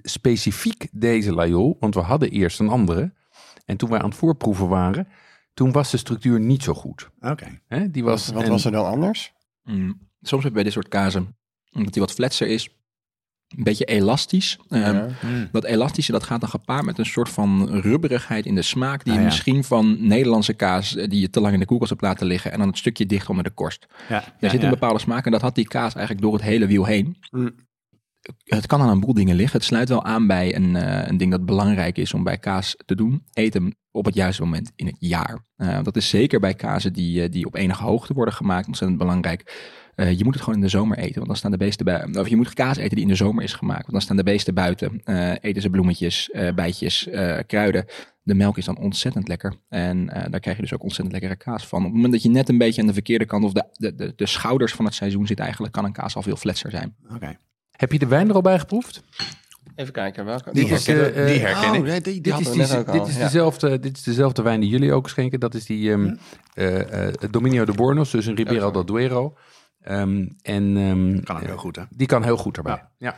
specifiek 0.02 0.88
deze 0.92 1.34
Lajol, 1.34 1.78
want 1.80 1.94
we 1.94 2.00
hadden 2.02 2.30
eerst 2.30 2.60
een 2.60 2.70
andere. 2.70 3.14
En 3.66 3.78
toen 3.78 3.90
wij 3.90 4.00
aan 4.00 4.10
het 4.10 4.18
voorproeven 4.18 4.68
waren, 4.68 5.08
toen 5.54 5.72
was 5.72 5.92
de 5.92 5.98
structuur 5.98 6.40
niet 6.40 6.64
zo 6.64 6.74
goed. 6.74 7.10
Oké. 7.20 7.62
Hè? 7.68 7.92
Die 7.92 8.04
was, 8.04 8.28
Wat 8.28 8.44
en- 8.44 8.50
was 8.50 8.66
er 8.66 8.72
dan 8.72 8.86
anders? 8.86 9.34
Mm. 9.64 10.00
Soms 10.22 10.44
heb 10.44 10.52
je 10.52 10.58
bij 10.58 10.64
dit 10.64 10.74
soort 10.74 10.88
kazen, 10.88 11.36
omdat 11.72 11.94
die 11.94 12.02
wat 12.02 12.12
fletser 12.12 12.48
is, 12.48 12.81
een 13.58 13.64
beetje 13.64 13.86
elastisch. 13.86 14.58
Ehm, 14.70 14.96
Ja. 14.96 15.08
Dat 15.52 15.64
elastische 15.64 16.12
dat 16.12 16.24
gaat 16.24 16.40
dan 16.40 16.50
gepaard 16.50 16.86
met 16.86 16.98
een 16.98 17.06
soort 17.06 17.30
van 17.30 17.70
rubberigheid 17.80 18.46
in 18.46 18.56
de 18.56 18.62
smaak. 18.62 19.04
Die 19.04 19.10
Ah, 19.14 19.18
je 19.20 19.24
ja. 19.24 19.30
misschien 19.30 19.64
van 19.64 20.08
Nederlandse 20.08 20.54
kaas 20.54 20.92
die 20.94 21.20
je 21.20 21.30
te 21.30 21.42
lang 21.42 21.54
in 21.54 21.60
de 21.60 21.66
koelkast 21.66 21.90
hebt 21.90 22.02
laten 22.02 22.28
liggen. 22.28 22.52
En 22.52 22.60
dan 22.60 22.68
het 22.68 22.78
stukje 22.78 23.06
dicht 23.06 23.30
onder 23.30 23.44
de 23.44 23.50
korst. 23.50 23.88
Ja, 24.10 24.24
Er 24.40 24.50
zit 24.50 24.64
een 24.64 24.70
bepaalde 24.70 25.00
smaak 25.00 25.26
en 25.26 25.32
dat 25.32 25.42
had 25.42 25.56
die 25.56 25.68
kaas 25.68 25.94
eigenlijk 25.96 26.26
door 26.26 26.34
het 26.34 26.42
hele 26.42 26.68
wiel 26.68 26.86
heen. 26.86 27.18
Mm. 27.32 27.52
Het 28.44 28.66
kan 28.68 28.82
aan 28.82 28.90
een 28.90 29.00
boel 29.00 29.14
dingen 29.14 29.36
liggen. 29.36 29.58
Het 29.58 29.68
sluit 29.68 29.90
wel 29.90 30.04
aan 30.04 30.28
bij 30.28 30.56
een, 30.56 30.76
eh, 30.76 31.08
een 31.08 31.18
ding 31.18 31.32
dat 31.32 31.46
belangrijk 31.46 31.98
is 31.98 32.14
om 32.14 32.24
bij 32.24 32.38
kaas 32.38 32.76
te 32.86 32.96
doen. 32.96 33.24
Eet 33.34 33.54
hem 33.54 33.74
op 33.92 34.06
het 34.06 34.14
juiste 34.16 34.42
moment 34.42 34.72
in 34.76 34.86
het 34.86 34.96
jaar. 35.00 35.46
Eh, 35.56 35.84
dat 35.84 35.96
is 35.96 36.10
zeker 36.10 36.40
bij 36.40 36.54
kazen 36.54 36.94
die, 36.94 37.24
eh, 37.24 37.32
die 37.32 37.46
op 37.46 37.56
enige 37.56 37.84
hoogte 37.84 38.14
worden 38.14 38.34
gemaakt 38.34 38.68
ontzettend 38.68 39.00
belangrijk. 39.00 39.70
Eh, 39.96 40.18
je 40.18 40.24
moet 40.24 40.34
het 40.34 40.44
gewoon 40.44 40.60
in 40.60 40.66
de 40.66 40.72
zomer 40.72 40.98
eten, 40.98 41.16
want 41.16 41.28
dan 41.28 41.36
staan 41.36 41.52
de 41.52 41.58
beesten 41.58 41.86
buiten. 41.86 42.20
Of 42.22 42.28
je 42.28 42.36
moet 42.36 42.54
kaas 42.54 42.78
eten 42.78 42.96
die 42.96 43.04
in 43.04 43.08
de 43.08 43.16
zomer 43.16 43.44
is 43.44 43.54
gemaakt, 43.54 43.82
want 43.82 43.92
dan 43.92 44.02
staan 44.02 44.18
de 44.18 44.24
beesten 44.24 44.54
buiten. 44.54 45.02
Eh, 45.04 45.32
eten 45.42 45.62
ze 45.62 45.70
bloemetjes, 45.70 46.30
eh, 46.30 46.54
bijtjes, 46.54 47.08
eh, 47.08 47.38
kruiden. 47.48 47.86
De 48.24 48.36
melk 48.36 48.58
is 48.58 48.66
dan 48.66 48.78
ontzettend 48.78 49.28
lekker. 49.28 49.54
En 49.70 50.10
eh, 50.10 50.32
daar 50.32 50.40
krijg 50.40 50.56
je 50.56 50.62
dus 50.62 50.74
ook 50.74 50.84
ontzettend 50.84 51.12
lekkere 51.12 51.36
kaas 51.44 51.68
van. 51.68 51.80
Op 51.80 51.86
het 51.86 51.94
moment 51.94 52.14
dat 52.14 52.24
je 52.24 52.30
net 52.30 52.50
een 52.50 52.58
beetje 52.58 52.82
aan 52.82 52.88
de 52.88 52.94
verkeerde 52.94 53.26
kant 53.26 53.44
of 53.44 53.54
de, 53.54 53.66
de, 53.74 53.96
de, 53.96 54.14
de 54.16 54.26
schouders 54.26 54.74
van 54.74 54.86
het 54.86 54.94
seizoen 54.94 55.28
zit 55.28 55.40
eigenlijk, 55.40 55.74
kan 55.74 55.86
een 55.86 55.92
kaas 55.94 56.16
al 56.16 56.22
veel 56.22 56.36
fletser 56.36 56.72
zijn. 56.72 56.96
Oké. 57.16 57.38
Heb 57.72 57.92
je 57.92 58.00
de 58.00 58.08
wijn 58.08 58.30
er 58.30 58.36
al 58.36 58.42
bij 58.42 58.60
geproefd? 58.60 59.04
Even 59.76 59.94
kijken, 59.94 60.26
welke? 60.26 60.54
Dit 60.54 60.72
is, 60.72 60.88
herken- 60.88 61.26
die 61.26 61.40
herken 61.40 61.70
oh, 61.70 61.76
ik. 61.76 61.84
nee, 61.84 62.02
die, 62.02 62.22
Dit 62.22 62.40
is, 62.40 62.52
die, 62.52 62.78
ook 62.78 62.92
dit, 62.92 63.08
is 63.08 63.16
ja. 63.16 63.24
dezelfde, 63.24 63.80
dit 63.80 63.98
is 63.98 64.04
dezelfde 64.04 64.42
wijn 64.42 64.60
die 64.60 64.70
jullie 64.70 64.94
ook 64.94 65.10
schenken. 65.10 65.40
Dat 65.40 65.54
is 65.54 65.66
die 65.66 65.92
ehm 65.92 66.16
eh, 66.54 67.08
eh, 67.08 67.14
Dominio 67.32 67.66
de 67.66 67.74
Bornos, 67.74 68.12
dus 68.12 68.26
een 68.26 68.36
Ribera 68.36 68.72
del 68.72 68.86
Duero. 68.86 69.34
Ehm, 69.82 70.28
en 70.42 70.78
ehm, 70.78 71.24
Kan 71.24 71.36
ook 71.36 71.42
heel 71.44 71.58
goed, 71.58 71.76
hè? 71.76 71.84
die 71.90 72.08
kan 72.08 72.24
heel 72.24 72.38
goed 72.38 72.58
erbij. 72.58 72.84
Ja. 72.98 73.16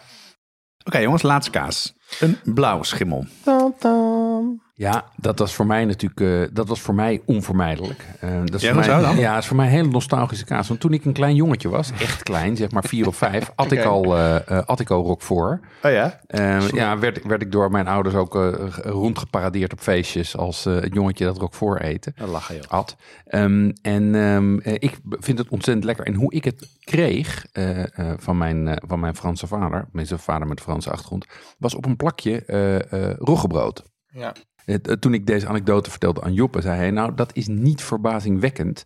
Oké, 0.86 0.98
jongens, 0.98 1.22
laatste 1.22 1.52
kaas. 1.52 1.96
Een 2.20 2.38
blauwe 2.44 2.86
schimmel. 2.86 3.26
Tam, 3.44 3.74
tam. 3.80 4.62
Ja, 4.76 5.06
dat 5.16 5.40
was 5.40 5.54
voor 5.54 5.66
mij 5.66 5.86
natuurlijk 5.86 6.22
eh, 6.22 6.56
dat 6.56 6.68
was 6.68 6.82
voor 6.82 6.96
mij 6.96 7.22
onvermijdelijk. 7.26 8.06
Eh, 8.20 8.40
dat 8.46 8.54
is 8.54 8.62
Ja, 8.62 8.74
voor 8.74 8.86
mij, 8.86 9.02
dan? 9.02 9.18
Ja, 9.18 9.34
dat 9.34 9.42
is 9.42 9.48
voor 9.48 9.56
mij 9.56 9.66
een 9.66 9.72
hele 9.72 9.88
nostalgische 9.88 10.46
kaas. 10.46 10.68
Want 10.68 10.80
toen 10.80 10.94
ik 10.94 11.06
een 11.06 11.14
klein 11.14 11.36
jongetje 11.36 11.70
was, 11.70 11.92
echt 12.00 12.24
klein, 12.24 12.56
zeg 12.56 12.72
maar 12.72 12.84
vier 12.84 13.08
of 13.08 13.16
vijf, 13.16 13.52
at 13.56 13.72
ik 13.72 13.84
al 13.84 14.18
uh, 14.18 14.36
at 14.66 14.80
ik 14.80 14.90
al 14.90 15.04
Roquefort. 15.04 15.62
Oh 15.84 15.92
ja? 15.92 16.20
Eh, 16.28 16.70
ja, 16.70 17.00
werd, 17.00 17.24
werd 17.26 17.42
ik 17.42 17.52
door 17.52 17.72
mijn 17.72 17.88
ouders 17.88 18.16
ook 18.16 18.36
eh, 18.36 18.52
rondgeparadeerd 18.84 19.72
op 19.74 19.80
feestjes 19.80 20.38
als 20.38 20.66
eh, 20.66 20.76
het 20.76 20.94
jongetje 20.94 21.26
dat 21.26 21.38
Roquefort 21.38 21.82
eten. 21.82 22.14
Dan 22.16 22.30
lachen 22.30 22.56
joh. 22.56 22.64
Had. 22.68 22.96
Ehm, 23.26 23.72
en 23.82 24.16
ehm, 24.16 24.58
eh, 24.58 24.74
ik 24.74 25.00
vind 25.04 25.38
het 25.38 25.50
ontzettend 25.50 25.86
lekker. 25.86 26.06
En 26.06 26.14
hoe 26.14 26.34
ik 26.34 26.44
het 26.44 26.70
kreeg 26.84 27.46
eh, 27.52 27.82
eh, 27.82 28.14
van, 28.18 28.38
mijn, 28.38 28.68
eh, 28.68 28.76
van 28.88 29.00
mijn 29.00 29.16
Franse 29.16 29.48
vader, 29.48 29.88
mijn 29.92 30.08
vader 30.08 30.48
met 30.48 30.62
Franse 30.62 30.92
achtergrond, 30.92 31.26
was 31.58 31.76
op 31.76 31.86
een 31.86 31.96
plakje 31.96 32.46
eh 32.46 33.10
eh 33.10 33.16
roggebrood. 33.18 33.84
Ja. 34.08 34.34
Eh, 34.66 34.76
toen 34.76 35.14
ik 35.14 35.26
deze 35.28 35.48
anekdote 35.48 35.90
vertelde 35.90 36.22
aan 36.22 36.34
Joppe, 36.34 36.62
zei 36.62 36.78
hij, 36.78 36.92
nou 36.92 37.14
dat 37.16 37.36
is 37.36 37.48
niet 37.48 37.82
verbazingwekkend. 37.82 38.86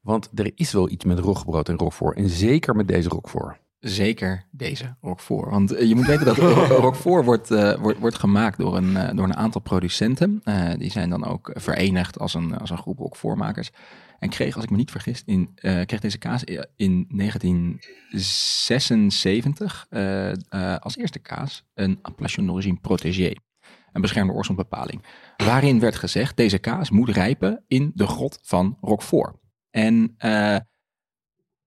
Want 0.00 0.30
er 0.34 0.50
is 0.54 0.72
wel 0.72 0.90
iets 0.90 1.04
met 1.04 1.18
roggebrood 1.18 1.68
en 1.68 1.76
roquefort. 1.76 2.16
En 2.16 2.28
zeker 2.28 2.76
met 2.76 2.88
deze 2.88 3.08
roquefort. 3.08 3.58
Zeker 3.78 4.44
deze 4.50 4.96
Roquefort. 5.00 5.50
Want 5.50 5.72
eh, 5.72 5.88
je 5.88 5.94
moet 5.94 6.06
weten 6.06 6.24
dat 6.26 6.36
Ro- 6.44 6.64
Roquefort 6.64 7.24
wordt, 7.24 7.50
eh, 7.50 7.74
wordt, 7.80 7.98
wordt 7.98 8.18
gemaakt 8.18 8.58
door 8.58 8.76
een, 8.76 9.16
door 9.16 9.24
een 9.24 9.36
aantal 9.36 9.60
producenten. 9.60 10.42
Die 10.78 10.90
zijn 10.90 11.10
dan 11.10 11.24
ook 11.24 11.50
verenigd 11.54 12.18
als 12.18 12.34
een, 12.34 12.58
als 12.58 12.70
een 12.70 12.78
groep 12.78 12.98
Roquefortmakers. 12.98 13.70
En 14.18 14.28
kreeg, 14.28 14.54
als 14.54 14.64
ik 14.64 14.70
me 14.70 14.76
niet 14.76 14.90
vergis, 14.90 15.22
in, 15.26 15.54
kreeg 15.54 16.00
deze 16.00 16.18
kaas 16.18 16.44
in 16.76 17.06
1976 17.08 19.86
eh, 19.90 20.30
eh, 20.32 20.36
als 20.78 20.96
eerste 20.96 21.18
kaas 21.18 21.64
een 21.74 21.98
appellation 22.02 22.46
d'origine 22.46 22.78
protégé. 22.80 23.32
Een 23.92 24.00
beschermde 24.00 24.32
oorsprongbepaling. 24.32 25.02
Waarin 25.36 25.80
werd 25.80 25.96
gezegd, 25.96 26.36
deze 26.36 26.58
kaas 26.58 26.90
moet 26.90 27.08
rijpen 27.08 27.64
in 27.66 27.90
de 27.94 28.06
grot 28.06 28.38
van 28.42 28.78
Roquefort. 28.80 29.36
En 29.70 30.14
eh, 30.18 30.56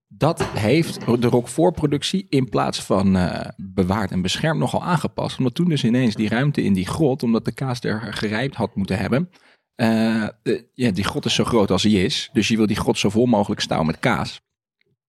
dat 0.08 0.44
heeft 0.44 1.06
de 1.20 1.28
Roquefort-productie 1.28 2.26
in 2.28 2.48
plaats 2.48 2.82
van 2.82 3.16
eh, 3.16 3.48
bewaard 3.56 4.10
en 4.10 4.22
beschermd 4.22 4.60
nogal 4.60 4.82
aangepast. 4.82 5.38
Omdat 5.38 5.54
toen 5.54 5.68
dus 5.68 5.84
ineens 5.84 6.14
die 6.14 6.28
ruimte 6.28 6.62
in 6.62 6.72
die 6.72 6.86
grot, 6.86 7.22
omdat 7.22 7.44
de 7.44 7.52
kaas 7.52 7.80
er 7.80 8.12
gerijpt 8.12 8.54
had 8.54 8.74
moeten 8.74 8.98
hebben. 8.98 9.30
eh, 9.74 10.60
ja, 10.74 10.90
die 10.90 11.04
grot 11.04 11.24
is 11.24 11.34
zo 11.34 11.44
groot 11.44 11.70
als 11.70 11.82
die 11.82 12.04
is. 12.04 12.30
Dus 12.32 12.48
je 12.48 12.56
wil 12.56 12.66
die 12.66 12.76
grot 12.76 12.98
zo 12.98 13.08
vol 13.08 13.26
mogelijk 13.26 13.60
stouwen 13.60 13.88
met 13.90 13.98
kaas. 13.98 14.40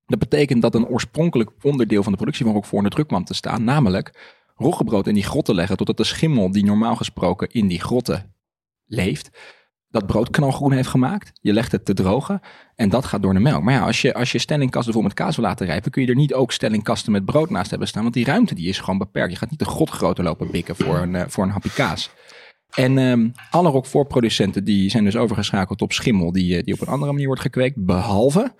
Dat 0.05 0.19
betekent 0.19 0.61
dat 0.61 0.75
een 0.75 0.87
oorspronkelijk 0.87 1.51
onderdeel 1.61 2.03
van 2.03 2.11
de 2.11 2.17
productie 2.17 2.45
van 2.45 2.53
Roquefort 2.53 2.77
onder 2.77 2.91
druk 2.91 3.07
kwam 3.07 3.23
te 3.23 3.33
staan. 3.33 3.63
Namelijk 3.63 4.41
roggebrood 4.55 5.07
in 5.07 5.13
die 5.13 5.23
grotten 5.23 5.55
leggen 5.55 5.77
totdat 5.77 5.97
de 5.97 6.03
schimmel 6.03 6.51
die 6.51 6.65
normaal 6.65 6.95
gesproken 6.95 7.49
in 7.51 7.67
die 7.67 7.79
grotten 7.79 8.35
leeft, 8.85 9.29
dat 9.89 10.07
brood 10.07 10.29
knalgroen 10.29 10.71
heeft 10.71 10.87
gemaakt. 10.87 11.31
Je 11.41 11.53
legt 11.53 11.71
het 11.71 11.85
te 11.85 11.93
drogen 11.93 12.41
en 12.75 12.89
dat 12.89 13.05
gaat 13.05 13.21
door 13.21 13.33
de 13.33 13.39
melk. 13.39 13.63
Maar 13.63 13.73
ja, 13.73 13.85
als 13.85 14.01
je, 14.01 14.13
als 14.13 14.31
je 14.31 14.37
stellingkasten 14.37 14.93
vol 14.93 15.01
met 15.01 15.13
kaas 15.13 15.35
wil 15.35 15.45
laten 15.45 15.65
rijpen, 15.65 15.91
kun 15.91 16.01
je 16.01 16.07
er 16.07 16.15
niet 16.15 16.33
ook 16.33 16.51
stellingkasten 16.51 17.11
met 17.11 17.25
brood 17.25 17.49
naast 17.49 17.69
hebben 17.69 17.87
staan. 17.87 18.01
Want 18.01 18.13
die 18.13 18.25
ruimte 18.25 18.55
die 18.55 18.67
is 18.67 18.79
gewoon 18.79 18.97
beperkt. 18.97 19.31
Je 19.31 19.37
gaat 19.37 19.49
niet 19.49 19.59
de 19.59 19.65
god 19.65 20.17
lopen 20.17 20.51
bikken 20.51 20.75
voor 20.75 20.97
een, 20.97 21.15
eh, 21.15 21.23
voor 21.27 21.43
een 21.43 21.49
hapje 21.49 21.73
kaas. 21.73 22.11
En 22.73 22.97
ehm, 22.97 23.29
alle 23.49 23.69
Roquefort-producenten 23.69 24.63
die 24.63 24.89
zijn 24.89 25.03
dus 25.03 25.15
overgeschakeld 25.15 25.81
op 25.81 25.91
schimmel 25.91 26.31
die, 26.31 26.57
eh, 26.57 26.63
die 26.63 26.73
op 26.73 26.81
een 26.81 26.87
andere 26.87 27.11
manier 27.11 27.27
wordt 27.27 27.41
gekweekt. 27.41 27.85
Behalve 27.85 28.53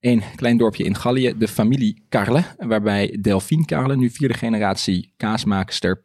een 0.00 0.22
klein 0.36 0.56
dorpje 0.56 0.84
in 0.84 0.94
Gallië, 0.94 1.34
de 1.38 1.48
familie 1.48 2.04
Carle. 2.08 2.44
Waarbij 2.56 3.18
Delphine 3.20 3.64
Carle, 3.64 3.96
nu 3.96 4.10
vierde 4.10 4.34
generatie 4.34 5.12
kaasmaakster, 5.16 6.02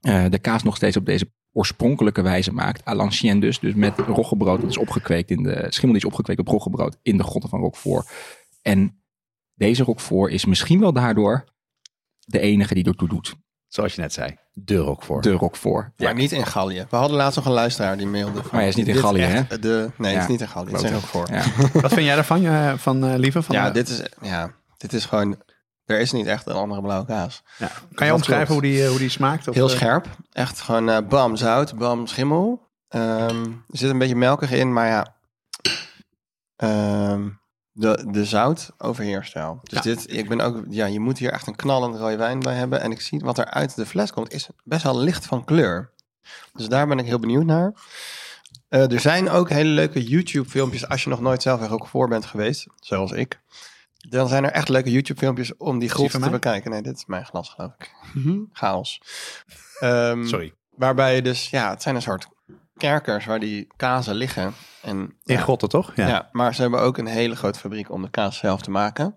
eh, 0.00 0.24
de 0.30 0.38
kaas 0.38 0.62
nog 0.62 0.76
steeds 0.76 0.96
op 0.96 1.06
deze 1.06 1.32
oorspronkelijke 1.52 2.22
wijze 2.22 2.52
maakt. 2.52 2.88
À 2.88 2.94
l'ancienne 2.94 3.40
dus, 3.40 3.58
dus 3.58 3.74
met 3.74 3.98
roggebrood. 3.98 4.60
Dat 4.60 4.70
is 4.70 4.78
opgekweekt 4.78 5.30
in 5.30 5.42
de 5.42 5.66
schimmel 5.68 5.98
die 5.98 6.02
is 6.02 6.04
opgekweekt 6.04 6.40
op 6.40 6.48
roggebrood 6.48 6.98
in 7.02 7.16
de 7.16 7.22
grotten 7.22 7.50
van 7.50 7.60
Roquefort. 7.60 8.10
En 8.62 9.02
deze 9.54 9.84
Roquefort 9.84 10.32
is 10.32 10.44
misschien 10.44 10.80
wel 10.80 10.92
daardoor 10.92 11.44
de 12.18 12.40
enige 12.40 12.74
die 12.74 12.84
ertoe 12.84 13.08
doet. 13.08 13.34
Zoals 13.66 13.94
je 13.94 14.00
net 14.00 14.12
zei. 14.12 14.36
De 14.56 14.76
Roquefort. 14.76 15.22
De 15.22 15.32
Roquefort. 15.32 15.90
Maar 15.96 16.14
niet 16.14 16.32
in 16.32 16.46
Gallië. 16.46 16.86
We 16.90 16.96
hadden 16.96 17.16
laatst 17.16 17.36
nog 17.36 17.46
een 17.46 17.52
luisteraar 17.52 17.96
die 17.96 18.06
mailde. 18.06 18.32
Van, 18.32 18.42
Maar 18.50 18.60
hij 18.60 18.68
is 18.68 18.74
niet 18.76 18.88
in 18.88 18.94
Gallië, 18.96 19.20
hè? 19.22 19.58
De, 19.58 19.90
nee, 19.96 20.12
het 20.12 20.20
is 20.20 20.26
Ja, 20.26 20.30
niet 20.30 20.40
in 20.40 20.48
Gallië. 20.48 20.72
Het 20.72 20.82
is 20.82 20.90
klote. 20.90 20.96
ook 21.04 21.10
voor. 21.10 21.26
Ja, 21.30 21.36
Ja. 21.36 21.42
Wat 21.80 21.92
vind 21.92 22.06
jij 22.06 22.14
daarvan, 22.14 22.44
eh, 22.46 22.72
van 22.76 23.04
eh, 23.04 23.14
Lieve? 23.16 23.42
Van 23.42 23.64
de- 23.64 23.70
dit 23.70 23.88
is, 23.88 24.02
ja, 24.20 24.50
dit 24.76 24.92
is 24.92 25.04
gewoon... 25.04 25.42
Er 25.84 26.00
is 26.00 26.12
niet 26.12 26.26
echt 26.26 26.46
een 26.46 26.54
andere 26.54 26.80
blauwe 26.82 27.06
kaas. 27.06 27.42
Ja. 27.58 27.70
Kan 27.94 28.06
je 28.06 28.14
omschrijven 28.14 28.52
hoe 28.54 28.62
die, 28.62 28.82
eh, 28.82 28.88
hoe 28.88 28.98
die 28.98 29.08
smaakt? 29.08 29.48
Of, 29.48 29.54
Heel 29.54 29.68
eh, 29.68 29.74
scherp. 29.74 30.06
Echt 30.32 30.60
gewoon 30.60 30.88
eh, 30.90 30.98
bam 31.08 31.36
zout, 31.36 31.74
bam 31.74 32.06
schimmel. 32.06 32.70
Ehm, 32.88 33.44
er 33.44 33.78
zit 33.78 33.90
een 33.90 33.98
beetje 33.98 34.16
melkig 34.16 34.50
in, 34.52 34.72
maar 34.72 34.86
ja... 34.88 35.14
ehm, 36.56 37.28
de, 37.76 38.06
de 38.10 38.24
zout 38.24 38.70
overheerst 38.78 39.32
wel. 39.32 39.58
Dus 39.62 39.72
Ja. 39.78 39.80
dit, 39.94 40.12
ik 40.12 40.28
ben 40.28 40.40
ook, 40.40 40.64
ja, 40.68 40.86
je 40.86 41.00
moet 41.00 41.18
hier 41.18 41.30
echt 41.32 41.46
een 41.46 41.56
knallend 41.56 41.96
rode 41.96 42.16
wijn 42.16 42.40
bij 42.40 42.54
hebben. 42.54 42.80
En 42.80 42.90
ik 42.90 43.00
zie 43.00 43.20
wat 43.20 43.38
er 43.38 43.44
uit 43.46 43.74
de 43.76 43.86
fles 43.86 44.12
komt, 44.12 44.32
is 44.32 44.48
best 44.64 44.82
wel 44.82 44.98
licht 44.98 45.26
van 45.26 45.44
kleur. 45.44 45.90
Dus 46.52 46.66
daar 46.68 46.86
ben 46.86 46.98
ik 46.98 47.06
heel 47.06 47.18
benieuwd 47.18 47.44
naar. 47.44 47.72
Eh, 48.68 48.92
er 48.92 49.00
zijn 49.00 49.30
ook 49.30 49.48
hele 49.48 49.68
leuke 49.70 50.04
YouTube-filmpjes, 50.04 50.88
als 50.88 51.04
je 51.04 51.10
nog 51.10 51.20
nooit 51.20 51.42
zelf 51.42 51.60
er 51.62 51.72
ook 51.72 51.86
voor 51.86 52.08
bent 52.08 52.24
geweest, 52.26 52.66
zoals 52.80 53.12
ik. 53.12 53.40
Dan 54.08 54.28
zijn 54.28 54.44
er 54.44 54.50
echt 54.50 54.68
leuke 54.68 54.90
YouTube-filmpjes 54.90 55.56
om 55.56 55.78
die 55.78 55.90
van 55.90 56.08
te 56.08 56.18
mij? 56.18 56.30
bekijken. 56.30 56.70
Nee, 56.70 56.82
dit 56.82 56.96
is 56.96 57.06
mijn 57.06 57.24
glas, 57.26 57.48
geloof 57.48 57.70
ik. 57.78 57.92
Chaos. 58.52 59.00
Ehm, 59.80 60.24
Sorry. 60.26 60.54
Waarbij 60.76 61.14
je 61.14 61.22
dus, 61.22 61.50
ja, 61.50 61.70
het 61.70 61.82
zijn 61.82 61.94
een 61.94 62.02
soort 62.02 62.28
kerkers 62.76 63.24
waar 63.24 63.40
die 63.40 63.66
kazen 63.76 64.14
liggen. 64.14 64.52
En, 64.82 64.96
In 64.98 65.34
ja, 65.34 65.40
Grotten, 65.40 65.68
toch? 65.68 65.92
ja. 65.96 66.28
maar 66.32 66.54
ze 66.54 66.62
hebben 66.62 66.80
ook 66.80 66.98
een 66.98 67.06
hele 67.06 67.36
grote 67.36 67.58
fabriek 67.58 67.90
om 67.90 68.02
de 68.02 68.10
kaas 68.10 68.38
zelf 68.38 68.62
te 68.62 68.70
maken. 68.70 69.16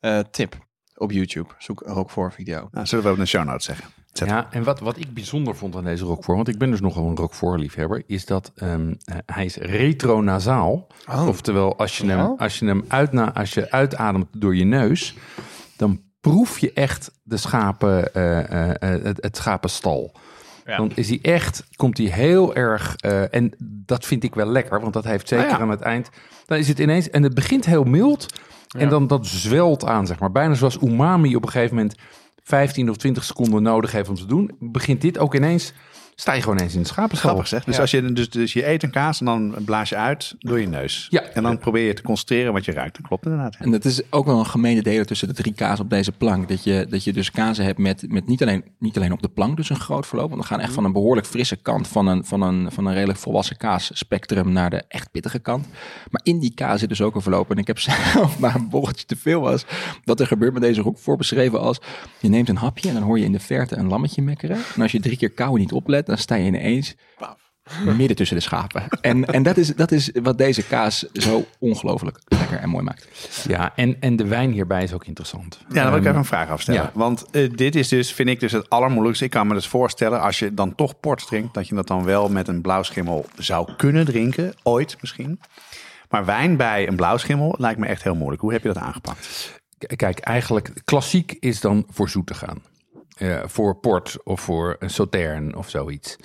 Eh, 0.00 0.18
tip 0.30 0.58
op 0.96 1.12
YouTube. 1.12 1.48
Zoek 1.58 1.82
een 1.86 1.94
Roquefort 1.94 2.34
video. 2.34 2.68
Nou, 2.72 2.86
zullen 2.86 3.04
we 3.04 3.10
ook 3.10 3.16
de 3.16 3.26
show 3.26 3.44
notes 3.44 3.64
zeggen. 3.64 3.84
Zet. 4.12 4.28
Ja, 4.28 4.46
en 4.50 4.62
wat, 4.64 4.80
wat 4.80 4.96
ik 4.96 5.14
bijzonder 5.14 5.56
vond 5.56 5.76
aan 5.76 5.84
deze 5.84 6.04
Roquefort, 6.04 6.36
want 6.36 6.48
ik 6.48 6.58
ben 6.58 6.70
dus 6.70 6.80
nogal 6.80 7.06
een 7.06 7.16
Roquefort-liefhebber, 7.16 8.02
is 8.06 8.26
dat 8.26 8.52
ehm, 8.54 8.94
eh, 9.04 9.16
hij 9.26 9.44
is 9.44 9.56
retronasaal. 9.56 10.86
Oh. 11.10 11.26
Oftewel, 11.28 11.78
als 11.78 11.98
je, 11.98 12.06
Ja? 12.06 12.16
hem, 12.16 12.34
als, 12.38 12.58
je 12.58 12.66
hem 12.66 12.84
uitna, 12.88 13.32
als 13.34 13.54
je 13.54 13.70
uitademt 13.70 14.26
door 14.32 14.56
je 14.56 14.64
neus, 14.64 15.14
dan 15.76 16.00
proef 16.20 16.58
je 16.58 16.72
echt 16.72 17.10
de 17.22 17.36
schapen, 17.36 18.14
eh, 18.14 18.70
het, 19.04 19.22
het 19.22 19.36
schapenstal. 19.36 20.12
Dan 20.76 20.92
is 20.94 21.08
hij 21.08 21.18
echt, 21.22 21.64
komt 21.76 21.98
hij 21.98 22.06
heel 22.06 22.54
erg, 22.54 22.96
eh, 22.96 23.34
en 23.34 23.54
dat 23.58 24.06
vind 24.06 24.24
ik 24.24 24.34
wel 24.34 24.46
lekker, 24.46 24.80
want 24.80 24.92
dat 24.92 25.04
heeft 25.04 25.28
zeker 25.28 25.48
ja. 25.48 25.58
aan 25.58 25.70
het 25.70 25.80
eind, 25.80 26.10
dan 26.46 26.58
is 26.58 26.68
het 26.68 26.78
ineens, 26.78 27.10
en 27.10 27.22
het 27.22 27.34
begint 27.34 27.66
heel 27.66 27.84
mild, 27.84 28.26
en 28.78 28.88
dan 28.88 29.06
dat 29.06 29.26
zwelt 29.26 29.84
aan, 29.84 30.06
zeg 30.06 30.18
maar. 30.18 30.32
Bijna 30.32 30.54
zoals 30.54 30.78
umami 30.82 31.36
op 31.36 31.42
een 31.42 31.50
gegeven 31.50 31.76
moment 31.76 31.94
15 32.42 32.90
of 32.90 32.96
20 32.96 33.24
seconden 33.24 33.62
nodig 33.62 33.92
heeft 33.92 34.08
om 34.08 34.14
te 34.14 34.26
doen, 34.26 34.50
begint 34.58 35.00
dit 35.00 35.18
ook 35.18 35.34
ineens, 35.34 35.72
sta 36.20 36.32
je 36.32 36.40
gewoon 36.42 36.56
ineens 36.56 36.72
in 36.72 36.78
het 36.78 36.88
schapenstal. 36.88 37.30
Grappig 37.30 37.48
zeg. 37.48 37.64
Dus, 37.64 37.74
Ja. 37.74 37.80
als 37.80 37.90
je, 37.90 38.12
dus, 38.12 38.30
dus 38.30 38.52
je 38.52 38.68
eet 38.68 38.82
een 38.82 38.90
kaas 38.90 39.20
en 39.20 39.26
dan 39.26 39.54
blaas 39.64 39.88
je 39.88 39.96
uit 39.96 40.34
door 40.38 40.60
je 40.60 40.68
neus. 40.68 41.06
Ja. 41.10 41.22
En 41.22 41.42
dan 41.42 41.58
probeer 41.58 41.86
je 41.86 41.94
te 41.94 42.02
concentreren 42.02 42.52
wat 42.52 42.64
je 42.64 42.72
ruikt. 42.72 42.96
Dat 42.96 43.06
klopt 43.06 43.24
inderdaad. 43.24 43.56
En 43.58 43.70
dat 43.70 43.84
is 43.84 44.00
ook 44.10 44.26
wel 44.26 44.38
een 44.38 44.46
gemene 44.46 44.82
deler 44.82 45.06
tussen 45.06 45.28
de 45.28 45.34
drie 45.34 45.52
kaas 45.54 45.80
op 45.80 45.90
deze 45.90 46.12
plank. 46.12 46.48
Dat 46.48 46.64
je, 46.64 46.86
dat 46.88 47.04
je 47.04 47.12
dus 47.12 47.30
kazen 47.30 47.64
hebt 47.64 47.78
met, 47.78 48.04
met 48.08 48.26
niet, 48.26 48.42
alleen, 48.42 48.64
niet 48.78 48.96
alleen 48.96 49.12
op 49.12 49.22
de 49.22 49.28
plank 49.28 49.56
dus 49.56 49.70
een 49.70 49.80
groot 49.80 50.06
verloop. 50.06 50.28
Want 50.28 50.40
we 50.40 50.46
gaan 50.46 50.60
echt 50.60 50.72
van 50.72 50.84
een 50.84 50.92
behoorlijk 50.92 51.26
frisse 51.26 51.56
kant 51.56 51.88
van 51.88 52.06
een, 52.06 52.24
van 52.24 52.40
een, 52.42 52.72
van 52.72 52.86
een 52.86 52.94
redelijk 52.94 53.18
volwassen 53.18 53.56
kaas 53.56 53.90
spectrum 53.94 54.52
naar 54.52 54.70
de 54.70 54.82
echt 54.88 55.10
pittige 55.10 55.38
kant. 55.38 55.66
Maar 56.10 56.20
in 56.24 56.38
die 56.38 56.54
kaas 56.54 56.80
zit 56.80 56.88
dus 56.88 57.02
ook 57.02 57.14
een 57.14 57.22
verloop. 57.22 57.50
En 57.50 57.56
ik 57.56 57.66
heb 57.66 57.78
zelf 58.12 58.38
maar 58.38 58.54
een 58.54 58.68
borreltje 58.68 59.06
te 59.06 59.16
veel 59.16 59.40
was. 59.40 59.64
Wat 60.04 60.20
er 60.20 60.26
gebeurt 60.26 60.52
met 60.52 60.62
deze 60.62 60.80
roek 60.80 60.98
voor 60.98 61.16
beschreven 61.16 61.60
als 61.60 61.80
je 62.20 62.28
neemt 62.28 62.48
een 62.48 62.56
hapje 62.56 62.88
en 62.88 62.94
dan 62.94 63.02
hoor 63.02 63.18
je 63.18 63.24
in 63.24 63.32
de 63.32 63.40
verte 63.40 63.76
een 63.76 63.88
lammetje 63.88 64.22
mekkeren. 64.22 64.56
En 64.74 64.82
als 64.82 64.92
je 64.92 65.00
drie 65.00 65.16
keer 65.16 65.30
kou 65.30 65.58
niet 65.58 65.72
oplet, 65.72 66.08
dan 66.10 66.18
sta 66.18 66.34
je 66.34 66.44
ineens 66.44 66.94
midden 67.96 68.16
tussen 68.16 68.36
de 68.36 68.42
schapen. 68.42 68.82
En, 69.00 69.24
en 69.24 69.42
dat, 69.42 69.56
is, 69.56 69.74
dat 69.74 69.92
is 69.92 70.10
wat 70.22 70.38
deze 70.38 70.66
kaas 70.66 70.98
zo 71.12 71.44
ongelooflijk 71.58 72.20
lekker 72.24 72.58
en 72.58 72.68
mooi 72.68 72.84
maakt. 72.84 73.08
Ja, 73.48 73.72
en, 73.76 73.96
en 74.00 74.16
de 74.16 74.26
wijn 74.26 74.52
hierbij 74.52 74.82
is 74.82 74.92
ook 74.92 75.06
interessant. 75.06 75.58
Ja, 75.68 75.82
dan 75.82 75.84
wil 75.84 75.84
ik 75.84 75.98
Ehm, 75.98 76.06
even 76.06 76.16
een 76.18 76.24
vraag 76.24 76.48
afstellen. 76.48 76.82
ja. 76.82 76.90
Want 76.94 77.30
eh, 77.30 77.50
dit 77.54 77.74
is 77.74 77.88
dus, 77.88 78.12
vind 78.12 78.28
ik 78.28 78.40
dus 78.40 78.52
het 78.52 78.70
allermoeilijkste. 78.70 79.24
Ik 79.24 79.30
kan 79.30 79.46
me 79.46 79.54
dus 79.54 79.68
voorstellen, 79.68 80.20
als 80.20 80.38
je 80.38 80.54
dan 80.54 80.74
toch 80.74 81.00
port 81.00 81.26
drinkt, 81.26 81.54
dat 81.54 81.68
je 81.68 81.74
dat 81.74 81.86
dan 81.86 82.04
wel 82.04 82.28
met 82.28 82.48
een 82.48 82.60
blauwschimmel 82.60 83.26
zou 83.38 83.72
kunnen 83.76 84.04
drinken. 84.04 84.54
Ooit 84.62 84.96
misschien. 85.00 85.40
Maar 86.08 86.24
wijn 86.24 86.56
bij 86.56 86.88
een 86.88 86.96
blauwschimmel 86.96 87.54
lijkt 87.58 87.78
me 87.78 87.86
echt 87.86 88.02
heel 88.02 88.14
moeilijk. 88.14 88.42
Hoe 88.42 88.52
heb 88.52 88.62
je 88.62 88.68
dat 88.72 88.82
aangepakt? 88.82 89.58
Kijk, 89.96 90.18
eigenlijk 90.18 90.72
klassiek 90.84 91.36
is 91.40 91.60
dan 91.60 91.86
voor 91.90 92.08
zoet 92.08 92.26
te 92.26 92.34
gaan. 92.34 92.62
Eh, 93.20 93.42
voor 93.46 93.74
port 93.76 94.16
of 94.24 94.40
voor 94.40 94.76
een 94.78 94.90
sautern 94.90 95.56
of 95.56 95.68
zoiets. 95.68 96.16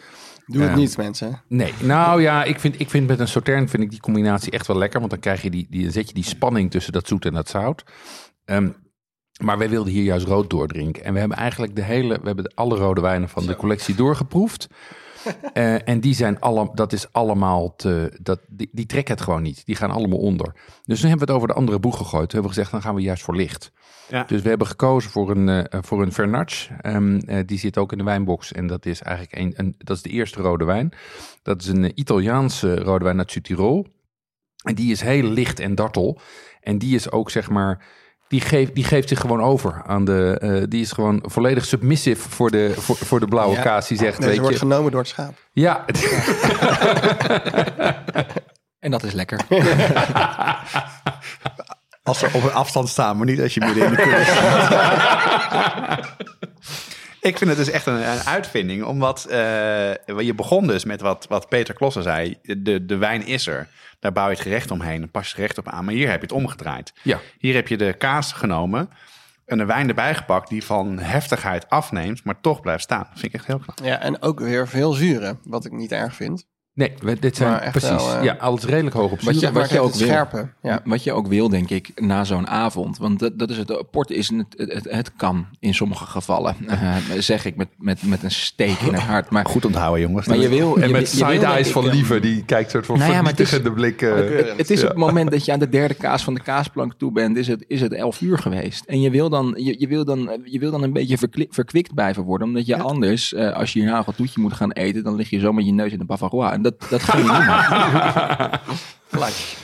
Doe 0.46 0.62
het 0.62 0.72
Ja. 0.72 0.76
niet, 0.78 0.98
mensen. 0.98 1.42
Nee, 1.48 1.74
nou 1.82 2.22
ja, 2.22 2.44
ik 2.44 2.60
vind, 2.60 2.80
ik 2.80 2.90
vind 2.90 3.08
met 3.08 3.20
een 3.20 3.28
sautern 3.28 3.70
vind 3.70 3.84
ik 3.84 3.90
die 3.90 4.00
combinatie 4.00 4.52
echt 4.52 4.68
wel 4.68 4.78
lekker. 4.78 5.00
Want 5.00 5.12
dan 5.12 5.20
krijg 5.20 5.42
je 5.42 5.50
die, 5.50 5.68
die, 5.70 5.92
zet 5.92 6.08
je 6.08 6.14
die 6.14 6.24
spanning 6.24 6.72
tussen 6.72 6.94
dat 6.94 7.08
zoet 7.08 7.26
en 7.26 7.34
dat 7.34 7.50
zout. 7.50 7.84
Ehm, 8.46 8.70
maar 9.44 9.58
wij 9.58 9.70
wilden 9.70 9.94
hier 9.94 10.04
juist 10.04 10.26
rood 10.26 10.50
doordrinken. 10.50 11.04
En 11.04 11.14
we 11.14 11.20
hebben 11.20 11.38
eigenlijk 11.38 11.76
de 11.76 11.84
hele, 11.84 12.20
we 12.20 12.26
hebben 12.26 12.52
alle 12.56 12.76
rode 12.76 13.02
wijnen 13.02 13.30
van 13.30 13.46
de 13.46 13.56
collectie 13.56 13.96
doorgeproefd. 13.96 14.68
Eh, 15.54 15.88
en 15.88 16.00
die 16.00 16.14
zijn 16.14 16.40
alle, 16.40 16.70
dat 16.74 16.94
is 16.94 17.14
allemaal 17.14 17.76
te, 17.76 18.18
dat, 18.22 18.40
die, 18.48 18.70
die 18.72 18.86
trekken 18.86 19.14
het 19.14 19.24
gewoon 19.24 19.42
niet. 19.42 19.66
Die 19.66 19.76
gaan 19.76 19.92
allemaal 19.92 20.20
onder. 20.20 20.54
Dus 20.84 21.02
nu 21.02 21.10
hebben 21.10 21.28
we 21.28 21.34
het 21.34 21.42
over 21.42 21.48
de 21.48 21.60
andere 21.60 21.80
boeg 21.80 21.98
gegooid. 21.98 22.30
Toen 22.30 22.40
hebben 22.40 22.42
we 22.42 22.56
gezegd, 22.56 22.72
dan 22.72 22.82
gaan 22.82 22.96
we 22.96 23.02
juist 23.02 23.24
voor 23.24 23.36
licht. 23.36 23.72
Ja. 24.10 24.24
Dus 24.24 24.42
we 24.42 24.50
hebben 24.50 24.68
gekozen 24.68 25.12
voor 25.12 25.32
een, 25.32 25.50
eh, 25.50 25.80
voor 25.84 26.02
een 26.02 26.12
Vernatsch. 26.12 26.70
Ehm, 26.82 27.18
eh, 27.18 27.46
die 27.46 27.60
zit 27.60 27.78
ook 27.78 27.92
in 27.92 27.98
de 27.98 28.04
wijnbox. 28.04 28.52
En 28.52 28.68
dat 28.68 28.86
is 28.86 29.02
eigenlijk 29.02 29.38
een, 29.38 29.54
een, 29.56 29.76
dat 29.78 29.96
is 29.96 30.04
de 30.04 30.10
eerste 30.10 30.42
rode 30.42 30.66
wijn. 30.66 30.94
Dat 31.42 31.62
is 31.62 31.68
een 31.68 32.00
Italiaanse 32.00 32.76
rode 32.76 33.04
wijn 33.04 33.18
uit 33.18 33.32
Zuid-Tirol. 33.32 33.88
En 34.64 34.76
die 34.76 34.92
is 34.92 35.02
heel 35.02 35.30
licht 35.30 35.60
en 35.60 35.76
dartel. 35.76 36.20
En 36.62 36.78
die 36.78 36.96
is 36.96 37.12
ook, 37.12 37.32
zeg 37.32 37.50
maar... 37.50 38.04
Die 38.28 38.42
geeft, 38.42 38.76
die 38.76 38.84
geeft 38.84 39.08
zich 39.10 39.20
gewoon 39.20 39.42
over 39.42 39.82
aan 39.86 40.06
de... 40.06 40.38
eh, 40.42 40.64
die 40.70 40.82
is 40.82 40.92
gewoon 40.92 41.24
volledig 41.26 41.66
submissive 41.66 42.30
voor 42.30 42.52
de, 42.52 42.74
voor, 42.78 42.96
voor 42.98 43.20
de 43.20 43.28
blauwe 43.28 43.56
Ja. 43.56 43.62
kaas. 43.62 43.88
Die 43.88 43.98
zegt, 43.98 44.18
Deze 44.18 44.30
weet 44.30 44.40
wordt 44.40 44.54
je... 44.54 44.60
genomen 44.60 44.92
door 44.92 45.00
het 45.00 45.10
schaap. 45.10 45.34
Ja, 45.52 45.86
En 48.80 48.92
dat 48.92 49.04
is 49.04 49.12
lekker. 49.14 49.40
Als 52.04 52.20
ze 52.20 52.30
op 52.34 52.44
een 52.44 52.54
afstand 52.54 52.90
staan, 52.90 53.18
maar 53.18 53.26
niet 53.26 53.42
als 53.42 53.54
je 53.54 53.60
midden 53.60 53.84
in 53.86 53.90
de 53.90 53.96
kudde 53.96 54.24
staat. 54.26 56.00
Ik 57.26 57.38
vind 57.38 57.50
het 57.50 57.60
dus 57.60 57.70
echt 57.70 57.86
een, 57.86 58.10
een 58.10 58.24
uitvinding, 58.26 58.84
omdat 58.84 59.26
eh, 59.26 59.38
je 60.06 60.34
begon 60.36 60.68
dus 60.68 60.84
met 60.84 61.02
wat, 61.02 61.26
wat 61.30 61.50
Peter 61.50 61.74
Klossen 61.74 62.04
zei. 62.04 62.38
De, 62.42 62.86
de 62.86 62.98
wijn 62.98 63.26
is 63.26 63.48
er, 63.48 63.68
daar 64.00 64.12
bouw 64.12 64.26
je 64.26 64.32
het 64.32 64.42
gerecht 64.42 64.72
omheen 64.72 65.02
en 65.02 65.12
pas 65.12 65.22
je 65.22 65.28
het 65.28 65.36
gerecht 65.36 65.58
op 65.58 65.68
aan. 65.68 65.86
Maar 65.86 65.94
hier 65.94 66.10
heb 66.10 66.20
je 66.20 66.28
het 66.28 66.36
omgedraaid. 66.36 66.94
Ja. 67.02 67.20
Hier 67.38 67.54
heb 67.54 67.68
je 67.68 67.78
de 67.78 67.94
kaas 67.94 68.32
genomen 68.32 68.90
en 69.46 69.60
een 69.60 69.68
wijn 69.68 69.88
erbij 69.88 70.16
gepakt 70.16 70.50
die 70.50 70.64
van 70.64 71.00
heftigheid 71.00 71.70
afneemt, 71.70 72.24
maar 72.24 72.42
toch 72.42 72.62
blijft 72.62 72.84
staan. 72.84 73.08
Dat 73.10 73.20
vind 73.20 73.34
ik 73.34 73.34
echt 73.34 73.46
heel 73.46 73.60
knap. 73.60 73.80
Ja, 73.84 74.00
en 74.00 74.22
ook 74.22 74.40
weer 74.40 74.68
veel 74.68 74.92
zuren, 74.92 75.40
wat 75.44 75.66
ik 75.66 75.72
niet 75.72 75.92
erg 75.92 76.16
vind. 76.16 76.46
Nee, 76.76 76.94
we- 77.00 77.20
dit 77.20 77.36
zijn 77.36 77.60
echt 77.60 77.72
precies... 77.72 77.90
wel, 77.90 78.16
eh, 78.18 78.24
ja, 78.24 78.34
alles 78.40 78.64
redelijk 78.64 78.96
hoog 78.96 79.12
op 79.12 79.22
Wat 79.22 79.34
je- 79.34 79.40
zuur. 79.40 79.52
Wat 79.54 79.70
je 79.70 79.76
het 79.76 79.84
ook 79.84 79.94
wil. 79.96 80.08
scherpe. 80.08 80.48
Ja. 80.62 80.82
Wat 80.86 81.04
je 81.04 81.12
ook 81.14 81.28
wil, 81.28 81.50
denk 81.50 81.70
ik, 81.70 81.92
na 82.02 82.24
zo'n 82.24 82.48
avond. 82.48 82.98
Want 82.98 83.20
dat, 83.20 83.40
dat 83.40 83.50
is 83.50 83.58
het. 83.58 83.84
Port 83.92 84.10
is 84.12 84.30
het, 84.30 84.46
het, 84.74 84.88
het 84.90 85.12
kan 85.16 85.46
in 85.60 85.74
sommige 85.74 86.06
gevallen. 86.06 86.56
Eh, 86.68 86.96
zeg 87.20 87.46
ik 87.46 87.56
met, 87.56 87.68
met, 87.78 88.04
met 88.04 88.24
een 88.24 88.32
steek 88.32 88.80
in 88.80 88.94
het 88.94 89.02
hart. 89.14 89.30
Maar, 89.30 89.46
Goed 89.46 89.66
onthouden, 89.66 90.02
jongens. 90.02 90.28
maar 90.28 90.38
je 90.38 90.50
wil. 90.50 90.78
En 90.78 90.88
je, 90.88 90.94
met 90.94 91.08
side-eyes 91.10 91.70
van 91.72 91.86
eh, 91.88 91.94
Lieve, 91.94 92.20
die 92.20 92.44
kijkt 92.46 92.72
soort 92.72 92.86
van 92.86 92.98
Nou 92.98 93.12
ja, 93.12 93.22
maar 93.22 93.32
het 93.32 93.40
is- 93.40 93.50
vernietigende 93.50 93.96
blik. 93.98 94.02
eh, 94.02 94.38
Het, 94.50 94.58
het 94.58 94.70
is 94.70 94.78
ja. 94.80 94.84
op 94.86 94.90
het 94.92 95.00
moment 95.00 95.32
dat 95.32 95.46
je 95.46 95.52
aan 95.52 95.60
de 95.60 95.70
derde 95.70 95.94
kaas 95.94 96.24
van 96.24 96.34
de 96.34 96.42
kaasplank 96.42 96.94
toe 96.98 97.12
bent, 97.12 97.38
is 97.38 97.48
het, 97.48 97.66
is 97.68 97.82
het 97.82 97.94
elf 97.94 98.22
uur 98.22 98.38
geweest. 98.38 98.86
En 98.86 99.02
je 99.02 99.10
wil 99.10 99.30
dan, 99.30 99.54
je, 99.58 99.76
je 99.80 99.88
wil 99.88 100.06
dan, 100.06 100.40
je 100.44 100.60
wil 100.60 100.72
dan 100.72 100.84
een 100.84 100.94
beetje 100.94 101.18
verkwikt 101.50 101.94
blijven 101.94 102.24
worden. 102.24 102.48
Omdat 102.48 102.66
je 102.66 102.78
anders, 102.78 103.34
eh, 103.34 103.52
als 103.54 103.74
je 103.74 103.80
hierna 103.80 104.04
een 104.08 104.16
toetje 104.16 104.42
moet 104.42 104.54
gaan 104.54 104.72
eten, 104.72 105.04
dan 105.04 105.16
lig 105.16 105.30
je 105.30 105.40
zo 105.40 105.54
met 105.54 105.66
je 105.66 105.72
neus 105.74 105.92
in 105.92 105.98
de 106.00 106.06
bavarois. 106.06 106.52
Dat, 106.66 106.90
dat 106.90 107.04
ga 107.04 107.18
je 107.18 107.24
niet 107.24 107.32
doen. 109.10 109.20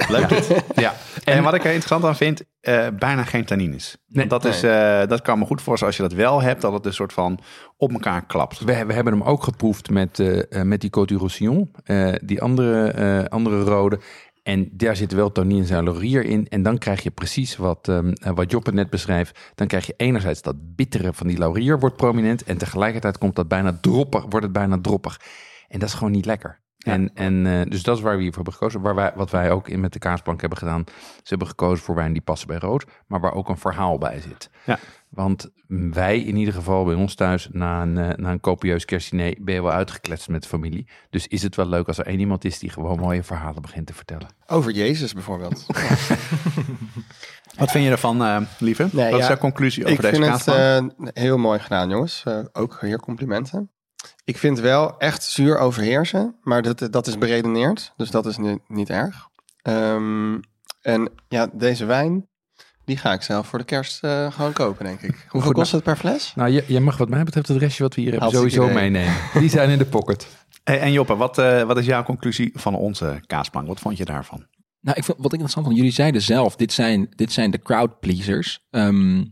Leuk 0.16 0.30
dit. 0.30 0.64
Ja. 0.76 0.93
En, 1.24 1.43
wat 1.43 1.54
ik 1.54 1.60
er 1.64 1.66
interessant 1.66 2.04
aan 2.04 2.16
vind, 2.16 2.43
eh, 2.60 2.88
bijna 2.99 3.24
geen 3.24 3.45
tannines. 3.45 3.97
Nee. 4.08 4.28
Dat, 4.28 4.45
is, 4.45 4.64
eh, 4.64 5.08
dat 5.08 5.22
kan 5.22 5.39
me 5.39 5.45
goed 5.45 5.62
voorstellen 5.62 5.93
als 5.93 6.04
je 6.04 6.10
dat 6.10 6.26
wel 6.26 6.41
hebt, 6.41 6.62
dat 6.62 6.74
het 6.74 6.86
een 6.86 6.93
soort 6.93 7.14
van 7.14 7.39
op 7.78 7.91
elkaar 7.91 8.26
klapt. 8.26 8.60
We, 8.60 8.86
we 8.86 8.93
hebben 8.93 9.14
hem 9.14 9.24
ook 9.24 9.43
geproefd 9.43 9.89
met, 9.89 10.20
eh, 10.20 10.62
met 10.62 10.82
die 10.82 10.89
Côte 10.99 11.06
du 11.06 11.18
Roussillon, 11.18 11.72
eh, 11.84 12.14
die 12.24 12.41
andere, 12.41 12.91
eh, 12.91 13.26
andere 13.26 13.64
rode. 13.64 13.99
En 14.43 14.70
daar 14.72 14.95
zit 14.95 15.12
wel 15.12 15.32
tannines 15.32 15.70
en 15.70 15.84
laurier 15.84 16.24
in. 16.26 16.47
En 16.47 16.64
dan 16.64 16.78
krijg 16.78 17.04
je 17.04 17.12
precies 17.12 17.58
wat, 17.58 17.88
ehm, 17.88 18.12
eh, 18.12 18.32
wat 18.36 18.52
Joppe 18.52 18.72
net 18.72 18.89
beschrijft. 18.89 19.39
Dan 19.56 19.68
krijg 19.68 19.86
je 19.86 19.93
enerzijds 19.97 20.41
dat 20.41 20.76
bittere 20.76 21.14
van 21.14 21.28
die 21.28 21.38
laurier 21.38 21.80
wordt 21.80 21.95
prominent. 21.95 22.43
En 22.43 22.58
tegelijkertijd 22.58 23.18
komt 23.18 23.36
dat 23.36 23.47
bijna 23.47 23.78
droppig, 23.82 24.22
wordt 24.22 24.45
het 24.45 24.52
bijna 24.52 24.80
droppig. 24.82 25.20
En 25.68 25.80
dat 25.80 25.89
is 25.89 25.95
gewoon 25.95 26.12
niet 26.12 26.26
lekker. 26.26 26.60
En, 26.82 27.12
en 27.14 27.46
eh, 27.46 27.62
dus 27.70 27.84
dat 27.84 27.98
is 27.98 28.04
waar 28.04 28.16
we 28.16 28.22
hiervoor 28.22 28.44
hebben 28.44 28.54
gekozen. 28.54 28.82
Waar 28.82 28.96
wij, 28.96 29.12
wat 29.16 29.32
wij 29.32 29.52
ook 29.52 29.68
in 29.70 29.80
met 29.80 29.94
de 29.94 30.00
kaasplank 30.00 30.40
hebben 30.42 30.58
gedaan. 30.60 30.84
Ze 31.16 31.24
hebben 31.24 31.48
gekozen 31.48 31.84
voor 31.84 31.96
wijn 31.96 32.14
die 32.14 32.22
passen 32.22 32.48
bij 32.48 32.58
rood. 32.58 32.86
Maar 33.08 33.20
waar 33.20 33.34
ook 33.34 33.50
een 33.50 33.58
verhaal 33.58 33.98
bij 33.98 34.22
zit. 34.22 34.50
Ja. 34.66 34.80
Want 35.10 35.50
wij 35.68 36.20
in 36.20 36.36
ieder 36.36 36.54
geval 36.54 36.84
bij 36.86 36.94
ons 36.94 37.16
thuis 37.16 37.48
na 37.52 37.82
een, 37.82 37.98
eh, 37.98 38.18
na 38.18 38.32
een 38.32 38.40
copieus 38.40 38.86
kerstdiner 38.86 39.36
ben 39.40 39.54
je 39.54 39.62
wel 39.62 39.72
uitgekletst 39.72 40.30
met 40.30 40.42
de 40.42 40.48
familie. 40.48 40.88
Dus 41.10 41.28
is 41.28 41.44
het 41.44 41.56
wel 41.56 41.66
leuk 41.68 41.88
als 41.88 41.98
er 41.98 42.06
één 42.06 42.20
iemand 42.20 42.46
is 42.46 42.60
die 42.60 42.70
gewoon 42.70 43.00
mooie 43.00 43.24
verhalen 43.24 43.62
begint 43.62 43.88
te 43.88 43.94
vertellen. 43.94 44.28
Over 44.48 44.72
Jezus 44.72 45.14
bijvoorbeeld. 45.14 45.66
Wat 47.58 47.72
vind 47.72 47.84
je 47.86 47.92
ervan, 47.92 48.24
eh, 48.24 48.42
lieve? 48.60 48.88
Nee, 48.92 49.12
Wat 49.12 49.20
is 49.20 49.28
jouw 49.28 49.38
conclusie 49.38 49.84
over 49.84 49.96
ik 49.96 50.02
deze 50.02 50.16
vind 50.16 50.28
het 50.28 50.44
kaasplank? 50.44 50.94
eh, 51.00 51.08
heel 51.24 51.38
mooi 51.38 51.60
gedaan, 51.60 51.90
jongens. 51.90 52.24
Eh, 52.26 52.40
ook 52.54 52.78
hier 52.82 53.00
complimenten. 53.00 53.72
Ik 54.24 54.38
vind 54.38 54.59
wel 54.59 54.97
echt 54.97 55.24
zuur 55.24 55.57
overheersen, 55.57 56.36
maar 56.41 56.61
dat, 56.61 56.88
dat 56.91 57.07
is 57.07 57.17
beredeneerd, 57.17 57.93
dus 57.97 58.11
dat 58.11 58.26
is 58.26 58.38
niet, 58.38 58.59
niet 58.67 58.89
erg. 58.89 59.28
Ehm, 59.61 60.39
en 60.82 61.11
ja, 61.28 61.49
deze 61.53 61.86
wijn, 61.86 62.30
die 62.86 62.97
ga 62.97 63.13
ik 63.13 63.22
zelf 63.22 63.47
voor 63.47 63.59
de 63.59 63.65
kerst 63.65 64.03
eh, 64.03 64.32
gewoon 64.32 64.53
kopen, 64.53 64.86
denk 64.86 65.01
ik. 65.01 65.26
Hoeveel 65.30 65.49
Goed, 65.49 65.53
kost 65.53 65.72
het 65.72 65.84
per 65.84 65.95
fles? 65.95 66.34
Nou, 66.36 66.49
je, 66.49 66.63
je 66.67 66.80
mag 66.80 66.97
wat 66.97 67.09
mij 67.09 67.24
betreft 67.24 67.47
het 67.47 67.57
restje 67.57 67.84
wat 67.84 67.95
we 67.95 68.01
hier 68.01 68.11
hebben 68.11 68.30
sowieso 68.30 68.63
idee. 68.63 68.76
meenemen. 68.76 69.15
Die 69.39 69.49
zijn 69.49 69.69
in 69.69 69.78
de 69.78 69.86
pocket. 69.86 70.28
Hey, 70.63 70.80
en 70.80 70.91
Joppe, 70.91 71.15
wat, 71.15 71.38
eh, 71.38 71.63
wat 71.63 71.78
is 71.78 71.86
jouw 71.86 72.03
conclusie 72.03 72.51
van 72.53 72.76
onze 72.76 73.24
kaasplank? 73.26 73.67
Wat 73.67 73.80
vond 73.80 73.97
je 73.97 74.05
daarvan? 74.05 74.45
Nou, 74.82 74.97
ik 74.97 75.03
vond, 75.03 75.17
wat 75.17 75.34
ik 75.34 75.39
interessant 75.39 75.65
vond, 75.65 75.78
jullie 75.78 75.91
zeiden 75.91 76.22
zelf, 76.22 76.55
dit 76.55 76.74
zijn, 76.74 77.07
dit 77.15 77.32
zijn 77.32 77.51
de 77.51 77.61
crowd 77.61 77.99
pleasers. 77.99 78.65
Ehm, 78.69 79.24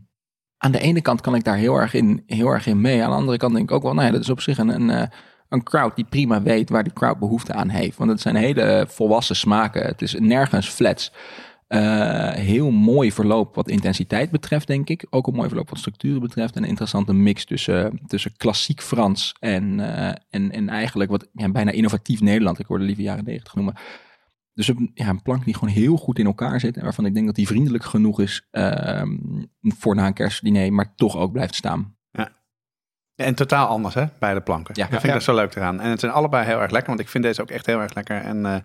aan 0.62 0.72
de 0.72 0.80
ene 0.80 1.00
kant 1.00 1.20
kan 1.20 1.34
ik 1.34 1.44
daar 1.44 1.56
heel 1.56 1.76
erg 1.76 1.94
in, 1.94 2.22
heel 2.26 2.48
erg 2.48 2.66
in 2.66 2.80
mee. 2.80 3.02
Aan 3.02 3.10
de 3.10 3.16
andere 3.16 3.38
kant 3.38 3.54
denk 3.54 3.70
ik 3.70 3.76
ook 3.76 3.82
wel, 3.82 3.94
nou 3.94 4.06
ja, 4.06 4.12
dat 4.12 4.20
is 4.20 4.30
op 4.30 4.40
zich 4.40 4.58
een, 4.58 4.68
een, 4.68 4.90
eh, 4.90 5.08
een 5.48 5.62
crowd 5.62 5.96
die 5.96 6.04
prima 6.04 6.42
weet 6.42 6.70
waar 6.70 6.82
die 6.82 6.92
crowd 6.92 7.18
behoefte 7.18 7.52
aan 7.52 7.68
heeft. 7.68 7.96
Want 7.96 8.10
het 8.10 8.20
zijn 8.20 8.34
hele 8.34 8.84
volwassen 8.88 9.36
smaken. 9.36 9.86
Het 9.86 10.02
is 10.02 10.14
nergens 10.18 10.68
flats. 10.68 11.12
Eh, 11.66 12.30
heel 12.30 12.70
mooi 12.70 13.12
verloop 13.12 13.54
wat 13.54 13.68
intensiteit 13.68 14.30
betreft, 14.30 14.66
denk 14.66 14.88
ik. 14.88 15.06
Ook 15.10 15.26
een 15.26 15.34
mooi 15.34 15.48
verloop 15.48 15.68
wat 15.68 15.78
structuren 15.78 16.20
betreft. 16.20 16.56
En 16.56 16.62
een 16.62 16.68
interessante 16.68 17.12
mix 17.12 17.44
tussen, 17.44 18.00
tussen 18.06 18.32
klassiek 18.36 18.82
Frans 18.82 19.34
en, 19.38 19.80
eh, 19.80 20.14
en, 20.30 20.50
en 20.50 20.68
eigenlijk 20.68 21.10
wat 21.10 21.28
ja, 21.32 21.48
bijna 21.48 21.70
innovatief 21.70 22.20
Nederland. 22.20 22.58
Ik 22.58 22.66
hoorde 22.66 22.84
liever 22.84 23.04
jaren 23.04 23.24
90 23.24 23.54
noemen. 23.54 23.74
Dus 24.54 24.68
een, 24.68 24.90
ja, 24.94 25.08
een 25.08 25.22
plank 25.22 25.44
die 25.44 25.54
gewoon 25.54 25.74
heel 25.74 25.96
goed 25.96 26.18
in 26.18 26.26
elkaar 26.26 26.60
zit. 26.60 26.76
En 26.76 26.82
waarvan 26.82 27.06
ik 27.06 27.14
denk 27.14 27.26
dat 27.26 27.34
die 27.34 27.46
vriendelijk 27.46 27.84
genoeg 27.84 28.20
is 28.20 28.46
ehm, 28.50 29.16
voor 29.60 29.94
na 29.94 30.06
een 30.06 30.12
kerstdiner, 30.14 30.72
maar 30.72 30.94
toch 30.94 31.16
ook 31.16 31.32
blijft 31.32 31.54
staan. 31.54 31.98
En 33.14 33.34
totaal 33.34 33.66
anders, 33.66 33.94
hè? 33.94 34.04
Beide 34.18 34.40
planken. 34.40 34.74
Ja. 34.76 34.80
dat 34.82 34.90
vind 34.90 35.02
ik 35.02 35.08
Ja. 35.08 35.14
dat 35.14 35.22
zo 35.22 35.34
leuk 35.34 35.54
eraan. 35.54 35.80
En 35.80 35.90
het 35.90 36.00
zijn 36.00 36.12
allebei 36.12 36.46
heel 36.46 36.60
erg 36.60 36.70
lekker, 36.70 36.88
want 36.88 37.00
ik 37.00 37.08
vind 37.08 37.24
deze 37.24 37.42
ook 37.42 37.50
echt 37.50 37.66
heel 37.66 37.80
erg 37.80 37.94
lekker. 37.94 38.16
En 38.16 38.46
eh, 38.46 38.56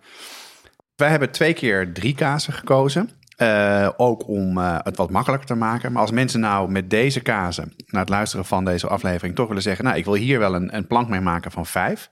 wij 0.96 1.10
hebben 1.10 1.32
twee 1.32 1.54
keer 1.54 1.94
drie 1.94 2.16
kazen 2.16 2.54
gekozen. 2.54 3.10
Eh, 3.38 3.90
ook 3.98 4.28
om 4.28 4.58
eh, 4.58 4.78
het 4.84 4.98
wat 4.98 5.10
makkelijker 5.12 5.48
te 5.48 5.56
maken. 5.56 5.92
Maar 5.92 6.02
als 6.02 6.12
mensen 6.12 6.40
nou 6.40 6.72
met 6.72 6.90
deze 6.90 7.20
kazen, 7.20 7.74
na 7.86 8.00
het 8.00 8.10
luisteren 8.10 8.46
van 8.46 8.66
deze 8.66 8.88
aflevering, 8.88 9.36
toch 9.36 9.48
willen 9.48 9.62
zeggen: 9.64 9.86
Nou, 9.86 9.98
ik 9.98 10.06
wil 10.06 10.14
hier 10.14 10.40
wel 10.40 10.56
een, 10.56 10.76
een 10.76 10.88
plank 10.88 11.10
mee 11.10 11.22
maken 11.22 11.52
van 11.52 11.66
vijf. 11.66 12.10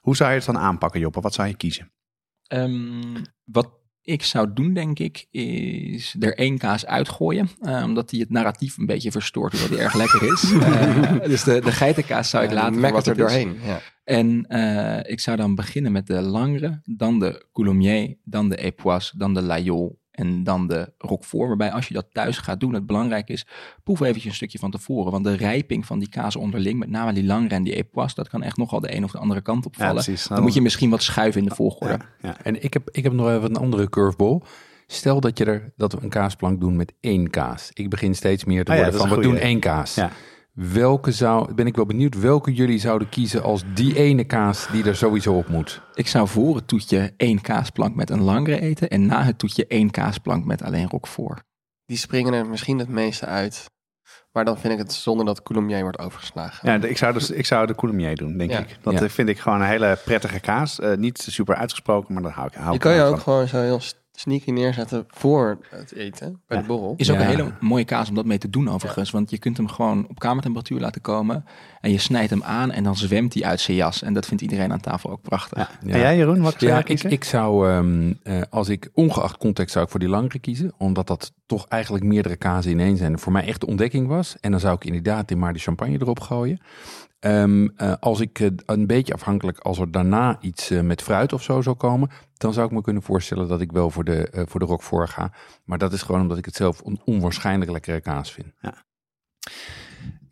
Hoe 0.00 0.16
zou 0.16 0.30
je 0.30 0.36
het 0.36 0.46
dan 0.46 0.58
aanpakken, 0.58 1.00
Joppe? 1.00 1.20
Wat 1.20 1.34
zou 1.34 1.48
je 1.48 1.56
kiezen? 1.56 1.92
Ehm, 2.52 3.22
wat 3.44 3.70
ik 4.02 4.22
zou 4.22 4.52
doen, 4.52 4.72
denk 4.74 4.98
ik, 4.98 5.26
is 5.30 6.16
er 6.20 6.36
één 6.38 6.58
kaas 6.58 6.86
uitgooien. 6.86 7.48
eh, 7.60 7.82
omdat 7.84 8.10
die 8.10 8.20
het 8.20 8.30
narratief 8.30 8.78
een 8.78 8.86
beetje 8.86 9.10
verstoort, 9.10 9.52
hoewel 9.52 9.68
die 9.68 9.78
erg 9.78 9.94
lekker 9.94 10.32
is. 10.32 10.52
Eh, 10.52 11.28
dus 11.28 11.44
de, 11.44 11.60
de 11.60 11.72
geitenkaas 11.72 12.30
zou 12.30 12.44
ik 12.44 12.50
Ja, 12.50 12.56
laten 12.56 12.80
voor 12.80 12.90
wat 12.92 13.06
er 13.06 13.16
doorheen. 13.16 13.56
Ja. 13.64 13.80
En 14.04 14.46
eh, 14.46 15.12
ik 15.12 15.20
zou 15.20 15.36
dan 15.36 15.54
beginnen 15.54 15.92
met 15.92 16.06
de 16.06 16.20
Langre, 16.20 16.80
dan 16.84 17.18
de 17.18 17.46
Coulommiers, 17.52 18.14
dan 18.24 18.48
de 18.48 18.56
Epoisse, 18.56 19.18
dan 19.18 19.34
de 19.34 19.42
Layol 19.42 20.00
en 20.22 20.44
dan 20.44 20.66
de 20.66 20.92
Roquefort. 20.98 21.48
Waarbij 21.48 21.72
als 21.72 21.88
je 21.88 21.94
dat 21.94 22.06
thuis 22.12 22.38
gaat 22.38 22.60
doen, 22.60 22.74
het 22.74 22.86
belangrijk 22.86 23.28
is, 23.28 23.46
proef 23.82 24.00
eventjes 24.00 24.24
een 24.24 24.34
stukje 24.34 24.58
van 24.58 24.70
tevoren. 24.70 25.12
Want 25.12 25.24
de 25.24 25.36
rijping 25.36 25.86
van 25.86 25.98
die 25.98 26.08
kaas 26.08 26.36
onderling, 26.36 26.78
met 26.78 26.90
name 26.90 27.12
die 27.12 27.24
Langre 27.24 27.54
en 27.54 27.62
die 27.62 27.74
Epoisse, 27.74 28.14
dat 28.14 28.28
kan 28.28 28.42
echt 28.42 28.56
nogal 28.56 28.80
de 28.80 28.94
een 28.96 29.04
of 29.04 29.10
de 29.10 29.18
andere 29.18 29.40
kant 29.40 29.66
opvallen. 29.66 29.94
precies. 29.94 30.26
dan 30.26 30.42
moet 30.42 30.54
je 30.54 30.62
misschien 30.62 30.90
wat 30.90 31.02
schuiven 31.02 31.42
in 31.42 31.48
de 31.48 31.54
volgorde. 31.54 31.98
Ja, 31.98 32.28
ja. 32.28 32.36
En 32.42 32.62
ik 32.62 32.72
heb, 32.72 32.88
ik 32.90 33.02
heb 33.02 33.12
nog 33.12 33.28
even 33.28 33.44
een 33.44 33.56
andere 33.56 33.88
curveball. 33.88 34.40
Stel 34.86 35.20
dat, 35.20 35.38
je 35.38 35.44
er, 35.44 35.72
dat 35.76 35.92
we 35.92 35.98
een 36.02 36.08
kaasplank 36.08 36.60
doen 36.60 36.76
met 36.76 36.92
één 37.00 37.30
kaas. 37.30 37.70
Ik 37.72 37.90
begin 37.90 38.14
steeds 38.14 38.44
meer 38.44 38.64
te 38.64 38.72
ja, 38.72 38.82
worden 38.82 39.00
van, 39.00 39.08
we 39.08 39.20
doen 39.20 39.36
één 39.36 39.60
kaas. 39.60 39.94
Ja. 39.94 40.10
Welke 40.52 41.12
zou, 41.12 41.54
ben 41.54 41.66
ik 41.66 41.76
wel 41.76 41.86
benieuwd, 41.86 42.20
welke 42.20 42.52
jullie 42.54 42.78
zouden 42.78 43.08
kiezen 43.08 43.42
als 43.42 43.62
die 43.74 43.96
ene 43.96 44.24
kaas 44.24 44.68
die 44.72 44.84
er 44.84 44.96
sowieso 44.96 45.34
op 45.36 45.48
moet? 45.48 45.82
Ik 45.94 46.06
zou 46.08 46.28
voor 46.28 46.56
het 46.56 46.68
toetje 46.68 47.12
één 47.16 47.40
kaasplank 47.40 47.94
met 47.94 48.10
een 48.10 48.20
Langre 48.22 48.60
eten 48.60 48.88
en 48.90 49.06
na 49.06 49.22
het 49.22 49.38
toetje 49.38 49.66
één 49.66 49.90
kaasplank 49.90 50.44
met 50.44 50.62
alleen 50.62 50.88
Roquefort. 50.88 51.42
Die 51.86 51.96
springen 51.96 52.32
er 52.32 52.46
misschien 52.46 52.78
het 52.78 52.88
meeste 52.88 53.26
uit. 53.26 53.70
Maar 54.32 54.44
dan 54.44 54.58
vind 54.58 54.72
ik 54.72 54.78
het 54.78 54.92
zonder 54.92 55.26
dat 55.26 55.42
Coulommiers 55.42 55.82
wordt 55.82 55.98
overgeslagen. 55.98 56.68
Ja, 56.80 56.86
ik 56.88 56.96
zou, 56.96 57.12
dus, 57.12 57.30
ik 57.30 57.46
zou 57.46 57.66
de 57.66 57.74
Coulommiers 57.74 58.18
doen, 58.18 58.36
denk 58.38 58.50
Ja. 58.50 58.58
ik. 58.58 58.76
Dat 58.82 58.98
Ja. 58.98 59.08
vind 59.08 59.28
ik 59.28 59.38
gewoon 59.38 59.60
een 59.60 59.66
hele 59.66 59.98
prettige 60.04 60.40
kaas. 60.40 60.80
Eh, 60.80 60.96
niet 60.96 61.18
super 61.30 61.54
uitgesproken, 61.54 62.14
maar 62.14 62.22
dat 62.22 62.32
hou 62.32 62.46
ik, 62.46 62.54
hou 62.54 62.68
Je 62.68 62.74
ik 62.74 62.80
kan 62.80 62.92
je 62.94 63.02
ook 63.02 63.10
van. 63.10 63.20
gewoon 63.20 63.48
zo 63.48 63.60
heel 63.60 63.80
st- 63.80 64.00
sneaky 64.22 64.50
neerzetten 64.50 65.04
voor 65.08 65.58
het 65.70 65.92
eten 65.92 66.40
bij 66.46 66.56
Ja. 66.56 66.62
de 66.62 66.68
borrel. 66.68 66.94
Is 66.96 67.10
ook 67.10 67.16
Ja. 67.16 67.22
een 67.22 67.28
hele 67.28 67.52
mooie 67.60 67.84
kaas 67.84 68.08
om 68.08 68.14
dat 68.14 68.24
mee 68.24 68.38
te 68.38 68.50
doen 68.50 68.68
overigens. 68.70 69.10
Want 69.10 69.30
je 69.30 69.38
kunt 69.38 69.56
hem 69.56 69.68
gewoon 69.68 70.06
op 70.08 70.18
kamertemperatuur 70.18 70.80
laten 70.80 71.00
komen. 71.00 71.44
En 71.82 71.90
je 71.90 71.98
snijdt 71.98 72.30
hem 72.30 72.42
aan 72.42 72.70
en 72.70 72.84
dan 72.84 72.96
zwemt 72.96 73.34
hij 73.34 73.44
uit 73.44 73.60
zijn 73.60 73.76
jas. 73.76 74.02
En 74.02 74.12
dat 74.12 74.26
vindt 74.26 74.42
iedereen 74.42 74.72
aan 74.72 74.80
tafel 74.80 75.10
ook 75.10 75.22
prachtig. 75.22 75.58
Ja. 75.58 75.92
En 75.92 75.98
jij 75.98 76.16
Jeroen, 76.16 76.40
wat 76.40 76.54
zou 76.58 76.72
Ja, 76.72 76.78
ik, 76.78 76.84
kiezen? 76.84 77.10
ik 77.10 77.24
zou, 77.24 77.68
ehm, 77.68 78.12
eh, 78.22 78.40
als 78.50 78.68
ik 78.68 78.90
ongeacht 78.92 79.36
context, 79.36 79.72
zou 79.72 79.84
ik 79.84 79.90
voor 79.90 80.00
die 80.00 80.08
langere 80.08 80.38
kiezen. 80.38 80.72
Omdat 80.78 81.06
dat 81.06 81.32
toch 81.46 81.66
eigenlijk 81.68 82.04
meerdere 82.04 82.36
kazen 82.36 82.70
in 82.70 82.80
één 82.80 82.96
zijn. 82.96 83.18
Voor 83.18 83.32
mij 83.32 83.46
echt 83.46 83.60
de 83.60 83.66
ontdekking 83.66 84.06
was. 84.06 84.36
En 84.40 84.50
dan 84.50 84.60
zou 84.60 84.74
ik 84.74 84.84
inderdaad 84.84 85.30
in 85.30 85.38
maar 85.38 85.52
de 85.52 85.58
champagne 85.58 86.00
erop 86.00 86.20
gooien. 86.20 86.60
Ehm, 87.18 87.68
eh, 87.76 87.92
als 88.00 88.20
ik 88.20 88.50
een 88.66 88.86
beetje 88.86 89.14
afhankelijk, 89.14 89.58
als 89.58 89.78
er 89.78 89.90
daarna 89.90 90.38
iets 90.40 90.70
eh, 90.70 90.80
met 90.80 91.02
fruit 91.02 91.32
of 91.32 91.42
zo 91.42 91.60
zou 91.60 91.76
komen, 91.76 92.10
dan 92.36 92.52
zou 92.52 92.66
ik 92.66 92.72
me 92.72 92.82
kunnen 92.82 93.02
voorstellen 93.02 93.48
dat 93.48 93.60
ik 93.60 93.72
wel 93.72 93.90
voor 93.90 94.04
de, 94.04 94.44
voor 94.48 94.60
de 94.60 94.66
Roquefort 94.66 95.10
ga. 95.10 95.32
Maar 95.64 95.78
dat 95.78 95.92
is 95.92 96.02
gewoon 96.02 96.20
omdat 96.20 96.38
ik 96.38 96.44
het 96.44 96.56
zelf 96.56 96.80
een 96.84 97.00
onwaarschijnlijk 97.04 97.70
lekkere 97.70 98.00
kaas 98.00 98.32
vind. 98.32 98.52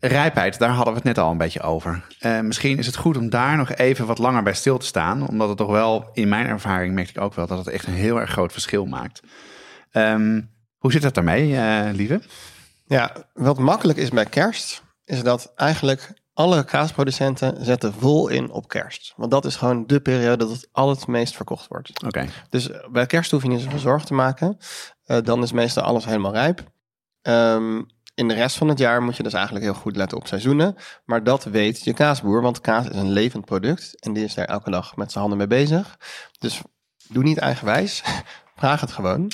Rijpheid, 0.01 0.59
daar 0.59 0.69
hadden 0.69 0.93
we 0.93 0.99
het 0.99 1.07
net 1.07 1.17
al 1.17 1.31
een 1.31 1.37
beetje 1.37 1.61
over. 1.61 2.07
Eh, 2.19 2.39
misschien 2.39 2.77
is 2.77 2.85
het 2.85 2.95
goed 2.95 3.17
om 3.17 3.29
daar 3.29 3.57
nog 3.57 3.71
even 3.71 4.05
wat 4.05 4.17
langer 4.17 4.43
bij 4.43 4.53
stil 4.53 4.77
te 4.77 4.85
staan. 4.85 5.27
Omdat 5.27 5.47
het 5.47 5.57
toch 5.57 5.71
wel, 5.71 6.09
in 6.13 6.29
mijn 6.29 6.47
ervaring 6.47 6.93
merk 6.93 7.09
ik 7.09 7.21
ook 7.21 7.33
wel, 7.33 7.47
dat 7.47 7.57
het 7.57 7.67
echt 7.67 7.87
een 7.87 7.93
heel 7.93 8.19
erg 8.19 8.29
groot 8.29 8.51
verschil 8.51 8.85
maakt. 8.85 9.21
Ehm, 9.91 10.41
hoe 10.77 10.91
zit 10.91 11.03
het 11.03 11.13
daarmee, 11.13 11.57
eh, 11.57 11.93
lieve? 11.93 12.21
Ja, 12.85 13.15
wat 13.33 13.59
makkelijk 13.59 13.99
is 13.99 14.09
bij 14.09 14.25
kerst, 14.25 14.83
is 15.05 15.23
dat 15.23 15.51
eigenlijk 15.55 16.13
alle 16.33 16.63
kaasproducenten 16.63 17.65
zetten 17.65 17.93
vol 17.93 18.27
in 18.27 18.51
op 18.51 18.67
kerst. 18.67 19.13
Want 19.15 19.31
dat 19.31 19.45
is 19.45 19.55
gewoon 19.55 19.87
de 19.87 19.99
periode 19.99 20.37
dat 20.37 20.49
het 20.49 20.69
al 20.71 20.89
het 20.89 21.07
meest 21.07 21.35
verkocht 21.35 21.67
wordt. 21.67 22.03
Oké, 22.03 22.25
Dus 22.49 22.69
bij 22.91 23.05
kerst 23.05 23.31
hoef 23.31 23.41
je 23.41 23.49
niet 23.49 23.61
zoveel 23.61 23.79
zorgen 23.79 24.07
te 24.07 24.13
maken. 24.13 24.57
Eh, 25.05 25.17
dan 25.23 25.43
is 25.43 25.51
meestal 25.51 25.83
alles 25.83 26.05
helemaal 26.05 26.33
rijp. 26.33 26.63
Ehm, 27.21 27.81
in 28.13 28.27
de 28.27 28.33
rest 28.33 28.57
van 28.57 28.67
het 28.67 28.77
jaar 28.79 29.01
moet 29.03 29.17
je 29.17 29.23
dus 29.23 29.33
eigenlijk 29.33 29.65
heel 29.65 29.73
goed 29.73 29.95
letten 29.95 30.17
op 30.17 30.27
seizoenen. 30.27 30.75
Maar 31.05 31.23
dat 31.23 31.43
weet 31.43 31.83
je 31.83 31.93
kaasboer, 31.93 32.41
want 32.41 32.61
kaas 32.61 32.87
is 32.87 32.95
een 32.95 33.11
levend 33.11 33.45
product. 33.45 33.95
En 33.99 34.13
die 34.13 34.23
is 34.23 34.33
daar 34.33 34.45
elke 34.45 34.71
dag 34.71 34.95
met 34.95 35.11
zijn 35.11 35.19
handen 35.25 35.37
mee 35.49 35.59
bezig. 35.59 35.97
Dus 36.39 36.61
doe 37.09 37.23
niet 37.23 37.37
eigenwijs. 37.37 38.03
Vraag 38.55 38.81
het 38.81 38.91
gewoon. 38.91 39.31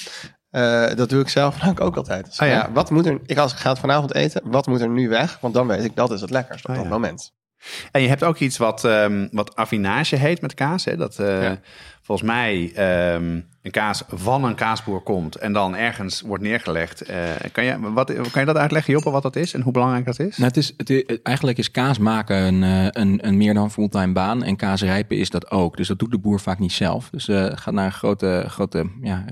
Eh, 0.50 0.86
dat 0.96 1.10
doe 1.10 1.22
ik 1.22 1.30
zelf 1.30 1.56
namelijk 1.60 1.82
ook 1.82 1.96
altijd. 1.96 2.26
Dus, 2.26 2.40
Oh 2.40 2.48
ja? 2.48 2.54
ja, 2.54 2.72
wat 2.72 2.90
moet 2.90 3.06
er, 3.06 3.20
ik 3.26 3.38
als 3.38 3.52
ik 3.52 3.58
ga 3.58 3.70
het 3.70 3.80
vanavond 3.80 4.14
eten, 4.14 4.42
wat 4.46 4.68
moet 4.68 4.82
er 4.82 4.90
nu 4.90 5.10
weg? 5.10 5.38
Want 5.42 5.54
dan 5.54 5.68
weet 5.68 5.84
ik 5.84 5.96
dat 5.96 6.12
is 6.12 6.22
het 6.22 6.30
lekkerst 6.30 6.64
op 6.64 6.70
Oh 6.70 6.76
dat 6.76 6.86
ja. 6.86 6.92
moment. 6.92 7.36
En 7.92 8.02
je 8.02 8.08
hebt 8.08 8.24
ook 8.24 8.38
iets 8.38 8.58
wat, 8.58 8.84
ehm, 8.84 9.28
wat 9.32 9.56
affinage 9.56 10.16
heet 10.16 10.42
met 10.42 10.54
kaas. 10.54 10.86
Hè? 10.86 10.98
Dat 10.98 11.20
eh, 11.20 11.44
Ja. 11.44 11.60
volgens 12.02 12.28
mij 12.28 12.72
ehm, 12.76 13.42
een 13.68 13.74
kaas 13.74 14.04
van 14.08 14.44
een 14.44 14.56
kaasboer 14.56 15.02
komt 15.02 15.36
en 15.36 15.54
dan 15.54 15.76
ergens 15.76 16.22
wordt 16.22 16.44
neergelegd. 16.44 17.02
Eh, 17.02 17.20
kan, 17.52 17.64
je, 17.64 17.92
wat, 17.94 18.14
kan 18.14 18.42
je 18.42 18.46
dat 18.46 18.58
uitleggen, 18.58 18.94
Joppe, 18.94 19.10
wat 19.10 19.24
dat 19.24 19.36
is 19.36 19.54
en 19.54 19.62
hoe 19.62 19.72
belangrijk 19.72 20.06
dat 20.06 20.20
is? 20.20 20.38
Nou, 20.38 20.48
het 20.48 20.58
is, 20.58 20.74
het 20.78 21.22
eigenlijk 21.24 21.58
is 21.58 21.72
kaas 21.72 21.98
maken 21.98 22.38
een, 22.38 22.64
eh, 22.64 23.02
een, 23.02 23.28
een 23.28 23.38
meer 23.38 23.54
dan 23.54 23.72
fulltime 23.72 24.14
baan. 24.14 24.44
En 24.44 24.56
kaas 24.56 24.82
rijpen 24.82 25.18
is 25.18 25.30
dat 25.30 25.52
ook. 25.52 25.78
Dus 25.78 25.88
dat 25.88 26.00
doet 26.00 26.12
de 26.12 26.18
boer 26.18 26.40
vaak 26.40 26.60
niet 26.60 26.72
zelf. 26.72 27.10
Dus 27.10 27.28
eh 27.28 27.46
gaat 27.54 27.74
naar 27.74 27.92
grote, 27.92 28.46
grote 28.48 28.90
ja, 29.02 29.26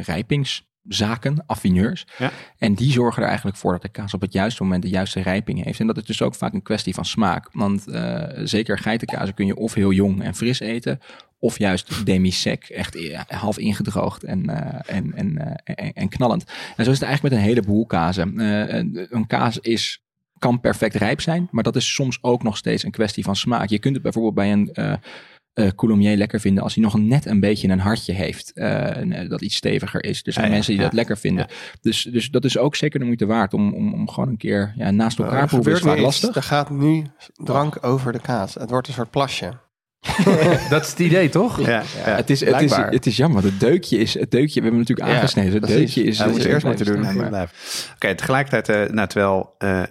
rijpingszaken, 0.87 1.43
affineurs. 1.45 2.05
Ja. 2.17 2.31
En 2.57 2.73
die 2.73 2.91
zorgen 2.91 3.21
er 3.21 3.27
eigenlijk 3.27 3.57
voor 3.57 3.71
dat 3.71 3.81
de 3.81 3.89
kaas 3.89 4.13
op 4.13 4.21
het 4.21 4.33
juiste 4.33 4.63
moment 4.63 4.83
de 4.83 4.89
juiste 4.89 5.21
rijping 5.21 5.63
heeft. 5.63 5.79
En 5.79 5.87
dat 5.87 5.97
is 5.97 6.03
dus 6.05 6.21
ook 6.21 6.35
vaak 6.35 6.53
een 6.53 6.61
kwestie 6.61 6.93
van 6.93 7.05
smaak. 7.05 7.49
Want 7.51 7.87
eh, 7.87 8.23
zeker 8.43 8.77
geitenkazen 8.77 9.33
kun 9.33 9.45
je 9.45 9.55
of 9.55 9.73
heel 9.73 9.91
jong 9.91 10.23
en 10.23 10.35
fris 10.35 10.59
eten... 10.59 10.99
of 11.39 11.57
juist 11.57 12.05
demi-sec, 12.05 12.63
echt 12.63 12.95
eh, 12.95 13.19
half 13.27 13.57
ingedroogd 13.57 14.23
en, 14.23 14.49
eh, 14.49 14.95
en, 14.95 15.13
en, 15.15 15.61
en, 15.63 15.93
en 15.93 16.09
knallend. 16.09 16.43
En 16.77 16.85
zo 16.85 16.91
is 16.91 16.99
het 16.99 17.07
eigenlijk 17.07 17.21
met 17.21 17.43
een 17.43 17.49
heleboel 17.49 17.85
kazen. 17.85 18.39
Een 18.39 19.07
een 19.09 19.27
kaas 19.27 19.59
is 19.59 19.99
kan 20.37 20.59
perfect 20.59 20.95
rijp 20.95 21.21
zijn, 21.21 21.47
maar 21.51 21.63
dat 21.63 21.75
is 21.75 21.93
soms 21.93 22.17
ook 22.21 22.43
nog 22.43 22.57
steeds 22.57 22.83
een 22.83 22.91
kwestie 22.91 23.23
van 23.23 23.35
smaak. 23.35 23.69
Je 23.69 23.79
kunt 23.79 23.93
het 23.93 24.03
bijvoorbeeld 24.03 24.35
bij 24.35 24.51
een 24.51 24.99
eh 25.55 26.11
eh, 26.11 26.17
lekker 26.17 26.39
vinden 26.39 26.63
als 26.63 26.75
hij 26.75 26.83
nog 26.83 26.97
net 26.97 27.25
een 27.25 27.39
beetje 27.39 27.67
een 27.67 27.79
hartje 27.79 28.13
heeft, 28.13 28.51
eh, 28.53 28.97
en, 28.97 29.11
eh, 29.11 29.29
dat 29.29 29.41
iets 29.41 29.55
steviger 29.55 30.03
is. 30.03 30.21
Er 30.23 30.33
zijn 30.33 30.45
Ja, 30.45 30.51
mensen 30.51 30.71
die 30.71 30.81
ja. 30.81 30.87
dat 30.87 30.95
lekker 30.95 31.17
vinden. 31.17 31.47
Dus, 31.81 32.03
dus 32.03 32.29
dat 32.29 32.45
is 32.45 32.57
ook 32.57 32.75
zeker 32.75 32.99
de 32.99 33.05
moeite 33.05 33.25
waard 33.25 33.53
om, 33.53 33.73
om, 33.73 33.93
om 33.93 34.09
gewoon 34.09 34.29
een 34.29 34.37
keer 34.37 34.73
ja, 34.77 34.91
naast 34.91 35.19
elkaar 35.19 35.43
is 35.43 35.49
vaak 35.49 35.83
nu 35.83 35.91
iets. 35.91 36.01
lastig. 36.01 36.35
Er 36.35 36.43
gaat 36.43 36.69
nu 36.69 37.05
drank 37.33 37.85
over 37.85 38.11
de 38.11 38.19
kaas. 38.19 38.53
Het 38.53 38.69
wordt 38.69 38.87
een 38.87 38.93
soort 38.93 39.09
plasje. 39.09 39.63
Dat 40.69 40.83
is 40.83 40.89
het 40.89 40.99
idee, 40.99 41.29
toch? 41.29 41.59
Ja, 41.59 41.83
ja. 42.05 42.15
Het 42.15 42.29
is, 42.29 42.39
het, 42.39 42.61
is, 42.61 42.75
het 42.75 43.05
is 43.05 43.17
jammer. 43.17 43.43
Het 43.43 43.59
deukje 43.59 43.97
is, 43.97 44.13
het 44.13 44.31
deukje, 44.31 44.53
we 44.53 44.61
hebben 44.61 44.79
natuurlijk 44.79 45.07
Ja, 45.09 45.15
aangesneden. 45.15 45.53
Het 45.53 45.67
deukje 45.67 46.03
is. 46.03 46.17
Ja, 46.17 46.25
moeten 46.25 46.43
we 46.43 46.49
eerst 46.49 46.65
moeten 46.65 46.85
doen. 46.85 47.35
Oké, 47.95 48.15
tegelijkertijd, 48.15 48.69
eh, 48.69 48.93
nou, 48.93 49.07
terwijl 49.07 49.55
eh, 49.57 49.83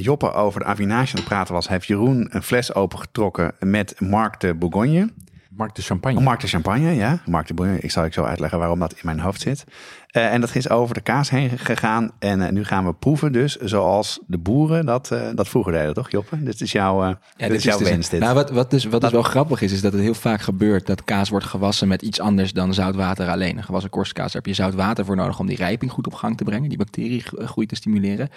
Joppe 0.00 0.32
over 0.32 0.60
de 0.60 0.66
Avinage 0.66 1.12
aan 1.12 1.20
het 1.20 1.28
praten 1.28 1.54
was, 1.54 1.68
heeft 1.68 1.86
Jeroen 1.86 2.26
een 2.30 2.42
fles 2.42 2.74
opengetrokken 2.74 3.54
met 3.58 4.00
Marc 4.00 4.40
de 4.40 4.54
Bourgogne. 4.54 5.10
Mark 5.50 5.74
de 5.74 5.82
champagne. 5.82 6.18
Oh, 6.18 6.24
Marc 6.24 6.40
de 6.40 6.46
Champagne, 6.46 6.94
ja. 6.94 7.20
Marc 7.26 7.46
de 7.46 7.54
Bourgogne. 7.54 7.82
Ik 7.82 7.90
zal 7.90 8.04
ik 8.04 8.12
zo 8.12 8.22
uitleggen 8.22 8.58
waarom 8.58 8.78
dat 8.78 8.92
in 8.92 9.00
mijn 9.02 9.20
hoofd 9.20 9.40
zit. 9.40 9.64
Eh, 10.06 10.32
en 10.32 10.40
dat 10.40 10.54
is 10.54 10.68
over 10.68 10.94
de 10.94 11.00
kaas 11.00 11.30
heen 11.30 11.58
gegaan. 11.58 12.10
En 12.18 12.40
eh, 12.42 12.52
nu 12.52 12.64
gaan 12.64 12.86
we 12.86 12.92
proeven 12.92 13.32
dus 13.32 13.56
zoals 13.56 14.20
de 14.26 14.38
boeren 14.38 14.86
dat, 14.86 15.10
eh, 15.10 15.28
dat 15.34 15.48
vroeger 15.48 15.72
deden, 15.72 15.94
toch 15.94 16.10
Joppe? 16.10 16.42
Dit 16.42 16.60
is 16.60 16.72
jouw, 16.72 17.02
eh 17.02 17.14
dit 17.36 17.50
is 17.50 17.62
jouw 17.62 17.78
dus- 17.78 17.88
wens, 17.88 18.08
dit. 18.08 18.20
Nou, 18.20 18.34
wat, 18.34 18.50
wat, 18.50 18.70
dus, 18.70 18.84
wat 18.84 19.00
dus 19.00 19.10
wel 19.10 19.22
grappig 19.22 19.62
is, 19.62 19.72
is 19.72 19.80
dat 19.80 19.92
het 19.92 20.02
heel 20.02 20.14
vaak 20.14 20.40
gebeurt 20.40 20.86
dat 20.86 21.04
kaas 21.04 21.28
wordt 21.28 21.46
gewassen 21.46 21.88
met 21.88 22.02
iets 22.02 22.20
anders 22.20 22.52
dan 22.52 22.74
zoutwater 22.74 23.28
alleen. 23.28 23.56
Een 23.56 23.64
gewassen 23.64 23.90
korstkaas, 23.90 24.32
daar 24.32 24.42
heb 24.42 24.46
je 24.46 24.62
zoutwater 24.62 25.04
voor 25.04 25.16
nodig 25.16 25.38
om 25.38 25.46
die 25.46 25.56
rijping 25.56 25.90
goed 25.90 26.06
op 26.06 26.14
gang 26.14 26.36
te 26.36 26.44
brengen, 26.44 26.68
die 26.68 26.78
bacteriegroei 26.78 27.66
te 27.66 27.74
stimuleren. 27.74 28.28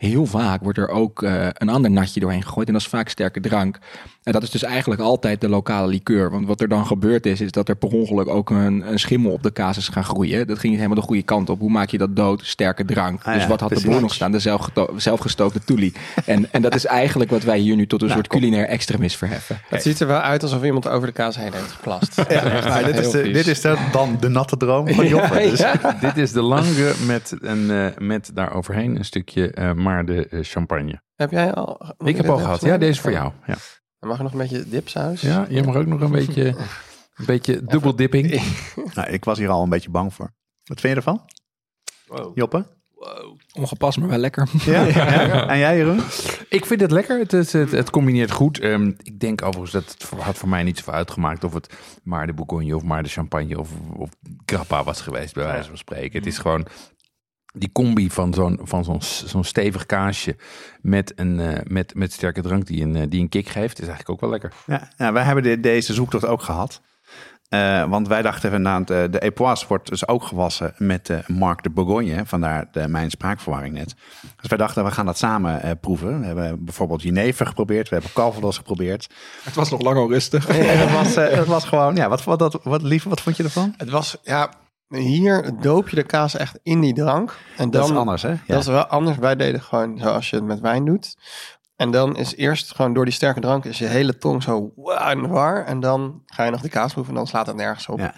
Heel 0.00 0.26
vaak 0.26 0.62
wordt 0.62 0.78
er 0.78 0.88
ook 0.88 1.22
eh, 1.22 1.46
een 1.52 1.68
ander 1.68 1.90
natje 1.90 2.20
doorheen 2.20 2.42
gegooid 2.42 2.66
en 2.66 2.72
dat 2.72 2.82
is 2.82 2.88
vaak 2.88 3.08
sterke 3.08 3.40
drank. 3.40 3.78
En 4.22 4.32
dat 4.32 4.42
is 4.42 4.50
dus 4.50 4.62
eigenlijk 4.62 5.00
altijd 5.00 5.40
de 5.40 5.48
lokale 5.48 5.86
liqueur. 5.88 6.30
Want 6.30 6.46
wat 6.46 6.60
er 6.60 6.68
dan 6.68 6.86
gebeurd 6.86 7.26
is, 7.26 7.40
is 7.40 7.52
dat 7.52 7.68
er 7.68 7.76
per 7.76 7.88
ongeluk 7.88 8.28
ook 8.28 8.50
een, 8.50 8.90
een 8.92 8.98
schimmel 8.98 9.32
op 9.32 9.42
de 9.42 9.50
kaas 9.50 9.76
is 9.76 9.88
gaan 9.88 10.04
groeien. 10.04 10.46
Dat 10.46 10.58
ging 10.58 10.72
niet 10.72 10.82
helemaal 10.82 11.00
de 11.02 11.06
goede 11.08 11.22
kant 11.22 11.50
op. 11.50 11.58
Hoe 11.60 11.70
maak 11.70 11.90
je 11.90 11.98
dat 11.98 12.16
dood? 12.16 12.40
Sterke 12.44 12.84
drank. 12.84 13.22
Ah 13.24 13.34
dus 13.34 13.42
ja, 13.42 13.48
wat 13.48 13.60
had 13.60 13.68
de 13.68 13.74
precies. 13.74 13.90
boer 13.92 14.00
nog 14.00 14.14
staan? 14.14 14.32
De 14.32 14.38
zelfgeto- 14.38 14.92
zelfgestookte 14.96 15.60
toelie. 15.64 15.92
En, 16.24 16.52
en 16.52 16.62
dat 16.62 16.74
is 16.74 16.86
eigenlijk 16.86 17.30
wat 17.30 17.42
wij 17.42 17.58
hier 17.58 17.76
nu 17.76 17.86
tot 17.86 18.02
een 18.02 18.10
soort 18.10 18.26
culinair 18.26 18.66
extremis 18.66 19.16
verheffen. 19.16 19.60
Het 19.68 19.82
ziet 19.82 20.00
er 20.00 20.06
wel 20.06 20.20
uit 20.20 20.42
alsof 20.42 20.64
iemand 20.64 20.88
over 20.88 21.06
de 21.06 21.12
kaas 21.12 21.36
heen 21.36 21.52
heeft 21.52 21.72
geplast. 21.72 22.16
Maar 22.16 22.84
dit, 22.84 22.98
is 22.98 23.10
de, 23.10 23.30
dit 23.30 23.46
is 23.46 23.60
de, 23.60 23.76
dan 23.92 24.16
de 24.20 24.28
natte 24.28 24.56
droom 24.56 24.88
van 24.88 25.06
Joppe. 25.14 25.34
Dus, 25.50 25.64
Dit 26.00 26.16
is 26.16 26.32
de 26.32 26.42
lange 26.42 26.92
met, 27.06 27.36
een, 27.40 27.70
eh, 27.70 27.86
met 27.98 28.30
daaroverheen 28.34 28.96
een 28.96 29.04
stukje 29.04 29.50
eh, 29.50 29.72
maar 29.90 30.04
de 30.06 30.26
eh, 30.28 30.38
champagne. 30.42 31.02
Heb 31.16 31.30
jij 31.30 31.54
al? 31.54 31.94
Ik 31.98 32.16
heb 32.16 32.28
al 32.28 32.36
gehad. 32.36 32.60
Ja, 32.60 32.78
deze 32.78 32.90
is 32.90 33.00
voor 33.00 33.12
jou. 33.12 33.32
Ja, 33.46 33.56
Dan 33.98 34.08
mag 34.08 34.16
er 34.18 34.22
nog 34.24 34.32
een 34.32 34.38
beetje 34.38 34.68
dipsaus. 34.68 35.20
ja 35.20 35.46
je 35.48 35.62
mag 35.62 35.76
ook 35.76 35.86
nog 35.86 36.00
een 36.00 36.10
beetje, 36.10 36.44
een 37.16 37.26
beetje 37.26 37.64
dubbel 37.64 37.96
dipping. 37.96 38.42
nou, 38.94 39.10
ik 39.10 39.24
was 39.24 39.38
hier 39.38 39.48
al 39.48 39.62
een 39.62 39.68
beetje 39.68 39.90
bang 39.90 40.14
voor. 40.14 40.32
Wat 40.64 40.80
vind 40.80 40.92
je 40.92 40.98
ervan? 40.98 41.24
Joppe? 42.34 42.66
Ongepast, 43.52 43.98
maar 43.98 44.08
wel 44.08 44.18
lekker. 44.18 44.48
Ja? 44.64 44.82
ja. 44.96 45.48
En 45.48 45.58
jij 45.58 45.76
Jeroen? 45.76 46.00
Ik 46.48 46.66
vind 46.66 46.80
het 46.80 46.90
lekker. 46.90 47.18
Het, 47.18 47.32
is, 47.32 47.52
het, 47.52 47.70
het 47.70 47.90
combineert 47.90 48.30
goed. 48.30 48.58
Ehm, 48.58 48.92
ik 49.02 49.20
denk 49.20 49.42
overigens 49.42 49.72
dat 49.72 49.90
het 49.92 50.04
voor- 50.04 50.18
had 50.18 50.36
voor 50.36 50.48
mij 50.48 50.62
niet 50.62 50.78
zoveel 50.78 50.92
uitgemaakt 50.92 51.44
of 51.44 51.54
het 51.54 51.74
maar 52.02 52.26
de 52.26 52.32
Bourgogne 52.32 52.76
of 52.76 52.82
maar 52.82 53.02
de 53.02 53.08
champagne 53.08 53.58
of, 53.58 53.70
of 53.96 54.10
grappa 54.46 54.84
was 54.84 55.00
geweest, 55.00 55.34
bij 55.34 55.44
wijze 55.44 55.68
van 55.68 55.78
spreken. 55.78 56.18
Het 56.18 56.26
is 56.26 56.38
gewoon 56.38 56.66
die 57.58 57.72
combi 57.72 58.10
van 58.10 58.34
zo'n 58.34 58.58
van 58.62 58.84
zo'n 58.84 59.02
zo'n 59.02 59.44
stevig 59.44 59.86
kaasje 59.86 60.36
met 60.80 61.12
een 61.16 61.40
eh, 61.40 61.58
met, 61.66 61.94
met 61.94 62.12
sterke 62.12 62.40
drank 62.42 62.66
die 62.66 62.82
een, 62.82 62.96
eh, 62.96 63.02
die 63.08 63.20
een 63.20 63.28
kick 63.28 63.48
geeft, 63.48 63.78
is 63.80 63.86
eigenlijk 63.88 64.10
ook 64.10 64.20
wel 64.20 64.30
lekker. 64.30 64.52
Ja, 64.66 64.88
ja 64.96 65.12
wij 65.12 65.22
hebben 65.22 65.42
de- 65.42 65.60
deze 65.60 65.92
zoektocht 65.94 66.26
ook 66.26 66.42
gehad. 66.42 66.80
Eh, 67.48 67.84
want 67.88 68.08
wij 68.08 68.22
dachten 68.22 68.52
inderdaad, 68.52 68.90
eh, 68.90 69.02
de 69.10 69.20
Epoisse 69.20 69.66
wordt 69.68 69.88
dus 69.88 70.08
ook 70.08 70.22
gewassen 70.22 70.74
met 70.76 71.10
eh 71.10 71.18
Marc 71.26 71.62
de 71.62 71.70
Bourgogne. 71.70 72.10
hè, 72.12 72.26
Vandaar 72.26 72.68
de, 72.72 72.88
mijn 72.88 73.10
spraakverwarring 73.10 73.74
net. 73.74 73.94
Dus 74.40 74.48
wij 74.48 74.58
dachten, 74.58 74.84
we 74.84 74.90
gaan 74.90 75.06
dat 75.06 75.18
samen 75.18 75.62
eh, 75.62 75.70
proeven. 75.80 76.20
We 76.20 76.26
hebben 76.26 76.64
bijvoorbeeld 76.64 77.02
Jenever 77.02 77.46
geprobeerd. 77.46 77.88
We 77.88 77.94
hebben 77.94 78.12
Calvados 78.14 78.56
geprobeerd. 78.56 79.08
Het 79.42 79.54
was 79.54 79.70
nog 79.70 79.80
lang 79.82 79.96
al 79.96 80.08
rustig. 80.08 80.48
En 80.48 80.78
dat 80.78 80.90
was, 80.90 81.14
dat 81.36 81.46
was 81.46 81.64
gewoon, 81.64 81.96
ja, 81.96 82.08
wat, 82.08 82.24
wat, 82.24 82.40
wat, 82.40 82.60
wat 82.62 82.82
lief, 82.82 83.04
wat 83.04 83.20
vond 83.20 83.36
je 83.36 83.42
ervan? 83.42 83.74
Het 83.76 83.90
was, 83.90 84.16
ja, 84.22 84.50
hier 84.98 85.50
doop 85.60 85.88
je 85.88 85.96
de 85.96 86.02
kaas 86.02 86.36
echt 86.36 86.58
in 86.62 86.80
die 86.80 86.94
drank. 86.94 87.30
En 87.56 87.70
dan, 87.70 87.80
Dat 87.80 87.90
is 87.90 87.96
anders, 87.96 88.22
hè? 88.22 88.28
Ja. 88.28 88.38
Dat 88.46 88.60
is 88.60 88.66
wel 88.66 88.86
anders. 88.86 89.18
Wij 89.18 89.36
deden 89.36 89.62
gewoon 89.62 89.98
zoals 89.98 90.30
je 90.30 90.36
het 90.36 90.44
met 90.44 90.60
wijn 90.60 90.84
doet. 90.84 91.16
En 91.76 91.90
dan 91.90 92.16
is 92.16 92.36
eerst 92.36 92.74
gewoon 92.74 92.94
door 92.94 93.04
die 93.04 93.14
sterke 93.14 93.40
drank 93.40 93.64
is 93.64 93.78
je 93.78 93.86
hele 93.86 94.18
tong 94.18 94.42
zo 94.42 94.72
in 95.10 95.22
de 95.22 95.28
war. 95.28 95.64
En 95.64 95.80
dan 95.80 96.22
ga 96.26 96.44
je 96.44 96.50
nog 96.50 96.60
de 96.60 96.68
kaas 96.68 96.92
proeven 96.92 97.12
en 97.12 97.18
dan 97.18 97.28
slaat 97.28 97.46
het 97.46 97.56
nergens 97.56 97.88
op. 97.88 97.98
Ja. 97.98 98.14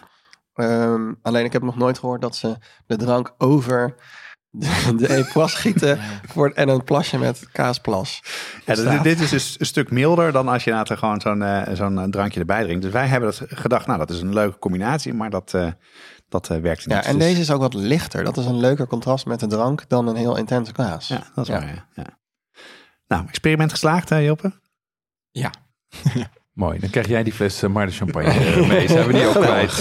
Ehm, 0.54 1.12
alleen 1.22 1.44
ik 1.44 1.52
heb 1.52 1.62
nog 1.62 1.76
nooit 1.76 1.98
gehoord 1.98 2.20
dat 2.20 2.36
ze 2.36 2.56
de 2.86 2.96
drank 2.96 3.34
over 3.38 3.94
de 4.96 5.12
E-plas 5.16 5.54
gieten 5.54 5.98
voor, 6.26 6.50
en 6.50 6.68
een 6.68 6.84
plasje 6.84 7.18
met 7.18 7.48
kaasplas. 7.52 8.22
Ja, 8.64 8.74
dit, 8.74 9.02
dit 9.02 9.20
is 9.20 9.30
dus 9.30 9.56
een 9.58 9.66
stuk 9.66 9.90
milder 9.90 10.32
dan 10.32 10.48
als 10.48 10.64
je 10.64 10.70
later 10.70 10.98
gewoon 10.98 11.20
zo'n 11.20 11.42
eh, 11.42 11.74
zo'n 11.74 11.98
eh, 11.98 12.04
drankje 12.04 12.40
erbij 12.40 12.62
drinkt. 12.62 12.82
Dus 12.82 12.92
wij 12.92 13.06
hebben 13.06 13.28
het 13.28 13.42
gedacht, 13.46 13.86
nou 13.86 13.98
dat 13.98 14.10
is 14.10 14.20
een 14.20 14.32
leuke 14.32 14.58
combinatie, 14.58 15.14
maar 15.14 15.30
dat, 15.30 15.54
eh 15.54 15.66
dat 16.32 16.50
eh, 16.50 16.58
werkt 16.58 16.86
niet. 16.86 16.96
Ja, 16.96 17.04
en 17.04 17.18
Dus- 17.18 17.26
deze 17.26 17.40
is 17.40 17.50
ook 17.50 17.60
wat 17.60 17.74
lichter. 17.74 18.24
Dat 18.24 18.36
is 18.36 18.44
een 18.44 18.60
leuker 18.60 18.86
contrast 18.86 19.26
met 19.26 19.40
de 19.40 19.46
drank 19.46 19.84
dan 19.88 20.06
een 20.08 20.16
heel 20.16 20.36
intense 20.36 20.72
kaas. 20.72 21.08
Ja, 21.08 21.22
dat 21.34 21.48
is 21.48 21.54
Ja. 21.54 21.60
waar. 21.60 21.74
Ja. 21.74 21.86
Ja. 21.94 22.18
Nou, 23.06 23.26
experiment 23.28 23.70
geslaagd, 23.70 24.08
hè, 24.08 24.16
Joppe? 24.16 24.52
Ja. 25.30 25.50
Mooi, 26.52 26.78
dan 26.78 26.90
krijg 26.90 27.08
jij 27.08 27.22
die 27.22 27.32
fles 27.32 27.62
uh, 27.62 27.70
Marde 27.70 27.92
Champagne 27.92 28.28
eh, 28.32 28.68
mee. 28.68 28.88
Zijn 28.88 29.06
we 29.06 29.12
die 29.12 29.26
ook 29.26 29.34
kwijt? 29.34 29.80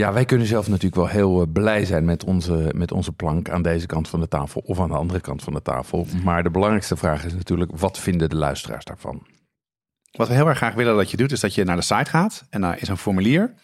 ja, 0.00 0.12
wij 0.12 0.24
kunnen 0.24 0.46
zelf 0.46 0.66
natuurlijk 0.68 0.94
wel 0.94 1.06
heel 1.08 1.40
eh, 1.42 1.52
blij 1.52 1.84
zijn 1.84 2.04
met 2.04 2.24
onze, 2.24 2.72
met 2.74 2.92
onze 2.92 3.12
plank 3.12 3.50
aan 3.50 3.62
deze 3.62 3.86
kant 3.86 4.08
van 4.08 4.20
de 4.20 4.28
tafel 4.28 4.60
of 4.64 4.80
aan 4.80 4.88
de 4.88 4.94
andere 4.96 5.20
kant 5.20 5.42
van 5.42 5.52
de 5.52 5.62
tafel. 5.62 6.06
Maar 6.24 6.42
de 6.42 6.50
belangrijkste 6.50 6.96
vraag 6.96 7.24
is 7.24 7.32
natuurlijk, 7.34 7.70
wat 7.76 7.98
vinden 7.98 8.28
de 8.28 8.36
luisteraars 8.36 8.84
daarvan? 8.84 9.26
Wat 10.10 10.28
we 10.28 10.34
heel 10.34 10.48
erg 10.48 10.56
graag 10.56 10.74
willen 10.74 10.96
dat 10.96 11.10
je 11.10 11.16
doet, 11.16 11.32
is 11.32 11.40
dat 11.40 11.54
je 11.54 11.64
naar 11.64 11.76
de 11.76 11.82
site 11.82 12.10
gaat. 12.10 12.44
En 12.50 12.60
daar 12.60 12.80
is 12.80 12.88
een 12.88 12.96
formulier. 12.96 13.54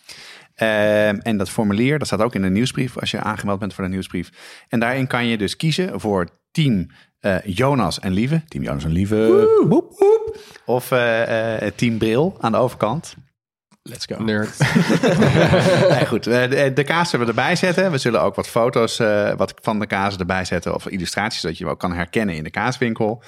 Ehm, 0.55 1.19
en 1.23 1.37
dat 1.37 1.51
formulier, 1.51 1.99
dat 1.99 2.07
staat 2.07 2.23
ook 2.23 2.35
in 2.35 2.43
de 2.43 2.51
nieuwsbrief 2.51 2.99
als 2.99 3.11
je 3.11 3.21
aangemeld 3.21 3.59
bent 3.59 3.75
voor 3.75 3.85
de 3.85 3.91
nieuwsbrief. 3.91 4.31
En 4.69 4.81
daarin 4.81 5.07
kan 5.07 5.27
je 5.27 5.39
dus 5.39 5.57
kiezen 5.57 6.01
voor 6.01 6.29
team 6.51 6.87
eh, 7.21 7.37
Jonas 7.45 8.01
en 8.01 8.13
Lieve. 8.13 8.43
Team 8.49 8.65
Jonas 8.65 8.85
en 8.85 8.93
Lieve. 8.93 9.49
Woep, 9.69 9.99
woep. 9.99 10.39
Of 10.65 10.91
eh, 10.91 11.67
eh, 11.67 11.73
team 11.75 11.99
Bril 11.99 12.37
aan 12.41 12.53
de 12.53 12.59
overkant. 12.59 13.17
Let's 13.91 14.07
go. 14.07 14.23
Nerd. 14.23 14.59
nee, 15.95 16.07
goed, 16.07 16.25
de, 16.25 16.71
de 16.75 16.85
kaas 16.85 17.11
zullen 17.11 17.27
we 17.27 17.33
erbij 17.33 17.57
zetten. 17.57 17.91
We 17.91 17.99
zullen 17.99 18.23
ook 18.23 18.35
wat 18.35 18.49
foto's 18.49 18.99
eh, 18.99 19.33
wat 19.37 19.55
van 19.63 19.79
de 19.79 19.87
kaas 19.87 20.17
erbij 20.17 20.45
zetten. 20.45 20.75
Of 20.75 20.87
illustraties, 20.87 21.41
zodat 21.41 21.59
je 21.59 21.65
hem 21.65 21.73
ook 21.73 21.79
kan 21.79 21.93
herkennen 21.93 22.35
in 22.35 22.45
de 22.45 22.51
kaaswinkel. 22.51 23.23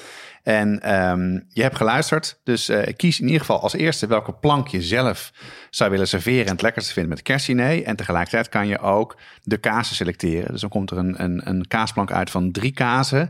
En 0.47 0.83
ehm, 0.83 1.41
je 1.49 1.63
hebt 1.63 1.77
geluisterd. 1.77 2.41
Dus 2.45 2.69
eh, 2.69 2.95
kies 2.97 3.21
in 3.21 3.27
ieder 3.27 3.41
geval 3.41 3.61
als 3.61 3.73
eerste 3.73 4.07
welke 4.07 4.33
plank 4.33 4.69
je 4.69 4.83
zelf 4.83 5.33
zou 5.71 5.91
willen 5.91 6.09
serveren. 6.09 6.45
En 6.45 6.53
het 6.53 6.63
lekkerste 6.63 6.93
vindt 6.93 7.09
met 7.09 7.23
kerstdiner. 7.23 7.85
En 7.85 7.97
tegelijkertijd 7.97 8.49
kan 8.49 8.67
je 8.67 8.79
ook 8.79 9.17
de 9.43 9.57
kazen 9.57 9.97
selecteren. 9.97 10.53
Dus 10.53 10.61
dan 10.61 10.71
komt 10.71 10.91
er 10.91 10.99
een, 10.99 11.23
een, 11.23 11.49
een 11.49 11.67
kaasplank 11.67 12.13
uit 12.13 12.31
van 12.31 12.53
drie 12.53 12.73
kazen. 12.73 13.21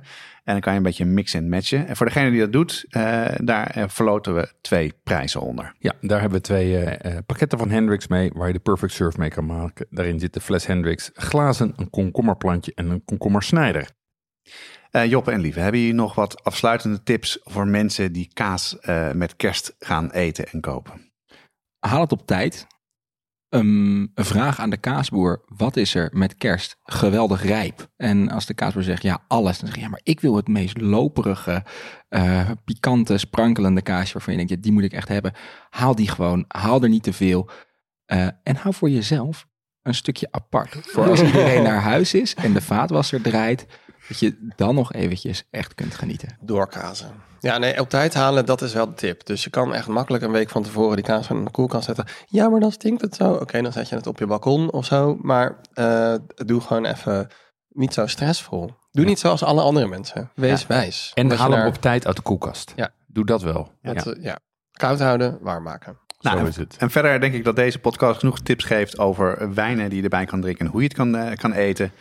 En 0.44 0.52
dan 0.52 0.60
kan 0.60 0.72
je 0.72 0.78
een 0.78 0.84
beetje 0.84 1.04
mixen 1.04 1.40
en 1.40 1.48
matchen. 1.48 1.86
En 1.86 1.96
voor 1.96 2.06
degene 2.06 2.30
die 2.30 2.40
dat 2.40 2.52
doet, 2.52 2.84
eh, 2.88 3.24
daar 3.36 3.66
eh, 3.66 3.84
verloten 3.86 4.34
we 4.34 4.52
twee 4.60 4.94
prijzen 5.02 5.40
onder. 5.40 5.74
Ja, 5.78 5.92
daar 6.00 6.20
hebben 6.20 6.38
we 6.38 6.44
twee 6.44 6.96
pakketten 7.26 7.58
van 7.58 7.70
Hendrix 7.70 8.06
mee, 8.06 8.30
waar 8.34 8.46
je 8.46 8.52
de 8.52 8.58
Perfect 8.58 8.92
Surf 8.92 9.16
mee 9.16 9.30
kan 9.30 9.46
maken. 9.46 9.86
Daarin 9.90 10.20
zit 10.20 10.34
de 10.34 10.40
fles 10.40 10.66
Hendrix, 10.66 11.10
glazen, 11.14 11.72
een 11.76 11.90
komkommerplantje 11.90 12.72
en 12.74 12.90
een 12.90 13.04
komkommersnijder. 13.04 13.88
Eh, 14.90 15.06
Joppe 15.06 15.30
en 15.30 15.40
Lieve, 15.40 15.60
hebben 15.60 15.80
jullie 15.80 15.94
nog 15.94 16.14
wat 16.14 16.44
afsluitende 16.44 17.02
tips 17.02 17.38
voor 17.42 17.66
mensen 17.66 18.12
die 18.12 18.30
kaas 18.32 18.78
eh, 18.78 19.12
met 19.12 19.36
kerst 19.36 19.74
gaan 19.78 20.10
eten 20.10 20.46
en 20.46 20.60
kopen? 20.60 21.12
Haal 21.78 22.00
het 22.00 22.12
op 22.12 22.26
tijd. 22.26 22.66
Ehm, 23.48 24.00
een 24.00 24.24
vraag 24.24 24.60
aan 24.60 24.70
de 24.70 24.76
kaasboer. 24.76 25.44
Wat 25.46 25.76
is 25.76 25.94
er 25.94 26.10
met 26.12 26.34
kerst 26.34 26.78
geweldig 26.82 27.42
rijp? 27.42 27.88
En 27.96 28.30
als 28.30 28.46
de 28.46 28.54
kaasboer 28.54 28.82
zegt 28.82 29.02
ja, 29.02 29.22
alles. 29.28 29.58
Dan 29.58 29.66
zeg 29.66 29.76
je 29.76 29.82
ja, 29.82 29.88
maar 29.88 30.00
ik 30.02 30.20
wil 30.20 30.36
het 30.36 30.48
meest 30.48 30.80
loperige, 30.80 31.64
eh, 32.08 32.50
pikante, 32.64 33.18
sprankelende 33.18 33.82
kaasje 33.82 34.12
waarvan 34.12 34.32
je 34.32 34.38
denkt, 34.38 34.54
ja, 34.54 34.60
die 34.60 34.72
moet 34.72 34.82
ik 34.82 34.92
echt 34.92 35.08
hebben. 35.08 35.32
Haal 35.70 35.94
die 35.94 36.08
gewoon. 36.08 36.44
Haal 36.48 36.82
er 36.82 36.88
niet 36.88 37.02
te 37.02 37.12
veel. 37.12 37.50
Eh, 38.04 38.26
en 38.42 38.56
hou 38.56 38.74
voor 38.74 38.90
jezelf 38.90 39.46
een 39.82 39.94
stukje 39.94 40.28
apart. 40.30 40.76
Voor 40.82 41.08
als 41.08 41.22
iedereen 41.28 41.62
naar 41.62 41.80
huis 41.80 42.14
is 42.14 42.34
en 42.34 42.52
de 42.52 42.62
vaatwasser 42.62 43.22
draait, 43.22 43.66
dat 44.08 44.18
je 44.18 44.48
dan 44.56 44.74
nog 44.74 44.92
eventjes 44.92 45.44
echt 45.50 45.74
kunt 45.74 45.94
genieten. 45.94 46.36
Doorkazen. 46.40 47.10
Ja, 47.40 47.58
nee, 47.58 47.80
op 47.80 47.90
tijd 47.90 48.14
halen, 48.14 48.46
dat 48.46 48.62
is 48.62 48.72
wel 48.72 48.86
de 48.86 48.94
tip. 48.94 49.26
Dus 49.26 49.44
je 49.44 49.50
kan 49.50 49.74
echt 49.74 49.88
makkelijk 49.88 50.24
een 50.24 50.30
week 50.30 50.48
van 50.50 50.62
tevoren 50.62 50.96
die 50.96 51.04
kaas 51.04 51.26
van 51.26 51.36
in 51.36 51.44
de 51.44 51.50
koelkast 51.50 51.84
zetten. 51.84 52.06
Ja, 52.26 52.48
maar 52.48 52.60
dan 52.60 52.72
stinkt 52.72 53.00
het 53.02 53.14
zo. 53.14 53.32
Oké, 53.32 53.62
dan 53.62 53.72
zet 53.72 53.88
je 53.88 53.94
het 53.94 54.06
op 54.06 54.18
je 54.18 54.26
balkon 54.26 54.70
of 54.72 54.84
zo. 54.84 55.18
Maar 55.22 55.56
eh, 55.74 56.14
doe 56.34 56.60
gewoon 56.60 56.84
even 56.84 57.28
niet 57.68 57.94
zo 57.94 58.06
stressvol. 58.06 58.70
Doe 58.90 59.04
niet 59.04 59.18
zoals 59.18 59.42
alle 59.42 59.60
andere 59.60 59.86
mensen. 59.86 60.30
Wees 60.34 60.66
wijs. 60.66 61.10
En 61.14 61.30
haal 61.32 61.52
hem 61.52 61.66
op 61.66 61.74
tijd 61.80 62.06
uit 62.06 62.16
de 62.16 62.22
koelkast. 62.22 62.72
Ja. 62.76 62.90
Doe 63.06 63.24
dat 63.26 63.42
wel. 63.42 63.72
Ja, 63.82 63.94
eh, 63.94 64.22
ja, 64.22 64.38
koud 64.72 65.00
houden, 65.00 65.38
warm 65.40 65.62
maken. 65.62 65.98
Nou, 66.20 66.36
zo 66.36 66.42
en- 66.42 66.48
is 66.48 66.56
het. 66.56 66.76
En 66.78 66.90
verder 66.90 67.20
denk 67.20 67.34
ik 67.34 67.44
dat 67.44 67.56
deze 67.56 67.78
podcast 67.78 68.18
genoeg 68.18 68.40
tips 68.40 68.64
geeft 68.64 68.98
over 68.98 69.54
wijnen 69.54 69.88
die 69.88 69.96
je 69.98 70.02
erbij 70.02 70.24
kan 70.24 70.40
drinken 70.40 70.66
en 70.66 70.72
hoe 70.72 70.80
je 70.80 70.86
het 70.86 70.96
kan, 70.96 71.16
eh, 71.16 71.36
kan 71.36 71.52
eten. 71.52 71.92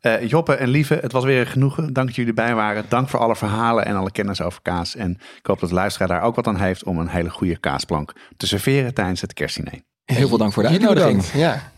Eh, 0.00 0.28
Joppe 0.28 0.54
en 0.54 0.68
Lieve, 0.68 0.98
het 1.00 1.12
was 1.12 1.24
weer 1.24 1.40
een 1.40 1.46
genoegen. 1.46 1.92
Dank 1.92 2.06
dat 2.06 2.16
jullie 2.16 2.30
erbij 2.30 2.54
waren. 2.54 2.84
Dank 2.88 3.08
voor 3.08 3.20
alle 3.20 3.36
verhalen 3.36 3.84
en 3.84 3.96
alle 3.96 4.10
kennis 4.10 4.40
over 4.42 4.62
kaas. 4.62 4.96
En 4.96 5.10
ik 5.10 5.46
hoop 5.46 5.60
dat 5.60 5.68
de 5.68 5.74
luisteraar 5.74 6.08
daar 6.08 6.22
ook 6.22 6.34
wat 6.34 6.46
aan 6.46 6.56
heeft 6.56 6.84
om 6.84 6.98
een 6.98 7.08
hele 7.08 7.30
goede 7.30 7.56
kaasplank 7.56 8.12
te 8.36 8.46
serveren 8.46 8.94
tijdens 8.94 9.20
het 9.20 9.32
kerstdiner. 9.32 9.82
Heel 10.04 10.28
veel 10.28 10.38
dank 10.38 10.52
voor 10.52 10.62
de 10.62 10.68
uitnodiging. 10.68 11.24
Ja. 11.24 11.72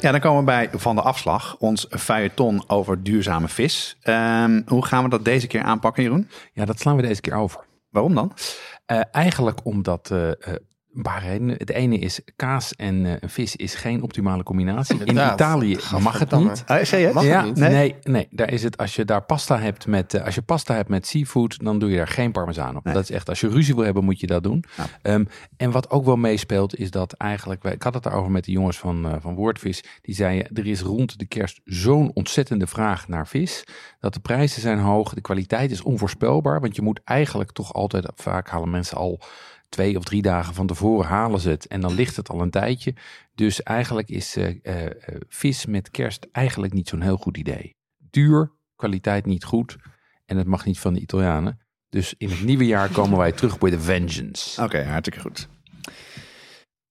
Ja, 0.00 0.10
dan 0.10 0.20
komen 0.20 0.38
we 0.38 0.44
bij 0.44 0.68
Van 0.72 0.96
de 0.96 1.02
Afslag, 1.02 1.56
ons 1.58 1.86
feuilleton 1.90 2.64
over 2.66 3.02
duurzame 3.02 3.48
vis. 3.48 3.96
Ehm, 4.02 4.62
hoe 4.66 4.84
gaan 4.84 5.04
we 5.04 5.08
dat 5.10 5.24
deze 5.24 5.46
keer 5.46 5.62
aanpakken, 5.62 6.02
Jeroen? 6.02 6.28
Ja, 6.52 6.64
dat 6.64 6.80
slaan 6.80 6.96
we 6.96 7.02
deze 7.02 7.20
keer 7.20 7.34
over. 7.34 7.64
Waarom 7.90 8.14
dan? 8.14 8.32
Eh, 8.86 9.00
eigenlijk 9.12 9.60
omdat 9.62 10.10
eh, 10.10 10.30
paar 11.02 11.22
redenen. 11.22 11.56
Het 11.58 11.70
ene 11.70 11.98
is 11.98 12.20
kaas 12.36 12.74
en 12.74 13.06
eh, 13.06 13.28
vis 13.28 13.56
is 13.56 13.74
geen 13.74 14.02
optimale 14.02 14.42
combinatie. 14.42 15.04
In. 15.04 15.16
Italië 15.32 15.78
mag 16.00 16.18
het 16.18 16.30
niet. 16.30 16.62
Het? 16.66 17.12
Mag 17.14 17.22
het 17.22 17.32
ja, 17.32 17.44
niet? 17.44 17.56
nee? 17.56 17.70
Nee? 17.70 17.94
nee, 18.02 18.28
daar 18.30 18.52
is 18.52 18.62
het. 18.62 18.76
Als 18.76 18.96
je 18.96 19.04
daar 19.04 19.22
pasta 19.22 19.58
hebt 19.58 19.86
met, 19.86 20.14
eh, 20.14 20.24
als 20.24 20.34
je 20.34 20.42
pasta 20.42 20.74
hebt 20.74 20.88
met 20.88 21.06
seafood, 21.06 21.64
dan 21.64 21.78
doe 21.78 21.90
je 21.90 21.96
daar 21.96 22.08
geen 22.08 22.32
parmezaan 22.32 22.76
op. 22.76 22.84
Nee. 22.84 22.94
Dat 22.94 23.02
is 23.02 23.10
echt, 23.10 23.28
als 23.28 23.40
je 23.40 23.48
ruzie 23.48 23.74
wil 23.74 23.84
hebben, 23.84 24.04
moet 24.04 24.20
je 24.20 24.26
dat 24.26 24.42
doen. 24.42 24.64
Ja. 24.76 24.86
Ehm, 25.02 25.24
en 25.56 25.70
wat 25.70 25.90
ook 25.90 26.04
wel 26.04 26.16
meespeelt, 26.16 26.78
is 26.78 26.90
dat 26.90 27.12
eigenlijk, 27.12 27.64
ik 27.64 27.82
had 27.82 27.94
het 27.94 28.02
daarover 28.02 28.30
met 28.30 28.44
de 28.44 28.52
jongens 28.52 28.78
van, 28.78 29.06
eh, 29.06 29.12
van 29.20 29.34
Woordvis, 29.34 29.84
die 30.02 30.14
zeiden, 30.14 30.56
er 30.56 30.66
is 30.66 30.80
rond 30.80 31.18
de 31.18 31.26
kerst 31.26 31.60
zo'n 31.64 32.10
ontzettende 32.14 32.66
vraag 32.66 33.08
naar 33.08 33.26
vis, 33.26 33.64
dat 34.00 34.14
de 34.14 34.20
prijzen 34.20 34.60
zijn 34.60 34.78
hoog, 34.78 35.14
de 35.14 35.20
kwaliteit 35.20 35.70
is 35.70 35.82
onvoorspelbaar, 35.82 36.60
want 36.60 36.76
je 36.76 36.82
moet 36.82 37.00
eigenlijk 37.04 37.52
toch 37.52 37.72
altijd, 37.72 38.06
vaak 38.14 38.48
halen 38.48 38.70
mensen 38.70 38.96
al 38.96 39.20
twee 39.74 39.96
of 39.96 40.04
drie 40.04 40.22
dagen 40.22 40.54
van 40.54 40.66
tevoren 40.66 41.06
halen 41.06 41.40
ze 41.40 41.50
het 41.50 41.66
en 41.66 41.80
dan 41.80 41.94
ligt 41.94 42.16
het 42.16 42.28
al 42.28 42.40
een 42.40 42.50
tijdje. 42.50 42.94
Dus 43.34 43.62
eigenlijk 43.62 44.08
is 44.08 44.36
eh, 44.36 44.46
eh, 44.62 44.84
eh, 44.84 44.90
vis 45.28 45.66
met 45.66 45.90
kerst 45.90 46.26
eigenlijk 46.32 46.72
niet 46.72 46.88
zo'n 46.88 47.00
heel 47.00 47.16
goed 47.16 47.36
idee. 47.36 47.76
Duur, 48.10 48.52
kwaliteit 48.76 49.26
niet 49.26 49.44
goed 49.44 49.76
en 50.26 50.36
het 50.36 50.46
mag 50.46 50.64
niet 50.64 50.78
van 50.78 50.94
de 50.94 51.00
Italianen. 51.00 51.58
Dus 51.88 52.14
in 52.18 52.30
het 52.30 52.42
nieuwe 52.42 52.66
jaar 52.66 52.88
komen 52.88 53.18
wij 53.18 53.32
terug 53.32 53.58
bij 53.58 53.70
de 53.70 53.80
vengeance. 53.80 54.62
Oké, 54.62 54.84
hartstikke 54.84 55.20
goed. 55.20 55.48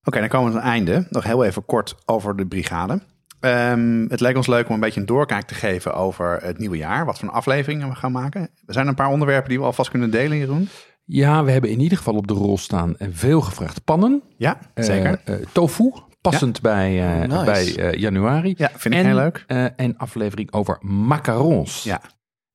Oké, 0.04 0.20
dan 0.20 0.30
komen 0.30 0.52
we 0.52 0.60
aan 0.60 0.64
het 0.64 0.74
einde. 0.74 1.08
Nog 1.10 1.24
heel 1.24 1.44
even 1.44 1.66
kort 1.66 1.96
over 2.06 2.36
de 2.36 2.48
brigade. 2.48 3.02
Ehm, 3.40 4.06
het 4.08 4.20
leek 4.20 4.36
ons 4.36 4.48
leuk 4.48 4.68
om 4.68 4.74
een 4.74 4.80
beetje 4.80 5.00
een 5.00 5.06
doorkijk 5.06 5.46
te 5.46 5.54
geven 5.54 5.94
over 5.94 6.40
het 6.42 6.58
nieuwe 6.58 6.78
jaar. 6.78 7.06
Wat 7.06 7.20
voor 7.20 7.30
afleveringen 7.30 7.90
we 7.90 7.96
gaan 7.96 8.12
maken. 8.12 8.42
Er 8.42 8.74
zijn 8.74 8.88
een 8.88 8.96
paar 8.96 9.10
onderwerpen 9.10 9.50
die 9.50 9.60
we 9.60 9.66
alvast 9.66 9.90
kunnen 9.90 10.12
delen, 10.12 10.38
Jeroen. 10.38 10.70
Ja, 11.06 11.44
we 11.44 11.52
hebben 11.52 11.70
in 11.70 11.80
ieder 11.80 11.98
geval 11.98 12.16
op 12.16 12.28
de 12.28 12.34
rol 12.34 12.58
staan 12.58 12.98
eh, 12.98 13.08
veel 13.12 13.42
gevraagd 13.42 13.84
pannen. 13.84 14.22
Ja, 14.38 14.58
zeker. 14.76 15.22
Eh, 15.26 15.36
eh, 15.36 15.46
tofu, 15.52 15.92
passend 16.22 16.62
bij, 16.62 17.22
eh, 17.22 17.28
Nice. 17.30 17.46
bij 17.46 17.76
eh, 17.76 18.00
januari. 18.00 18.54
ja, 18.58 18.70
vind 18.76 18.94
ik 18.94 19.00
en, 19.00 19.06
heel 19.06 19.16
leuk. 19.16 19.44
eh, 19.48 19.66
en 19.76 19.98
aflevering 19.98 20.52
over 20.54 20.78
macarons. 20.82 21.84
Ja. 21.84 22.02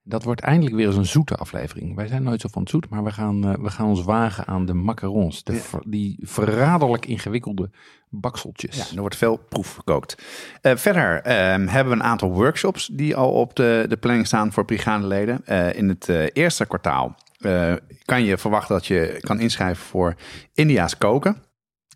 Dat 0.03 0.25
wordt 0.25 0.41
eindelijk 0.41 0.77
weer 0.77 0.87
eens 0.87 0.97
een 0.97 1.07
zoete 1.07 1.35
aflevering. 1.37 1.95
Wij 1.97 2.07
zijn 2.07 2.23
nooit 2.23 2.41
zo 2.41 2.49
van 2.53 2.63
het 2.63 2.71
zoet, 2.71 2.89
maar 2.89 3.05
we 3.05 3.11
gaan, 3.11 3.45
eh, 3.49 3.55
we 3.63 3.71
gaan 3.71 3.87
ons 3.89 4.03
wagen 4.03 4.47
aan 4.47 4.67
de 4.67 4.75
macarons. 4.75 5.45
De 5.45 5.53
Ja. 5.53 5.59
ver- 5.59 5.83
die 5.87 6.19
verraderlijk 6.23 7.07
ingewikkelde 7.07 7.71
bakseltjes. 8.09 8.77
Ja, 8.77 8.85
er 8.95 9.01
wordt 9.01 9.17
veel 9.17 9.37
proef 9.49 9.75
gekookt. 9.75 10.23
Eh, 10.61 10.77
verder 10.77 11.21
ehm, 11.23 11.67
hebben 11.67 11.93
we 11.93 11.99
een 11.99 12.07
aantal 12.07 12.31
workshops 12.33 12.87
die 12.93 13.17
al 13.17 13.31
op 13.33 13.57
de, 13.57 13.85
de 13.89 13.97
planning 13.97 14.27
staan 14.27 14.53
voor 14.53 14.65
brigadeleden. 14.65 15.41
Eh 15.45 15.75
in 15.75 15.89
het 15.89 16.09
eh, 16.09 16.25
eerste 16.33 16.67
kwartaal 16.67 17.15
eh, 17.39 17.75
kan 18.05 18.25
je 18.25 18.39
verwachten 18.39 18.75
dat 18.75 18.87
je 18.87 19.19
kan 19.21 19.41
inschrijven 19.41 19.85
voor 19.85 20.15
India's 20.53 20.99
koken. 20.99 21.43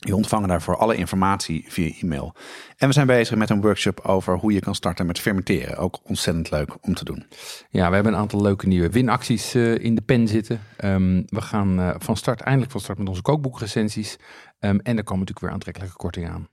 Je 0.05 0.17
ontvangen 0.17 0.49
daarvoor 0.49 0.77
alle 0.77 0.97
informatie 0.97 1.65
via 1.69 1.93
e-mail. 2.01 2.35
En 2.77 2.89
we 2.89 2.95
zijn 2.95 3.07
bezig 3.07 3.37
met 3.37 3.51
een 3.51 3.61
workshop 3.61 4.01
over 4.01 4.37
hoe 4.37 4.53
je 4.53 4.61
kan 4.61 4.75
starten 4.75 5.07
met 5.07 5.19
fermenteren. 5.19 5.77
Ook 5.77 6.01
ontzettend 6.05 6.51
leuk 6.51 6.77
om 6.81 6.95
te 6.95 7.05
doen. 7.05 7.27
Ja, 7.71 7.89
we 7.89 7.95
hebben 7.95 8.13
een 8.13 8.19
aantal 8.19 8.43
leuke 8.43 8.67
nieuwe 8.67 8.91
winacties 8.91 9.55
eh, 9.55 9.79
in 9.79 9.95
de 9.95 10.01
pen 10.01 10.29
zitten. 10.29 10.61
Ehm, 10.77 11.23
we 11.27 11.41
gaan 11.41 11.81
eh, 11.81 11.95
van 11.99 12.17
start, 12.17 12.41
eindelijk 12.41 12.73
van 12.73 12.81
start 12.81 12.99
met 12.99 13.09
onze 13.09 13.23
kookboekrecensies. 13.23 14.17
Ehm, 14.59 14.79
en 14.79 14.97
er 14.97 15.05
komen 15.05 15.19
natuurlijk 15.19 15.41
weer 15.41 15.51
aantrekkelijke 15.51 15.97
kortingen 15.97 16.31
aan. 16.31 16.49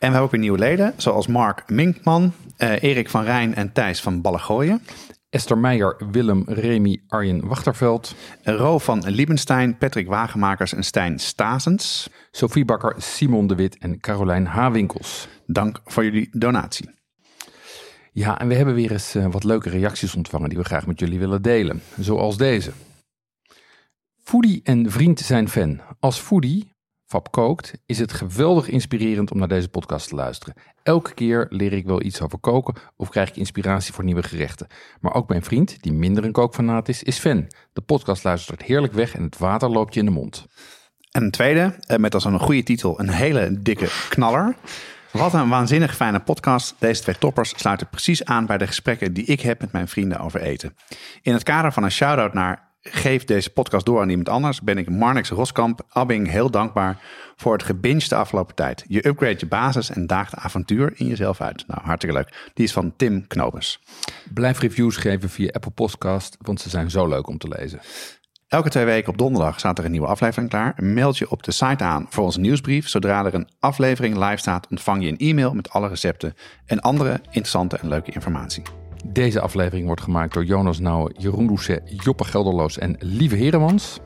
En 0.00 0.06
we 0.06 0.06
hebben 0.06 0.20
ook 0.20 0.30
weer 0.30 0.40
nieuwe 0.40 0.58
leden, 0.58 0.94
zoals 0.96 1.26
Mark 1.26 1.70
Minkman, 1.70 2.32
Erik 2.56 3.08
van 3.08 3.24
Rijn 3.24 3.54
en 3.54 3.72
Thijs 3.72 4.00
van 4.00 4.20
Ballegooien. 4.20 4.82
Esther 5.30 5.58
Meijer, 5.58 5.96
Willem, 6.10 6.42
Remy, 6.46 7.02
Arjen 7.08 7.46
Wachterveld. 7.46 8.14
Ro 8.42 8.78
van 8.78 9.08
Liebenstein, 9.08 9.78
Patrick 9.78 10.06
Wagenmakers 10.06 10.74
en 10.74 10.82
Stijn 10.82 11.18
Stasens. 11.18 12.10
Sophie 12.30 12.64
Bakker, 12.64 12.94
Simon 12.98 13.46
de 13.46 13.54
Wit 13.54 13.78
en 13.78 14.00
Carolijn 14.00 14.46
Hawinkels. 14.46 15.28
Dank 15.46 15.80
voor 15.84 16.04
jullie 16.04 16.28
donatie. 16.30 16.90
Ja, 18.12 18.38
en 18.38 18.48
we 18.48 18.54
hebben 18.54 18.74
weer 18.74 18.92
eens 18.92 19.16
uh, 19.16 19.26
wat 19.30 19.44
leuke 19.44 19.70
reacties 19.70 20.14
ontvangen 20.14 20.48
die 20.48 20.58
we 20.58 20.64
graag 20.64 20.86
met 20.86 21.00
jullie 21.00 21.18
willen 21.18 21.42
delen. 21.42 21.82
Zoals 21.98 22.36
deze. 22.36 22.72
Foodie 24.22 24.60
en 24.62 24.90
vriend 24.90 25.20
zijn 25.20 25.48
fan. 25.48 25.80
Als 26.00 26.18
foodie, 26.18 26.69
Fab 27.10 27.30
kookt, 27.30 27.72
is 27.86 27.98
het 27.98 28.12
geweldig 28.12 28.68
inspirerend 28.68 29.30
om 29.30 29.38
naar 29.38 29.48
deze 29.48 29.68
podcast 29.68 30.08
te 30.08 30.14
luisteren. 30.14 30.54
Elke 30.82 31.14
keer 31.14 31.46
leer 31.48 31.72
ik 31.72 31.86
wel 31.86 32.02
iets 32.02 32.20
over 32.20 32.38
koken 32.38 32.74
of 32.96 33.08
krijg 33.08 33.28
ik 33.28 33.36
inspiratie 33.36 33.92
voor 33.92 34.04
nieuwe 34.04 34.22
gerechten. 34.22 34.66
Maar 35.00 35.14
ook 35.14 35.28
mijn 35.28 35.42
vriend, 35.42 35.82
die 35.82 35.92
minder 35.92 36.24
een 36.24 36.32
kookfanaat 36.32 36.88
is, 36.88 37.02
is 37.02 37.18
fan. 37.18 37.46
De 37.72 37.80
podcast 37.80 38.24
luistert 38.24 38.62
heerlijk 38.62 38.92
weg 38.92 39.14
en 39.14 39.22
het 39.22 39.38
water 39.38 39.70
loopt 39.70 39.94
je 39.94 40.00
in 40.00 40.06
de 40.06 40.12
mond. 40.12 40.46
En 41.10 41.22
een 41.22 41.30
tweede, 41.30 41.74
eh, 41.86 41.96
met 41.96 42.14
als 42.14 42.24
een 42.24 42.40
goede 42.40 42.62
titel, 42.62 43.00
een 43.00 43.10
hele 43.10 43.60
dikke 43.60 43.88
knaller. 44.08 44.56
Wat 45.12 45.34
een 45.34 45.48
waanzinnig 45.48 45.96
fijne 45.96 46.20
podcast. 46.20 46.74
Deze 46.78 47.02
twee 47.02 47.18
toppers 47.18 47.52
sluiten 47.56 47.88
precies 47.88 48.24
aan 48.24 48.46
bij 48.46 48.58
de 48.58 48.66
gesprekken 48.66 49.12
die 49.12 49.24
ik 49.24 49.40
heb 49.40 49.60
met 49.60 49.72
mijn 49.72 49.88
vrienden 49.88 50.20
over 50.20 50.40
eten. 50.40 50.76
In 51.22 51.32
het 51.32 51.42
kader 51.42 51.72
van 51.72 51.82
een 51.82 51.90
shout-out 51.90 52.34
naar 52.34 52.69
Geef 52.82 53.24
deze 53.24 53.50
podcast 53.50 53.86
door 53.86 54.00
aan 54.00 54.08
iemand 54.08 54.28
anders, 54.28 54.60
ben 54.60 54.78
ik 54.78 54.90
Marnix 54.90 55.28
Roskamp 55.28 55.80
Abbing 55.88 56.28
heel 56.30 56.50
dankbaar 56.50 57.02
voor 57.36 57.52
het 57.52 57.62
gebinged 57.62 58.08
de 58.08 58.14
afgelopen 58.14 58.54
tijd. 58.54 58.84
Je 58.88 59.06
upgrade 59.06 59.36
je 59.38 59.46
basis 59.46 59.90
en 59.90 60.06
daagt 60.06 60.34
avontuur 60.34 60.92
in 60.94 61.06
jezelf 61.06 61.40
uit. 61.40 61.64
Nou, 61.66 61.80
hartstikke 61.82 62.16
leuk. 62.16 62.50
Die 62.54 62.64
is 62.64 62.72
van 62.72 62.96
Tim 62.96 63.26
Knobens. 63.26 63.80
Blijf 64.34 64.58
reviews 64.58 64.96
geven 64.96 65.30
via 65.30 65.50
Apple 65.52 65.70
Podcast, 65.70 66.36
want 66.40 66.60
ze 66.60 66.68
zijn 66.68 66.90
zo 66.90 67.08
leuk 67.08 67.26
om 67.26 67.38
te 67.38 67.48
lezen. 67.48 67.80
Elke 68.48 68.68
twee 68.68 68.84
weken 68.84 69.12
op 69.12 69.18
donderdag 69.18 69.58
staat 69.58 69.78
er 69.78 69.84
een 69.84 69.90
nieuwe 69.90 70.06
aflevering 70.06 70.50
klaar. 70.50 70.74
Meld 70.76 71.18
je 71.18 71.30
op 71.30 71.42
de 71.42 71.52
site 71.52 71.84
aan 71.84 72.06
voor 72.08 72.24
onze 72.24 72.40
nieuwsbrief. 72.40 72.88
Zodra 72.88 73.24
er 73.24 73.34
een 73.34 73.48
aflevering 73.58 74.16
live 74.16 74.36
staat, 74.36 74.66
ontvang 74.70 75.02
je 75.02 75.08
een 75.08 75.18
e-mail 75.18 75.54
met 75.54 75.70
alle 75.70 75.88
recepten 75.88 76.34
en 76.66 76.80
andere 76.80 77.20
interessante 77.30 77.76
en 77.76 77.88
leuke 77.88 78.12
informatie. 78.12 78.79
Deze 79.06 79.40
aflevering 79.40 79.86
wordt 79.86 80.02
gemaakt 80.02 80.34
door 80.34 80.44
Jonas 80.44 80.78
Nouwen, 80.78 81.14
Jeroen 81.18 81.46
Doucet, 81.46 82.02
Joppe 82.02 82.24
Gelderloos 82.24 82.78
en 82.78 82.96
Lieve 82.98 83.36
Heremans. 83.36 84.00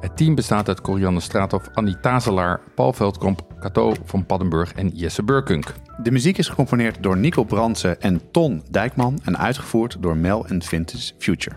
Het 0.00 0.16
team 0.16 0.34
bestaat 0.34 0.68
uit 0.68 0.80
Corianne 0.80 1.20
Straathof, 1.20 1.68
Annie 1.72 2.00
Tazelaar, 2.00 2.60
Paul 2.74 2.92
Veldkamp, 2.92 3.46
Cato 3.60 3.94
van 4.04 4.26
Paddenburg 4.26 4.72
en 4.72 4.88
Jesse 4.88 5.22
Burkunk. 5.22 5.74
De 6.02 6.10
muziek 6.10 6.38
is 6.38 6.48
gecomponeerd 6.48 7.02
door 7.02 7.16
Nico 7.16 7.44
Brandsen 7.44 8.00
en 8.00 8.20
Ton 8.30 8.62
Dijkman 8.70 9.20
en 9.24 9.38
uitgevoerd 9.38 9.96
door 10.00 10.16
Mel 10.16 10.46
en 10.46 10.62
Vintage 10.62 11.12
Future. 11.18 11.56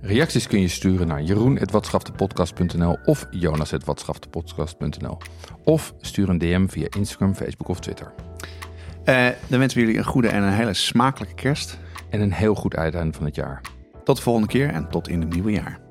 Reacties 0.00 0.46
kun 0.46 0.60
je 0.60 0.68
sturen 0.68 1.06
naar 1.06 1.22
jeroen.watschaftepodcast.nl 1.22 2.98
of 3.04 3.26
jonas.watschaftepodcast.nl. 3.30 5.18
Of 5.64 5.94
stuur 6.00 6.28
een 6.28 6.38
DM 6.38 6.66
via 6.66 6.86
Instagram, 6.96 7.34
Facebook 7.34 7.68
of 7.68 7.80
Twitter. 7.80 8.12
Uh, 9.04 9.26
dan 9.48 9.58
wensen 9.58 9.78
we 9.78 9.84
jullie 9.84 9.98
een 9.98 10.04
goede 10.04 10.28
en 10.28 10.42
een 10.42 10.52
hele 10.52 10.74
smakelijke 10.74 11.34
kerst. 11.34 11.78
En 12.16 12.22
een 12.22 12.32
heel 12.32 12.54
goed 12.54 12.76
uiteinde 12.76 13.12
van 13.12 13.24
het 13.24 13.34
jaar. 13.34 13.60
Tot 14.04 14.16
de 14.16 14.22
volgende 14.22 14.48
keer 14.48 14.68
en 14.68 14.88
tot 14.88 15.08
in 15.08 15.20
het 15.20 15.32
nieuwe 15.32 15.50
jaar. 15.50 15.85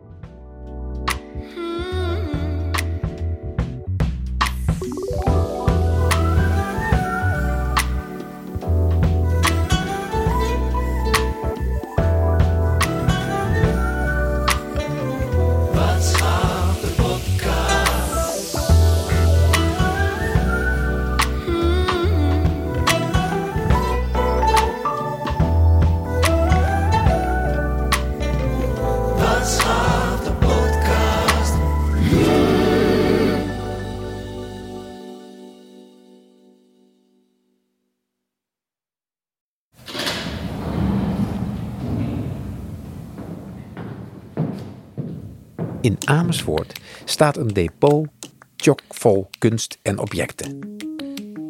In 45.86 45.98
Amersfoort 46.06 46.80
staat 47.04 47.38
een 47.38 47.48
depot 47.48 48.08
chockvol 48.56 49.30
kunst 49.38 49.80
en 49.82 50.00
objecten. 50.00 50.78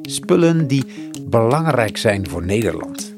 Spullen 0.01 0.67
die 0.67 0.85
belangrijk 1.21 1.97
zijn 1.97 2.29
voor 2.29 2.45
Nederland. 2.45 3.13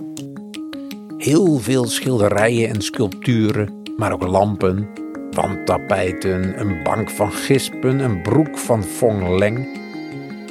Heel 1.18 1.60
veel 1.60 1.86
schilderijen 1.86 2.70
en 2.70 2.82
sculpturen, 2.82 3.82
maar 3.96 4.14
ook 4.14 4.28
lampen, 4.28 4.90
wandtapijten, 5.32 6.60
een 6.60 6.84
bank 6.84 7.10
van 7.10 7.32
gispen, 7.32 8.00
een 8.00 8.22
broek 8.22 8.58
van 8.58 8.84
Fong 8.84 9.40
Leng. 9.40 9.80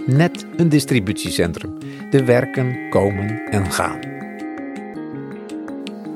Net 0.07 0.47
een 0.57 0.69
distributiecentrum. 0.69 1.79
De 2.11 2.25
werken 2.25 2.89
komen 2.91 3.51
en 3.51 3.73
gaan. 3.73 4.01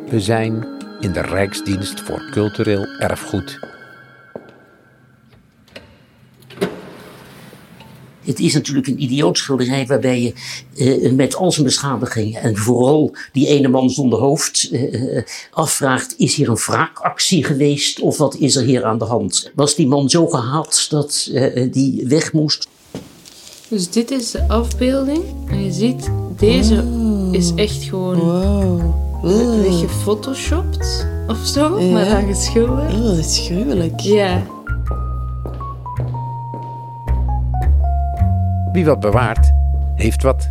We 0.09 0.20
zijn 0.20 0.66
in 1.01 1.12
de 1.12 1.20
Rijksdienst 1.20 2.01
voor 2.01 2.31
Cultureel 2.31 2.86
Erfgoed 2.98 3.70
Het 8.24 8.38
is 8.38 8.55
natuurlijk 8.55 8.86
een 8.86 9.02
idioot 9.02 9.38
schilderij 9.38 9.86
waarbij 9.86 10.20
je 10.20 10.32
uh, 10.74 11.12
met 11.12 11.34
al 11.34 11.52
zijn 11.52 11.66
beschadigingen 11.66 12.42
en 12.42 12.56
vooral 12.56 13.14
die 13.32 13.47
ene 13.47 13.68
man 13.68 13.90
zonder 13.90 14.18
hoofd 14.18 14.68
uh, 14.72 15.22
afvraagt: 15.51 16.14
is 16.18 16.34
hier 16.34 16.48
een 16.48 16.56
wraakactie 16.56 17.44
geweest 17.44 18.01
of 18.01 18.16
wat 18.16 18.36
is 18.36 18.56
er 18.56 18.64
hier 18.64 18.84
aan 18.84 18.98
de 18.98 19.05
hand? 19.05 19.51
Was 19.55 19.74
die 19.74 19.86
man 19.86 20.10
zo 20.10 20.26
gehaald 20.26 20.90
dat 20.90 21.28
uh, 21.32 21.72
die 21.72 22.05
weg 22.06 22.32
moest? 22.32 22.68
Dus 23.68 23.90
dit 23.90 24.10
is 24.10 24.30
de 24.30 24.48
afbeelding 24.48 25.24
en 25.48 25.64
je 25.64 25.72
ziet, 25.72 26.10
deze 26.36 26.84
wow. 26.84 27.34
is 27.34 27.52
echt 27.55 27.82
gewoon 27.82 28.18
wow. 28.18 29.62
weggefotoshopt 29.62 31.06
of 31.28 31.47
zo, 31.47 31.80
ja. 31.80 31.92
maar 31.92 32.09
dan 32.09 32.34
geschilderd. 32.34 32.92
Oh, 32.92 33.02
dat 33.02 33.18
is 33.18 33.38
gruwelijk. 33.38 34.01
Ja. 34.01 34.47
Wie 38.72 38.84
wat 38.84 39.01
bewaart, 39.01 39.52
heeft 39.94 40.22
wat. 40.22 40.51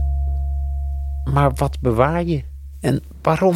Maar 1.33 1.51
wat 1.55 1.77
bewaar 1.81 2.23
je 2.23 2.43
en 2.79 3.03
waarom? 3.21 3.55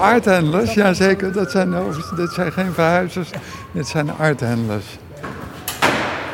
Arthandlers, 0.00 0.74
ja 0.74 0.92
zeker. 0.92 1.32
Dat 1.32 1.50
zijn, 1.50 1.70
dat 2.16 2.32
zijn 2.32 2.52
geen 2.52 2.72
verhuizers, 2.72 3.30
dit 3.72 3.86
zijn 3.86 4.16
arthandlers. 4.16 4.98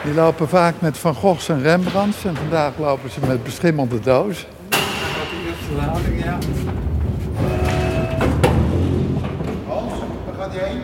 Die 0.04 0.14
lopen 0.14 0.48
vaak 0.48 0.74
met 0.78 0.98
Van 0.98 1.14
Goghs 1.14 1.48
en 1.48 1.62
Rembrandts 1.62 2.24
en 2.24 2.36
vandaag 2.36 2.72
lopen 2.78 3.10
ze 3.10 3.20
met 3.26 3.44
beschimmelde 3.44 4.00
doos. 4.00 4.46
Ja. 6.16 6.38
Hans, 9.66 9.92
waar 10.26 10.34
gaat 10.38 10.52
hij 10.54 10.68
heen? 10.68 10.80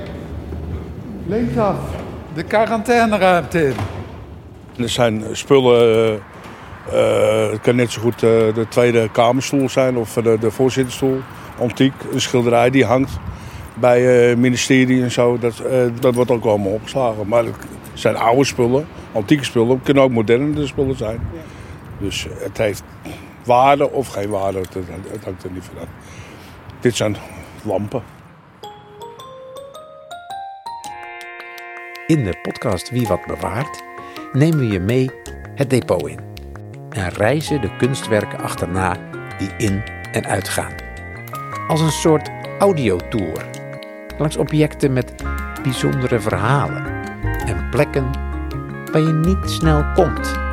Linksaf 1.27 1.77
de 2.37 2.45
quarantaineruimte 2.45 3.67
in. 3.67 3.75
Er 4.83 4.89
zijn 4.89 5.25
spullen, 5.33 6.21
uh, 6.93 7.51
het 7.51 7.61
kan 7.61 7.77
net 7.77 7.93
zo 7.93 8.01
goed 8.01 8.15
uh, 8.15 8.21
de 8.55 8.67
tweede 8.69 9.09
kamerstoel 9.13 9.69
zijn 9.69 9.97
of 9.97 10.13
de, 10.13 10.37
de 10.41 10.51
voorzitterstoel. 10.51 11.21
Antiek, 11.61 11.93
een 12.13 12.21
schilderij 12.21 12.71
die 12.71 12.85
hangt 12.85 13.19
bij 13.75 14.01
het 14.03 14.39
ministerie 14.39 15.03
en 15.03 15.11
zo. 15.11 15.39
Dat, 15.39 15.63
dat 16.01 16.15
wordt 16.15 16.31
ook 16.31 16.45
allemaal 16.45 16.73
opgeslagen. 16.73 17.29
Maar 17.29 17.45
het 17.45 17.55
zijn 17.95 18.17
oude 18.17 18.45
spullen, 18.45 18.87
antieke 19.13 19.45
spullen. 19.45 19.69
Het 19.69 19.83
kunnen 19.85 20.03
ook 20.03 20.11
moderne 20.11 20.67
spullen 20.67 20.97
zijn. 20.97 21.21
Dus 21.99 22.27
het 22.39 22.59
heeft 22.59 22.83
waarde 23.45 23.91
of 23.91 24.09
geen 24.09 24.29
waarde, 24.29 24.59
het, 24.59 25.25
hangt 25.25 25.45
er 25.45 25.51
niet 25.51 25.65
vanaf. 25.65 25.89
Dit 26.81 26.97
zijn 26.97 27.17
lampen. 27.63 28.16
In 32.07 32.25
de 32.25 32.39
podcast 32.43 32.91
Wie 32.91 33.07
wat 33.07 33.27
bewaart 33.27 33.83
nemen 34.33 34.59
we 34.59 34.67
je 34.67 34.81
mee 34.81 35.11
het 35.55 35.71
depot 35.71 36.09
in 36.09 36.19
en 36.91 37.09
reizen 37.09 37.61
de 37.61 37.77
kunstwerken 37.77 38.39
achterna 38.39 38.97
die 39.39 39.51
in 39.59 39.83
en 40.13 40.27
uitgaan. 40.27 40.73
Als 41.69 41.81
een 41.81 41.91
soort 41.91 42.31
audiotour 42.59 43.47
langs 44.19 44.37
objecten 44.37 44.93
met 44.93 45.13
bijzondere 45.63 46.21
verhalen 46.21 46.87
en 47.47 47.71
plekken 47.71 48.11
waar 48.93 49.03
je 49.03 49.13
niet 49.13 49.51
snel 49.51 49.93
komt. 49.95 50.46